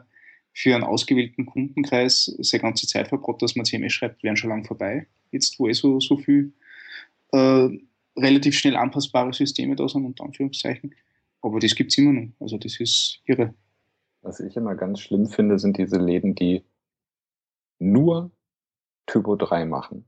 für 0.53 0.75
einen 0.75 0.83
ausgewählten 0.83 1.45
Kundenkreis 1.45 2.25
seine 2.39 2.61
ganze 2.61 2.85
Zeit 2.85 3.07
verbracht, 3.07 3.41
dass 3.41 3.55
man 3.55 3.65
CMS 3.65 3.93
schreibt, 3.93 4.21
wären 4.21 4.37
schon 4.37 4.49
lang 4.49 4.65
vorbei. 4.65 5.07
Jetzt, 5.31 5.57
wo 5.59 5.67
eh 5.67 5.73
so, 5.73 5.99
so 5.99 6.17
viel 6.17 6.53
äh, 7.31 7.69
relativ 8.17 8.57
schnell 8.57 8.75
anpassbare 8.75 9.33
Systeme 9.33 9.75
da 9.75 9.87
sind, 9.87 10.05
unter 10.05 10.25
Anführungszeichen. 10.25 10.93
Aber 11.41 11.59
das 11.59 11.75
gibt 11.75 11.91
es 11.91 11.97
immer 11.97 12.13
noch. 12.13 12.31
Also 12.39 12.57
das 12.57 12.79
ist 12.79 13.19
irre. 13.25 13.53
Was 14.21 14.39
ich 14.39 14.55
immer 14.55 14.75
ganz 14.75 14.99
schlimm 14.99 15.27
finde, 15.27 15.57
sind 15.57 15.77
diese 15.77 15.97
Läden, 15.97 16.35
die 16.35 16.63
nur 17.79 18.31
Typo 19.07 19.35
3 19.35 19.65
machen. 19.65 20.05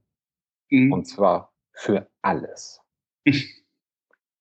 Mhm. 0.69 0.93
Und 0.93 1.05
zwar 1.05 1.51
für 1.71 2.07
alles. 2.21 2.79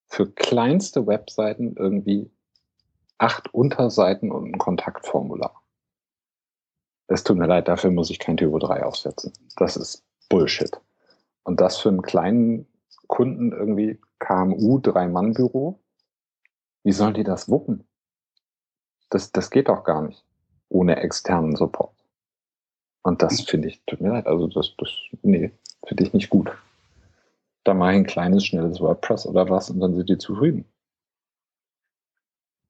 für 0.08 0.30
kleinste 0.30 1.06
Webseiten 1.06 1.74
irgendwie 1.76 2.30
acht 3.16 3.52
Unterseiten 3.54 4.30
und 4.30 4.52
ein 4.52 4.58
Kontaktformular. 4.58 5.62
Es 7.06 7.24
tut 7.24 7.38
mir 7.38 7.46
leid, 7.46 7.68
dafür 7.68 7.90
muss 7.90 8.10
ich 8.10 8.18
kein 8.18 8.36
Typo 8.36 8.58
3 8.58 8.84
aufsetzen. 8.84 9.32
Das 9.56 9.76
ist 9.76 10.04
Bullshit. 10.28 10.80
Und 11.44 11.60
das 11.60 11.78
für 11.78 11.88
einen 11.88 12.02
kleinen 12.02 12.66
Kunden 13.06 13.52
irgendwie 13.52 14.00
KMU, 14.18 14.78
Drei-Mann-Büro, 14.78 15.81
wie 16.84 16.92
sollen 16.92 17.14
die 17.14 17.24
das 17.24 17.48
wuppen? 17.48 17.86
Das, 19.10 19.32
das 19.32 19.50
geht 19.50 19.68
doch 19.68 19.84
gar 19.84 20.02
nicht. 20.02 20.24
Ohne 20.68 20.96
externen 20.96 21.54
Support. 21.56 21.94
Und 23.02 23.22
das 23.22 23.40
finde 23.42 23.68
ich, 23.68 23.82
tut 23.86 24.00
mir 24.00 24.10
leid, 24.10 24.26
also 24.26 24.46
das, 24.46 24.74
das, 24.78 24.88
nee, 25.22 25.50
finde 25.86 26.04
ich 26.04 26.12
nicht 26.12 26.30
gut. 26.30 26.50
Da 27.64 27.74
mache 27.74 27.92
ich 27.92 27.96
ein 27.98 28.06
kleines, 28.06 28.46
schnelles 28.46 28.80
WordPress 28.80 29.26
oder 29.26 29.48
was 29.48 29.70
und 29.70 29.80
dann 29.80 29.94
sind 29.94 30.08
die 30.08 30.18
zufrieden. 30.18 30.64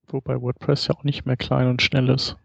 Wobei 0.08 0.40
WordPress 0.40 0.88
ja 0.88 0.94
auch 0.94 1.04
nicht 1.04 1.24
mehr 1.24 1.36
klein 1.36 1.68
und 1.68 1.80
schnell 1.80 2.08
ist. 2.08 2.36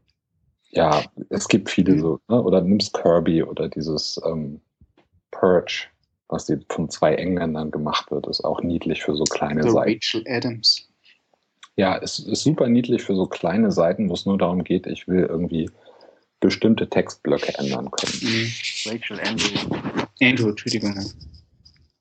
Ja, 0.69 1.03
es 1.29 1.47
gibt 1.47 1.69
viele 1.69 1.97
so, 1.99 2.19
ne? 2.27 2.41
oder 2.41 2.61
nimmst 2.61 2.93
Kirby 2.93 3.41
oder 3.41 3.69
dieses 3.69 4.21
ähm, 4.25 4.61
Purge, 5.31 5.87
was 6.27 6.45
die 6.45 6.59
von 6.69 6.89
zwei 6.89 7.15
Engländern 7.15 7.71
gemacht 7.71 8.11
wird, 8.11 8.27
ist 8.27 8.43
auch 8.43 8.61
niedlich 8.61 9.03
für 9.03 9.15
so 9.15 9.23
kleine 9.23 9.63
The 9.63 9.69
Seiten. 9.69 9.93
Rachel 9.93 10.23
Adams. 10.27 10.89
Ja, 11.77 11.95
es 11.95 12.17
ist 12.17 12.43
super 12.43 12.67
niedlich 12.67 13.03
für 13.03 13.15
so 13.15 13.27
kleine 13.27 13.71
Seiten, 13.71 14.09
wo 14.09 14.13
es 14.13 14.25
nur 14.25 14.37
darum 14.37 14.63
geht, 14.63 14.87
ich 14.87 15.07
will 15.07 15.27
irgendwie 15.29 15.69
bestimmte 16.39 16.89
Textblöcke 16.89 17.57
ändern 17.59 17.91
können. 17.91 18.19
Mhm. 18.21 18.51
Rachel 18.87 19.19
Andrew. 19.19 19.77
Andrew, 20.21 20.49
Entschuldigung. 20.49 20.99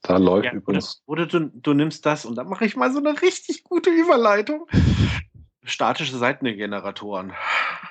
Da 0.02 0.16
läuft 0.16 0.46
ja, 0.46 0.52
übrigens. 0.52 1.02
Oder, 1.06 1.26
du, 1.26 1.50
du, 1.52 1.74
nimmst 1.74 2.06
das 2.06 2.24
und 2.24 2.36
dann 2.36 2.48
mache 2.48 2.64
ich 2.64 2.74
mal 2.74 2.90
so 2.90 2.98
eine 2.98 3.20
richtig 3.20 3.64
gute 3.64 3.90
Überleitung. 3.90 4.66
Statische 5.62 6.16
Seitengeneratoren. 6.16 7.32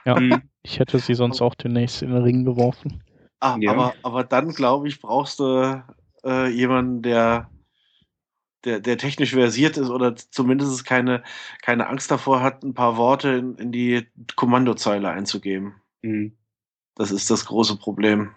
Ja, 0.06 0.20
mhm. 0.20 0.42
ich 0.64 0.80
hätte 0.80 0.98
sie 0.98 1.14
sonst 1.14 1.42
auch 1.42 1.54
demnächst 1.54 2.02
in 2.02 2.12
den 2.12 2.24
Ring 2.24 2.46
geworfen. 2.46 3.04
Ah, 3.42 3.58
ja. 3.60 3.72
aber, 3.72 3.94
aber 4.02 4.24
dann, 4.24 4.54
glaube 4.54 4.88
ich, 4.88 5.02
brauchst 5.02 5.40
du 5.40 5.84
äh, 6.24 6.48
jemanden, 6.48 7.04
der 7.04 7.50
der, 8.66 8.80
der 8.80 8.98
technisch 8.98 9.32
versiert 9.32 9.78
ist 9.78 9.90
oder 9.90 10.16
zumindest 10.16 10.86
keine, 10.86 11.24
keine 11.62 11.88
Angst 11.88 12.12
davor 12.12 12.42
hat, 12.42 12.64
ein 12.64 12.74
paar 12.74 12.98
Worte 12.98 13.30
in, 13.30 13.56
in 13.56 13.72
die 13.72 14.08
Kommandozeile 14.36 15.10
einzugeben. 15.10 15.76
Mhm. 16.02 16.34
Das 16.96 17.12
ist 17.12 17.30
das 17.30 17.46
große 17.46 17.78
Problem. 17.78 18.32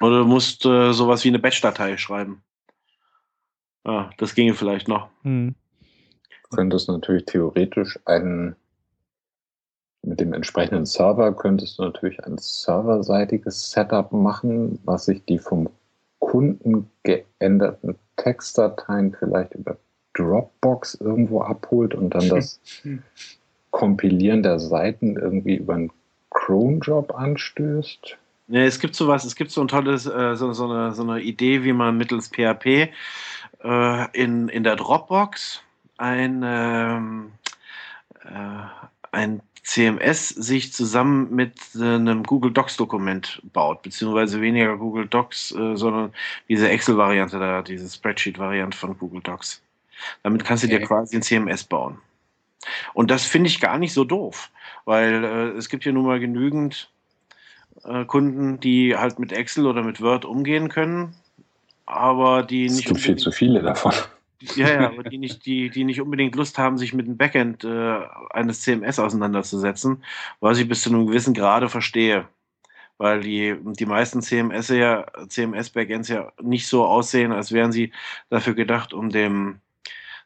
Oder 0.00 0.20
du 0.20 0.24
musst 0.26 0.64
äh, 0.66 0.92
sowas 0.92 1.24
wie 1.24 1.28
eine 1.28 1.38
Batch-Datei 1.38 1.96
schreiben. 1.96 2.42
Ja, 3.84 4.10
das 4.18 4.34
ginge 4.34 4.54
vielleicht 4.54 4.88
noch. 4.88 5.08
Mhm. 5.22 5.54
Du 6.50 6.56
könntest 6.56 6.88
natürlich 6.88 7.24
theoretisch 7.24 7.98
einen, 8.04 8.56
mit 10.02 10.20
dem 10.20 10.32
entsprechenden 10.32 10.86
Server 10.86 11.34
könntest 11.34 11.78
du 11.78 11.82
natürlich 11.82 12.22
ein 12.24 12.38
serverseitiges 12.38 13.72
Setup 13.72 14.12
machen, 14.12 14.78
was 14.84 15.06
sich 15.06 15.24
die 15.24 15.38
vom 15.38 15.68
Kunden 16.18 16.90
geänderten 17.02 17.96
Textdateien 18.16 19.14
vielleicht 19.18 19.54
über 19.54 19.76
Dropbox 20.14 20.94
irgendwo 20.94 21.42
abholt 21.42 21.94
und 21.94 22.10
dann 22.10 22.28
das 22.28 22.60
Kompilieren 23.70 24.42
der 24.42 24.58
Seiten 24.58 25.16
irgendwie 25.16 25.56
über 25.56 25.74
einen 25.74 25.92
Chrome-Job 26.30 27.14
anstößt? 27.14 28.16
Ja, 28.48 28.60
es 28.60 28.78
gibt 28.78 28.94
sowas, 28.94 29.24
es 29.24 29.34
gibt 29.34 29.50
so 29.50 29.60
ein 29.60 29.68
tolles, 29.68 30.06
äh, 30.06 30.36
so, 30.36 30.52
so, 30.52 30.70
eine, 30.70 30.92
so 30.92 31.02
eine 31.02 31.20
Idee, 31.20 31.64
wie 31.64 31.72
man 31.72 31.98
mittels 31.98 32.28
PHP 32.28 32.90
äh, 33.62 34.10
in, 34.12 34.48
in 34.48 34.62
der 34.62 34.76
Dropbox 34.76 35.62
ein, 35.98 36.42
ähm, 36.44 37.32
äh, 38.24 38.28
ein 39.12 39.42
CMS 39.66 40.28
sich 40.28 40.72
zusammen 40.72 41.34
mit 41.34 41.54
einem 41.74 42.22
Google 42.22 42.52
Docs 42.52 42.76
Dokument 42.76 43.42
baut, 43.52 43.82
beziehungsweise 43.82 44.40
weniger 44.40 44.76
Google 44.76 45.08
Docs, 45.08 45.56
äh, 45.56 45.74
sondern 45.74 46.12
diese 46.48 46.68
Excel-Variante 46.68 47.40
da, 47.40 47.62
diese 47.62 47.88
Spreadsheet-Variante 47.88 48.78
von 48.78 48.96
Google 48.96 49.22
Docs. 49.22 49.60
Damit 50.22 50.44
kannst 50.44 50.62
du 50.62 50.68
okay. 50.68 50.78
dir 50.78 50.86
quasi 50.86 51.16
ein 51.16 51.22
CMS 51.22 51.64
bauen. 51.64 51.98
Und 52.94 53.10
das 53.10 53.24
finde 53.24 53.48
ich 53.48 53.58
gar 53.58 53.76
nicht 53.78 53.92
so 53.92 54.04
doof, 54.04 54.50
weil 54.84 55.24
äh, 55.24 55.48
es 55.56 55.68
gibt 55.68 55.84
ja 55.84 55.90
nun 55.90 56.06
mal 56.06 56.20
genügend 56.20 56.88
äh, 57.82 58.04
Kunden, 58.04 58.60
die 58.60 58.96
halt 58.96 59.18
mit 59.18 59.32
Excel 59.32 59.66
oder 59.66 59.82
mit 59.82 60.00
Word 60.00 60.24
umgehen 60.24 60.68
können, 60.68 61.16
aber 61.86 62.44
die 62.44 62.66
es 62.66 62.76
nicht. 62.76 62.86
gibt 62.86 63.00
viel 63.00 63.16
zu 63.16 63.32
viele 63.32 63.62
davon. 63.62 63.94
Ja, 64.40 64.68
ja, 64.68 64.86
aber 64.88 65.02
die 65.02 65.18
nicht, 65.18 65.46
die, 65.46 65.70
die 65.70 65.84
nicht 65.84 66.00
unbedingt 66.00 66.34
Lust 66.36 66.58
haben, 66.58 66.76
sich 66.78 66.92
mit 66.92 67.06
dem 67.06 67.16
Backend 67.16 67.64
äh, 67.64 67.98
eines 68.30 68.62
CMS 68.62 68.98
auseinanderzusetzen, 68.98 70.04
was 70.40 70.58
ich 70.58 70.68
bis 70.68 70.82
zu 70.82 70.90
einem 70.90 71.06
gewissen 71.06 71.34
Grade 71.34 71.68
verstehe. 71.68 72.28
Weil 72.98 73.20
die, 73.20 73.56
die 73.62 73.86
meisten 73.86 74.22
CMS 74.22 74.68
ja, 74.68 75.06
CMS-Backends 75.28 76.08
ja 76.08 76.32
nicht 76.40 76.66
so 76.66 76.86
aussehen, 76.86 77.32
als 77.32 77.52
wären 77.52 77.72
sie 77.72 77.92
dafür 78.30 78.54
gedacht, 78.54 78.92
um 78.94 79.10
dem, 79.10 79.60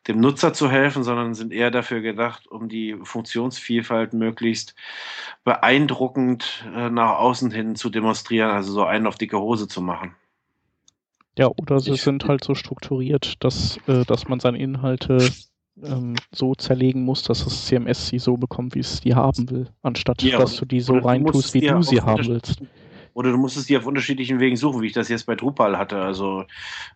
dem 0.08 0.20
Nutzer 0.20 0.52
zu 0.54 0.70
helfen, 0.70 1.02
sondern 1.04 1.34
sind 1.34 1.52
eher 1.52 1.70
dafür 1.70 2.00
gedacht, 2.00 2.46
um 2.48 2.68
die 2.68 2.96
Funktionsvielfalt 3.02 4.12
möglichst 4.12 4.74
beeindruckend 5.44 6.64
äh, 6.74 6.90
nach 6.90 7.18
außen 7.18 7.50
hin 7.50 7.76
zu 7.76 7.90
demonstrieren, 7.90 8.50
also 8.50 8.72
so 8.72 8.84
einen 8.84 9.06
auf 9.06 9.16
dicke 9.18 9.38
Hose 9.38 9.68
zu 9.68 9.82
machen. 9.82 10.14
Ja, 11.38 11.48
oder 11.48 11.80
sie 11.80 11.92
ich, 11.92 12.02
sind 12.02 12.26
halt 12.26 12.44
so 12.44 12.54
strukturiert, 12.54 13.34
dass, 13.40 13.78
äh, 13.86 14.04
dass 14.04 14.28
man 14.28 14.40
seine 14.40 14.58
Inhalte 14.58 15.30
ähm, 15.82 16.16
so 16.32 16.54
zerlegen 16.54 17.04
muss, 17.04 17.22
dass 17.22 17.44
das 17.44 17.66
CMS 17.66 18.08
sie 18.08 18.18
so 18.18 18.36
bekommt, 18.36 18.74
wie 18.74 18.80
es 18.80 19.00
die 19.00 19.14
haben 19.14 19.48
will, 19.50 19.68
anstatt 19.82 20.22
ja, 20.22 20.38
dass 20.38 20.56
du 20.56 20.64
die 20.64 20.80
so 20.80 20.98
reintust, 20.98 21.54
wie 21.54 21.60
du 21.60 21.82
sie 21.82 22.00
haben 22.00 22.26
willst. 22.26 22.60
Oder 23.12 23.32
du 23.32 23.38
musst 23.38 23.56
es 23.56 23.66
dir 23.66 23.78
auf 23.78 23.86
unterschiedlichen 23.86 24.38
Wegen 24.38 24.56
suchen, 24.56 24.82
wie 24.82 24.86
ich 24.86 24.92
das 24.92 25.08
jetzt 25.08 25.26
bei 25.26 25.34
Drupal 25.34 25.76
hatte. 25.76 26.00
Also 26.00 26.44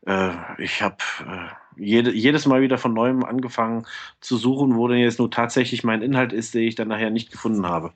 äh, 0.07 0.31
ich 0.59 0.81
habe 0.81 0.97
äh, 1.27 1.49
jede, 1.77 2.13
jedes 2.13 2.47
Mal 2.47 2.63
wieder 2.63 2.79
von 2.79 2.95
neuem 2.95 3.25
angefangen 3.25 3.85
zu 4.21 4.37
suchen, 4.37 4.77
wo 4.77 4.87
denn 4.87 4.99
jetzt 4.99 5.19
nur 5.19 5.31
tatsächlich 5.31 5.83
mein 5.83 6.03
Inhalt 6.03 6.33
ist, 6.33 6.55
den 6.55 6.63
ich 6.63 6.77
dann 6.77 6.89
nachher 6.89 7.11
nicht 7.11 7.33
gefunden 7.33 7.67
habe. 7.67 7.93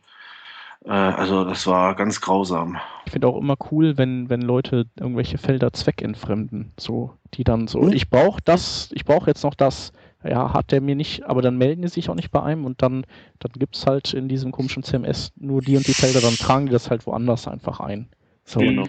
Äh, 0.89 0.93
also 0.93 1.45
das 1.45 1.67
war 1.67 1.95
ganz 1.95 2.21
grausam. 2.21 2.79
Ich 3.05 3.13
finde 3.13 3.29
auch 3.29 3.37
immer 3.37 3.57
cool, 3.71 3.99
wenn, 3.99 4.31
wenn 4.31 4.41
Leute 4.41 4.87
irgendwelche 4.99 5.39
Felder 5.39 5.73
zweckentfremden. 5.73 6.73
So, 6.79 7.13
die 7.35 7.45
dann 7.45 7.69
so, 7.69 7.83
mhm. 7.83 7.93
ich 7.93 8.09
brauche 8.09 8.41
das, 8.43 8.91
ich 8.93 9.05
brauche 9.05 9.29
jetzt 9.29 9.45
noch 9.45 9.55
das. 9.55 9.93
Ja, 10.25 10.53
hat 10.53 10.73
der 10.73 10.81
mir 10.81 10.97
nicht, 10.97 11.25
aber 11.27 11.43
dann 11.43 11.59
melden 11.59 11.83
die 11.83 11.89
sich 11.89 12.11
auch 12.11 12.17
nicht 12.17 12.33
bei 12.33 12.43
einem 12.43 12.65
und 12.65 12.83
dann, 12.83 13.07
dann 13.39 13.53
gibt 13.53 13.77
es 13.77 13.87
halt 13.87 14.15
in 14.15 14.29
diesem 14.29 14.51
komischen 14.51 14.83
CMS 14.83 15.31
nur 15.37 15.63
die 15.63 15.77
und 15.77 15.87
die 15.87 15.95
Felder, 15.95 16.21
dann 16.21 16.35
tragen 16.35 16.67
die 16.67 16.73
das 16.73 16.91
halt 16.91 17.07
woanders 17.07 17.47
einfach 17.47 17.79
ein. 17.79 18.09
So. 18.45 18.59
Genau. 18.59 18.89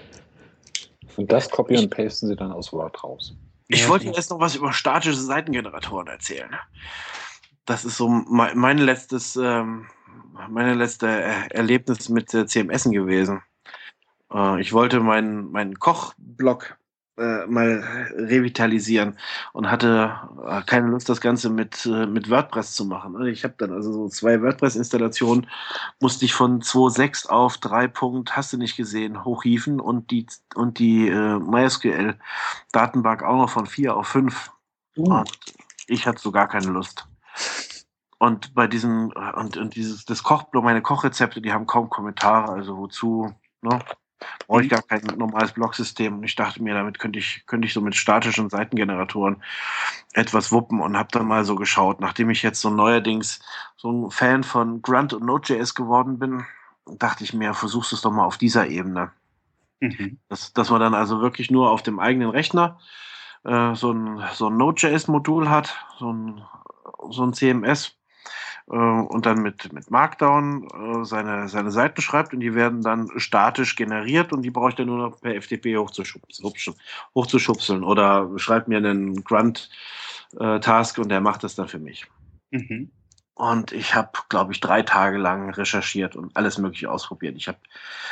Und 1.17 1.31
das 1.31 1.47
copy 1.51 1.77
und 1.77 1.91
pasten 1.91 2.27
sie 2.27 2.35
dann 2.35 2.51
aus 2.51 2.73
Word 2.73 3.03
raus. 3.03 3.35
Ich 3.67 3.87
wollte 3.87 4.07
jetzt 4.07 4.31
noch 4.31 4.39
was 4.39 4.55
über 4.55 4.73
statische 4.73 5.13
Seitengeneratoren 5.13 6.07
erzählen. 6.07 6.49
Das 7.65 7.85
ist 7.85 7.97
so 7.97 8.07
mein, 8.07 8.57
mein 8.57 8.79
letztes 8.79 9.35
ähm, 9.35 9.85
meine 10.47 10.75
letzte 10.75 11.07
Erlebnis 11.07 12.09
mit 12.09 12.33
äh, 12.33 12.45
CMS 12.45 12.83
gewesen. 12.85 13.41
Äh, 14.33 14.61
ich 14.61 14.73
wollte 14.73 14.99
meinen 14.99 15.51
mein 15.51 15.79
Kochblog 15.79 16.77
äh, 17.17 17.45
mal 17.47 17.83
revitalisieren 18.15 19.17
und 19.51 19.69
hatte 19.69 20.15
keine 20.65 20.87
Lust, 20.87 21.09
das 21.09 21.19
Ganze 21.19 21.49
mit, 21.49 21.85
mit 21.85 22.29
WordPress 22.29 22.73
zu 22.73 22.85
machen. 22.85 23.17
Also 23.17 23.27
ich 23.27 23.43
habe 23.43 23.55
dann 23.57 23.73
also 23.73 23.91
so 23.91 24.07
zwei 24.07 24.41
WordPress-Installationen, 24.41 25.47
musste 25.99 26.23
ich 26.25 26.33
von 26.33 26.61
2.6 26.61 27.27
auf 27.27 27.57
3. 27.57 27.91
hast 28.31 28.53
du 28.53 28.57
nicht 28.57 28.77
gesehen, 28.77 29.25
hochhieven 29.25 29.81
und 29.81 30.11
die, 30.11 30.27
und 30.55 30.79
die 30.79 31.09
MySQL-Datenbank 31.09 33.23
auch 33.23 33.35
noch 33.35 33.49
von 33.49 33.65
4 33.65 33.97
auf 33.97 34.07
5. 34.07 34.51
Uh. 34.97 35.23
Ich 35.87 36.07
hatte 36.07 36.21
so 36.21 36.31
gar 36.31 36.47
keine 36.47 36.67
Lust. 36.67 37.05
Und 38.19 38.53
bei 38.53 38.67
diesem, 38.67 39.11
und, 39.35 39.57
und 39.57 39.75
dieses, 39.75 40.05
das 40.05 40.23
Kochblog, 40.23 40.63
meine 40.63 40.81
Kochrezepte, 40.81 41.41
die 41.41 41.53
haben 41.53 41.65
kaum 41.65 41.89
Kommentare, 41.89 42.51
also 42.51 42.77
wozu, 42.77 43.33
ne? 43.61 43.79
Brauche 44.47 44.63
ich 44.63 44.67
mhm. 44.67 44.71
gar 44.71 44.81
kein 44.81 45.01
normales 45.17 45.53
Blogsystem. 45.53 46.17
Und 46.17 46.23
ich 46.23 46.35
dachte 46.35 46.61
mir, 46.61 46.73
damit 46.73 46.99
könnte 46.99 47.19
ich, 47.19 47.45
könnte 47.45 47.65
ich 47.67 47.73
so 47.73 47.79
mit 47.79 47.95
statischen 47.95 48.49
Seitengeneratoren 48.49 49.41
etwas 50.13 50.51
wuppen 50.51 50.81
und 50.81 50.97
habe 50.97 51.07
dann 51.11 51.25
mal 51.25 51.45
so 51.45 51.55
geschaut. 51.55 52.01
Nachdem 52.01 52.29
ich 52.29 52.43
jetzt 52.43 52.59
so 52.59 52.69
neuerdings 52.69 53.39
so 53.77 53.91
ein 53.91 54.11
Fan 54.11 54.43
von 54.43 54.81
Grunt 54.81 55.13
und 55.13 55.23
Node.js 55.25 55.73
geworden 55.73 56.19
bin, 56.19 56.45
dachte 56.85 57.23
ich 57.23 57.33
mir, 57.33 57.53
versuchst 57.53 57.93
es 57.93 58.01
doch 58.01 58.11
mal 58.11 58.25
auf 58.25 58.37
dieser 58.37 58.67
Ebene. 58.67 59.11
Mhm. 59.79 60.19
Dass, 60.27 60.51
dass 60.51 60.69
man 60.69 60.81
dann 60.81 60.93
also 60.93 61.21
wirklich 61.21 61.49
nur 61.49 61.71
auf 61.71 61.83
dem 61.83 61.99
eigenen 61.99 62.29
Rechner 62.29 62.79
äh, 63.45 63.73
so 63.75 63.93
ein, 63.93 64.21
so 64.33 64.47
ein 64.47 64.57
Node.js-Modul 64.57 65.49
hat, 65.49 65.77
so 65.97 66.11
ein, 66.11 66.41
so 67.09 67.23
ein 67.23 67.33
CMS, 67.33 67.98
und 68.77 69.25
dann 69.25 69.41
mit, 69.41 69.73
mit 69.73 69.89
Markdown 69.89 70.67
äh, 70.67 71.03
seine, 71.03 71.47
seine 71.49 71.71
Seiten 71.71 72.01
schreibt 72.01 72.33
und 72.33 72.39
die 72.39 72.53
werden 72.53 72.81
dann 72.83 73.09
statisch 73.17 73.75
generiert 73.75 74.31
und 74.31 74.43
die 74.43 74.51
brauche 74.51 74.69
ich 74.69 74.75
dann 74.75 74.87
nur 74.87 74.97
noch 74.99 75.19
per 75.19 75.41
FTP 75.41 75.77
hochzuschubsen, 75.77 76.45
hochzuschubseln 77.15 77.83
oder 77.83 78.29
schreibt 78.37 78.67
mir 78.67 78.77
einen 78.77 79.23
Grunt-Task 79.23 80.97
äh, 80.97 81.01
und 81.01 81.09
der 81.09 81.19
macht 81.19 81.43
das 81.43 81.55
dann 81.55 81.67
für 81.67 81.79
mich. 81.79 82.05
Mhm. 82.51 82.91
Und 83.33 83.71
ich 83.71 83.95
habe, 83.95 84.11
glaube 84.27 84.51
ich, 84.51 84.59
drei 84.59 84.81
Tage 84.81 85.17
lang 85.17 85.49
recherchiert 85.49 86.15
und 86.15 86.35
alles 86.35 86.57
Mögliche 86.57 86.91
ausprobiert. 86.91 87.37
Ich 87.37 87.47
habe 87.47 87.57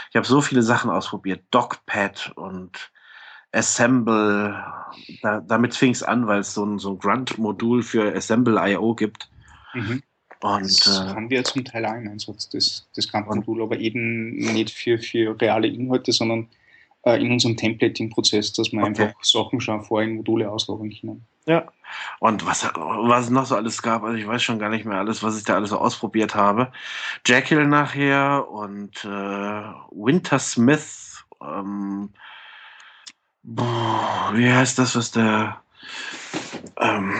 ich 0.10 0.16
hab 0.16 0.26
so 0.26 0.42
viele 0.42 0.64
Sachen 0.64 0.90
ausprobiert. 0.90 1.44
DocPad 1.52 2.32
und 2.36 2.92
Assemble. 3.52 4.56
Da, 5.22 5.42
damit 5.42 5.76
fing 5.76 5.92
es 5.92 6.02
an, 6.02 6.28
weil 6.28 6.40
es 6.40 6.54
so 6.54 6.66
ein, 6.66 6.80
so 6.80 6.92
ein 6.92 7.00
Grunt-Modul 7.00 7.84
für 7.84 8.16
Assemble.io 8.16 8.96
gibt. 8.96 9.30
Mhm. 9.74 10.02
Und, 10.42 10.86
das 10.86 10.88
äh, 10.88 11.08
haben 11.10 11.30
wir 11.30 11.44
zum 11.44 11.66
Teil 11.66 11.86
auch 11.86 11.96
im 11.96 12.08
Einsatz, 12.08 12.50
das, 12.50 12.88
das 12.96 13.12
Modul, 13.14 13.64
aber 13.64 13.80
eben 13.80 14.38
nicht 14.38 14.70
für, 14.72 15.00
für 15.00 15.40
reale 15.40 15.68
Inhalte, 15.68 16.12
sondern 16.12 16.48
äh, 17.04 17.22
in 17.22 17.32
unserem 17.32 17.56
Templating-Prozess, 17.56 18.54
dass 18.54 18.72
wir 18.72 18.80
okay. 18.80 18.88
einfach 18.88 19.24
Sachen 19.24 19.62
schon 19.62 19.84
vorher 19.84 20.10
in 20.10 20.18
Module 20.18 20.50
auslagern 20.52 20.92
können. 20.92 21.26
Ja, 21.46 21.66
und 22.20 22.46
was, 22.46 22.66
was 22.76 23.26
es 23.26 23.30
noch 23.30 23.46
so 23.46 23.56
alles 23.56 23.82
gab, 23.82 24.04
also 24.04 24.18
ich 24.18 24.28
weiß 24.28 24.44
schon 24.44 24.60
gar 24.60 24.70
nicht 24.70 24.84
mehr 24.84 24.98
alles, 24.98 25.24
was 25.24 25.38
ich 25.38 25.46
da 25.46 25.56
alles 25.56 25.70
so 25.70 25.78
ausprobiert 25.78 26.36
habe. 26.36 26.72
Jekyll 27.26 27.66
nachher 27.66 28.50
und 28.50 29.06
äh, 29.06 29.08
Wintersmith, 29.92 31.24
ähm, 31.42 32.10
boah, 33.44 34.32
wie 34.34 34.52
heißt 34.52 34.78
das, 34.78 34.98
was 34.98 35.12
der 35.12 35.62
ähm, 36.76 37.14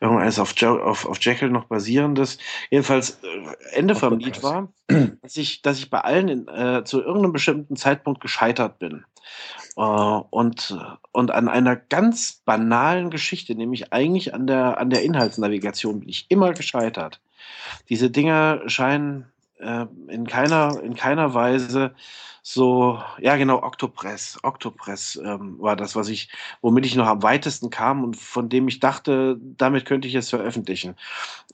irgendwas 0.00 0.38
auf, 0.38 0.54
auf, 0.62 1.06
auf 1.06 1.18
Jekyll 1.20 1.50
noch 1.50 1.64
basierendes. 1.64 2.38
Jedenfalls 2.70 3.20
äh, 3.22 3.76
Ende 3.76 3.94
vom 3.94 4.18
Lied 4.18 4.42
war, 4.42 4.72
dass 5.22 5.36
ich, 5.36 5.62
dass 5.62 5.78
ich 5.78 5.90
bei 5.90 6.00
allen 6.00 6.28
in, 6.28 6.48
äh, 6.48 6.84
zu 6.84 7.00
irgendeinem 7.00 7.32
bestimmten 7.32 7.76
Zeitpunkt 7.76 8.20
gescheitert 8.20 8.78
bin. 8.78 9.04
Äh, 9.76 9.80
und, 9.82 10.76
und 11.12 11.30
an 11.30 11.48
einer 11.48 11.76
ganz 11.76 12.40
banalen 12.44 13.10
Geschichte, 13.10 13.54
nämlich 13.54 13.92
eigentlich 13.92 14.34
an 14.34 14.46
der, 14.46 14.78
an 14.78 14.90
der 14.90 15.02
Inhaltsnavigation 15.02 16.00
bin 16.00 16.08
ich 16.08 16.26
immer 16.30 16.52
gescheitert. 16.52 17.20
Diese 17.88 18.10
Dinger 18.10 18.62
scheinen 18.66 19.26
äh, 19.60 19.86
in, 20.08 20.26
keiner, 20.26 20.80
in 20.82 20.94
keiner 20.94 21.34
Weise 21.34 21.94
so, 22.42 22.98
ja 23.18 23.36
genau, 23.36 23.62
Octopress. 23.62 24.38
Octopress 24.42 25.20
ähm, 25.22 25.56
war 25.60 25.76
das, 25.76 25.94
was 25.94 26.08
ich, 26.08 26.30
womit 26.62 26.86
ich 26.86 26.96
noch 26.96 27.06
am 27.06 27.22
weitesten 27.22 27.70
kam 27.70 28.02
und 28.02 28.16
von 28.16 28.48
dem 28.48 28.66
ich 28.68 28.80
dachte, 28.80 29.36
damit 29.40 29.84
könnte 29.84 30.08
ich 30.08 30.14
es 30.14 30.30
veröffentlichen. 30.30 30.96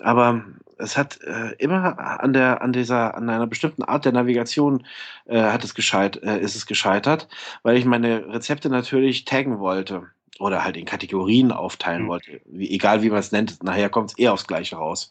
Aber 0.01 0.45
es 0.79 0.97
hat 0.97 1.21
äh, 1.23 1.55
immer 1.59 1.99
an 1.99 2.33
der, 2.33 2.63
an 2.63 2.73
dieser, 2.73 3.17
an 3.17 3.29
einer 3.29 3.47
bestimmten 3.47 3.83
Art 3.83 4.05
der 4.05 4.13
Navigation 4.13 4.87
äh, 5.27 5.41
hat 5.41 5.65
es 5.65 5.75
gescheit, 5.75 6.23
äh, 6.23 6.39
ist 6.39 6.55
es 6.55 6.67
gescheitert, 6.67 7.29
weil 7.63 7.77
ich 7.77 7.85
meine 7.85 8.29
Rezepte 8.29 8.69
natürlich 8.69 9.25
taggen 9.25 9.59
wollte 9.59 10.05
oder 10.39 10.65
halt 10.65 10.77
in 10.77 10.85
Kategorien 10.85 11.51
aufteilen 11.51 12.05
mhm. 12.05 12.09
wollte. 12.09 12.41
Wie, 12.45 12.71
egal 12.71 13.03
wie 13.03 13.11
man 13.11 13.19
es 13.19 13.33
nennt, 13.33 13.63
nachher 13.63 13.89
kommt 13.89 14.11
es 14.11 14.19
eh 14.19 14.29
aufs 14.29 14.47
Gleiche 14.47 14.77
raus. 14.77 15.11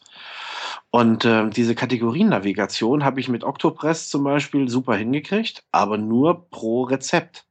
Und 0.90 1.24
äh, 1.24 1.50
diese 1.50 1.74
Kategoriennavigation 1.74 3.04
habe 3.04 3.20
ich 3.20 3.28
mit 3.28 3.44
Octopress 3.44 4.08
zum 4.08 4.24
Beispiel 4.24 4.68
super 4.68 4.96
hingekriegt, 4.96 5.64
aber 5.72 5.98
nur 5.98 6.48
pro 6.48 6.84
Rezept. 6.84 7.46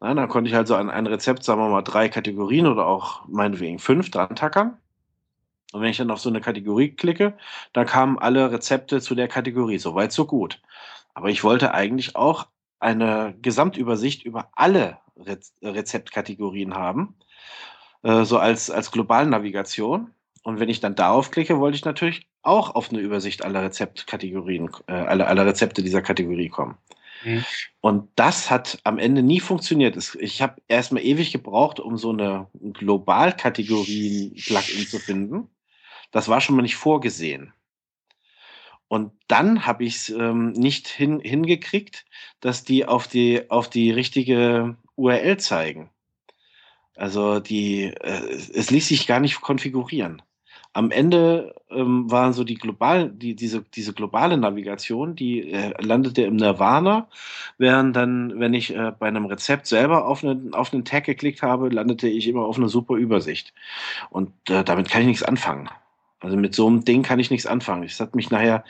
Na, 0.00 0.14
da 0.14 0.26
konnte 0.26 0.50
ich 0.50 0.56
also 0.56 0.74
an 0.76 0.90
ein 0.90 1.06
Rezept, 1.06 1.44
sagen 1.44 1.60
wir 1.60 1.68
mal, 1.68 1.82
drei 1.82 2.08
Kategorien 2.08 2.66
oder 2.66 2.86
auch 2.86 3.26
meinetwegen 3.28 3.78
fünf 3.78 4.10
dran 4.10 4.34
tackern. 4.34 4.78
Und 5.72 5.82
wenn 5.82 5.90
ich 5.90 5.98
dann 5.98 6.10
auf 6.10 6.20
so 6.20 6.28
eine 6.30 6.40
Kategorie 6.40 6.90
klicke, 6.90 7.36
dann 7.72 7.86
kamen 7.86 8.18
alle 8.18 8.50
Rezepte 8.50 9.00
zu 9.00 9.14
der 9.14 9.28
Kategorie. 9.28 9.78
Soweit, 9.78 10.12
so 10.12 10.26
gut. 10.26 10.60
Aber 11.14 11.28
ich 11.28 11.44
wollte 11.44 11.74
eigentlich 11.74 12.16
auch 12.16 12.46
eine 12.80 13.36
Gesamtübersicht 13.42 14.24
über 14.24 14.50
alle 14.54 14.98
Rezeptkategorien 15.62 16.74
haben, 16.74 17.16
äh, 18.02 18.24
so 18.24 18.38
als, 18.38 18.70
als 18.70 18.90
Globalnavigation. 18.90 20.12
Und 20.50 20.60
wenn 20.60 20.68
ich 20.68 20.80
dann 20.80 20.96
darauf 20.96 21.30
klicke, 21.30 21.60
wollte 21.60 21.76
ich 21.76 21.84
natürlich 21.84 22.26
auch 22.42 22.74
auf 22.74 22.90
eine 22.90 22.98
Übersicht 22.98 23.44
aller 23.44 23.62
Rezeptkategorien, 23.62 24.68
äh, 24.88 24.92
aller, 24.92 25.28
aller 25.28 25.46
Rezepte 25.46 25.80
dieser 25.80 26.02
Kategorie 26.02 26.48
kommen. 26.48 26.76
Mhm. 27.24 27.44
Und 27.80 28.08
das 28.16 28.50
hat 28.50 28.80
am 28.82 28.98
Ende 28.98 29.22
nie 29.22 29.38
funktioniert. 29.38 29.96
Ich 30.18 30.42
habe 30.42 30.60
erstmal 30.66 31.04
ewig 31.04 31.30
gebraucht, 31.30 31.78
um 31.78 31.96
so 31.96 32.10
eine 32.10 32.48
Globalkategorien-Plugin 32.54 34.88
zu 34.88 34.98
finden. 34.98 35.46
Das 36.10 36.28
war 36.28 36.40
schon 36.40 36.56
mal 36.56 36.62
nicht 36.62 36.74
vorgesehen. 36.74 37.52
Und 38.88 39.12
dann 39.28 39.66
habe 39.66 39.84
ich 39.84 39.94
es 39.96 40.08
ähm, 40.08 40.50
nicht 40.50 40.88
hin, 40.88 41.20
hingekriegt, 41.20 42.06
dass 42.40 42.64
die 42.64 42.86
auf 42.86 43.06
die, 43.06 43.48
auf 43.48 43.70
die 43.70 43.92
richtige 43.92 44.76
URL 44.96 45.36
zeigen. 45.36 45.90
Also 46.96 47.38
die, 47.38 47.84
äh, 47.84 48.34
es 48.52 48.72
ließ 48.72 48.88
sich 48.88 49.06
gar 49.06 49.20
nicht 49.20 49.40
konfigurieren. 49.40 50.22
Am 50.72 50.92
Ende 50.92 51.54
ähm, 51.70 52.10
waren 52.10 52.32
so 52.32 52.44
die 52.44 52.54
global, 52.54 53.10
die, 53.10 53.34
diese, 53.34 53.62
diese 53.62 53.92
globale 53.92 54.36
Navigation, 54.36 55.16
die 55.16 55.50
äh, 55.50 55.72
landete 55.82 56.22
im 56.22 56.36
Nirvana, 56.36 57.08
während 57.58 57.96
dann, 57.96 58.38
wenn 58.38 58.54
ich 58.54 58.74
äh, 58.74 58.92
bei 58.96 59.08
einem 59.08 59.26
Rezept 59.26 59.66
selber 59.66 60.06
auf 60.06 60.22
einen, 60.22 60.54
auf 60.54 60.72
einen 60.72 60.84
Tag 60.84 61.04
geklickt 61.04 61.42
habe, 61.42 61.70
landete 61.70 62.08
ich 62.08 62.28
immer 62.28 62.44
auf 62.44 62.56
eine 62.56 62.68
super 62.68 62.94
Übersicht. 62.94 63.52
Und 64.10 64.32
äh, 64.48 64.62
damit 64.62 64.90
kann 64.90 65.02
ich 65.02 65.08
nichts 65.08 65.22
anfangen. 65.24 65.68
Also 66.20 66.36
mit 66.36 66.54
so 66.54 66.66
einem 66.66 66.84
Ding 66.84 67.02
kann 67.02 67.18
ich 67.18 67.30
nichts 67.30 67.46
anfangen. 67.46 67.82
Es 67.82 67.98
hat 67.98 68.14
mich 68.14 68.30
nachher, 68.30 68.64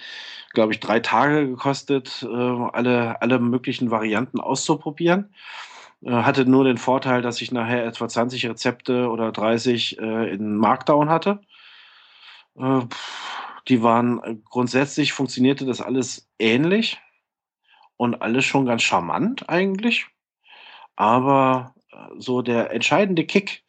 glaube 0.53 0.73
ich, 0.73 0.81
drei 0.81 1.01
Tage 1.01 1.49
gekostet, 1.49 2.27
äh, 2.29 2.35
alle, 2.35 3.21
alle 3.21 3.39
möglichen 3.41 3.91
Varianten 3.91 4.41
auszuprobieren. 4.41 5.31
Äh, 6.03 6.11
hatte 6.11 6.47
nur 6.47 6.65
den 6.65 6.79
Vorteil, 6.79 7.23
dass 7.23 7.43
ich 7.43 7.53
nachher 7.53 7.85
etwa 7.85 8.09
20 8.09 8.47
Rezepte 8.49 9.09
oder 9.11 9.33
30 9.33 9.99
äh, 9.99 10.33
in 10.33 10.57
Markdown 10.57 11.11
hatte. 11.11 11.41
Äh, 12.57 12.81
die 13.69 13.83
waren 13.83 14.23
äh, 14.23 14.37
grundsätzlich 14.45 15.13
funktionierte 15.13 15.67
das 15.67 15.81
alles 15.81 16.29
ähnlich 16.39 17.01
und 17.97 18.23
alles 18.23 18.45
schon 18.45 18.67
ganz 18.67 18.83
charmant 18.83 19.49
eigentlich. 19.49 20.07
Aber 20.97 21.75
äh, 21.93 21.97
so 22.19 22.43
der 22.43 22.73
entscheidende 22.73 23.25
Kick 23.25 23.65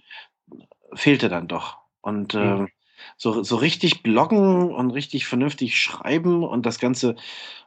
fehlte 0.93 1.29
dann 1.29 1.47
doch. 1.47 1.77
Und 2.01 2.33
mhm 2.33 2.67
so, 3.17 3.43
so 3.43 3.55
richtig 3.55 4.03
bloggen 4.03 4.71
und 4.71 4.91
richtig 4.91 5.27
vernünftig 5.27 5.79
schreiben 5.79 6.43
und 6.43 6.65
das 6.65 6.79
Ganze 6.79 7.15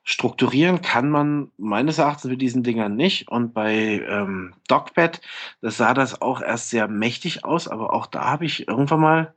strukturieren 0.02 0.82
kann 0.82 1.10
man 1.10 1.50
meines 1.56 1.98
Erachtens 1.98 2.30
mit 2.30 2.42
diesen 2.42 2.62
Dingern 2.62 2.96
nicht. 2.96 3.28
Und 3.28 3.54
bei 3.54 4.02
ähm, 4.08 4.54
DocPad, 4.68 5.20
das 5.60 5.76
sah 5.76 5.94
das 5.94 6.20
auch 6.20 6.42
erst 6.42 6.70
sehr 6.70 6.88
mächtig 6.88 7.44
aus, 7.44 7.68
aber 7.68 7.92
auch 7.92 8.06
da 8.06 8.24
habe 8.24 8.44
ich 8.44 8.68
irgendwann 8.68 9.00
mal 9.00 9.34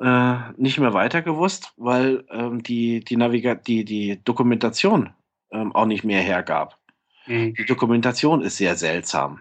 äh, 0.00 0.52
nicht 0.56 0.78
mehr 0.78 0.94
weiter 0.94 1.22
gewusst, 1.22 1.72
weil 1.76 2.24
ähm, 2.30 2.62
die, 2.62 3.00
die, 3.00 3.16
Naviga 3.16 3.54
die, 3.54 3.84
die 3.84 4.22
Dokumentation 4.24 5.10
ähm, 5.50 5.74
auch 5.74 5.86
nicht 5.86 6.04
mehr 6.04 6.20
hergab. 6.20 6.78
Mhm. 7.26 7.54
Die 7.54 7.66
Dokumentation 7.66 8.42
ist 8.42 8.56
sehr 8.58 8.76
seltsam. 8.76 9.40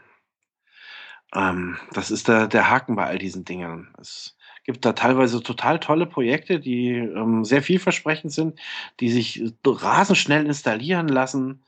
Ähm, 1.34 1.78
das 1.94 2.12
ist 2.12 2.28
der, 2.28 2.48
der 2.48 2.70
Haken 2.70 2.96
bei 2.96 3.06
all 3.06 3.18
diesen 3.18 3.46
Dingen. 3.46 3.90
Es, 4.00 4.36
gibt 4.66 4.84
da 4.84 4.94
teilweise 4.94 5.42
total 5.44 5.80
tolle 5.80 6.08
Projekte, 6.08 6.60
die 6.60 6.90
ähm, 6.90 7.46
sehr 7.46 7.62
vielversprechend 7.62 8.34
sind, 8.34 8.60
die 9.00 9.10
sich 9.10 9.44
rasend 9.64 10.18
schnell 10.18 10.46
installieren 10.46 11.08
lassen, 11.08 11.64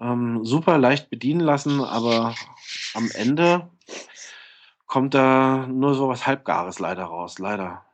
ähm, 0.00 0.44
super 0.44 0.78
leicht 0.78 1.10
bedienen 1.10 1.40
lassen, 1.40 1.80
aber 1.80 2.34
am 2.94 3.10
Ende 3.14 3.68
kommt 4.86 5.14
da 5.14 5.66
nur 5.66 5.94
so 5.94 6.08
was 6.08 6.26
Halbgares 6.26 6.78
leider 6.78 7.04
raus, 7.04 7.38
leider. 7.40 7.84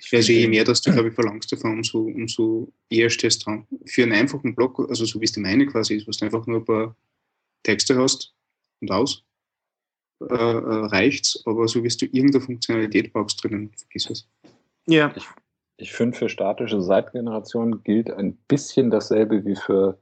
Ich 0.00 0.12
weiß, 0.12 0.28
je 0.28 0.48
mehr, 0.48 0.64
dass 0.64 0.82
du, 0.82 0.92
glaube 0.92 1.08
ich, 1.08 1.14
verlangst 1.14 1.52
davon, 1.52 1.72
umso, 1.72 2.00
umso 2.00 2.72
eher 2.90 3.10
stehst 3.10 3.42
du 3.42 3.44
dran. 3.44 3.66
Für 3.86 4.02
einen 4.02 4.12
einfachen 4.12 4.54
Blog, 4.54 4.78
also 4.88 5.04
so 5.04 5.20
wie 5.20 5.24
es 5.24 5.32
die 5.32 5.40
meine 5.40 5.66
quasi 5.66 5.94
ist, 5.96 6.08
was 6.08 6.18
du 6.18 6.24
einfach 6.24 6.46
nur 6.46 6.58
ein 6.58 6.64
paar 6.64 6.96
Texte 7.62 7.96
hast 7.96 8.34
und 8.80 8.90
aus, 8.90 9.24
äh, 10.20 10.24
äh, 10.24 10.86
reicht's, 10.86 11.42
aber 11.46 11.68
so 11.68 11.82
wie 11.82 11.88
du 11.88 12.06
irgendeine 12.06 12.44
Funktionalität 12.44 13.12
brauchst 13.12 13.42
drinnen, 13.42 13.70
vergiss 13.76 14.10
es. 14.10 14.28
Ja. 14.86 15.12
Ich, 15.16 15.26
ich 15.76 15.92
finde, 15.92 16.16
für 16.16 16.28
statische 16.28 16.80
Seitengeneration 16.80 17.82
gilt 17.82 18.10
ein 18.10 18.36
bisschen 18.48 18.90
dasselbe 18.90 19.44
wie 19.44 19.56
für 19.56 19.98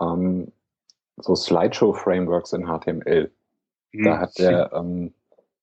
ähm, 0.00 0.50
so 1.18 1.34
Slideshow-Frameworks 1.34 2.52
in 2.54 2.66
HTML. 2.66 3.30
Hm. 3.92 4.04
Da 4.04 4.18
hat 4.18 4.38
der, 4.38 4.72
ähm, 4.72 5.12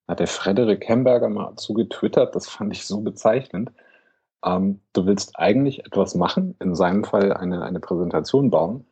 hat 0.10 0.20
der 0.20 0.28
Frederik 0.28 0.88
Hemberger 0.88 1.30
mal 1.30 1.55
zu 1.55 1.74
getwittert, 1.74 2.36
das 2.36 2.49
fand 2.49 2.74
ich 2.74 2.86
so 2.86 3.01
bezeichnend. 3.01 3.72
Ähm, 4.43 4.82
du 4.93 5.05
willst 5.05 5.38
eigentlich 5.38 5.86
etwas 5.86 6.16
machen, 6.16 6.55
in 6.60 6.76
seinem 6.76 7.03
Fall 7.03 7.34
eine, 7.34 7.64
eine 7.64 7.80
Präsentation 7.80 8.49
bauen, 8.49 8.86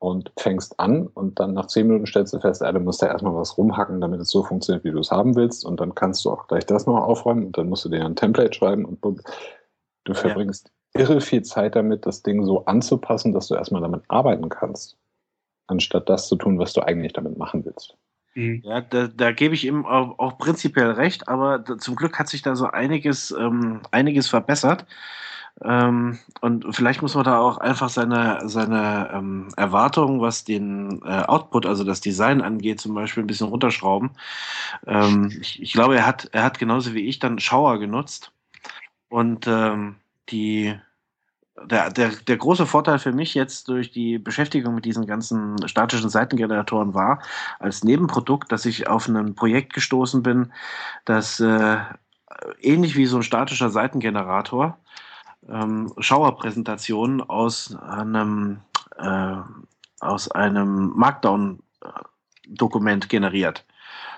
und 0.00 0.32
fängst 0.38 0.80
an 0.80 1.06
und 1.08 1.38
dann 1.38 1.52
nach 1.52 1.66
zehn 1.66 1.86
Minuten 1.86 2.06
stellst 2.06 2.32
du 2.32 2.40
fest, 2.40 2.62
ey, 2.62 2.72
du 2.72 2.80
musst 2.80 3.02
da 3.02 3.06
erstmal 3.06 3.34
was 3.34 3.58
rumhacken, 3.58 4.00
damit 4.00 4.20
es 4.20 4.30
so 4.30 4.42
funktioniert, 4.42 4.82
wie 4.82 4.90
du 4.90 4.98
es 4.98 5.10
haben 5.10 5.36
willst 5.36 5.64
und 5.64 5.78
dann 5.78 5.94
kannst 5.94 6.24
du 6.24 6.30
auch 6.30 6.48
gleich 6.48 6.64
das 6.64 6.86
noch 6.86 6.96
aufräumen 6.96 7.44
und 7.44 7.58
dann 7.58 7.68
musst 7.68 7.84
du 7.84 7.90
dir 7.90 8.04
ein 8.04 8.16
Template 8.16 8.54
schreiben 8.54 8.86
und 8.86 9.04
du 9.04 10.14
verbringst 10.14 10.72
ja. 10.94 11.02
irre 11.02 11.20
viel 11.20 11.42
Zeit 11.42 11.76
damit, 11.76 12.06
das 12.06 12.22
Ding 12.22 12.44
so 12.46 12.64
anzupassen, 12.64 13.34
dass 13.34 13.48
du 13.48 13.54
erstmal 13.54 13.82
damit 13.82 14.02
arbeiten 14.08 14.48
kannst, 14.48 14.96
anstatt 15.66 16.08
das 16.08 16.28
zu 16.28 16.36
tun, 16.36 16.58
was 16.58 16.72
du 16.72 16.80
eigentlich 16.80 17.12
damit 17.12 17.36
machen 17.36 17.66
willst. 17.66 17.94
Mhm. 18.34 18.62
Ja, 18.64 18.80
da, 18.80 19.08
da 19.08 19.32
gebe 19.32 19.54
ich 19.54 19.66
ihm 19.66 19.86
auch, 19.86 20.18
auch 20.18 20.38
prinzipiell 20.38 20.92
recht, 20.92 21.28
aber 21.28 21.58
da, 21.58 21.78
zum 21.78 21.96
Glück 21.96 22.18
hat 22.18 22.28
sich 22.28 22.42
da 22.42 22.54
so 22.56 22.66
einiges, 22.66 23.30
ähm, 23.32 23.80
einiges 23.90 24.28
verbessert. 24.28 24.86
Ähm, 25.62 26.18
und 26.40 26.64
vielleicht 26.74 27.02
muss 27.02 27.14
man 27.14 27.24
da 27.24 27.38
auch 27.38 27.58
einfach 27.58 27.90
seine, 27.90 28.48
seine 28.48 29.10
ähm, 29.12 29.48
Erwartungen, 29.56 30.20
was 30.20 30.44
den 30.44 31.02
äh, 31.04 31.22
Output, 31.24 31.66
also 31.66 31.84
das 31.84 32.00
Design 32.00 32.40
angeht, 32.40 32.80
zum 32.80 32.94
Beispiel 32.94 33.22
ein 33.24 33.26
bisschen 33.26 33.48
runterschrauben. 33.48 34.10
Ähm, 34.86 35.30
ich, 35.40 35.60
ich, 35.60 35.72
glaube, 35.72 35.96
er 35.96 36.06
hat, 36.06 36.30
er 36.32 36.44
hat 36.44 36.58
genauso 36.58 36.94
wie 36.94 37.06
ich 37.06 37.18
dann 37.18 37.38
Schauer 37.38 37.78
genutzt. 37.78 38.32
Und 39.08 39.46
ähm, 39.48 39.96
die, 40.30 40.78
der, 41.66 41.90
der, 41.90 42.10
der 42.10 42.36
große 42.36 42.66
Vorteil 42.66 42.98
für 42.98 43.12
mich 43.12 43.34
jetzt 43.34 43.68
durch 43.68 43.90
die 43.90 44.18
Beschäftigung 44.18 44.74
mit 44.74 44.84
diesen 44.84 45.06
ganzen 45.06 45.66
statischen 45.68 46.10
Seitengeneratoren 46.10 46.94
war, 46.94 47.22
als 47.58 47.84
Nebenprodukt, 47.84 48.52
dass 48.52 48.66
ich 48.66 48.88
auf 48.88 49.08
ein 49.08 49.34
Projekt 49.34 49.72
gestoßen 49.72 50.22
bin, 50.22 50.52
das 51.04 51.40
äh, 51.40 51.78
ähnlich 52.60 52.96
wie 52.96 53.06
so 53.06 53.16
ein 53.18 53.22
statischer 53.22 53.70
Seitengenerator 53.70 54.78
ähm, 55.48 55.92
Schauerpräsentationen 55.98 57.22
aus 57.22 57.74
einem, 57.76 58.60
äh, 58.98 59.36
einem 60.30 60.92
Markdown-Dokument 60.94 63.08
generiert. 63.08 63.64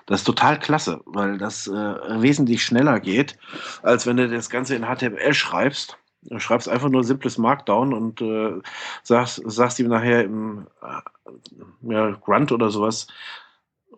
Das 0.06 0.20
ist 0.20 0.24
total 0.24 0.58
klasse, 0.58 1.00
weil 1.06 1.38
das 1.38 1.68
äh, 1.68 2.20
wesentlich 2.20 2.64
schneller 2.64 3.00
geht, 3.00 3.38
als 3.82 4.06
wenn 4.06 4.16
du 4.16 4.28
das 4.28 4.50
Ganze 4.50 4.74
in 4.74 4.84
HTML 4.84 5.32
schreibst. 5.32 5.96
Du 6.22 6.38
schreibst 6.38 6.68
einfach 6.68 6.88
nur 6.88 7.04
simples 7.04 7.36
Markdown 7.36 7.92
und 7.92 8.20
äh, 8.20 8.60
sagst, 9.02 9.42
sagst 9.44 9.78
ihm 9.80 9.88
nachher 9.88 10.24
im 10.24 10.66
äh, 10.82 11.92
ja, 11.92 12.10
Grunt 12.12 12.52
oder 12.52 12.70
sowas, 12.70 13.08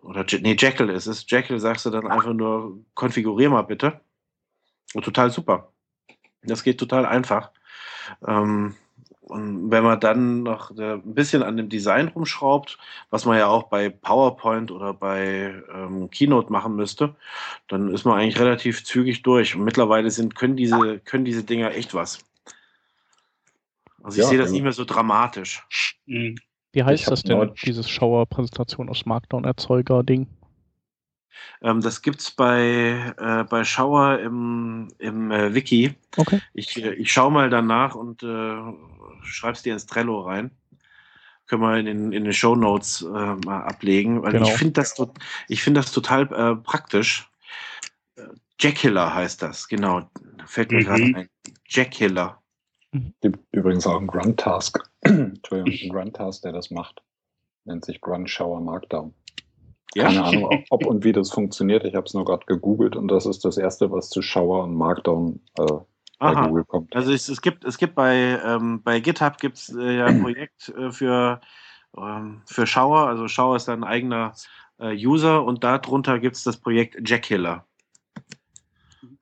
oder 0.05 0.25
nee, 0.41 0.55
Jekyll 0.57 0.89
ist 0.89 1.07
es. 1.07 1.25
Jekyll 1.27 1.59
sagst 1.59 1.85
du 1.85 1.89
dann 1.89 2.07
einfach 2.07 2.33
nur, 2.33 2.77
konfigurier 2.93 3.49
mal 3.49 3.63
bitte. 3.63 3.99
Und 4.93 5.03
total 5.03 5.31
super. 5.31 5.71
Das 6.43 6.63
geht 6.63 6.79
total 6.79 7.05
einfach. 7.05 7.51
Ähm, 8.25 8.75
und 9.25 9.71
wenn 9.71 9.83
man 9.83 9.99
dann 9.99 10.43
noch 10.43 10.69
ein 10.77 11.01
bisschen 11.15 11.41
an 11.41 11.57
dem 11.57 11.67
Design 11.67 12.09
rumschraubt, 12.09 12.77
was 13.09 13.25
man 13.25 13.39
ja 13.39 13.47
auch 13.47 13.63
bei 13.63 13.89
PowerPoint 13.89 14.69
oder 14.69 14.93
bei 14.93 15.51
ähm, 15.73 16.11
Keynote 16.11 16.51
machen 16.51 16.75
müsste, 16.75 17.15
dann 17.67 17.91
ist 17.91 18.05
man 18.05 18.19
eigentlich 18.19 18.39
relativ 18.39 18.83
zügig 18.83 19.23
durch. 19.23 19.55
Und 19.55 19.63
mittlerweile 19.63 20.11
sind, 20.11 20.35
können, 20.35 20.55
diese, 20.55 20.99
können 20.99 21.25
diese 21.25 21.43
Dinger 21.43 21.73
echt 21.73 21.95
was. 21.95 22.19
Also 24.03 24.19
ich 24.19 24.23
ja, 24.23 24.29
sehe 24.29 24.37
das 24.37 24.49
ja. 24.49 24.53
nicht 24.53 24.63
mehr 24.63 24.73
so 24.73 24.85
dramatisch. 24.85 25.65
Mhm. 26.05 26.35
Wie 26.73 26.83
heißt 26.83 27.09
das 27.09 27.23
denn, 27.23 27.51
dieses 27.63 27.89
Schauer-Präsentation 27.89 28.89
aus 28.89 29.07
Markdown-Erzeuger-Ding? 29.07 30.27
Ähm, 31.61 31.81
das 31.81 32.01
es 32.05 32.31
bei, 32.31 33.13
äh, 33.17 33.43
bei 33.43 33.63
Schauer 33.63 34.19
im, 34.19 34.89
im 34.99 35.31
äh, 35.31 35.53
Wiki. 35.53 35.95
Okay. 36.17 36.41
Ich, 36.53 36.81
äh, 36.83 36.93
ich 36.93 37.11
schaue 37.11 37.31
mal 37.31 37.49
danach 37.49 37.95
und 37.95 38.23
äh, 38.23 38.57
schreibe 39.23 39.53
es 39.53 39.63
dir 39.63 39.73
ins 39.73 39.85
Trello 39.85 40.21
rein. 40.21 40.51
Können 41.47 41.61
wir 41.61 41.77
in 41.77 41.85
den, 41.85 42.11
in 42.11 42.23
den 42.23 42.33
Show 42.33 42.55
Notes 42.55 43.01
äh, 43.01 43.07
mal 43.07 43.61
ablegen. 43.63 44.23
Weil 44.23 44.33
genau. 44.33 44.47
ich 44.47 44.53
finde 44.53 44.73
das, 44.73 44.95
ich 45.47 45.61
find 45.61 45.77
das 45.77 45.91
total 45.91 46.23
äh, 46.33 46.55
praktisch. 46.55 47.29
Äh, 48.15 48.23
Jackkiller 48.59 49.13
heißt 49.13 49.41
das, 49.41 49.67
genau. 49.67 50.09
Fällt 50.45 50.71
mir 50.71 50.81
mhm. 50.81 50.85
gerade 50.85 51.03
ein. 51.03 51.29
Jackkiller. 51.67 52.41
Mhm. 52.91 53.13
Übrigens 53.51 53.85
auch 53.85 53.99
ein 53.99 54.07
Grunt-Task. 54.07 54.79
Entschuldigung, 55.01 55.73
ein 55.81 55.89
Grunt-Task, 55.89 56.41
der 56.43 56.53
das 56.53 56.71
macht. 56.71 57.01
Nennt 57.65 57.85
sich 57.85 58.01
Grunt 58.01 58.29
Shower 58.29 58.61
Markdown. 58.61 59.13
Ja. 59.95 60.05
Keine 60.07 60.23
Ahnung, 60.23 60.63
ob, 60.69 60.85
und 60.85 61.03
wie 61.03 61.13
das 61.13 61.31
funktioniert. 61.31 61.85
Ich 61.85 61.95
habe 61.95 62.05
es 62.05 62.13
nur 62.13 62.25
gerade 62.25 62.45
gegoogelt 62.45 62.95
und 62.95 63.07
das 63.07 63.25
ist 63.25 63.45
das 63.45 63.57
Erste, 63.57 63.91
was 63.91 64.09
zu 64.09 64.21
Shower 64.21 64.63
und 64.63 64.75
Markdown 64.75 65.39
äh, 65.57 65.65
bei 66.19 66.33
Google 66.47 66.65
kommt. 66.65 66.95
Also 66.95 67.11
es, 67.11 67.29
es, 67.29 67.41
gibt, 67.41 67.63
es 67.65 67.77
gibt 67.77 67.95
bei, 67.95 68.39
ähm, 68.43 68.81
bei 68.83 68.99
GitHub 68.99 69.37
gibt's, 69.37 69.73
äh, 69.73 69.97
ja 69.97 70.05
ein 70.05 70.21
Projekt 70.21 70.69
äh, 70.69 70.91
für, 70.91 71.41
ähm, 71.97 72.41
für 72.45 72.67
Shower. 72.67 73.07
Also 73.07 73.27
Shower 73.27 73.55
ist 73.55 73.69
ein 73.69 73.83
eigener 73.83 74.33
äh, 74.79 74.93
User 74.95 75.43
und 75.43 75.63
darunter 75.63 76.19
gibt 76.19 76.35
es 76.35 76.43
das 76.43 76.57
Projekt 76.57 77.07
Jackkiller. 77.07 77.65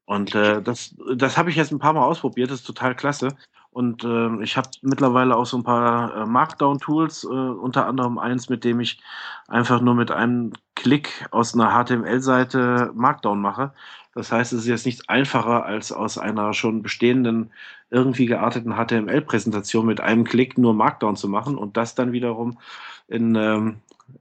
Und 0.05 0.36
äh, 0.36 0.61
das, 0.61 0.95
das 1.15 1.38
habe 1.38 1.49
ich 1.49 1.55
jetzt 1.55 1.71
ein 1.71 1.80
paar 1.80 1.93
Mal 1.93 2.05
ausprobiert, 2.05 2.51
das 2.51 2.59
ist 2.59 2.67
total 2.67 2.95
klasse. 2.95 3.30
Und 3.74 4.03
äh, 4.03 4.43
ich 4.43 4.55
habe 4.55 4.69
mittlerweile 4.82 5.36
auch 5.36 5.45
so 5.47 5.57
ein 5.57 5.63
paar 5.63 6.15
äh, 6.15 6.26
Markdown-Tools, 6.28 7.24
äh, 7.24 7.28
unter 7.28 7.88
anderem 7.88 8.19
eins, 8.19 8.47
mit 8.47 8.63
dem 8.63 8.80
ich 8.80 8.99
einfach 9.47 9.82
nur 9.82 9.95
mit 9.95 10.11
einem 10.11 10.53
Klick 10.76 11.28
aus 11.32 11.55
einer 11.55 11.71
HTML-Seite 11.71 12.91
Markdown 12.93 13.41
mache. 13.41 13.74
Das 14.13 14.32
heißt, 14.32 14.53
es 14.53 14.61
ist 14.61 14.67
jetzt 14.67 14.86
nichts 14.86 15.09
einfacher, 15.09 15.65
als 15.65 15.91
aus 15.91 16.19
einer 16.19 16.53
schon 16.53 16.84
bestehenden, 16.84 17.51
irgendwie 17.89 18.28
gearteten 18.28 18.74
HTML-Präsentation 18.76 19.88
mit 19.88 19.99
einem 20.01 20.24
Klick 20.24 20.57
nur 20.57 20.76
Markdown 20.76 21.15
zu 21.15 21.28
machen 21.28 21.57
und 21.57 21.76
das 21.76 21.95
dann 21.95 22.11
wiederum 22.11 22.59
in, 23.07 23.36
ähm, 23.36 23.78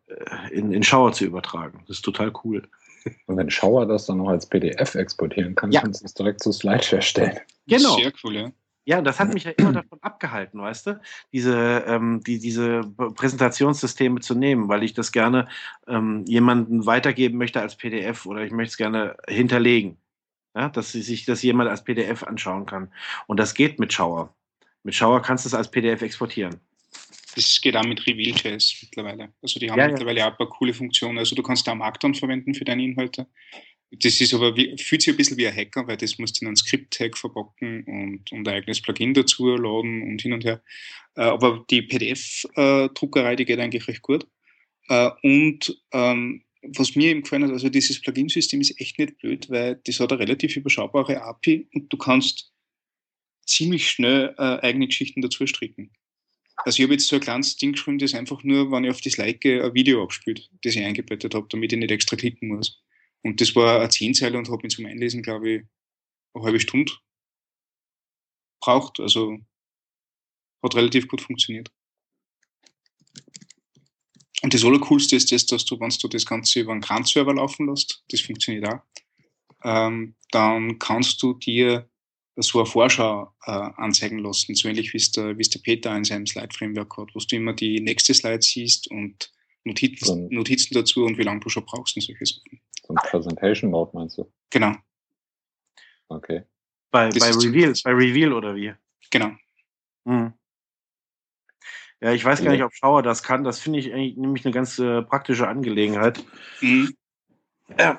äh, 0.07 0.55
in, 0.55 0.73
in 0.73 0.83
Shower 0.83 1.13
zu 1.13 1.27
übertragen. 1.27 1.81
Das 1.87 1.99
ist 1.99 2.05
total 2.05 2.33
cool. 2.45 2.63
Und 3.27 3.37
wenn 3.37 3.51
Shower 3.51 3.85
das 3.85 4.07
dann 4.07 4.19
noch 4.19 4.29
als 4.29 4.47
PDF 4.47 4.95
exportieren 4.95 5.55
kann, 5.55 5.73
Ja. 5.73 5.83
kannst 5.83 6.01
du 6.01 6.07
es 6.07 6.15
direkt 6.15 6.43
zu 6.43 6.53
Slideshare 6.53 7.03
stellen. 7.03 7.39
Genau. 7.67 7.97
Sehr 7.97 8.13
cool, 8.25 8.35
ja. 8.37 8.51
Ja, 8.85 9.01
das 9.01 9.21
hat 9.21 9.33
mich 9.33 9.45
ja 9.45 9.53
immer 9.53 9.73
davon 9.73 9.99
abgehalten, 10.03 10.61
weißt 10.61 10.87
du, 10.89 11.01
diese, 11.33 11.85
ähm, 11.87 12.21
die, 12.27 12.39
diese 12.39 12.81
Präsentationssysteme 12.81 14.21
zu 14.21 14.35
nehmen, 14.35 14.69
weil 14.69 14.83
ich 14.83 14.93
das 14.93 15.13
gerne 15.13 15.49
ähm, 15.87 16.25
jemanden 16.27 16.85
weitergeben 16.87 17.39
möchte 17.39 17.61
als 17.61 17.77
PDF 17.77 18.27
oder 18.27 18.43
ich 18.43 18.53
möchte 18.53 18.73
es 18.73 18.77
gerne 18.77 19.17
hinterlegen. 19.29 19.99
Ja, 20.55 20.69
dass 20.69 20.93
sie 20.93 21.01
sich 21.01 21.25
das 21.25 21.43
jemand 21.43 21.71
als 21.71 21.83
PDF 21.83 22.25
anschauen 22.25 22.67
kann. 22.67 22.93
Und 23.27 23.41
das 23.41 23.55
geht 23.55 23.79
mit 23.79 23.93
Shower. 23.93 24.35
Mit 24.83 24.95
Shower 24.95 25.23
kannst 25.23 25.47
du 25.47 25.49
es 25.49 25.55
als 25.55 25.71
PDF 25.71 26.03
exportieren. 26.03 26.61
Das 27.35 27.61
geht 27.63 27.77
auch 27.77 27.85
mit 27.85 28.07
Reveal.js 28.07 28.77
mittlerweile. 28.83 29.33
Also 29.41 29.59
die 29.59 29.71
haben 29.71 29.79
Ja, 29.79 29.87
ja. 29.87 29.93
mittlerweile 29.93 30.27
auch 30.27 30.33
ein 30.33 30.37
paar 30.37 30.49
coole 30.49 30.75
Funktionen. 30.75 31.19
Also 31.19 31.35
du 31.35 31.43
kannst 31.43 31.67
da 31.67 31.75
Markdown 31.75 32.15
verwenden 32.15 32.55
für 32.55 32.65
deine 32.65 32.85
Inhalte. 32.85 33.27
Das 34.01 34.21
ist 34.21 34.33
aber 34.33 34.57
wie, 34.57 34.77
fühlt 34.79 35.03
sich 35.03 35.13
ein 35.13 35.17
bisschen 35.19 35.37
wie 35.37 35.47
ein 35.47 35.55
Hacker, 35.55 35.87
weil 35.87 35.99
das 35.99 36.19
musst 36.19 36.41
du 36.41 36.45
in 36.45 36.49
einen 36.49 36.57
Script-Tag 36.57 37.17
verpacken 37.19 37.85
und, 37.85 38.33
und 38.33 38.49
ein 38.49 38.55
eigenes 38.55 38.81
Plugin 38.81 39.13
dazu 39.13 39.55
laden 39.55 40.03
und 40.03 40.23
hin 40.23 40.33
und 40.33 40.45
her. 40.45 40.63
Äh, 41.15 41.23
aber 41.23 41.65
die 41.71 41.83
PDF-Druckerei, 41.83 43.37
die 43.37 43.45
geht 43.45 43.61
eigentlich 43.61 43.87
recht 43.89 44.01
gut. 44.01 44.27
Äh, 44.89 45.11
und 45.23 45.79
ähm, 45.93 46.43
was 46.63 46.95
mir 46.97 47.11
eben 47.11 47.23
gefallen 47.23 47.45
hat, 47.45 47.51
also 47.51 47.69
dieses 47.69 48.01
Plugin-System 48.01 48.61
ist 48.63 48.81
echt 48.81 48.99
nicht 48.99 49.19
blöd, 49.19 49.51
weil 49.51 49.81
das 49.85 50.01
hat 50.01 50.13
eine 50.13 50.21
relativ 50.21 50.57
überschaubare 50.57 51.21
API 51.21 51.69
und 51.75 51.93
du 51.93 51.97
kannst 51.99 52.53
ziemlich 53.47 53.91
schnell 53.91 54.35
äh, 54.39 54.61
eigene 54.61 54.87
Geschichten 54.87 55.21
dazu 55.21 55.47
stricken. 55.47 55.91
Also 56.65 56.79
ich 56.79 56.85
habe 56.85 56.95
jetzt 56.95 57.09
so 57.09 57.17
ein 57.17 57.23
kleines 57.23 57.57
Ding 57.57 57.73
geschrieben, 57.73 57.99
das 57.99 58.15
einfach 58.15 58.43
nur, 58.45 58.71
wenn 58.71 58.85
ich 58.85 58.91
auf 58.91 59.01
das 59.01 59.17
Like 59.17 59.45
ein 59.45 59.75
Video 59.75 60.03
abspielt, 60.03 60.49
das 60.63 60.77
ich 60.77 60.83
eingebettet 60.83 61.35
habe, 61.35 61.47
damit 61.51 61.73
ich 61.73 61.79
nicht 61.79 61.91
extra 61.91 62.17
klicken 62.17 62.49
muss. 62.49 62.81
Und 63.23 63.41
das 63.41 63.55
war 63.55 63.81
eine 63.81 63.89
Zehnzeile 63.89 64.39
und 64.39 64.49
habe 64.49 64.63
mich 64.63 64.75
zum 64.75 64.87
Einlesen, 64.87 65.23
glaube 65.23 65.51
ich, 65.51 65.63
eine 66.35 66.45
halbe 66.45 66.61
Stunde 66.61 66.93
braucht. 68.61 69.01
Also 69.01 69.39
hat 70.63 70.75
relativ 70.75 71.09
gut 71.09 71.21
funktioniert. 71.21 71.71
Und 74.43 74.55
das 74.55 74.65
Allercoolste 74.65 75.15
ist 75.17 75.31
das, 75.31 75.47
dass 75.47 75.65
du, 75.65 75.79
wenn 75.79 75.91
du 75.91 76.09
das 76.09 76.27
Ganze 76.27 76.61
über 76.61 76.73
einen 76.73 76.81
Kran-Server 76.81 77.35
laufen 77.35 77.69
lässt, 77.69 78.05
das 78.09 78.21
funktioniert 78.21 78.67
auch, 78.67 78.81
ähm, 79.63 80.17
dann 80.33 80.79
kannst 80.81 81.23
du 81.23 81.35
dir 81.35 81.89
so 82.37 82.59
eine 82.59 82.67
Vorschau 82.67 83.33
äh, 83.45 83.51
anzeigen 83.51 84.19
lassen, 84.19 84.55
so 84.55 84.69
ähnlich 84.69 84.93
wie 84.93 84.97
es 84.97 85.13
der, 85.13 85.37
wie 85.37 85.43
es 85.43 85.51
der 85.51 85.61
Peter 85.61 85.95
in 85.97 86.05
seinem 86.05 86.27
Slide-Framework 86.27 86.97
hat, 86.97 87.15
wo 87.15 87.21
du 87.21 87.37
immer 87.37 87.53
die 87.53 87.81
nächste 87.81 88.15
Slide 88.15 88.43
siehst 88.43 88.91
und 88.91 89.33
Notizen, 89.65 90.29
Notizen 90.31 90.75
dazu 90.75 91.05
und 91.05 91.19
wie 91.19 91.23
lange 91.23 91.41
du 91.41 91.49
schon 91.49 91.65
brauchst 91.65 91.97
und 91.97 92.03
solche 92.03 92.27
Sachen. 92.27 92.61
So 92.83 92.95
ein 92.95 92.97
Presentation 92.97 93.71
Mode 93.71 93.91
meinst 93.95 94.19
du? 94.19 94.31
Genau, 94.51 94.73
Okay. 96.09 96.43
Bei, 96.91 97.09
Das 97.09 97.21
bei 97.21 97.31
Reveal, 97.31 97.73
bei 97.85 97.91
Reveal 97.93 98.33
oder 98.35 98.55
wie? 98.55 98.75
genau. 99.11 99.31
Hm. 100.05 100.33
Ja, 102.01 102.13
ich 102.13 102.23
weiß 102.25 102.41
gar 102.41 102.47
Ja. 102.47 102.53
nicht, 102.53 102.65
ob 102.65 102.75
Shower 102.75 103.03
das 103.03 103.23
kann. 103.23 103.45
Das 103.45 103.61
finde 103.61 103.79
ich 103.79 103.93
eigentlich 103.95 104.17
nämlich 104.17 104.45
eine 104.45 104.53
ganz 104.53 104.79
äh, 104.79 105.01
praktische 105.03 105.49
Angelegenheit. 105.49 106.23
Mhm. 106.61 106.95
Ja. 107.79 107.99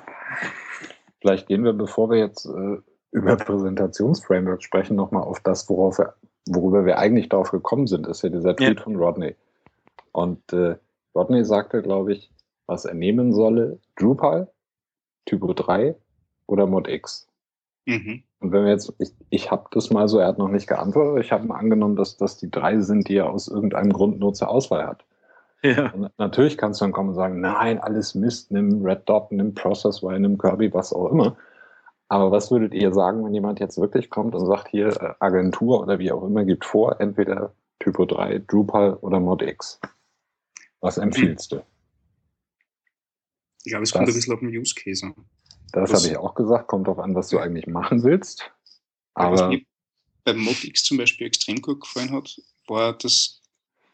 Vielleicht 1.20 1.48
gehen 1.48 1.64
wir, 1.64 1.72
bevor 1.72 2.10
wir 2.10 2.18
jetzt 2.18 2.44
äh, 2.46 2.76
über 3.12 3.36
Präsentationsframeworks 3.36 4.62
sprechen, 4.64 4.94
nochmal 4.94 5.22
auf 5.24 5.40
das, 5.40 5.68
worauf 5.68 5.98
wir, 5.98 6.14
worüber 6.46 6.84
wir 6.84 6.98
eigentlich 6.98 7.30
darauf 7.30 7.50
gekommen 7.50 7.86
sind, 7.86 8.06
ist 8.06 8.22
ja 8.22 8.28
dieser 8.28 8.54
Tweet 8.54 8.80
von 8.80 8.94
Rodney. 8.96 9.34
Und 10.12 10.52
äh, 10.52 10.76
Rodney 11.14 11.44
sagte, 11.44 11.82
glaube 11.82 12.12
ich, 12.12 12.30
was 12.66 12.84
er 12.84 12.94
nehmen 12.94 13.32
solle, 13.32 13.80
Drupal, 13.96 14.52
Typo 15.26 15.52
3 15.52 15.94
oder 16.46 16.66
Mod 16.66 16.88
X. 16.88 17.28
Mhm. 17.86 18.22
Und 18.40 18.52
wenn 18.52 18.64
wir 18.64 18.72
jetzt, 18.72 18.92
ich, 18.98 19.10
ich 19.30 19.50
habe 19.50 19.66
das 19.70 19.90
mal 19.90 20.08
so, 20.08 20.18
er 20.18 20.28
hat 20.28 20.38
noch 20.38 20.48
nicht 20.48 20.66
geantwortet, 20.66 21.24
ich 21.24 21.32
habe 21.32 21.46
mal 21.46 21.56
angenommen, 21.56 21.96
dass 21.96 22.16
das 22.16 22.36
die 22.36 22.50
drei 22.50 22.80
sind, 22.80 23.08
die 23.08 23.16
er 23.16 23.30
aus 23.30 23.48
irgendeinem 23.48 23.92
Grund 23.92 24.18
nur 24.20 24.34
zur 24.34 24.48
Auswahl 24.48 24.86
hat. 24.86 25.04
Ja. 25.62 25.92
Und 25.92 26.10
natürlich 26.18 26.58
kannst 26.58 26.80
du 26.80 26.84
dann 26.84 26.92
kommen 26.92 27.10
und 27.10 27.14
sagen, 27.14 27.40
nein, 27.40 27.78
alles 27.78 28.14
Mist, 28.14 28.50
nimm 28.50 28.84
Red 28.84 29.08
Dot, 29.08 29.32
nimm 29.32 29.54
Processwire, 29.54 30.20
nimm 30.20 30.36
Kirby, 30.36 30.72
was 30.74 30.92
auch 30.92 31.10
immer. 31.10 31.36
Aber 32.08 32.30
was 32.30 32.50
würdet 32.50 32.74
ihr 32.74 32.92
sagen, 32.92 33.24
wenn 33.24 33.32
jemand 33.32 33.60
jetzt 33.60 33.80
wirklich 33.80 34.10
kommt 34.10 34.34
und 34.34 34.46
sagt, 34.46 34.68
hier 34.68 34.88
äh, 34.88 35.14
Agentur 35.20 35.80
oder 35.80 35.98
wie 35.98 36.12
auch 36.12 36.22
immer, 36.22 36.44
gibt 36.44 36.66
vor, 36.66 37.00
entweder 37.00 37.54
Typo 37.80 38.04
3, 38.04 38.42
Drupal 38.46 38.94
oder 39.00 39.20
Mod 39.20 39.40
X? 39.40 39.80
Was 40.80 40.98
empfiehlst 40.98 41.52
du? 41.52 41.62
Ich 43.64 43.70
glaube, 43.70 43.82
es 43.82 43.90
Das- 43.90 43.98
kommt 43.98 44.08
ein 44.08 44.14
bisschen 44.14 44.32
auf 44.34 44.40
den 44.40 44.48
Use 44.56 44.74
Case 44.74 45.04
an. 45.06 45.14
Das 45.72 45.90
Das- 45.90 46.02
habe 46.04 46.12
ich 46.12 46.18
auch 46.18 46.34
gesagt, 46.34 46.68
kommt 46.68 46.86
drauf 46.86 46.98
an, 46.98 47.14
was 47.14 47.28
du 47.30 47.38
eigentlich 47.38 47.66
machen 47.66 48.02
willst. 48.04 48.50
Weil 49.14 49.32
was 49.32 49.40
Aber 49.40 49.50
mir 49.52 49.62
beim 50.24 50.38
ModX 50.38 50.84
zum 50.84 50.96
Beispiel 50.98 51.26
extrem 51.26 51.60
gut 51.60 51.80
gefallen 51.80 52.10
hat, 52.12 52.40
war, 52.68 52.96
dass 52.96 53.40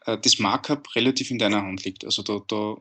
äh, 0.07 0.17
das 0.17 0.39
Markup 0.39 0.95
relativ 0.95 1.29
in 1.29 1.37
deiner 1.37 1.61
Hand 1.61 1.83
liegt. 1.85 2.05
Also 2.05 2.23
da, 2.23 2.41
da, 2.47 2.77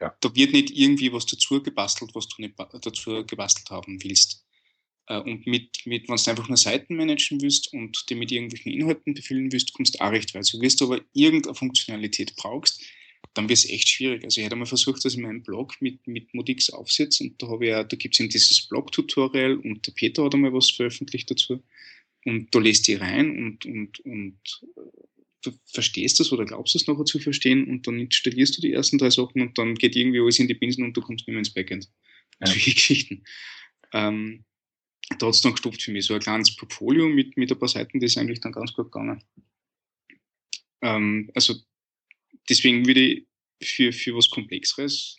Ja. 0.00 0.16
da 0.20 0.34
wird 0.34 0.52
nicht 0.52 0.70
irgendwie 0.76 1.12
was 1.12 1.24
dazu 1.26 1.62
gebastelt, 1.62 2.14
was 2.16 2.26
du 2.28 2.42
nicht 2.42 2.54
dazu 2.58 3.24
gebastelt 3.24 3.70
haben 3.70 4.02
willst. 4.02 4.44
Äh, 5.06 5.18
und 5.20 5.46
mit, 5.46 5.70
mit 5.86 6.08
wenn 6.08 6.16
du 6.16 6.30
einfach 6.30 6.48
nur 6.48 6.56
Seiten 6.56 6.96
managen 6.96 7.40
willst 7.40 7.72
und 7.72 8.08
die 8.10 8.14
mit 8.16 8.32
irgendwelchen 8.32 8.72
Inhalten 8.72 9.14
befüllen 9.14 9.52
willst, 9.52 9.72
kommst 9.74 9.94
du 9.94 10.00
auch 10.00 10.10
recht 10.10 10.34
weit. 10.34 10.44
So 10.44 10.60
wirst 10.60 10.80
du 10.80 10.86
aber 10.86 11.00
irgendeine 11.12 11.54
Funktionalität 11.54 12.34
brauchst, 12.36 12.82
dann 13.34 13.48
wird 13.48 13.58
es 13.58 13.68
echt 13.68 13.88
schwierig. 13.88 14.24
Also 14.24 14.40
ich 14.40 14.44
hätte 14.44 14.56
mal 14.56 14.66
versucht, 14.66 15.04
dass 15.04 15.14
ich 15.14 15.20
meinen 15.20 15.42
Blog 15.42 15.80
mit, 15.80 16.06
mit 16.06 16.34
Modix 16.34 16.70
aufsetze 16.70 17.24
und 17.24 17.42
da 17.42 17.48
habe 17.48 17.66
ich 17.66 17.74
auch, 17.74 17.84
da 17.84 17.96
gibt 17.96 18.14
es 18.14 18.20
eben 18.20 18.28
dieses 18.28 18.68
Blog-Tutorial 18.68 19.56
und 19.56 19.86
der 19.86 19.92
Peter 19.92 20.24
hat 20.24 20.34
einmal 20.34 20.52
was 20.52 20.70
veröffentlicht 20.70 21.30
dazu. 21.30 21.62
Und 22.24 22.54
da 22.54 22.60
lest 22.60 22.86
die 22.86 22.94
rein 22.94 23.30
und, 23.36 23.66
und, 23.66 24.00
und 24.00 24.38
du 25.42 25.52
verstehst 25.66 26.20
das 26.20 26.30
oder 26.32 26.44
glaubst 26.44 26.76
es 26.76 26.86
nachher 26.86 27.04
zu 27.04 27.18
verstehen 27.18 27.66
und 27.68 27.86
dann 27.86 27.98
installierst 27.98 28.56
du 28.56 28.62
die 28.62 28.72
ersten 28.72 28.98
drei 28.98 29.10
Sachen 29.10 29.42
und 29.42 29.58
dann 29.58 29.74
geht 29.74 29.96
irgendwie 29.96 30.20
alles 30.20 30.38
in 30.38 30.46
die 30.46 30.54
Binsen 30.54 30.84
und 30.84 30.96
du 30.96 31.00
kommst 31.00 31.26
nicht 31.26 31.34
mehr 31.34 31.38
ins 31.38 31.52
Backend. 31.52 31.90
Ja. 32.40 32.46
Solche 32.46 32.74
Geschichten. 32.74 33.24
Ähm, 33.92 34.44
da 35.18 35.26
hat 35.26 35.34
es 35.34 35.40
dann 35.40 35.52
gestoppt 35.52 35.82
für 35.82 35.90
mich. 35.90 36.06
So 36.06 36.14
ein 36.14 36.20
kleines 36.20 36.54
Portfolio 36.56 37.08
mit, 37.08 37.36
mit 37.36 37.50
ein 37.50 37.58
paar 37.58 37.68
Seiten, 37.68 37.98
das 37.98 38.12
ist 38.12 38.18
eigentlich 38.18 38.40
dann 38.40 38.52
ganz 38.52 38.72
gut 38.72 38.92
gegangen. 38.92 39.22
Ähm, 40.82 41.30
also 41.34 41.54
deswegen 42.48 42.86
würde 42.86 43.00
ich 43.00 43.26
für, 43.62 43.92
für 43.92 44.16
was 44.16 44.30
Komplexeres 44.30 45.18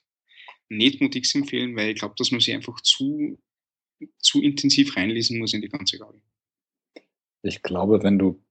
nicht 0.70 1.02
Modix 1.02 1.36
empfehlen, 1.36 1.76
weil 1.76 1.92
ich 1.92 2.00
glaube, 2.00 2.16
dass 2.18 2.32
man 2.32 2.40
sich 2.40 2.54
einfach 2.54 2.80
zu, 2.82 3.40
zu 4.20 4.42
intensiv 4.42 4.96
reinlesen 4.96 5.40
muss 5.40 5.54
in 5.54 5.62
die 5.62 5.70
ganze 5.70 6.00
Gabe. 6.00 6.20
ich 7.44 7.62
glaube, 7.62 8.04
wenn 8.04 8.18
du 8.18 8.44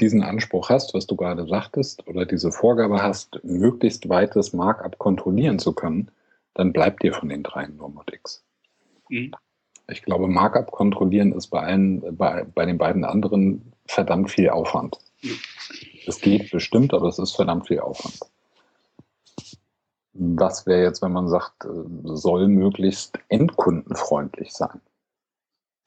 diesen 0.00 0.22
Anspruch 0.22 0.70
hast, 0.70 0.94
was 0.94 1.06
du 1.06 1.16
gerade 1.16 1.46
sagtest, 1.46 2.06
oder 2.08 2.26
diese 2.26 2.50
Vorgabe 2.50 3.02
hast, 3.02 3.42
möglichst 3.44 4.08
weites 4.08 4.52
Markup 4.52 4.98
kontrollieren 4.98 5.58
zu 5.58 5.72
können, 5.72 6.10
dann 6.54 6.72
bleibt 6.72 7.02
dir 7.02 7.12
von 7.14 7.28
den 7.28 7.42
dreien 7.42 7.76
nur 7.76 7.88
Mod 7.90 8.12
X. 8.12 8.44
Mhm. 9.08 9.32
Ich 9.88 10.02
glaube, 10.02 10.28
Markup 10.28 10.70
kontrollieren 10.70 11.32
ist 11.32 11.48
bei, 11.48 11.60
allen, 11.60 12.16
bei, 12.16 12.44
bei 12.44 12.64
den 12.64 12.78
beiden 12.78 13.04
anderen 13.04 13.72
verdammt 13.86 14.30
viel 14.30 14.48
Aufwand. 14.48 14.98
Ja. 15.20 15.32
Es 16.06 16.20
geht 16.20 16.50
bestimmt, 16.50 16.94
aber 16.94 17.08
es 17.08 17.18
ist 17.18 17.34
verdammt 17.34 17.68
viel 17.68 17.80
Aufwand. 17.80 18.20
Was 20.12 20.66
wäre 20.66 20.82
jetzt, 20.82 21.02
wenn 21.02 21.12
man 21.12 21.28
sagt, 21.28 21.64
äh, 21.64 21.68
soll 22.04 22.48
möglichst 22.48 23.18
endkundenfreundlich 23.28 24.52
sein? 24.52 24.80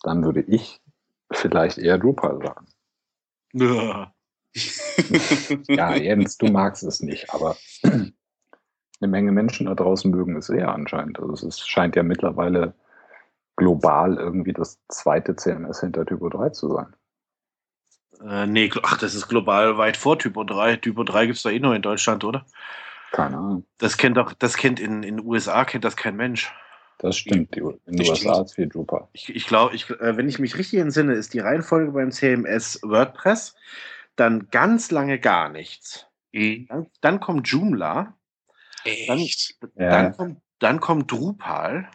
Dann 0.03 0.24
würde 0.24 0.41
ich 0.41 0.82
vielleicht 1.32 1.78
eher 1.78 1.97
Drupal 1.97 2.39
sagen. 2.41 2.68
Ja. 3.53 4.13
Ja, 5.68 5.95
Jens, 5.95 6.38
du 6.38 6.47
magst 6.47 6.84
es 6.84 7.01
nicht, 7.01 7.32
aber 7.34 7.55
eine 7.84 8.11
Menge 9.01 9.32
Menschen 9.32 9.68
da 9.68 9.76
draußen 9.76 10.09
mögen 10.09 10.36
es 10.36 10.49
eher 10.49 10.74
anscheinend. 10.74 11.20
Also 11.20 11.34
es 11.34 11.43
ist, 11.43 11.70
scheint 11.70 11.95
ja 11.95 12.03
mittlerweile 12.03 12.74
global 13.55 14.18
irgendwie 14.18 14.53
das 14.53 14.80
zweite 14.88 15.36
CMS 15.36 15.82
hinter 15.82 16.05
Typo 16.05 16.30
3 16.30 16.49
zu 16.49 16.72
sein. 16.74 16.95
Äh, 18.26 18.47
nee, 18.47 18.72
ach, 18.84 18.97
das 18.97 19.15
ist 19.15 19.28
global 19.28 19.78
weit 19.78 19.97
vor 19.97 20.18
Typo 20.18 20.43
3. 20.43 20.78
Typo 20.78 21.03
3 21.03 21.28
gibt 21.28 21.38
es 21.38 21.43
da 21.43 21.49
eh 21.49 21.59
nur 21.59 21.76
in 21.76 21.82
Deutschland, 21.82 22.24
oder? 22.24 22.45
Keine 23.11 23.38
Ahnung. 23.38 23.65
Das 23.78 23.97
kennt 23.97 24.18
doch, 24.18 24.34
das 24.34 24.57
kennt 24.57 24.80
in 24.80 25.03
in 25.03 25.18
den 25.18 25.26
USA 25.26 25.65
kennt 25.65 25.86
das 25.86 25.95
kein 25.95 26.15
Mensch. 26.15 26.51
Das 26.99 27.18
stimmt, 27.18 27.55
die, 27.55 27.59
in 27.59 27.97
den 27.97 28.09
USA 28.09 28.41
ist 28.41 28.55
viel 28.55 28.68
Drupal. 28.68 29.07
Ich, 29.13 29.34
ich 29.34 29.45
glaube, 29.45 29.76
ich, 29.76 29.89
äh, 29.89 30.18
wenn 30.18 30.28
ich 30.28 30.39
mich 30.39 30.57
richtig 30.57 30.80
entsinne, 30.80 31.13
ist 31.13 31.34
die 31.34 31.39
Reihenfolge 31.39 31.91
beim 31.91 32.11
CMS 32.11 32.80
WordPress, 32.82 33.55
dann 34.15 34.47
ganz 34.49 34.89
lange 34.89 35.20
gar 35.20 35.49
nichts. 35.49 36.07
Mhm. 36.32 36.65
Dann, 36.68 36.88
dann, 37.01 37.20
kommt 37.20 37.47
Joomla. 37.47 38.15
Echt? 38.84 39.57
Dann, 39.61 39.72
ja. 39.76 39.89
dann, 39.89 40.18
kommt, 40.18 40.41
dann 40.59 40.80
kommt 40.80 41.11
Drupal 41.11 41.88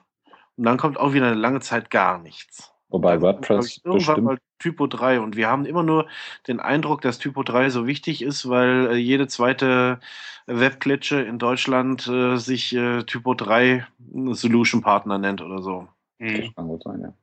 und 0.57 0.65
dann 0.65 0.77
kommt 0.77 0.99
auch 0.99 1.13
wieder 1.15 1.27
eine 1.27 1.35
lange 1.35 1.61
Zeit 1.61 1.91
gar 1.91 2.19
nichts. 2.19 2.72
Wobei 2.93 3.23
WordPress 3.23 3.81
irgendwann 3.85 3.97
bestimmt 3.99 4.25
mal 4.25 4.39
Typo 4.59 4.87
3 4.87 5.21
und 5.21 5.35
wir 5.35 5.49
haben 5.49 5.65
immer 5.65 5.83
nur 5.83 6.07
den 6.47 6.61
Eindruck, 6.61 7.01
dass 7.01 7.19
Typo 7.19 7.43
3 7.43 7.71
so 7.71 7.87
wichtig 7.87 8.21
ist, 8.21 8.49
weil 8.49 8.89
äh, 8.93 8.97
jede 8.97 9.27
zweite 9.29 9.99
Webklitsche 10.47 11.23
in 11.23 11.39
Deutschland 11.39 12.07
äh, 12.07 12.37
sich 12.37 12.75
äh, 12.75 13.03
Typo 13.05 13.33
3 13.33 13.87
Solution 14.33 14.83
Partner 14.83 15.17
nennt 15.17 15.41
oder 15.41 15.63
so. 15.63 15.89
Das 16.19 16.31
mhm. 16.31 16.55
kann 16.55 16.69
gut 16.69 16.83
sein, 16.83 17.01
ja. 17.01 17.15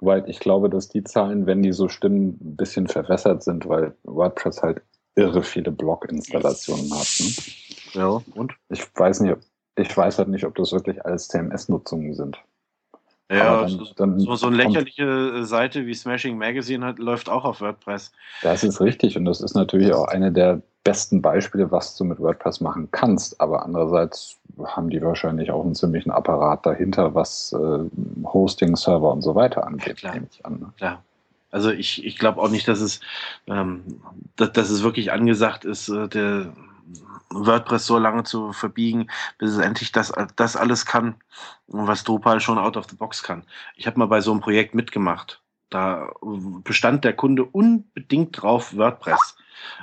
Wobei 0.00 0.24
ich 0.26 0.40
glaube, 0.40 0.68
dass 0.68 0.88
die 0.88 1.04
Zahlen, 1.04 1.46
wenn 1.46 1.62
die 1.62 1.72
so 1.72 1.88
stimmen, 1.88 2.36
ein 2.40 2.56
bisschen 2.56 2.88
verwässert 2.88 3.44
sind, 3.44 3.68
weil 3.68 3.94
WordPress 4.02 4.60
halt 4.60 4.82
irre 5.14 5.44
viele 5.44 5.70
Blog-Installationen 5.70 6.92
hat. 6.92 7.20
Ne? 7.20 8.00
Ja, 8.00 8.22
und? 8.34 8.54
Ich 8.70 8.82
weiß 8.96 9.20
nicht, 9.20 9.36
ich 9.76 9.96
weiß 9.96 10.18
halt 10.18 10.28
nicht, 10.28 10.44
ob 10.44 10.56
das 10.56 10.72
wirklich 10.72 11.04
alles 11.06 11.28
CMS-Nutzungen 11.28 12.14
sind. 12.14 12.42
Ja, 13.32 13.62
dann, 13.62 13.88
dann 13.96 14.20
so, 14.20 14.36
so 14.36 14.46
eine 14.48 14.56
lächerliche 14.56 15.04
äh, 15.04 15.44
Seite 15.44 15.86
wie 15.86 15.94
Smashing 15.94 16.36
Magazine 16.36 16.84
hat, 16.84 16.98
läuft 16.98 17.28
auch 17.28 17.44
auf 17.44 17.60
WordPress. 17.60 18.12
Das 18.42 18.62
ist 18.62 18.80
richtig 18.80 19.16
und 19.16 19.24
das 19.24 19.40
ist 19.40 19.54
natürlich 19.54 19.92
auch 19.94 20.08
eine 20.08 20.30
der 20.32 20.60
besten 20.84 21.22
Beispiele, 21.22 21.70
was 21.70 21.96
du 21.96 22.04
mit 22.04 22.18
WordPress 22.18 22.60
machen 22.60 22.88
kannst. 22.90 23.40
Aber 23.40 23.64
andererseits 23.64 24.38
haben 24.64 24.90
die 24.90 25.00
wahrscheinlich 25.00 25.50
auch 25.50 25.64
einen 25.64 25.74
ziemlichen 25.74 26.10
Apparat 26.10 26.66
dahinter, 26.66 27.14
was 27.14 27.52
äh, 27.52 28.26
Hosting, 28.26 28.76
Server 28.76 29.12
und 29.12 29.22
so 29.22 29.34
weiter 29.34 29.66
angeht, 29.66 30.00
ja, 30.00 30.12
nehme 30.12 30.26
ich 30.30 30.44
an. 30.44 30.60
Ne? 30.60 30.72
Klar. 30.76 31.02
Also 31.50 31.70
ich, 31.70 32.04
ich 32.04 32.18
glaube 32.18 32.40
auch 32.40 32.50
nicht, 32.50 32.66
dass 32.66 32.80
es, 32.80 33.00
ähm, 33.46 34.00
dass, 34.36 34.52
dass 34.52 34.70
es 34.70 34.82
wirklich 34.82 35.12
angesagt 35.12 35.64
ist, 35.64 35.88
äh, 35.88 36.08
der 36.08 36.52
WordPress 37.30 37.86
so 37.86 37.98
lange 37.98 38.24
zu 38.24 38.52
verbiegen, 38.52 39.08
bis 39.38 39.52
es 39.52 39.58
endlich 39.58 39.92
das, 39.92 40.12
das 40.36 40.56
alles 40.56 40.86
kann, 40.86 41.16
was 41.66 42.04
Drupal 42.04 42.40
schon 42.40 42.58
out 42.58 42.76
of 42.76 42.86
the 42.90 42.96
box 42.96 43.22
kann. 43.22 43.44
Ich 43.76 43.86
habe 43.86 43.98
mal 43.98 44.06
bei 44.06 44.20
so 44.20 44.32
einem 44.32 44.40
Projekt 44.40 44.74
mitgemacht. 44.74 45.40
Da 45.70 46.10
bestand 46.64 47.04
der 47.04 47.14
Kunde 47.14 47.44
unbedingt 47.44 48.40
drauf, 48.40 48.76
WordPress 48.76 49.36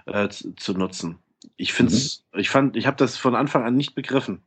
äh, 0.06 0.30
zu, 0.30 0.54
zu, 0.56 0.74
nutzen. 0.74 1.18
Ich 1.58 1.74
finde 1.74 1.94
mhm. 1.94 2.40
ich 2.40 2.50
fand, 2.50 2.76
ich 2.76 2.86
habe 2.86 2.98
das 2.98 3.18
von 3.18 3.36
Anfang 3.36 3.64
an 3.64 3.76
nicht 3.76 3.96
begriffen. 3.96 4.44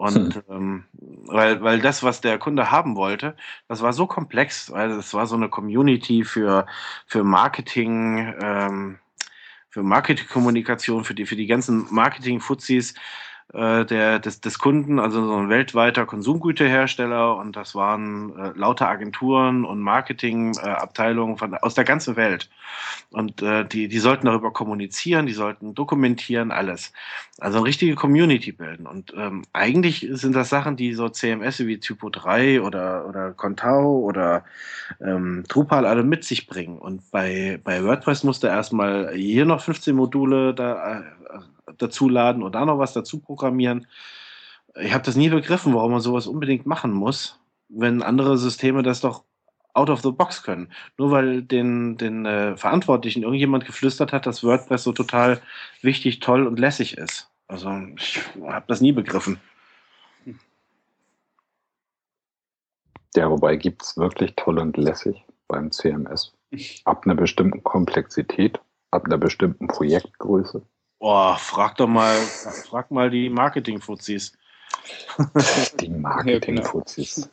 Und 0.00 0.34
hm. 0.34 0.42
ähm, 0.48 0.84
weil, 1.26 1.62
weil 1.62 1.80
das, 1.80 2.02
was 2.02 2.22
der 2.22 2.38
Kunde 2.38 2.70
haben 2.70 2.96
wollte, 2.96 3.36
das 3.68 3.82
war 3.82 3.92
so 3.92 4.06
komplex, 4.06 4.70
weil 4.70 4.92
es 4.92 5.12
war 5.12 5.26
so 5.26 5.36
eine 5.36 5.50
Community 5.50 6.24
für, 6.24 6.66
für 7.06 7.22
Marketing, 7.22 8.34
ähm, 8.40 8.98
für 9.70 9.82
Marketingkommunikation, 9.82 11.04
für 11.04 11.14
die, 11.14 11.26
für 11.26 11.36
die 11.36 11.46
ganzen 11.46 11.86
Marketing-Fuzis 11.90 12.94
äh, 13.52 13.84
der, 13.84 14.18
des, 14.20 14.40
des 14.40 14.58
Kunden, 14.58 15.00
also 15.00 15.26
so 15.26 15.36
ein 15.36 15.48
weltweiter 15.48 16.06
Konsumgüterhersteller 16.06 17.36
und 17.36 17.56
das 17.56 17.74
waren 17.74 18.36
äh, 18.38 18.52
lauter 18.54 18.88
Agenturen 18.88 19.64
und 19.64 19.80
Marketingabteilungen 19.80 21.36
äh, 21.36 21.56
aus 21.60 21.74
der 21.74 21.84
ganzen 21.84 22.16
Welt. 22.16 22.48
Und 23.10 23.42
äh, 23.42 23.64
die, 23.66 23.88
die 23.88 23.98
sollten 23.98 24.26
darüber 24.26 24.52
kommunizieren, 24.52 25.26
die 25.26 25.32
sollten 25.32 25.74
dokumentieren, 25.74 26.52
alles. 26.52 26.92
Also 27.40 27.58
eine 27.58 27.66
richtige 27.66 27.96
Community 27.96 28.52
bilden. 28.52 28.86
Und 28.86 29.12
ähm, 29.16 29.42
eigentlich 29.52 30.06
sind 30.12 30.36
das 30.36 30.48
Sachen, 30.48 30.76
die 30.76 30.94
so 30.94 31.08
CMS 31.08 31.58
wie 31.60 31.80
Typo 31.80 32.08
3 32.08 32.62
oder, 32.62 33.08
oder 33.08 33.32
Contao 33.32 33.98
oder 33.98 34.44
ähm, 35.00 35.42
Drupal 35.48 35.86
alle 35.86 36.04
mit 36.04 36.22
sich 36.22 36.46
bringen. 36.46 36.78
Und 36.78 37.10
bei, 37.10 37.58
bei 37.64 37.82
WordPress 37.82 38.22
musste 38.22 38.46
erstmal 38.46 39.12
hier 39.14 39.44
noch 39.44 39.60
15 39.60 39.96
Module 39.96 40.54
da, 40.54 41.00
äh, 41.00 41.02
dazu 41.78 42.08
laden 42.08 42.42
und 42.42 42.54
da 42.54 42.64
noch 42.64 42.78
was 42.78 42.92
dazu 42.92 43.20
programmieren. 43.20 43.86
Ich 44.80 44.92
habe 44.92 45.04
das 45.04 45.16
nie 45.16 45.28
begriffen, 45.28 45.74
warum 45.74 45.92
man 45.92 46.00
sowas 46.00 46.26
unbedingt 46.26 46.66
machen 46.66 46.92
muss, 46.92 47.40
wenn 47.68 48.02
andere 48.02 48.38
Systeme 48.38 48.82
das 48.82 49.00
doch 49.00 49.24
out 49.74 49.90
of 49.90 50.02
the 50.02 50.10
box 50.10 50.42
können. 50.42 50.72
Nur 50.98 51.10
weil 51.10 51.42
den, 51.42 51.96
den 51.96 52.26
äh, 52.26 52.56
Verantwortlichen 52.56 53.22
irgendjemand 53.22 53.66
geflüstert 53.66 54.12
hat, 54.12 54.26
dass 54.26 54.42
WordPress 54.44 54.84
so 54.84 54.92
total 54.92 55.40
wichtig, 55.82 56.20
toll 56.20 56.46
und 56.46 56.58
lässig 56.58 56.98
ist. 56.98 57.30
Also 57.48 57.70
ich 57.96 58.20
habe 58.42 58.64
das 58.68 58.80
nie 58.80 58.92
begriffen. 58.92 59.40
Ja, 63.16 63.28
wobei 63.28 63.56
gibt 63.56 63.82
es 63.82 63.96
wirklich 63.96 64.34
toll 64.36 64.58
und 64.58 64.76
lässig 64.76 65.24
beim 65.48 65.72
CMS. 65.72 66.32
Ab 66.84 67.04
einer 67.04 67.16
bestimmten 67.16 67.64
Komplexität, 67.64 68.60
ab 68.92 69.06
einer 69.06 69.18
bestimmten 69.18 69.66
Projektgröße. 69.66 70.62
Boah, 71.00 71.38
frag 71.38 71.76
doch 71.78 71.88
mal, 71.88 72.14
frag 72.68 72.90
mal 72.90 73.10
die 73.10 73.30
Marketing-Fuzis. 73.30 74.36
Die 75.80 75.88
Marketing-Fuzis. 75.88 77.30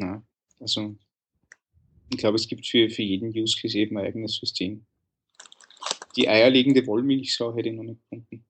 Ja, 0.00 0.22
also 0.60 0.94
ich 2.10 2.18
glaube, 2.18 2.36
es 2.36 2.46
gibt 2.46 2.66
für, 2.66 2.90
für 2.90 3.02
jeden 3.02 3.30
Use 3.30 3.58
Case 3.58 3.76
eben 3.76 3.96
ein 3.96 4.04
eigenes 4.04 4.36
System. 4.36 4.84
Die 6.14 6.28
eierlegende 6.28 6.86
Wollmilchsau 6.86 7.56
hätte 7.56 7.70
ich 7.70 7.74
noch 7.74 7.84
nicht 7.84 8.02
gefunden. 8.02 8.44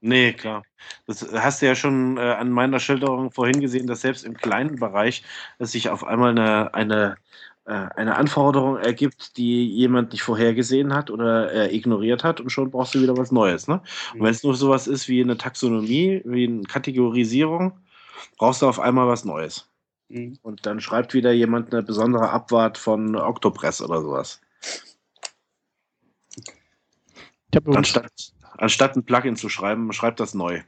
Nee, 0.00 0.32
klar. 0.32 0.64
Das 1.06 1.22
hast 1.32 1.62
du 1.62 1.66
ja 1.66 1.74
schon 1.76 2.16
äh, 2.16 2.20
an 2.20 2.50
meiner 2.50 2.80
Schilderung 2.80 3.30
vorhin 3.30 3.60
gesehen, 3.60 3.86
dass 3.86 4.00
selbst 4.00 4.24
im 4.24 4.34
kleinen 4.34 4.76
Bereich 4.76 5.22
es 5.58 5.72
sich 5.72 5.90
auf 5.90 6.04
einmal 6.04 6.30
eine, 6.30 6.74
eine 6.74 7.16
eine 7.64 8.16
Anforderung 8.16 8.78
ergibt, 8.78 9.36
die 9.36 9.68
jemand 9.68 10.12
nicht 10.12 10.22
vorhergesehen 10.22 10.94
hat 10.94 11.10
oder 11.10 11.52
äh, 11.52 11.74
ignoriert 11.74 12.24
hat 12.24 12.40
und 12.40 12.50
schon 12.50 12.70
brauchst 12.70 12.94
du 12.94 13.02
wieder 13.02 13.16
was 13.16 13.30
Neues. 13.30 13.68
Ne? 13.68 13.82
Und 14.14 14.22
wenn 14.22 14.30
es 14.30 14.42
nur 14.42 14.54
sowas 14.54 14.86
ist 14.86 15.08
wie 15.08 15.22
eine 15.22 15.36
Taxonomie, 15.36 16.22
wie 16.24 16.48
eine 16.48 16.62
Kategorisierung, 16.62 17.78
brauchst 18.38 18.62
du 18.62 18.66
auf 18.66 18.80
einmal 18.80 19.06
was 19.06 19.24
Neues. 19.24 19.68
Mhm. 20.08 20.38
Und 20.42 20.66
dann 20.66 20.80
schreibt 20.80 21.14
wieder 21.14 21.32
jemand 21.32 21.72
eine 21.72 21.82
besondere 21.82 22.30
Abwart 22.30 22.78
von 22.78 23.14
Octopress 23.16 23.80
oder 23.82 24.02
sowas. 24.02 24.40
Anstatt, 27.66 28.32
anstatt 28.58 28.96
ein 28.96 29.04
Plugin 29.04 29.36
zu 29.36 29.48
schreiben, 29.48 29.92
schreibt 29.92 30.20
das 30.20 30.34
neu. 30.34 30.62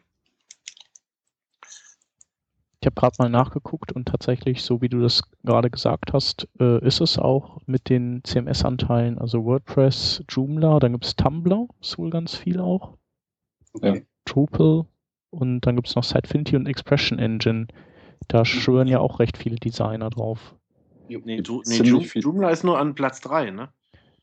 Ich 2.82 2.86
habe 2.86 2.96
gerade 2.96 3.14
mal 3.20 3.28
nachgeguckt 3.28 3.92
und 3.92 4.08
tatsächlich, 4.08 4.64
so 4.64 4.82
wie 4.82 4.88
du 4.88 5.00
das 5.00 5.22
gerade 5.44 5.70
gesagt 5.70 6.12
hast, 6.12 6.48
äh, 6.58 6.84
ist 6.84 7.00
es 7.00 7.16
auch 7.16 7.60
mit 7.66 7.88
den 7.88 8.24
CMS-Anteilen, 8.24 9.18
also 9.18 9.44
WordPress, 9.44 10.24
Joomla, 10.28 10.80
dann 10.80 10.90
gibt 10.90 11.04
es 11.04 11.14
Tumblr, 11.14 11.68
ist 11.80 11.96
wohl 11.96 12.10
ganz 12.10 12.34
viel 12.34 12.58
auch. 12.58 12.98
Ja. 13.80 13.94
Drupal 14.24 14.86
und 15.30 15.60
dann 15.60 15.76
gibt 15.76 15.86
es 15.86 15.94
noch 15.94 16.02
Sitefinity 16.02 16.56
und 16.56 16.66
Expression 16.66 17.20
Engine. 17.20 17.68
Da 18.26 18.40
mhm. 18.40 18.46
schwören 18.46 18.88
ja 18.88 18.98
auch 18.98 19.20
recht 19.20 19.38
viele 19.38 19.56
Designer 19.56 20.10
drauf. 20.10 20.56
Nee, 21.06 21.40
du, 21.40 21.62
nee 21.64 21.76
Joomla 21.76 22.50
ist 22.50 22.64
nur 22.64 22.80
an 22.80 22.96
Platz 22.96 23.20
3, 23.20 23.52
ne? 23.52 23.68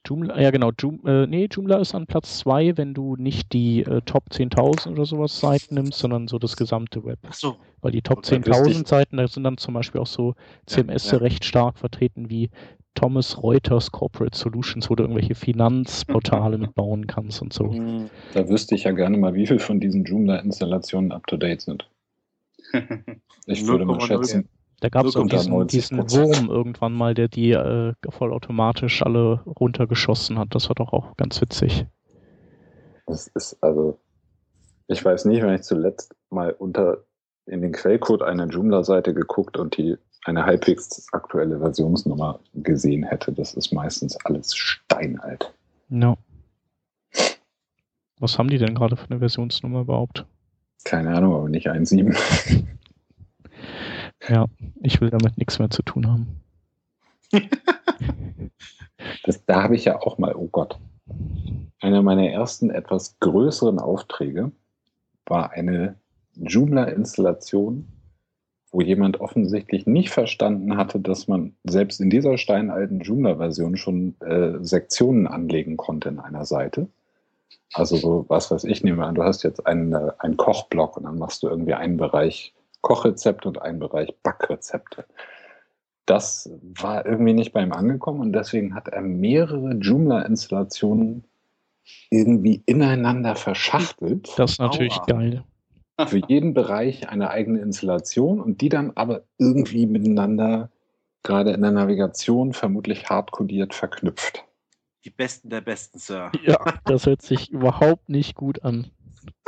Joomla, 0.05 0.39
ja 0.39 0.49
genau, 0.51 0.71
Joom, 0.77 1.01
äh, 1.05 1.27
nee, 1.27 1.47
Joomla 1.51 1.77
ist 1.77 1.93
an 1.93 2.07
Platz 2.07 2.39
2, 2.39 2.77
wenn 2.77 2.93
du 2.93 3.15
nicht 3.17 3.51
die 3.53 3.81
äh, 3.81 4.01
Top 4.01 4.23
10.000 4.31 4.91
oder 4.91 5.05
sowas 5.05 5.39
Seiten 5.39 5.75
nimmst, 5.75 5.99
sondern 5.99 6.27
so 6.27 6.39
das 6.39 6.55
gesamte 6.55 7.03
Web. 7.03 7.19
Ach 7.27 7.33
so. 7.33 7.57
Weil 7.81 7.91
die 7.91 8.01
Top 8.01 8.19
10.000 8.19 8.87
Seiten, 8.87 9.17
da 9.17 9.27
sind 9.27 9.43
dann 9.43 9.57
zum 9.57 9.73
Beispiel 9.73 10.01
auch 10.01 10.07
so 10.07 10.35
CMS 10.65 11.11
ja, 11.11 11.17
ja. 11.17 11.19
recht 11.19 11.43
stark 11.43 11.77
vertreten 11.77 12.29
wie 12.29 12.49
Thomas 12.95 13.41
Reuters 13.41 13.91
Corporate 13.91 14.37
Solutions, 14.37 14.89
wo 14.89 14.95
du 14.95 15.03
irgendwelche 15.03 15.35
Finanzportale 15.35 16.57
mitbauen 16.57 17.07
kannst 17.07 17.41
und 17.41 17.53
so. 17.53 17.65
Mhm. 17.65 18.09
Da 18.33 18.47
wüsste 18.49 18.75
ich 18.75 18.85
ja 18.85 18.91
gerne 18.91 19.17
mal, 19.17 19.33
wie 19.33 19.47
viel 19.47 19.59
von 19.59 19.79
diesen 19.79 20.05
Joomla-Installationen 20.05 21.11
up 21.11 21.27
to 21.27 21.37
date 21.37 21.61
sind. 21.61 21.87
Ich 23.45 23.65
würde 23.65 23.83
mal 23.83 23.99
schätzen, 23.99 24.47
da 24.79 24.89
gab 24.89 25.05
es 25.05 25.15
auch 25.15 25.25
diesen, 25.25 25.67
diesen 25.67 25.97
Wurm 26.11 26.49
irgendwann 26.49 26.93
mal, 26.93 27.13
der 27.13 27.27
die 27.27 27.51
äh, 27.51 27.93
vollautomatisch 28.09 29.03
alle 29.03 29.41
runtergeschossen 29.45 30.39
hat. 30.39 30.55
Das 30.55 30.69
war 30.69 30.75
doch 30.75 30.93
auch 30.93 31.17
ganz 31.17 31.41
witzig. 31.41 31.85
Das 33.05 33.27
ist 33.27 33.57
also, 33.61 33.99
ich 34.87 35.03
weiß 35.03 35.25
nicht, 35.25 35.41
wenn 35.41 35.55
ich 35.55 35.63
zuletzt 35.63 36.15
mal 36.29 36.51
unter 36.51 37.03
in 37.45 37.61
den 37.61 37.71
Quellcode 37.71 38.21
einer 38.21 38.47
Joomla-Seite 38.47 39.13
geguckt 39.13 39.57
und 39.57 39.75
die 39.77 39.97
eine 40.25 40.45
halbwegs 40.45 41.07
aktuelle 41.11 41.59
Versionsnummer 41.59 42.39
gesehen 42.53 43.03
hätte. 43.03 43.31
Das 43.31 43.53
ist 43.55 43.73
meistens 43.73 44.17
alles 44.25 44.55
steinalt. 44.55 45.53
No. 45.87 46.17
Was 48.19 48.37
haben 48.37 48.49
die 48.49 48.57
denn 48.57 48.75
gerade 48.75 48.95
für 48.95 49.09
eine 49.09 49.19
Versionsnummer 49.19 49.81
überhaupt? 49.81 50.25
Keine 50.83 51.15
Ahnung, 51.15 51.33
aber 51.33 51.49
nicht 51.49 51.69
1.7. 51.69 52.65
Ja, 54.29 54.45
ich 54.81 55.01
will 55.01 55.09
damit 55.09 55.37
nichts 55.37 55.57
mehr 55.57 55.71
zu 55.71 55.81
tun 55.81 56.07
haben. 56.07 56.41
das, 59.23 59.43
da 59.45 59.63
habe 59.63 59.75
ich 59.75 59.85
ja 59.85 59.99
auch 59.99 60.19
mal, 60.19 60.35
oh 60.35 60.47
Gott, 60.51 60.79
einer 61.81 62.03
meiner 62.03 62.29
ersten 62.29 62.69
etwas 62.69 63.19
größeren 63.19 63.79
Aufträge 63.79 64.51
war 65.25 65.51
eine 65.51 65.95
Joomla-Installation, 66.35 67.87
wo 68.71 68.81
jemand 68.81 69.19
offensichtlich 69.19 69.87
nicht 69.87 70.11
verstanden 70.11 70.77
hatte, 70.77 70.99
dass 70.99 71.27
man 71.27 71.55
selbst 71.63 71.99
in 71.99 72.11
dieser 72.11 72.37
steinalten 72.37 72.99
Joomla-Version 72.99 73.77
schon 73.77 74.15
äh, 74.21 74.63
Sektionen 74.63 75.25
anlegen 75.25 75.75
konnte 75.75 76.09
in 76.09 76.19
einer 76.19 76.45
Seite. 76.45 76.87
Also 77.73 77.95
so, 77.95 78.25
was 78.27 78.51
weiß 78.51 78.63
ich, 78.65 78.83
nehme 78.83 79.05
an, 79.05 79.15
du 79.15 79.23
hast 79.23 79.43
jetzt 79.43 79.65
einen, 79.65 79.93
äh, 79.93 80.11
einen 80.19 80.37
Kochblock 80.37 80.97
und 80.97 81.03
dann 81.03 81.17
machst 81.17 81.41
du 81.41 81.47
irgendwie 81.47 81.73
einen 81.73 81.97
Bereich 81.97 82.53
Kochrezepte 82.81 83.47
und 83.47 83.61
einen 83.61 83.79
Bereich 83.79 84.15
Backrezepte. 84.23 85.05
Das 86.05 86.49
war 86.61 87.05
irgendwie 87.05 87.33
nicht 87.33 87.53
bei 87.53 87.61
ihm 87.61 87.73
angekommen 87.73 88.21
und 88.21 88.33
deswegen 88.33 88.73
hat 88.73 88.87
er 88.87 89.01
mehrere 89.01 89.73
Joomla-Installationen 89.73 91.23
irgendwie 92.09 92.63
ineinander 92.65 93.35
verschachtelt. 93.35 94.29
Das 94.37 94.53
ist 94.53 94.59
natürlich 94.59 94.97
Aua. 94.99 95.05
geil. 95.05 95.43
Für 96.07 96.21
jeden 96.27 96.53
Bereich 96.53 97.09
eine 97.09 97.29
eigene 97.29 97.59
Installation 97.59 98.39
und 98.39 98.61
die 98.61 98.69
dann 98.69 98.91
aber 98.95 99.23
irgendwie 99.37 99.85
miteinander, 99.85 100.71
gerade 101.23 101.51
in 101.51 101.61
der 101.61 101.71
Navigation, 101.71 102.53
vermutlich 102.53 103.09
hardcodiert 103.09 103.73
verknüpft. 103.73 104.45
Die 105.03 105.09
Besten 105.09 105.49
der 105.49 105.61
Besten, 105.61 105.99
Sir. 105.99 106.31
Ja, 106.43 106.57
das 106.85 107.05
hört 107.05 107.21
sich 107.21 107.51
überhaupt 107.51 108.09
nicht 108.09 108.35
gut 108.35 108.63
an. 108.63 108.91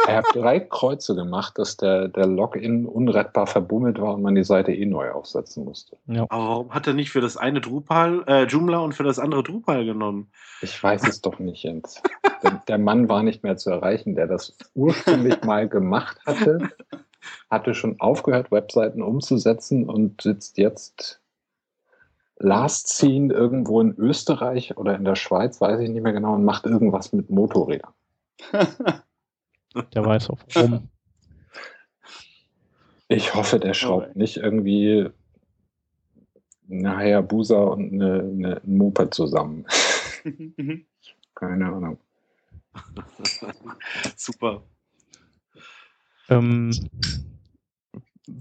Er 0.08 0.18
hat 0.18 0.26
drei 0.34 0.60
Kreuze 0.60 1.16
gemacht, 1.16 1.58
dass 1.58 1.78
der, 1.78 2.08
der 2.08 2.26
Login 2.26 2.86
unrettbar 2.86 3.48
verbummelt 3.48 4.00
war 4.02 4.16
und 4.16 4.22
man 4.22 4.36
die 4.36 4.44
Seite 4.44 4.74
eh 4.74 4.86
neu 4.86 5.12
aufsetzen 5.12 5.64
musste. 5.64 5.98
Ja. 6.08 6.26
Aber 6.30 6.48
warum 6.48 6.74
hat 6.74 6.88
er 6.88 6.94
nicht 6.94 7.12
für 7.12 7.22
das 7.22 7.38
eine 7.38 7.62
Drupal, 7.62 8.24
äh, 8.28 8.44
Joomla 8.46 8.80
und 8.80 8.94
für 8.94 9.04
das 9.04 9.20
andere 9.20 9.44
Drupal 9.44 9.86
genommen? 9.86 10.32
Ich 10.62 10.82
weiß 10.82 11.08
es 11.08 11.22
doch 11.22 11.40
nicht, 11.40 11.64
Jens. 11.64 12.02
der, 12.44 12.62
der 12.68 12.78
Mann 12.78 13.10
war 13.10 13.24
nicht 13.24 13.44
mehr 13.44 13.58
zu 13.58 13.70
erreichen, 13.70 14.16
der 14.16 14.28
das 14.28 14.58
ursprünglich 14.74 15.42
mal 15.46 15.70
gemacht 15.70 16.20
hatte, 16.26 16.70
hatte 17.50 17.74
schon 17.76 18.00
aufgehört, 18.00 18.52
Webseiten 18.52 19.02
umzusetzen 19.02 19.90
und 19.90 20.22
sitzt 20.22 20.58
jetzt 20.58 21.22
Last 22.38 22.88
Scene 22.88 23.32
irgendwo 23.32 23.82
in 23.82 23.94
Österreich 23.98 24.76
oder 24.78 24.96
in 24.96 25.06
der 25.06 25.16
Schweiz, 25.16 25.62
weiß 25.62 25.80
ich 25.80 25.90
nicht 25.90 26.02
mehr 26.02 26.14
genau, 26.14 26.34
und 26.34 26.44
macht 26.44 26.66
irgendwas 26.66 27.14
mit 27.14 27.30
Motorrädern. 27.30 27.94
Der 29.94 30.06
weiß 30.06 30.30
auch 30.30 30.40
warum. 30.54 30.90
Ich 33.08 33.34
hoffe, 33.34 33.60
der 33.60 33.74
schraubt 33.74 34.10
okay. 34.10 34.20
nicht 34.20 34.38
irgendwie 34.38 35.10
eine 36.70 36.96
Hayabusa 36.96 37.58
und 37.58 37.92
eine, 37.92 38.20
eine, 38.20 38.62
ein 38.64 38.78
Moped 38.78 39.14
zusammen. 39.14 39.66
Keine 41.36 41.66
Ahnung. 41.66 41.98
Super. 44.16 44.64
Ähm, 46.30 46.72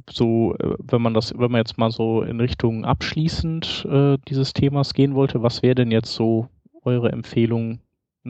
so, 0.08 0.54
äh, 0.56 0.76
wenn 0.78 1.02
man 1.02 1.14
das, 1.14 1.36
wenn 1.36 1.50
man 1.50 1.60
jetzt 1.60 1.78
mal 1.78 1.90
so 1.90 2.22
in 2.22 2.38
Richtung 2.38 2.84
abschließend 2.84 3.86
äh, 3.90 4.18
dieses 4.28 4.52
Themas 4.52 4.94
gehen 4.94 5.14
wollte, 5.14 5.42
was 5.42 5.62
wäre 5.62 5.74
denn 5.74 5.90
jetzt 5.90 6.14
so 6.14 6.48
eure 6.84 7.10
Empfehlung 7.10 7.80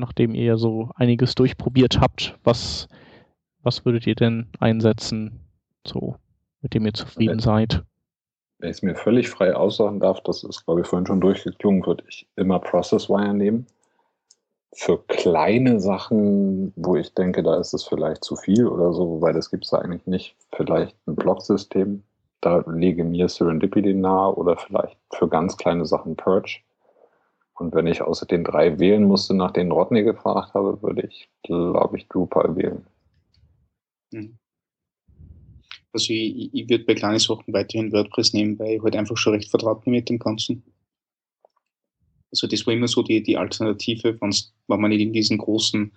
nachdem 0.01 0.34
ihr 0.34 0.44
ja 0.44 0.57
so 0.57 0.90
einiges 0.96 1.34
durchprobiert 1.34 2.01
habt, 2.01 2.36
was, 2.42 2.88
was 3.62 3.84
würdet 3.84 4.07
ihr 4.07 4.14
denn 4.14 4.48
einsetzen, 4.59 5.40
so, 5.86 6.16
mit 6.62 6.74
dem 6.74 6.86
ihr 6.86 6.94
zufrieden 6.94 7.34
wenn, 7.34 7.38
seid? 7.38 7.84
Wenn 8.59 8.70
ich 8.70 8.76
es 8.78 8.82
mir 8.82 8.96
völlig 8.96 9.28
frei 9.28 9.55
aussagen 9.55 10.01
darf, 10.01 10.20
das 10.22 10.42
ist, 10.42 10.64
glaube 10.64 10.80
ich, 10.80 10.86
vorhin 10.86 11.07
schon 11.07 11.20
durchgeklungen, 11.20 11.86
würde 11.86 12.05
ich 12.09 12.26
immer 12.36 12.59
Processwire 12.59 13.34
nehmen. 13.34 13.66
Für 14.72 14.98
kleine 15.09 15.80
Sachen, 15.80 16.72
wo 16.76 16.96
ich 16.96 17.14
denke, 17.14 17.42
da 17.42 17.59
ist 17.59 17.74
es 17.74 17.84
vielleicht 17.84 18.24
zu 18.24 18.36
viel 18.36 18.66
oder 18.66 18.92
so, 18.92 19.09
wobei 19.09 19.32
das 19.32 19.51
gibt 19.51 19.64
es 19.64 19.74
eigentlich 19.74 20.07
nicht, 20.07 20.36
vielleicht 20.53 20.96
ein 21.07 21.16
Blocksystem, 21.16 22.03
da 22.40 22.64
lege 22.66 23.05
mir 23.05 23.28
Serendipity 23.28 23.94
nahe 23.94 24.34
oder 24.34 24.57
vielleicht 24.57 24.96
für 25.12 25.28
ganz 25.28 25.57
kleine 25.57 25.86
Sachen 25.86 26.16
Purge. 26.16 26.61
Und 27.61 27.74
wenn 27.74 27.86
ich 27.86 28.00
außer 28.00 28.24
den 28.24 28.42
drei 28.42 28.78
wählen 28.78 29.04
musste, 29.04 29.34
nach 29.34 29.50
denen 29.50 29.70
Rodney 29.70 30.02
gefragt 30.02 30.54
habe, 30.54 30.80
würde 30.82 31.02
ich, 31.02 31.28
glaube 31.42 31.98
ich, 31.98 32.08
Drupal 32.08 32.56
wählen. 32.56 32.86
Hm. 34.14 34.38
Also 35.92 36.11
ich, 36.14 36.54
ich 36.54 36.70
würde 36.70 36.84
bei 36.84 36.94
kleinen 36.94 37.18
Sachen 37.18 37.52
weiterhin 37.52 37.92
WordPress 37.92 38.32
nehmen, 38.32 38.58
weil 38.58 38.76
ich 38.76 38.82
halt 38.82 38.96
einfach 38.96 39.18
schon 39.18 39.34
recht 39.34 39.50
vertraut 39.50 39.84
bin 39.84 39.92
mit 39.92 40.08
dem 40.08 40.18
Ganzen. 40.18 40.62
Also 42.30 42.46
das 42.46 42.66
war 42.66 42.72
immer 42.72 42.88
so 42.88 43.02
die, 43.02 43.22
die 43.22 43.36
Alternative, 43.36 44.18
wenn 44.18 44.80
man 44.80 44.88
nicht 44.88 45.02
in 45.02 45.12
diesen 45.12 45.36
großen 45.36 45.92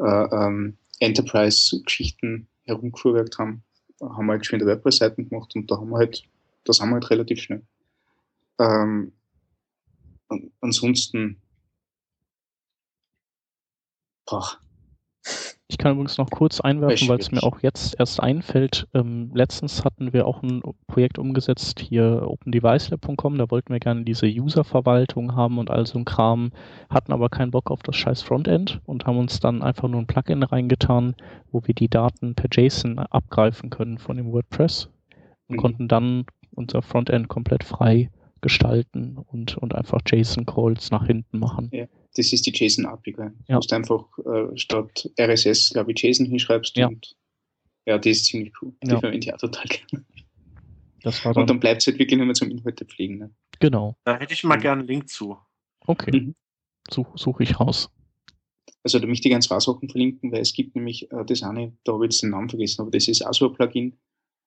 äh, 0.00 0.04
ähm, 0.04 0.76
Enterprise-Geschichten 1.00 2.46
herumgefuhrwerkt 2.64 3.38
haben, 3.38 3.62
haben 4.02 4.26
wir 4.26 4.32
halt 4.32 4.44
schon 4.44 4.60
WordPress-Seiten 4.60 5.30
gemacht 5.30 5.56
und 5.56 5.70
da 5.70 5.78
haben 5.78 5.88
wir 5.88 5.96
halt, 5.96 6.24
das 6.64 6.78
haben 6.78 6.90
wir 6.90 6.96
halt 6.96 7.08
relativ 7.08 7.40
schnell. 7.40 7.62
Ähm, 8.58 9.12
ansonsten, 10.60 11.40
boah. 14.26 14.60
Ich 15.68 15.78
kann 15.78 15.92
übrigens 15.92 16.16
noch 16.16 16.30
kurz 16.30 16.60
einwerfen, 16.60 17.08
weil 17.08 17.18
es 17.18 17.32
mir 17.32 17.42
auch 17.42 17.58
jetzt 17.60 17.98
erst 17.98 18.20
einfällt. 18.20 18.86
Ähm, 18.94 19.32
letztens 19.34 19.84
hatten 19.84 20.12
wir 20.12 20.26
auch 20.26 20.42
ein 20.44 20.62
Projekt 20.86 21.18
umgesetzt, 21.18 21.80
hier 21.80 22.22
opendevicelab.com. 22.24 23.36
Da 23.36 23.50
wollten 23.50 23.72
wir 23.72 23.80
gerne 23.80 24.04
diese 24.04 24.26
User-Verwaltung 24.26 25.34
haben 25.34 25.58
und 25.58 25.70
all 25.70 25.84
so 25.84 25.98
ein 25.98 26.04
Kram, 26.04 26.52
hatten 26.88 27.12
aber 27.12 27.28
keinen 27.30 27.50
Bock 27.50 27.72
auf 27.72 27.82
das 27.82 27.96
scheiß 27.96 28.22
Frontend 28.22 28.80
und 28.86 29.06
haben 29.06 29.18
uns 29.18 29.40
dann 29.40 29.62
einfach 29.62 29.88
nur 29.88 30.00
ein 30.00 30.06
Plugin 30.06 30.44
reingetan, 30.44 31.16
wo 31.50 31.60
wir 31.64 31.74
die 31.74 31.88
Daten 31.88 32.36
per 32.36 32.48
JSON 32.50 33.00
abgreifen 33.00 33.68
können 33.68 33.98
von 33.98 34.16
dem 34.16 34.32
WordPress 34.32 34.88
und 35.48 35.56
mhm. 35.56 35.60
konnten 35.60 35.88
dann 35.88 36.26
unser 36.54 36.80
Frontend 36.80 37.26
komplett 37.26 37.64
frei 37.64 38.10
gestalten 38.40 39.18
und, 39.18 39.56
und 39.56 39.74
einfach 39.74 40.00
JSON-Calls 40.06 40.90
nach 40.90 41.06
hinten 41.06 41.38
machen. 41.38 41.70
Ja, 41.72 41.86
das 42.16 42.32
ist 42.32 42.46
die 42.46 42.52
JSON-API. 42.52 43.12
Du 43.12 43.32
ja. 43.48 43.56
musst 43.56 43.72
einfach 43.72 44.06
äh, 44.18 44.56
statt 44.56 45.10
RSS, 45.18 45.70
glaube 45.70 45.92
ich, 45.92 46.02
JSON 46.02 46.26
hinschreibst 46.26 46.76
ja. 46.76 46.88
und 46.88 47.16
ja, 47.86 47.98
die 47.98 48.10
ist 48.10 48.26
ziemlich 48.26 48.52
cool. 48.60 48.72
Die 48.82 48.90
ja. 48.90 49.00
verwende 49.00 49.26
ich 49.26 49.32
auch 49.32 49.38
total 49.38 49.66
gerne. 49.66 50.04
Das 51.02 51.24
war 51.24 51.32
dann 51.32 51.42
und 51.42 51.50
dann 51.50 51.60
bleibt 51.60 51.82
es 51.82 51.86
halt 51.86 51.98
wirklich 51.98 52.16
nur 52.16 52.26
mehr 52.26 52.34
zum 52.34 52.50
Inhalte 52.50 52.84
pflegen. 52.84 53.18
Ne? 53.18 53.30
Genau. 53.60 53.96
Da 54.04 54.18
hätte 54.18 54.34
ich 54.34 54.42
mal 54.42 54.56
gerne 54.56 54.80
einen 54.80 54.88
Link 54.88 55.08
zu. 55.08 55.36
Okay. 55.86 56.20
Mhm. 56.20 56.34
Suche 56.90 57.16
such 57.16 57.40
ich 57.40 57.60
raus. 57.60 57.90
Also 58.82 58.98
da 58.98 59.06
möchte 59.06 59.28
ich 59.28 59.32
ganz 59.32 59.46
zwei 59.46 59.58
Sachen 59.60 59.88
verlinken, 59.88 60.30
weil 60.32 60.40
es 60.40 60.52
gibt 60.52 60.74
nämlich 60.74 61.10
äh, 61.10 61.24
das 61.24 61.42
eine, 61.42 61.72
da 61.84 61.92
habe 61.92 62.06
ich 62.06 62.12
jetzt 62.12 62.22
den 62.22 62.30
Namen 62.30 62.48
vergessen, 62.48 62.82
aber 62.82 62.90
das 62.90 63.08
ist 63.08 63.24
auch 63.24 63.34
so 63.34 63.48
ein 63.48 63.54
Plugin, 63.54 63.96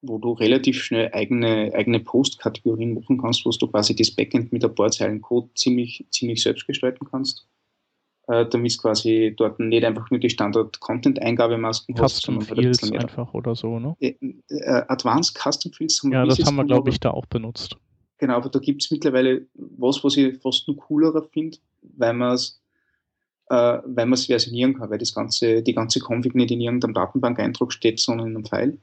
wo 0.02 0.18
du 0.18 0.32
relativ 0.34 0.82
schnell 0.82 1.12
eigene, 1.14 1.72
eigene 1.74 2.00
Post-Kategorien 2.00 2.94
machen 2.94 3.18
kannst, 3.18 3.46
wo 3.46 3.52
du 3.52 3.68
quasi 3.68 3.96
das 3.96 4.12
Backend 4.12 4.52
mit 4.52 4.64
ein 4.64 4.74
paar 4.74 4.92
Zeilen 4.92 5.22
Code 5.22 5.50
ziemlich, 5.56 6.06
ziemlich 6.10 6.42
selbst 6.42 6.66
gestalten 6.68 7.06
kannst. 7.10 7.48
Äh, 8.28 8.48
damit 8.48 8.78
quasi 8.78 9.34
dort 9.36 9.60
nicht 9.60 9.84
einfach 9.84 10.12
nur 10.12 10.20
die 10.20 10.30
Standard-Content-Eingabemasken 10.30 11.96
hast, 12.00 12.22
sondern 12.22 12.46
Fields 12.46 12.84
ein 12.84 13.00
einfach 13.00 13.34
oder 13.34 13.56
so, 13.56 13.80
ne? 13.80 13.96
Äh, 14.00 14.14
äh, 14.50 14.84
Advanced 14.88 15.36
Custom 15.36 15.74
Fields 15.74 16.02
Ja, 16.04 16.26
das 16.26 16.46
haben 16.46 16.56
wir, 16.56 16.66
glaube 16.66 16.92
ich, 16.92 17.00
da 17.00 17.10
auch 17.10 17.26
benutzt. 17.26 17.76
Genau, 18.20 18.36
aber 18.36 18.50
da 18.50 18.60
gibt 18.60 18.84
es 18.84 18.92
mittlerweile 18.92 19.48
was, 19.56 20.04
was 20.04 20.16
ich 20.16 20.38
fast 20.42 20.68
nur 20.68 20.78
coolerer 20.78 21.24
finde, 21.24 21.58
weil 21.82 22.14
man 22.14 22.34
es 22.34 22.62
äh, 23.50 23.80
weil 23.84 24.06
man 24.06 24.14
es 24.14 24.28
versionieren 24.28 24.76
kann, 24.76 24.90
weil 24.90 25.00
das 25.00 25.14
ganze, 25.14 25.64
die 25.64 25.74
ganze 25.74 26.00
Config 26.00 26.36
nicht 26.36 26.52
in 26.52 26.62
irgendeinem 26.62 26.94
Datenbank-Eintrag 26.94 27.74
steht, 27.74 28.00
sondern 28.00 28.28
in 28.28 28.36
einem 28.36 28.46
File. 28.46 28.78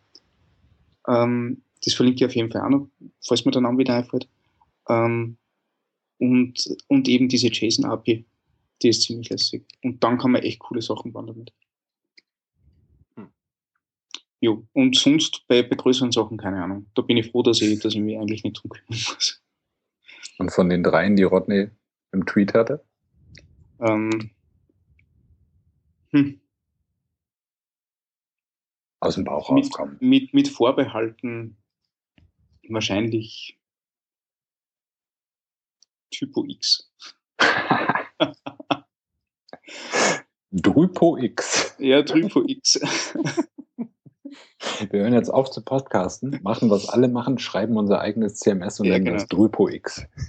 Ähm, 1.06 1.62
das 1.84 1.94
verlinke 1.94 2.18
ich 2.18 2.26
auf 2.26 2.34
jeden 2.34 2.50
Fall 2.50 2.62
auch 2.62 2.70
noch, 2.70 2.88
falls 3.24 3.44
mir 3.44 3.52
der 3.52 3.62
Name 3.62 3.78
wieder 3.78 3.96
einfällt. 3.96 4.28
Ähm, 4.88 5.36
und, 6.18 6.76
und 6.88 7.08
eben 7.08 7.28
diese 7.28 7.48
JSON-API, 7.48 8.24
die 8.82 8.88
ist 8.88 9.02
ziemlich 9.02 9.28
lässig. 9.28 9.64
Und 9.82 10.02
dann 10.02 10.18
kann 10.18 10.32
man 10.32 10.42
echt 10.42 10.58
coole 10.60 10.82
Sachen 10.82 11.12
bauen 11.12 11.26
damit. 11.26 11.52
Hm. 13.16 13.28
Jo, 14.40 14.66
und 14.72 14.96
sonst 14.96 15.46
bei, 15.48 15.62
bei 15.62 15.76
größeren 15.76 16.12
Sachen, 16.12 16.38
keine 16.38 16.62
Ahnung. 16.62 16.86
Da 16.94 17.02
bin 17.02 17.16
ich 17.16 17.30
froh, 17.30 17.42
dass 17.42 17.60
ich, 17.60 17.78
dass 17.80 17.94
ich 17.94 18.00
mich 18.00 18.18
eigentlich 18.18 18.44
nicht 18.44 18.62
drum 18.62 18.70
kümmern 18.70 19.00
muss. 19.08 19.42
Und 20.38 20.50
von 20.50 20.68
den 20.68 20.82
dreien, 20.82 21.16
die 21.16 21.22
Rodney 21.22 21.68
im 22.12 22.26
Tweet 22.26 22.54
hatte? 22.54 22.84
Ähm, 23.80 24.30
hm 26.12 26.40
aus 29.00 29.14
dem 29.14 29.24
Bauch 29.24 29.50
mit, 29.50 29.64
rauskommen. 29.64 29.96
Mit, 30.00 30.34
mit 30.34 30.48
Vorbehalten 30.48 31.56
wahrscheinlich 32.68 33.58
Typo 36.10 36.44
X. 36.46 36.90
Drüpo 40.50 41.16
X. 41.18 41.76
Ja, 41.78 42.02
Drüpo 42.02 42.42
X. 42.46 42.80
Wir 44.90 45.00
hören 45.00 45.14
jetzt 45.14 45.30
auf 45.30 45.50
zu 45.50 45.62
podcasten, 45.62 46.40
machen, 46.42 46.70
was 46.70 46.88
alle 46.88 47.08
machen, 47.08 47.38
schreiben 47.38 47.76
unser 47.76 48.00
eigenes 48.00 48.36
CMS 48.36 48.80
und 48.80 48.86
ja, 48.86 48.94
nennen 48.94 49.04
genau. 49.06 49.16
das 49.18 49.28
Drüpo 49.28 49.68
X. 49.68 50.06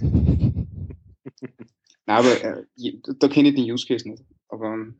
Na, 2.06 2.16
aber 2.16 2.42
äh, 2.42 2.64
da 3.18 3.28
kenne 3.28 3.50
ich 3.50 3.54
den 3.54 3.70
Use 3.70 3.86
Case 3.86 4.08
nicht. 4.08 4.24
Aber 4.48 4.72
hm. 4.72 4.94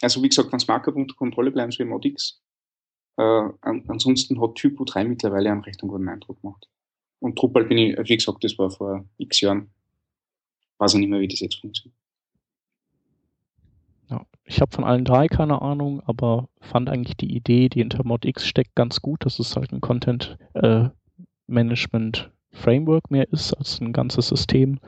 Also 0.00 0.22
wie 0.22 0.28
gesagt, 0.28 0.52
wenn 0.52 0.58
es 0.58 0.68
Markup 0.68 0.96
unter 0.96 1.14
Kontrolle 1.14 1.50
bleiben 1.50 1.72
soll, 1.72 1.86
Modix, 1.86 2.40
Äh, 3.16 3.22
an, 3.60 3.84
ansonsten 3.86 4.40
hat 4.40 4.56
Typo 4.56 4.84
3 4.84 5.04
mittlerweile 5.04 5.52
einen 5.52 5.60
recht 5.60 5.80
guten 5.80 6.08
Eindruck 6.08 6.40
gemacht. 6.40 6.68
Und 7.20 7.40
Drupal 7.40 7.64
bin 7.64 7.78
ich, 7.78 7.96
wie 7.96 8.16
gesagt, 8.16 8.42
das 8.42 8.58
war 8.58 8.70
vor 8.70 9.04
x 9.18 9.40
Jahren. 9.40 9.70
Weiß 10.78 10.94
ich 10.94 11.00
nicht 11.00 11.10
mehr, 11.10 11.20
wie 11.20 11.28
das 11.28 11.38
jetzt 11.38 11.60
funktioniert. 11.60 11.96
Ja, 14.10 14.26
ich 14.44 14.60
habe 14.60 14.72
von 14.72 14.82
allen 14.82 15.04
drei 15.04 15.28
keine 15.28 15.62
Ahnung, 15.62 16.02
aber 16.06 16.48
fand 16.60 16.90
eigentlich 16.90 17.16
die 17.16 17.34
Idee, 17.34 17.68
die 17.68 17.78
hinter 17.78 18.04
Mod 18.04 18.24
X 18.24 18.46
steckt, 18.46 18.74
ganz 18.74 19.00
gut. 19.00 19.24
Das 19.24 19.38
ist 19.38 19.54
halt 19.54 19.72
ein 19.72 19.80
Content 19.80 20.36
äh, 20.54 20.88
Management 21.46 22.32
Framework 22.50 23.10
mehr 23.10 23.30
ist 23.32 23.52
als 23.54 23.80
ein 23.80 23.92
ganzes 23.92 24.28
System. 24.28 24.80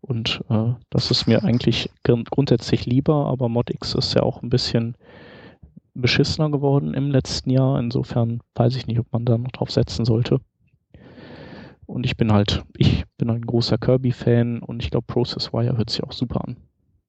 Und 0.00 0.42
äh, 0.48 0.72
das 0.88 1.10
ist 1.10 1.26
mir 1.26 1.44
eigentlich 1.44 1.90
grundsätzlich 2.04 2.86
lieber, 2.86 3.26
aber 3.26 3.48
ModX 3.48 3.94
ist 3.94 4.14
ja 4.14 4.22
auch 4.22 4.42
ein 4.42 4.50
bisschen 4.50 4.96
beschissener 5.94 6.50
geworden 6.50 6.94
im 6.94 7.10
letzten 7.10 7.50
Jahr. 7.50 7.78
Insofern 7.78 8.40
weiß 8.54 8.76
ich 8.76 8.86
nicht, 8.86 8.98
ob 8.98 9.12
man 9.12 9.24
da 9.24 9.36
noch 9.36 9.50
drauf 9.50 9.70
setzen 9.70 10.04
sollte. 10.04 10.40
Und 11.86 12.06
ich 12.06 12.16
bin 12.16 12.32
halt, 12.32 12.62
ich 12.76 13.04
bin 13.18 13.30
ein 13.30 13.42
großer 13.42 13.76
Kirby-Fan 13.76 14.60
und 14.60 14.82
ich 14.82 14.90
glaube, 14.90 15.06
Process 15.06 15.52
Wire 15.52 15.76
hört 15.76 15.90
sich 15.90 16.02
auch 16.04 16.12
super 16.12 16.46
an. 16.46 16.56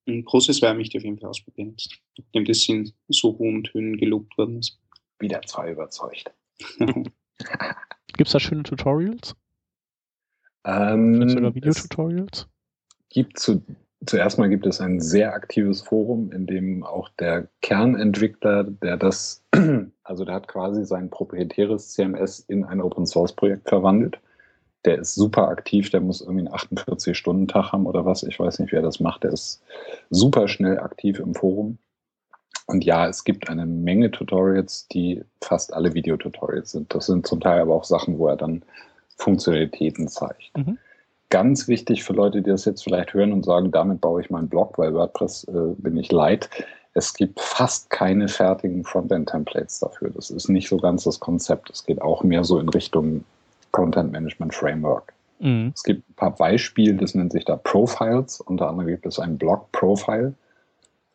Ein 0.07 0.25
Process 0.25 0.61
Wire 0.61 0.73
möchte 0.73 0.97
ich 0.97 1.01
auf 1.01 1.05
jeden 1.05 1.19
Fall 1.19 1.29
ausprobieren, 1.29 1.75
nachdem 2.17 2.45
das 2.45 2.67
in 2.67 2.91
so 3.07 3.37
hohen 3.37 3.63
Tönen 3.63 3.97
gelobt 3.97 4.37
worden 4.37 4.57
ist. 4.57 4.79
Wieder 5.19 5.41
zwei 5.43 5.71
überzeugt. 5.71 6.33
Gibt 6.79 8.27
es 8.27 8.31
da 8.31 8.39
schöne 8.39 8.63
Tutorials? 8.63 9.35
Ähm, 10.65 11.29
sogar 11.29 11.53
Videotutorials? 11.53 12.47
Gibt 13.11 13.39
zu, 13.39 13.61
zuerst 14.05 14.39
mal 14.39 14.49
gibt 14.49 14.65
es 14.65 14.79
ein 14.79 15.01
sehr 15.01 15.33
aktives 15.33 15.81
Forum, 15.81 16.31
in 16.31 16.47
dem 16.47 16.83
auch 16.83 17.09
der 17.19 17.47
Kernentwickler, 17.61 18.63
der 18.63 18.97
das, 18.97 19.43
also 20.03 20.25
der 20.25 20.35
hat 20.35 20.47
quasi 20.47 20.85
sein 20.85 21.09
proprietäres 21.09 21.91
CMS 21.91 22.39
in 22.39 22.63
ein 22.63 22.81
Open 22.81 23.05
Source 23.05 23.33
Projekt 23.33 23.67
verwandelt. 23.67 24.19
Der 24.85 24.97
ist 24.97 25.13
super 25.13 25.49
aktiv, 25.49 25.89
der 25.91 26.01
muss 26.01 26.21
irgendwie 26.21 26.47
einen 26.47 26.55
48-Stunden-Tag 26.55 27.71
haben 27.71 27.85
oder 27.85 28.05
was. 28.05 28.23
Ich 28.23 28.39
weiß 28.39 28.59
nicht, 28.59 28.71
wer 28.71 28.81
das 28.81 28.99
macht. 28.99 29.23
Der 29.23 29.31
ist 29.31 29.61
super 30.09 30.47
schnell 30.47 30.79
aktiv 30.79 31.19
im 31.19 31.35
Forum. 31.35 31.77
Und 32.65 32.85
ja, 32.85 33.07
es 33.07 33.23
gibt 33.25 33.49
eine 33.49 33.65
Menge 33.65 34.09
Tutorials, 34.09 34.87
die 34.87 35.23
fast 35.41 35.73
alle 35.73 35.93
Videotutorials 35.93 36.71
sind. 36.71 36.95
Das 36.95 37.07
sind 37.07 37.27
zum 37.27 37.41
Teil 37.41 37.59
aber 37.59 37.75
auch 37.75 37.83
Sachen, 37.83 38.17
wo 38.17 38.27
er 38.27 38.37
dann 38.37 38.63
Funktionalitäten 39.17 40.07
zeigt. 40.07 40.57
Mhm. 40.57 40.77
Ganz 41.31 41.69
wichtig 41.69 42.03
für 42.03 42.11
Leute, 42.11 42.41
die 42.41 42.49
das 42.49 42.65
jetzt 42.65 42.83
vielleicht 42.83 43.13
hören 43.13 43.31
und 43.31 43.45
sagen, 43.45 43.71
damit 43.71 44.01
baue 44.01 44.21
ich 44.21 44.29
meinen 44.29 44.49
Blog, 44.49 44.77
weil 44.77 44.93
WordPress 44.93 45.45
äh, 45.45 45.73
bin 45.77 45.95
ich 45.95 46.11
leid. 46.11 46.49
Es 46.93 47.13
gibt 47.13 47.39
fast 47.39 47.89
keine 47.89 48.27
fertigen 48.27 48.83
Frontend-Templates 48.83 49.79
dafür. 49.79 50.09
Das 50.09 50.29
ist 50.29 50.49
nicht 50.49 50.67
so 50.67 50.75
ganz 50.75 51.05
das 51.05 51.21
Konzept. 51.21 51.69
Es 51.69 51.85
geht 51.85 52.01
auch 52.01 52.21
mehr 52.23 52.43
so 52.43 52.59
in 52.59 52.67
Richtung 52.67 53.23
Content 53.71 54.11
Management 54.11 54.53
Framework. 54.53 55.13
Mhm. 55.39 55.71
Es 55.73 55.83
gibt 55.83 56.07
ein 56.09 56.15
paar 56.15 56.35
Beispiele, 56.35 56.95
das 56.95 57.15
nennt 57.15 57.31
sich 57.31 57.45
da 57.45 57.55
Profiles. 57.55 58.41
Unter 58.41 58.67
anderem 58.67 58.89
gibt 58.89 59.05
es 59.05 59.17
ein 59.17 59.37
Blog-Profile, 59.37 60.33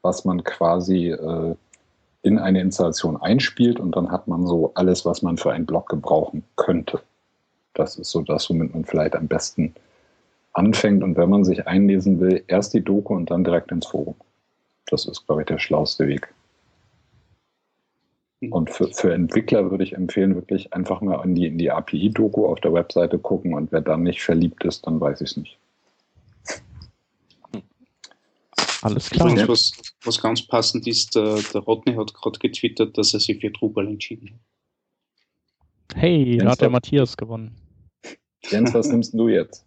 was 0.01 0.25
man 0.25 0.43
quasi 0.45 1.11
äh, 1.11 1.55
in 2.23 2.39
eine 2.39 2.62
Installation 2.62 3.19
einspielt 3.19 3.79
und 3.79 3.95
dann 3.95 4.11
hat 4.11 4.29
man 4.29 4.47
so 4.47 4.73
alles, 4.77 5.05
was 5.05 5.21
man 5.21 5.37
für 5.37 5.53
einen 5.53 5.67
Blog 5.67 5.91
gebrauchen 5.91 6.43
könnte. 6.57 7.03
Das 7.75 7.97
ist 7.97 8.11
so 8.11 8.23
das, 8.23 8.49
womit 8.49 8.73
man 8.73 8.87
vielleicht 8.87 9.14
am 9.14 9.29
besten 9.29 9.75
anfängt. 10.57 11.03
Und 11.03 11.17
wenn 11.17 11.31
man 11.31 11.45
sich 11.45 11.67
einlesen 11.67 12.21
will, 12.21 12.43
erst 12.47 12.75
die 12.75 12.83
Doku 12.83 13.15
und 13.15 13.31
dann 13.31 13.45
direkt 13.45 13.71
ins 13.71 13.87
Forum. 13.87 14.17
Das 14.87 15.07
ist, 15.07 15.27
glaube 15.27 15.43
ich, 15.43 15.47
der 15.47 15.59
schlauste 15.59 16.07
Weg. 16.07 16.33
Und 18.51 18.71
für, 18.71 18.89
für 18.89 19.15
Entwickler 19.15 19.71
würde 19.71 19.83
ich 19.83 19.95
empfehlen, 19.95 20.35
wirklich 20.35 20.73
einfach 20.75 21.01
mal 21.01 21.23
in 21.25 21.35
die, 21.35 21.47
in 21.47 21.59
die 21.59 21.71
API-Doku 21.71 22.47
auf 22.47 22.61
der 22.61 22.73
Webseite 22.73 23.19
gucken 23.19 23.55
und 23.55 23.73
wer 23.73 23.81
dann 23.81 24.03
nicht 24.03 24.23
verliebt 24.23 24.63
ist, 24.65 24.87
dann 24.87 25.01
weiß 25.01 25.23
ich 25.23 25.31
es 25.31 25.37
nicht. 25.37 25.59
Alles 28.83 29.11
klar. 29.11 29.31
Übrigens, 29.31 29.49
was, 29.49 29.73
was 30.05 30.21
ganz 30.21 30.47
passend 30.47 30.87
ist, 30.87 31.17
der, 31.17 31.41
der 31.53 31.63
Rodney 31.63 31.95
hat 31.95 32.13
gerade 32.15 32.39
getwittert, 32.39 32.97
dass 32.99 33.15
er 33.15 33.21
sich 33.21 33.41
für 33.41 33.51
Drupal 33.51 33.89
entschieden 33.89 34.31
hat. 34.31 35.99
Hey, 35.99 36.37
da 36.37 36.51
hat 36.51 36.61
der 36.61 36.71
Matthias 36.71 37.17
gewonnen. 37.17 37.57
Jens, 38.51 38.75
was 38.75 38.89
nimmst 38.89 39.15
du 39.15 39.29
jetzt? 39.29 39.66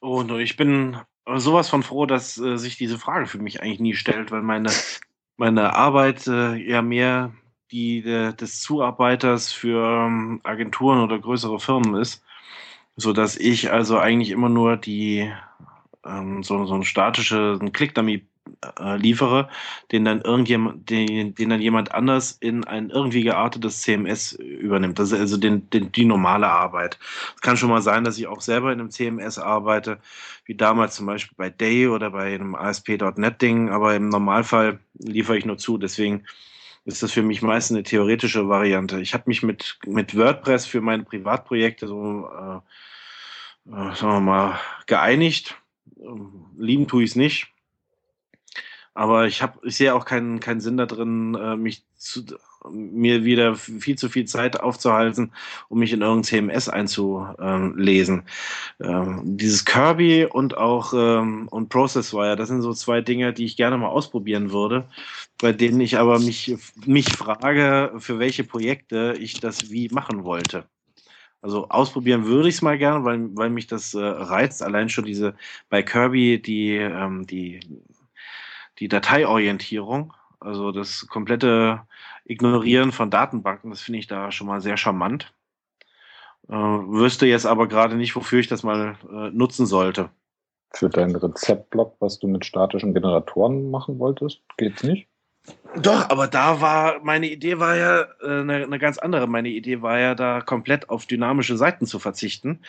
Oh, 0.00 0.22
ich 0.38 0.56
bin 0.56 0.98
sowas 1.36 1.68
von 1.68 1.82
froh, 1.82 2.06
dass 2.06 2.38
äh, 2.38 2.56
sich 2.56 2.76
diese 2.76 2.98
Frage 2.98 3.26
für 3.26 3.38
mich 3.38 3.62
eigentlich 3.62 3.80
nie 3.80 3.94
stellt, 3.94 4.30
weil 4.30 4.42
meine, 4.42 4.70
meine 5.36 5.74
Arbeit 5.74 6.26
äh, 6.26 6.54
ja 6.56 6.82
mehr 6.82 7.32
die 7.72 8.02
de, 8.02 8.32
des 8.34 8.60
Zuarbeiters 8.60 9.52
für 9.52 10.06
ähm, 10.06 10.40
Agenturen 10.44 11.00
oder 11.00 11.18
größere 11.18 11.58
Firmen 11.58 12.00
ist, 12.00 12.22
so 12.96 13.12
dass 13.12 13.36
ich 13.36 13.72
also 13.72 13.98
eigentlich 13.98 14.30
immer 14.30 14.48
nur 14.48 14.76
die 14.76 15.32
ähm, 16.04 16.42
so, 16.42 16.64
so 16.66 16.74
ein 16.74 16.84
statische 16.84 17.58
ein 17.60 17.72
Click-Dummy 17.72 18.26
äh, 18.78 18.96
liefere, 18.96 19.48
den 19.92 20.04
dann 20.04 20.20
irgendjemand, 20.20 20.88
den, 20.90 21.34
den 21.34 21.50
dann 21.50 21.60
jemand 21.60 21.94
anders 21.94 22.32
in 22.32 22.64
ein 22.64 22.90
irgendwie 22.90 23.22
geartetes 23.22 23.82
CMS 23.82 24.32
übernimmt. 24.32 24.98
Das 24.98 25.12
ist 25.12 25.20
also 25.20 25.36
den, 25.36 25.68
den, 25.70 25.92
die 25.92 26.04
normale 26.04 26.48
Arbeit. 26.48 26.98
Es 27.34 27.40
kann 27.40 27.56
schon 27.56 27.70
mal 27.70 27.82
sein, 27.82 28.04
dass 28.04 28.18
ich 28.18 28.26
auch 28.26 28.40
selber 28.40 28.72
in 28.72 28.80
einem 28.80 28.90
CMS 28.90 29.38
arbeite, 29.38 29.98
wie 30.44 30.54
damals 30.54 30.94
zum 30.96 31.06
Beispiel 31.06 31.34
bei 31.36 31.50
Day 31.50 31.88
oder 31.88 32.10
bei 32.10 32.34
einem 32.34 32.54
ASP.NET-Ding, 32.54 33.70
aber 33.70 33.94
im 33.94 34.08
Normalfall 34.08 34.78
liefere 34.94 35.38
ich 35.38 35.44
nur 35.44 35.58
zu. 35.58 35.78
Deswegen 35.78 36.24
ist 36.84 37.02
das 37.02 37.12
für 37.12 37.22
mich 37.22 37.42
meist 37.42 37.70
eine 37.72 37.82
theoretische 37.82 38.48
Variante. 38.48 39.00
Ich 39.00 39.12
habe 39.12 39.24
mich 39.26 39.42
mit, 39.42 39.78
mit 39.86 40.16
WordPress 40.16 40.66
für 40.66 40.80
meine 40.80 41.02
Privatprojekte 41.02 41.88
so, 41.88 42.28
äh, 42.30 42.56
äh, 43.70 43.94
sagen 43.94 44.12
wir 44.12 44.20
mal, 44.20 44.60
geeinigt. 44.86 45.56
Lieben 46.56 46.86
tue 46.86 47.02
ich 47.02 47.10
es 47.10 47.16
nicht 47.16 47.55
aber 48.96 49.26
ich 49.26 49.42
habe, 49.42 49.58
ich 49.62 49.76
sehe 49.76 49.94
auch 49.94 50.06
keinen, 50.06 50.40
keinen 50.40 50.60
Sinn 50.60 50.78
da 50.78 50.86
drin, 50.86 51.34
äh, 51.34 51.56
mich 51.56 51.84
zu, 51.96 52.24
mir 52.70 53.24
wieder 53.24 53.54
viel 53.54 53.96
zu 53.96 54.08
viel 54.08 54.24
Zeit 54.24 54.58
aufzuhalten, 54.58 55.32
um 55.68 55.78
mich 55.80 55.92
in 55.92 56.00
irgendein 56.00 56.24
CMS 56.24 56.68
einzulesen. 56.68 58.22
Ähm, 58.80 59.20
dieses 59.24 59.64
Kirby 59.66 60.24
und 60.24 60.56
auch 60.56 60.94
ähm, 60.94 61.46
und 61.48 61.68
Processwire, 61.68 62.36
das 62.36 62.48
sind 62.48 62.62
so 62.62 62.72
zwei 62.72 63.02
Dinge, 63.02 63.32
die 63.34 63.44
ich 63.44 63.56
gerne 63.56 63.76
mal 63.76 63.88
ausprobieren 63.88 64.50
würde, 64.50 64.88
bei 65.38 65.52
denen 65.52 65.80
ich 65.80 65.98
aber 65.98 66.18
mich, 66.18 66.56
mich 66.86 67.12
frage, 67.12 67.92
für 67.98 68.18
welche 68.18 68.44
Projekte 68.44 69.14
ich 69.18 69.40
das 69.40 69.70
wie 69.70 69.88
machen 69.90 70.24
wollte. 70.24 70.64
Also 71.42 71.68
ausprobieren 71.68 72.24
würde 72.24 72.48
ich 72.48 72.56
es 72.56 72.62
mal 72.62 72.78
gerne, 72.78 73.04
weil, 73.04 73.28
weil 73.36 73.50
mich 73.50 73.66
das 73.66 73.94
äh, 73.94 74.00
reizt. 74.00 74.62
Allein 74.62 74.88
schon 74.88 75.04
diese 75.04 75.34
bei 75.68 75.82
Kirby 75.82 76.40
die, 76.40 76.76
ähm, 76.76 77.26
die 77.26 77.60
die 78.78 78.88
Dateiorientierung, 78.88 80.12
also 80.40 80.72
das 80.72 81.06
komplette 81.08 81.82
Ignorieren 82.24 82.92
von 82.92 83.10
Datenbanken, 83.10 83.70
das 83.70 83.80
finde 83.80 83.98
ich 83.98 84.06
da 84.06 84.30
schon 84.30 84.46
mal 84.46 84.60
sehr 84.60 84.76
charmant. 84.76 85.32
Äh, 86.48 86.54
wüsste 86.54 87.26
jetzt 87.26 87.46
aber 87.46 87.68
gerade 87.68 87.96
nicht, 87.96 88.14
wofür 88.14 88.40
ich 88.40 88.48
das 88.48 88.62
mal 88.62 88.96
äh, 89.10 89.30
nutzen 89.30 89.66
sollte. 89.66 90.10
Für 90.72 90.88
deinen 90.88 91.16
Rezeptblock, 91.16 91.96
was 92.00 92.18
du 92.18 92.28
mit 92.28 92.44
statischen 92.44 92.92
Generatoren 92.92 93.70
machen 93.70 93.98
wolltest, 93.98 94.42
geht's 94.56 94.82
nicht? 94.82 95.08
Doch, 95.78 96.08
aber 96.08 96.26
da 96.26 96.60
war, 96.60 97.00
meine 97.02 97.28
Idee 97.28 97.58
war 97.58 97.76
ja 97.76 98.02
äh, 98.22 98.40
eine, 98.40 98.64
eine, 98.64 98.78
ganz 98.78 98.98
andere. 98.98 99.26
Meine 99.26 99.48
Idee 99.48 99.82
war 99.82 99.98
ja, 99.98 100.14
da 100.14 100.40
komplett 100.40 100.88
auf 100.88 101.06
dynamische 101.06 101.56
Seiten 101.56 101.86
zu 101.86 101.98
verzichten 101.98 102.60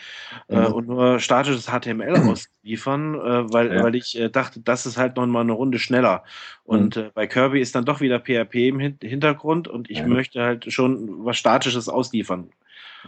äh, 0.48 0.56
mhm. 0.56 0.62
äh, 0.62 0.66
und 0.66 0.88
nur 0.88 1.18
statisches 1.18 1.66
HTML 1.66 2.16
auszuliefern, 2.28 3.14
äh, 3.14 3.52
weil, 3.52 3.74
ja. 3.74 3.82
weil 3.82 3.94
ich 3.94 4.18
äh, 4.18 4.28
dachte, 4.28 4.60
das 4.60 4.84
ist 4.84 4.98
halt 4.98 5.16
noch 5.16 5.26
mal 5.26 5.40
eine 5.40 5.52
Runde 5.52 5.78
schneller. 5.78 6.24
Und 6.64 6.96
mhm. 6.96 7.02
Äh, 7.02 7.10
bei 7.14 7.26
Kirby 7.26 7.60
ist 7.60 7.74
dann 7.74 7.86
doch 7.86 8.00
wieder 8.00 8.20
PHP 8.20 8.54
im 8.68 8.78
Hin 8.78 8.98
Hintergrund 9.02 9.68
und 9.68 9.88
ich 9.90 9.98
ja. 9.98 10.06
möchte 10.06 10.42
halt 10.42 10.70
schon 10.70 11.24
was 11.24 11.38
Statisches 11.38 11.88
ausliefern. 11.88 12.50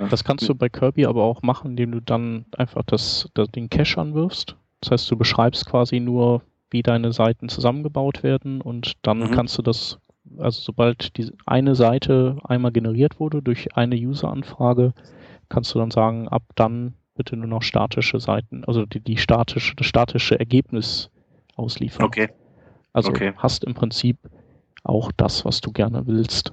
Das 0.09 0.25
kannst 0.25 0.49
du 0.49 0.55
bei 0.55 0.69
Kirby 0.69 1.05
aber 1.05 1.25
auch 1.25 1.43
machen, 1.43 1.73
indem 1.73 1.93
du 1.93 2.01
dann 2.01 2.47
einfach 2.57 2.83
das, 2.87 3.29
das, 3.35 3.51
den 3.51 3.69
Cache 3.69 4.01
anwirfst. 4.01 4.57
Das 4.81 4.93
heißt, 4.93 5.11
du 5.11 5.17
beschreibst 5.17 5.67
quasi 5.67 6.01
nur, 6.01 6.43
wie 6.71 6.83
deine 6.83 7.13
Seiten 7.13 7.49
zusammengebaut 7.49 8.23
werden 8.23 8.61
und 8.61 8.95
dann 9.03 9.19
mhm. 9.19 9.31
kannst 9.33 9.59
du 9.59 9.63
das, 9.63 9.99
also 10.39 10.61
sobald 10.61 11.17
die 11.17 11.31
eine 11.47 11.75
Seite 11.75 12.39
einmal 12.45 12.73
generiert 12.73 13.21
wurde 13.21 13.43
durch 13.43 13.77
eine 13.77 13.97
User-Anfrage, 13.97 14.93
kannst 15.49 15.75
du 15.75 15.79
dann 15.79 15.91
sagen, 15.91 16.29
ab 16.29 16.43
dann 16.55 16.95
bitte 17.17 17.37
nur 17.37 17.49
noch 17.49 17.63
statische 17.63 18.21
Seiten, 18.21 18.65
also 18.65 18.87
die, 18.87 19.01
die 19.01 19.17
statische, 19.17 19.75
das 19.77 19.87
statische 19.87 20.39
Ergebnis 20.39 21.11
ausliefern. 21.57 22.07
Okay. 22.07 22.29
Also 22.93 23.11
okay. 23.11 23.33
hast 23.37 23.65
im 23.65 23.75
Prinzip 23.75 24.17
auch 24.83 25.13
das, 25.13 25.45
was 25.45 25.61
du 25.61 25.73
gerne 25.73 26.07
willst. 26.07 26.53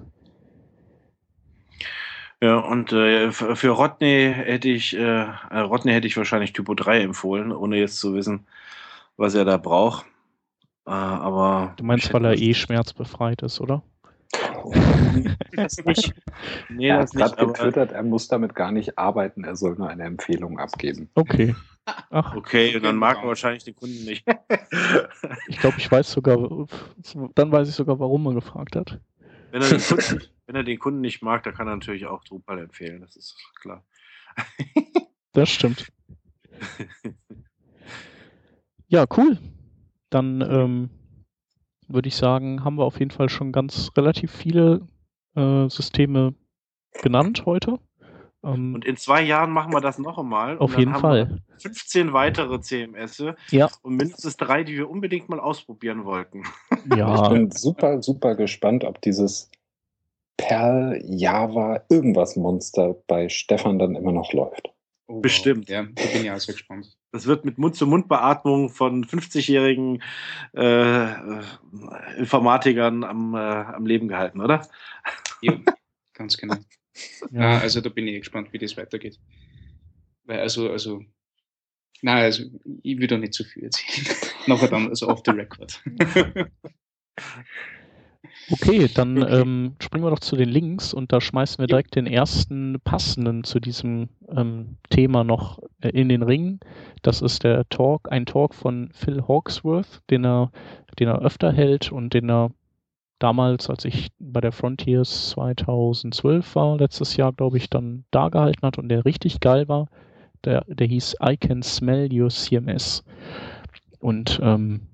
Ja, 2.41 2.57
und 2.57 2.91
äh, 2.91 3.31
für 3.31 3.69
Rodney 3.69 4.31
hätte 4.35 4.69
ich, 4.69 4.95
äh, 4.95 5.21
Rodney 5.51 5.91
hätte 5.93 6.05
ich 6.05 6.17
wahrscheinlich 6.17 6.53
Typo 6.53 6.75
3 6.75 7.01
empfohlen, 7.01 7.51
ohne 7.51 7.77
jetzt 7.77 7.99
zu 7.99 8.13
wissen, 8.13 8.45
was 9.17 9.35
er 9.35 9.45
da 9.45 9.57
braucht. 9.57 10.05
Äh, 10.85 10.91
aber 10.91 11.73
du 11.77 11.83
meinst, 11.83 12.13
weil 12.13 12.25
er 12.25 12.37
eh 12.37 12.53
schmerzbefreit 12.53 13.41
ist, 13.41 13.59
oder? 13.59 13.83
das 15.53 15.83
nicht. 15.85 16.13
Nee, 16.69 16.89
er 16.89 16.99
hat 16.99 17.11
gerade 17.11 17.35
getwittert, 17.45 17.91
er 17.91 18.03
muss 18.03 18.27
damit 18.27 18.55
gar 18.55 18.71
nicht 18.71 18.97
arbeiten, 18.97 19.43
er 19.43 19.55
soll 19.55 19.75
nur 19.75 19.89
eine 19.89 20.03
Empfehlung 20.03 20.59
abgeben. 20.59 21.09
Okay. 21.15 21.55
Ach. 22.09 22.35
Okay, 22.35 22.75
und 22.75 22.83
dann 22.83 22.97
mag 22.97 23.17
er 23.21 23.27
wahrscheinlich 23.27 23.63
den 23.63 23.75
Kunden 23.75 24.03
nicht. 24.03 24.25
ich 25.47 25.57
glaube, 25.59 25.77
ich 25.77 25.89
weiß 25.89 26.11
sogar, 26.11 26.67
dann 27.35 27.51
weiß 27.51 27.69
ich 27.69 27.75
sogar, 27.75 27.99
warum 27.99 28.25
er 28.27 28.33
gefragt 28.33 28.75
hat. 28.75 28.99
Wenn 29.51 29.61
er, 29.61 29.69
Kunden, 29.79 30.23
wenn 30.45 30.55
er 30.55 30.63
den 30.63 30.79
Kunden 30.79 31.01
nicht 31.01 31.21
mag, 31.21 31.43
dann 31.43 31.53
kann 31.53 31.67
er 31.67 31.75
natürlich 31.75 32.05
auch 32.05 32.23
Drupal 32.25 32.59
empfehlen, 32.59 33.01
das 33.01 33.15
ist 33.15 33.37
klar. 33.61 33.83
das 35.31 35.49
stimmt. 35.49 35.87
Ja, 38.87 39.05
cool. 39.17 39.37
Dann 40.09 40.41
ähm, 40.41 40.89
würde 41.87 42.07
ich 42.07 42.15
sagen, 42.15 42.63
haben 42.63 42.77
wir 42.77 42.85
auf 42.85 42.99
jeden 42.99 43.11
Fall 43.11 43.29
schon 43.29 43.51
ganz 43.51 43.91
relativ 43.97 44.31
viele 44.31 44.87
äh, 45.35 45.69
Systeme 45.69 46.33
genannt 47.01 47.45
heute. 47.45 47.79
Ähm, 48.43 48.75
und 48.75 48.85
in 48.85 48.97
zwei 48.97 49.21
Jahren 49.21 49.51
machen 49.51 49.73
wir 49.73 49.81
das 49.81 49.97
noch 49.99 50.17
einmal. 50.17 50.57
Auf 50.59 50.77
jeden 50.77 50.95
Fall. 50.95 51.41
15 51.59 52.13
weitere 52.13 52.59
CMS 52.61 53.23
ja. 53.49 53.69
und 53.81 53.95
mindestens 53.95 54.37
drei, 54.37 54.63
die 54.63 54.75
wir 54.75 54.89
unbedingt 54.89 55.27
mal 55.29 55.39
ausprobieren 55.39 56.05
wollten. 56.05 56.43
Ja. 56.95 57.21
Ich 57.21 57.29
bin 57.29 57.51
super, 57.51 58.01
super 58.01 58.35
gespannt, 58.35 58.85
ob 58.85 59.01
dieses 59.01 59.51
Perl, 60.37 61.01
Java, 61.03 61.81
irgendwas 61.89 62.37
Monster 62.37 62.95
bei 63.07 63.27
Stefan 63.27 63.77
dann 63.77 63.95
immer 63.95 64.13
noch 64.13 64.31
läuft. 64.31 64.69
Oh, 65.09 65.21
Bestimmt. 65.21 65.69
Ja, 65.69 65.83
da 65.83 66.05
bin 66.05 66.25
ich 66.25 66.31
auch 66.31 66.39
sehr 66.39 66.53
gespannt. 66.53 66.97
Das 67.13 67.25
wird 67.25 67.45
mit 67.45 67.57
Mund-zu-Mund-Beatmung 67.57 68.69
von 68.69 69.05
50-jährigen 69.05 70.03
äh, 70.53 71.11
äh, 71.13 71.43
Informatikern 72.17 73.05
am, 73.05 73.33
äh, 73.33 73.37
am 73.37 73.85
Leben 73.85 74.09
gehalten, 74.09 74.41
oder? 74.41 74.67
Ja, 75.41 75.57
ganz 76.13 76.37
genau. 76.37 76.55
Ja, 77.29 77.59
also 77.59 77.79
da 77.79 77.89
bin 77.89 78.07
ich 78.07 78.21
gespannt, 78.21 78.51
wie 78.53 78.57
das 78.57 78.75
weitergeht. 78.75 79.19
Weil 80.23 80.39
also, 80.39 80.71
also, 80.71 81.03
nein, 82.01 82.23
also 82.23 82.43
ich 82.81 82.97
will 82.97 83.05
da 83.05 83.19
nicht 83.19 83.35
zu 83.35 83.43
viel 83.43 83.65
erzählen. 83.65 84.17
Nachher 84.47 84.67
dann, 84.67 84.89
also 84.89 85.07
off 85.07 85.21
the 85.23 85.29
record. 85.29 85.79
Okay, 88.49 88.87
dann 88.93 89.17
ähm, 89.29 89.75
springen 89.79 90.05
wir 90.05 90.09
doch 90.09 90.19
zu 90.19 90.37
den 90.37 90.47
Links 90.47 90.93
und 90.93 91.11
da 91.11 91.19
schmeißen 91.19 91.59
wir 91.59 91.67
direkt 91.67 91.95
den 91.95 92.07
ersten 92.07 92.79
passenden 92.81 93.43
zu 93.43 93.59
diesem 93.59 94.07
ähm, 94.29 94.77
Thema 94.89 95.25
noch 95.25 95.59
äh, 95.81 95.89
in 95.89 96.07
den 96.07 96.23
Ring. 96.23 96.59
Das 97.01 97.21
ist 97.21 97.43
der 97.43 97.67
Talk, 97.67 98.09
ein 98.09 98.25
Talk 98.25 98.55
von 98.55 98.89
Phil 98.93 99.21
Hawksworth, 99.27 100.01
den 100.09 100.25
er, 100.25 100.51
den 100.97 101.09
er 101.09 101.21
öfter 101.21 101.51
hält 101.51 101.91
und 101.91 102.13
den 102.13 102.29
er 102.29 102.51
damals, 103.19 103.69
als 103.69 103.83
ich 103.83 104.09
bei 104.19 104.39
der 104.39 104.53
Frontiers 104.53 105.31
2012 105.31 106.55
war, 106.55 106.77
letztes 106.77 107.17
Jahr, 107.17 107.33
glaube 107.33 107.57
ich, 107.57 107.69
dann 107.69 108.05
da 108.11 108.29
gehalten 108.29 108.65
hat 108.65 108.77
und 108.77 108.87
der 108.87 109.03
richtig 109.03 109.41
geil 109.41 109.67
war. 109.67 109.87
Der, 110.45 110.63
der 110.67 110.87
hieß 110.87 111.17
I 111.21 111.35
Can 111.35 111.63
Smell 111.63 112.09
Your 112.13 112.29
CMS. 112.29 113.03
Und 113.99 114.39
ähm, 114.41 114.87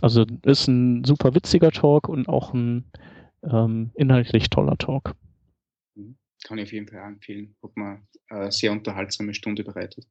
also 0.00 0.24
ist 0.44 0.68
ein 0.68 1.04
super 1.04 1.34
witziger 1.34 1.70
Talk 1.70 2.08
und 2.08 2.28
auch 2.28 2.54
ein 2.54 2.84
ähm, 3.42 3.90
inhaltlich 3.94 4.50
toller 4.50 4.76
Talk. 4.78 5.14
Mhm. 5.94 6.16
Kann 6.44 6.58
ich 6.58 6.64
auf 6.64 6.72
jeden 6.72 6.88
Fall 6.88 7.00
empfehlen. 7.00 7.54
Hat 7.62 7.76
man 7.76 8.02
eine 8.28 8.52
sehr 8.52 8.72
unterhaltsame 8.72 9.34
Stunde 9.34 9.64
bereitet. 9.64 10.06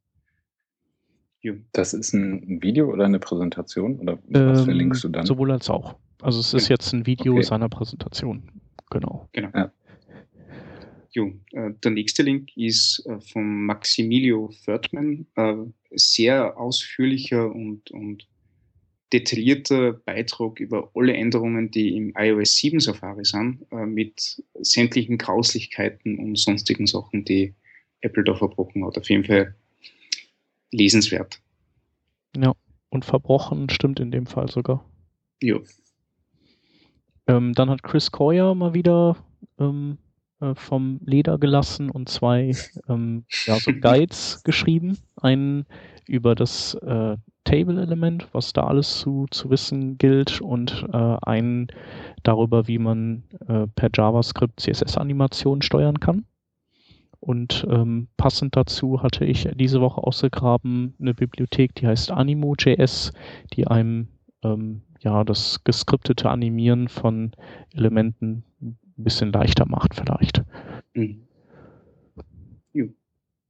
Jo. 1.42 1.56
Das 1.72 1.94
ist 1.94 2.14
ein 2.14 2.62
Video 2.62 2.92
oder 2.92 3.06
eine 3.06 3.20
Präsentation? 3.20 4.00
Oder 4.00 4.20
was 4.28 4.60
ähm, 4.60 4.66
verlinkst 4.66 5.04
du 5.04 5.10
dann? 5.10 5.26
Sowohl 5.26 5.52
als 5.52 5.70
auch. 5.70 5.96
Also 6.22 6.40
es 6.40 6.54
ist 6.54 6.68
genau. 6.68 6.74
jetzt 6.74 6.94
ein 6.94 7.06
Video 7.06 7.34
okay. 7.34 7.44
seiner 7.44 7.70
Präsentation. 7.70 8.52
Genau. 8.90 9.30
Genau. 9.32 9.50
Ja. 9.54 9.72
Jo, 11.12 11.32
äh, 11.54 11.72
der 11.84 11.92
nächste 11.92 12.24
Link 12.24 12.56
ist 12.56 13.06
äh, 13.06 13.20
von 13.22 13.66
Maximilio 13.66 14.52
Fördmann. 14.64 15.26
Äh, 15.36 15.56
sehr 15.92 16.58
ausführlicher 16.58 17.50
und, 17.50 17.90
und 17.92 18.28
detaillierter 19.12 19.94
Beitrag 19.94 20.60
über 20.60 20.92
alle 20.94 21.14
Änderungen, 21.14 21.72
die 21.72 21.96
im 21.96 22.14
iOS 22.16 22.58
7 22.58 22.80
Safari 22.80 23.26
sind, 23.26 23.66
äh, 23.72 23.86
mit 23.86 24.44
sämtlichen 24.60 25.18
Grauslichkeiten 25.18 26.20
und 26.20 26.38
sonstigen 26.38 26.86
Sachen, 26.86 27.26
die 27.26 27.54
Apple 28.02 28.24
da 28.24 28.36
verbrochen 28.36 28.86
hat. 28.86 28.98
Auf 28.98 29.10
jeden 29.10 29.26
Fall 29.26 29.56
lesenswert. 30.72 31.42
Ja, 32.38 32.54
und 32.90 33.06
verbrochen 33.06 33.70
stimmt 33.70 34.00
in 34.00 34.12
dem 34.12 34.26
Fall 34.26 34.50
sogar. 34.50 34.86
Ja. 35.42 35.58
Ähm, 37.28 37.54
dann 37.54 37.70
hat 37.70 37.84
Chris 37.84 38.12
Coyer 38.12 38.56
mal 38.56 38.74
wieder 38.74 39.18
ähm, 39.60 39.98
äh, 40.42 40.56
vom 40.56 41.00
Leder 41.04 41.38
gelassen 41.38 41.90
und 41.90 42.10
zwei 42.10 42.56
ähm, 42.88 43.26
ja, 43.46 43.56
so 43.60 43.72
Guides 43.82 44.44
geschrieben. 44.44 44.98
Einen 45.16 45.66
über 46.10 46.36
das 46.36 46.74
äh, 46.74 47.18
Table-Element, 47.44 48.28
was 48.34 48.52
da 48.52 48.64
alles 48.64 49.00
zu, 49.00 49.28
zu 49.32 49.50
wissen 49.50 49.98
gilt 49.98 50.42
und 50.42 50.86
äh, 50.92 51.18
einen 51.22 51.68
darüber, 52.24 52.68
wie 52.68 52.80
man 52.80 53.24
äh, 53.48 53.68
per 53.68 53.90
JavaScript 53.94 54.60
CSS-Animationen 54.60 55.62
steuern 55.62 56.00
kann. 56.00 56.26
Und 57.22 57.68
ähm, 57.70 58.08
passend 58.18 58.56
dazu 58.56 59.04
hatte 59.04 59.26
ich 59.26 59.48
diese 59.56 59.82
Woche 59.82 60.02
ausgegraben 60.02 60.96
eine 61.00 61.14
Bibliothek, 61.14 61.76
die 61.76 61.88
heißt 61.88 62.12
Animo.js, 62.12 63.12
die 63.54 63.68
einem 63.68 64.08
ähm, 64.44 64.82
ja 65.02 65.24
das 65.24 65.64
geskriptete 65.64 66.30
Animieren 66.30 66.88
von 66.88 67.32
Elementen 67.74 68.44
ein 68.62 68.78
bisschen 68.96 69.32
leichter 69.32 69.66
macht 69.68 69.96
vielleicht. 69.96 70.44
Mhm. 70.94 71.28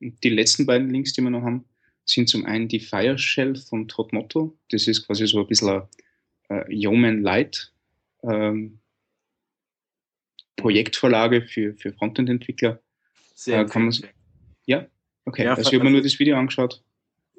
Die 0.02 0.30
letzten 0.30 0.66
beiden 0.66 0.90
Links, 0.90 1.12
die 1.14 1.22
wir 1.22 1.30
noch 1.30 1.44
haben, 1.44 1.66
sind 2.10 2.28
zum 2.28 2.46
einen 2.46 2.68
die 2.68 2.80
Fireshell 2.80 3.56
von 3.56 3.88
Todd 3.88 4.14
Motto. 4.14 4.58
Das 4.70 4.88
ist 4.88 5.06
quasi 5.06 5.28
so 5.28 5.40
ein 5.40 5.48
bisschen 5.48 5.84
ein 6.50 6.62
äh, 6.64 6.74
Yeoman 6.74 7.22
Light 7.22 7.72
ähm, 8.24 8.80
Projektvorlage 10.56 11.44
für, 11.44 11.76
für 11.76 11.94
Frontend-Entwickler. 11.94 12.82
Sehr 13.36 13.62
äh, 13.62 13.66
kann 13.66 13.84
man, 13.84 13.96
Ja? 14.66 14.88
Okay, 15.26 15.46
ja, 15.46 15.54
also 15.54 15.70
ich 15.70 15.74
habe 15.74 15.84
mir 15.84 15.92
nur 15.92 16.02
das 16.02 16.20
Video 16.20 16.38
angeschaut. 16.38 16.84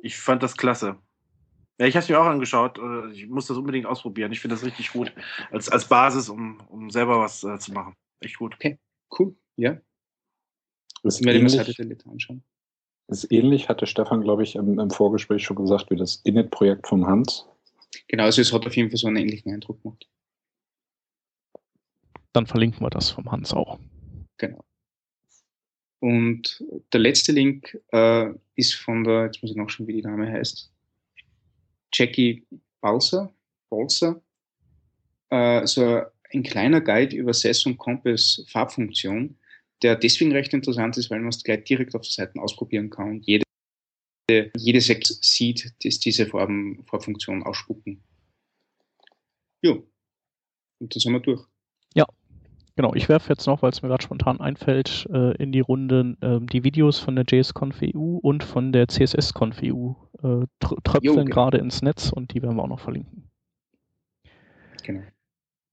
Ich 0.03 0.17
fand 0.17 0.43
das 0.43 0.57
klasse. 0.57 0.97
Ja, 1.79 1.87
ich 1.87 1.97
habe 1.97 2.05
es 2.05 2.09
mir 2.09 2.21
auch 2.21 2.27
angeschaut. 2.27 2.79
Äh, 2.79 3.13
ich 3.13 3.27
muss 3.27 3.47
das 3.47 3.57
unbedingt 3.57 3.87
ausprobieren. 3.87 4.33
Ich 4.33 4.41
finde 4.41 4.55
das 4.55 4.65
richtig 4.65 4.93
gut 4.93 5.13
als, 5.51 5.69
als 5.69 5.89
Basis, 5.89 6.29
um, 6.29 6.61
um 6.69 6.91
selber 6.91 7.19
was 7.19 7.43
äh, 7.43 7.59
zu 7.59 7.73
machen. 7.73 7.95
Echt 8.21 8.37
gut. 8.37 8.55
Okay, 8.55 8.79
cool. 9.19 9.35
Ja. 9.57 9.81
Das 11.03 11.23
werde 11.23 11.39
ich 11.39 11.79
mir 11.79 11.97
das 11.97 12.07
anschauen 12.07 12.45
ist 13.11 13.33
ähnlich, 13.33 13.69
hatte 13.69 13.87
Stefan, 13.87 14.23
glaube 14.23 14.43
ich, 14.43 14.57
im, 14.57 14.79
im, 14.79 14.91
Vorgespräch 14.91 15.43
schon 15.43 15.57
gesagt, 15.57 15.91
wie 15.91 15.97
das 15.97 16.17
Init-Projekt 16.25 16.87
vom 16.87 17.07
Hans. 17.07 17.47
Genau, 18.09 18.25
also 18.25 18.41
es 18.41 18.53
hat 18.53 18.67
auf 18.67 18.77
jeden 18.77 18.91
Fall 18.91 18.99
so 18.99 19.09
einen 19.09 19.17
ähnlichen 19.17 19.53
Eindruck 19.53 19.83
gemacht. 19.83 20.09
Dann 22.33 22.47
verlinken 22.47 22.81
wir 22.81 22.91
das 22.91 23.11
vom 23.11 23.31
Hans 23.31 23.53
auch. 23.53 23.79
Genau. 24.39 24.65
Und 26.01 26.65
der 26.93 27.01
letzte 27.01 27.33
Link 27.33 27.79
äh, 27.93 28.31
ist 28.55 28.75
von 28.75 29.05
der, 29.05 29.27
jetzt 29.27 29.43
muss 29.43 29.51
ich 29.51 29.57
noch 29.57 29.69
schon, 29.69 29.87
wie 29.87 29.95
die 29.95 30.03
Dame 30.03 30.31
heißt, 30.31 30.73
Jackie 31.93 32.47
Balser, 32.81 33.33
Balser. 33.69 34.23
Äh, 35.29 35.67
so 35.67 36.03
ein 36.33 36.43
kleiner 36.43 36.81
Guide 36.81 37.17
über 37.17 37.35
Sess 37.35 37.67
und 37.67 37.77
Compass 37.77 38.45
Farbfunktion 38.49 39.37
der 39.83 39.97
deswegen 39.97 40.33
recht 40.33 40.53
interessant 40.53 40.97
ist, 40.97 41.11
weil 41.11 41.21
man 41.21 41.31
es 41.31 41.43
gleich 41.43 41.65
direkt 41.65 41.95
auf 41.95 42.03
der 42.03 42.11
Seite 42.11 42.41
ausprobieren 42.41 42.91
kann 42.91 43.11
und 43.11 43.27
jede, 43.27 43.45
jede 44.57 44.81
Sekt 44.81 45.07
sieht, 45.07 45.73
dass 45.85 45.99
diese 45.99 46.27
Farben, 46.27 46.85
Farbfunktion 46.87 47.43
ausspucken. 47.43 48.03
Jo. 49.63 49.87
Und 50.79 50.95
dann 50.95 51.01
sind 51.01 51.13
wir 51.13 51.21
durch. 51.21 51.43
Ja, 51.95 52.07
genau. 52.77 52.95
Ich 52.95 53.09
werfe 53.09 53.31
jetzt 53.31 53.47
noch, 53.47 53.63
weil 53.63 53.71
es 53.71 53.83
mir 53.83 53.89
gerade 53.89 54.03
spontan 54.03 54.41
einfällt, 54.41 55.07
äh, 55.13 55.37
in 55.37 55.53
die 55.53 55.61
Runde 55.61 56.17
äh, 56.21 56.39
die 56.41 56.65
Videos 56.65 56.99
von 56.99 57.17
der 57.17 57.25
JSConf 57.29 57.81
EU 57.83 58.17
und 58.17 58.45
von 58.45 58.73
der 58.73 58.89
CSSConf 58.89 59.61
EU 59.63 59.93
äh, 60.23 60.47
tröpfeln 60.61 61.29
gerade 61.29 61.59
ins 61.59 61.83
Netz 61.83 62.11
und 62.11 62.33
die 62.35 62.43
werden 62.43 62.57
wir 62.57 62.63
auch 62.63 62.69
noch 62.69 62.81
verlinken. 62.81 63.31
Genau. 64.83 65.03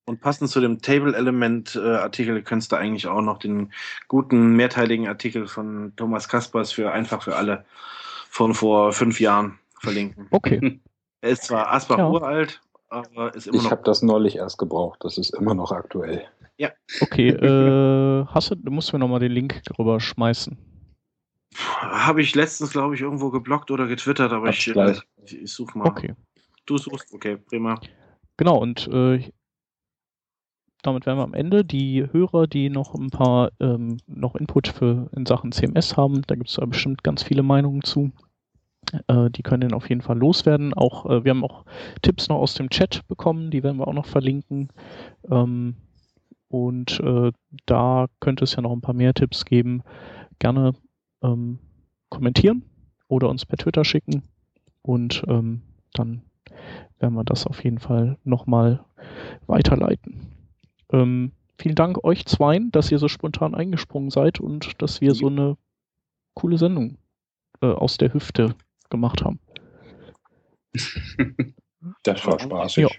Und 0.08 0.22
passend 0.22 0.50
zu 0.50 0.62
dem 0.62 0.82
Table-Element-Artikel 0.82 2.42
könntest 2.42 2.72
du 2.72 2.78
eigentlich 2.78 3.08
auch 3.08 3.22
noch 3.22 3.40
den 3.40 3.74
guten 4.08 4.56
mehrteiligen 4.56 5.06
Artikel 5.06 5.48
von 5.48 5.92
Thomas 5.98 6.30
Kaspers 6.30 6.72
für 6.72 6.94
einfach 6.94 7.22
für 7.22 7.36
alle 7.36 7.66
von 8.30 8.54
vor 8.54 8.94
fünf 8.94 9.20
Jahren 9.20 9.60
verlinken. 9.82 10.28
Okay. 10.32 10.80
Er 11.20 11.30
ist 11.30 11.44
zwar 11.44 11.74
Asbach 11.74 11.98
ja. 11.98 12.10
uralt, 12.10 12.62
aber 12.88 13.36
ist 13.36 13.48
immer 13.48 13.58
ich 13.58 13.64
noch. 13.64 13.68
Ich 13.68 13.72
habe 13.72 13.84
das 13.84 14.02
neulich 14.02 14.38
erst 14.38 14.58
gebraucht, 14.58 15.04
das 15.04 15.18
ist 15.18 15.36
immer 15.36 15.54
noch 15.54 15.74
aktuell. 15.74 16.24
Ja. 16.56 16.70
Okay, 17.02 17.28
äh, 17.32 18.26
hast 18.28 18.52
du, 18.52 18.56
du 18.56 18.72
musst 18.72 18.94
mir 18.94 19.00
nochmal 19.00 19.20
den 19.20 19.34
Link 19.34 19.62
drüber 19.66 20.00
schmeißen. 20.00 20.58
Habe 21.58 22.22
ich 22.22 22.34
letztens, 22.34 22.72
glaube 22.72 22.96
ich, 22.96 23.02
irgendwo 23.02 23.30
geblockt 23.30 23.72
oder 23.72 23.88
getwittert, 23.88 24.32
aber 24.32 24.48
ich, 24.48 24.74
äh, 24.74 24.96
ich, 25.26 25.42
ich 25.42 25.52
suche 25.52 25.78
mal. 25.78 25.88
Okay. 25.88 26.14
Du 26.66 26.78
suchst, 26.78 27.14
okay, 27.14 27.36
prima. 27.36 27.78
Genau, 28.38 28.58
und 28.58 28.88
äh, 28.88 29.32
damit 30.82 31.06
wären 31.06 31.18
wir 31.18 31.24
am 31.24 31.34
Ende. 31.34 31.66
Die 31.66 32.08
Hörer, 32.12 32.48
die 32.48 32.70
noch 32.70 32.94
ein 32.94 33.10
paar 33.10 33.52
ähm, 33.60 33.98
noch 34.08 34.36
Input 34.36 34.68
für 34.68 35.10
in 35.16 35.26
Sachen 35.26 35.52
CMS 35.52 35.98
haben, 35.98 36.22
da 36.28 36.36
gibt 36.36 36.50
es 36.50 36.58
bestimmt 36.68 37.04
ganz 37.04 37.24
viele 37.24 37.44
Meinungen 37.44 37.84
zu. 37.84 38.12
Äh, 39.08 39.30
die 39.32 39.44
können 39.44 39.74
auf 39.74 39.90
jeden 39.90 40.02
Fall 40.02 40.18
loswerden. 40.18 40.74
Auch 40.74 41.06
äh, 41.06 41.24
wir 41.24 41.32
haben 41.32 41.44
auch 41.44 41.66
Tipps 42.02 42.30
noch 42.30 42.38
aus 42.38 42.54
dem 42.54 42.70
Chat 42.70 43.08
bekommen, 43.08 43.52
die 43.52 43.64
werden 43.64 43.78
wir 43.78 43.88
auch 43.88 43.94
noch 43.94 44.06
verlinken. 44.06 44.70
Ähm, 45.30 45.76
und 46.50 47.00
äh, 47.02 47.32
da 47.66 48.08
könnte 48.20 48.46
es 48.46 48.56
ja 48.56 48.62
noch 48.62 48.72
ein 48.72 48.82
paar 48.82 48.96
mehr 48.96 49.14
Tipps 49.14 49.46
geben. 49.46 49.84
Gerne 50.40 50.74
ähm, 51.22 51.60
kommentieren 52.10 52.64
oder 53.08 53.30
uns 53.30 53.46
per 53.46 53.58
Twitter 53.58 53.84
schicken 53.84 54.24
und 54.82 55.24
ähm, 55.28 55.62
dann 55.94 56.22
werden 57.00 57.16
wir 57.16 57.24
das 57.24 57.48
auf 57.48 57.64
jeden 57.64 57.80
Fall 57.80 58.18
nochmal 58.24 58.86
weiterleiten. 59.48 60.37
Ähm, 60.92 61.32
vielen 61.58 61.76
Dank 61.76 62.04
euch 62.04 62.26
zweien, 62.26 62.72
dass 62.72 62.92
ihr 62.92 63.00
so 63.00 63.08
spontan 63.08 63.56
eingesprungen 63.56 64.10
seid 64.10 64.40
und 64.40 64.82
dass 64.82 65.02
wir 65.02 65.14
so 65.14 65.28
eine 65.28 65.58
coole 66.34 66.58
Sendung 66.58 66.98
äh, 67.62 67.68
aus 67.68 67.98
der 67.98 68.14
Hüfte 68.14 68.56
gemacht 68.90 69.24
haben. 69.24 69.40
Das 72.04 72.26
war 72.26 72.40
spaßig. 72.40 72.84
Ja. 72.84 72.90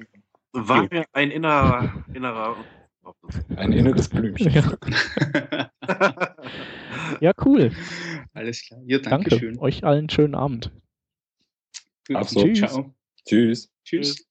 War 0.52 0.88
mir 0.90 1.04
ein 1.12 1.30
innerer, 1.30 2.04
innerer 2.14 2.56
ein 3.56 3.72
inneres 3.72 4.08
Blümchen. 4.08 4.52
Ja. 4.52 5.68
ja, 7.20 7.32
cool. 7.44 7.72
Alles 8.34 8.66
klar. 8.66 8.80
Ja, 8.86 8.98
danke, 8.98 9.30
danke. 9.30 9.38
Schön. 9.38 9.58
Euch 9.58 9.84
allen 9.84 10.08
schönen 10.08 10.34
Abend. 10.34 10.70
Absolut. 12.12 12.54
Tschüss. 12.54 12.70
Ciao. 12.70 12.94
Tschüss. 13.24 13.70
Tschüss. 13.84 14.27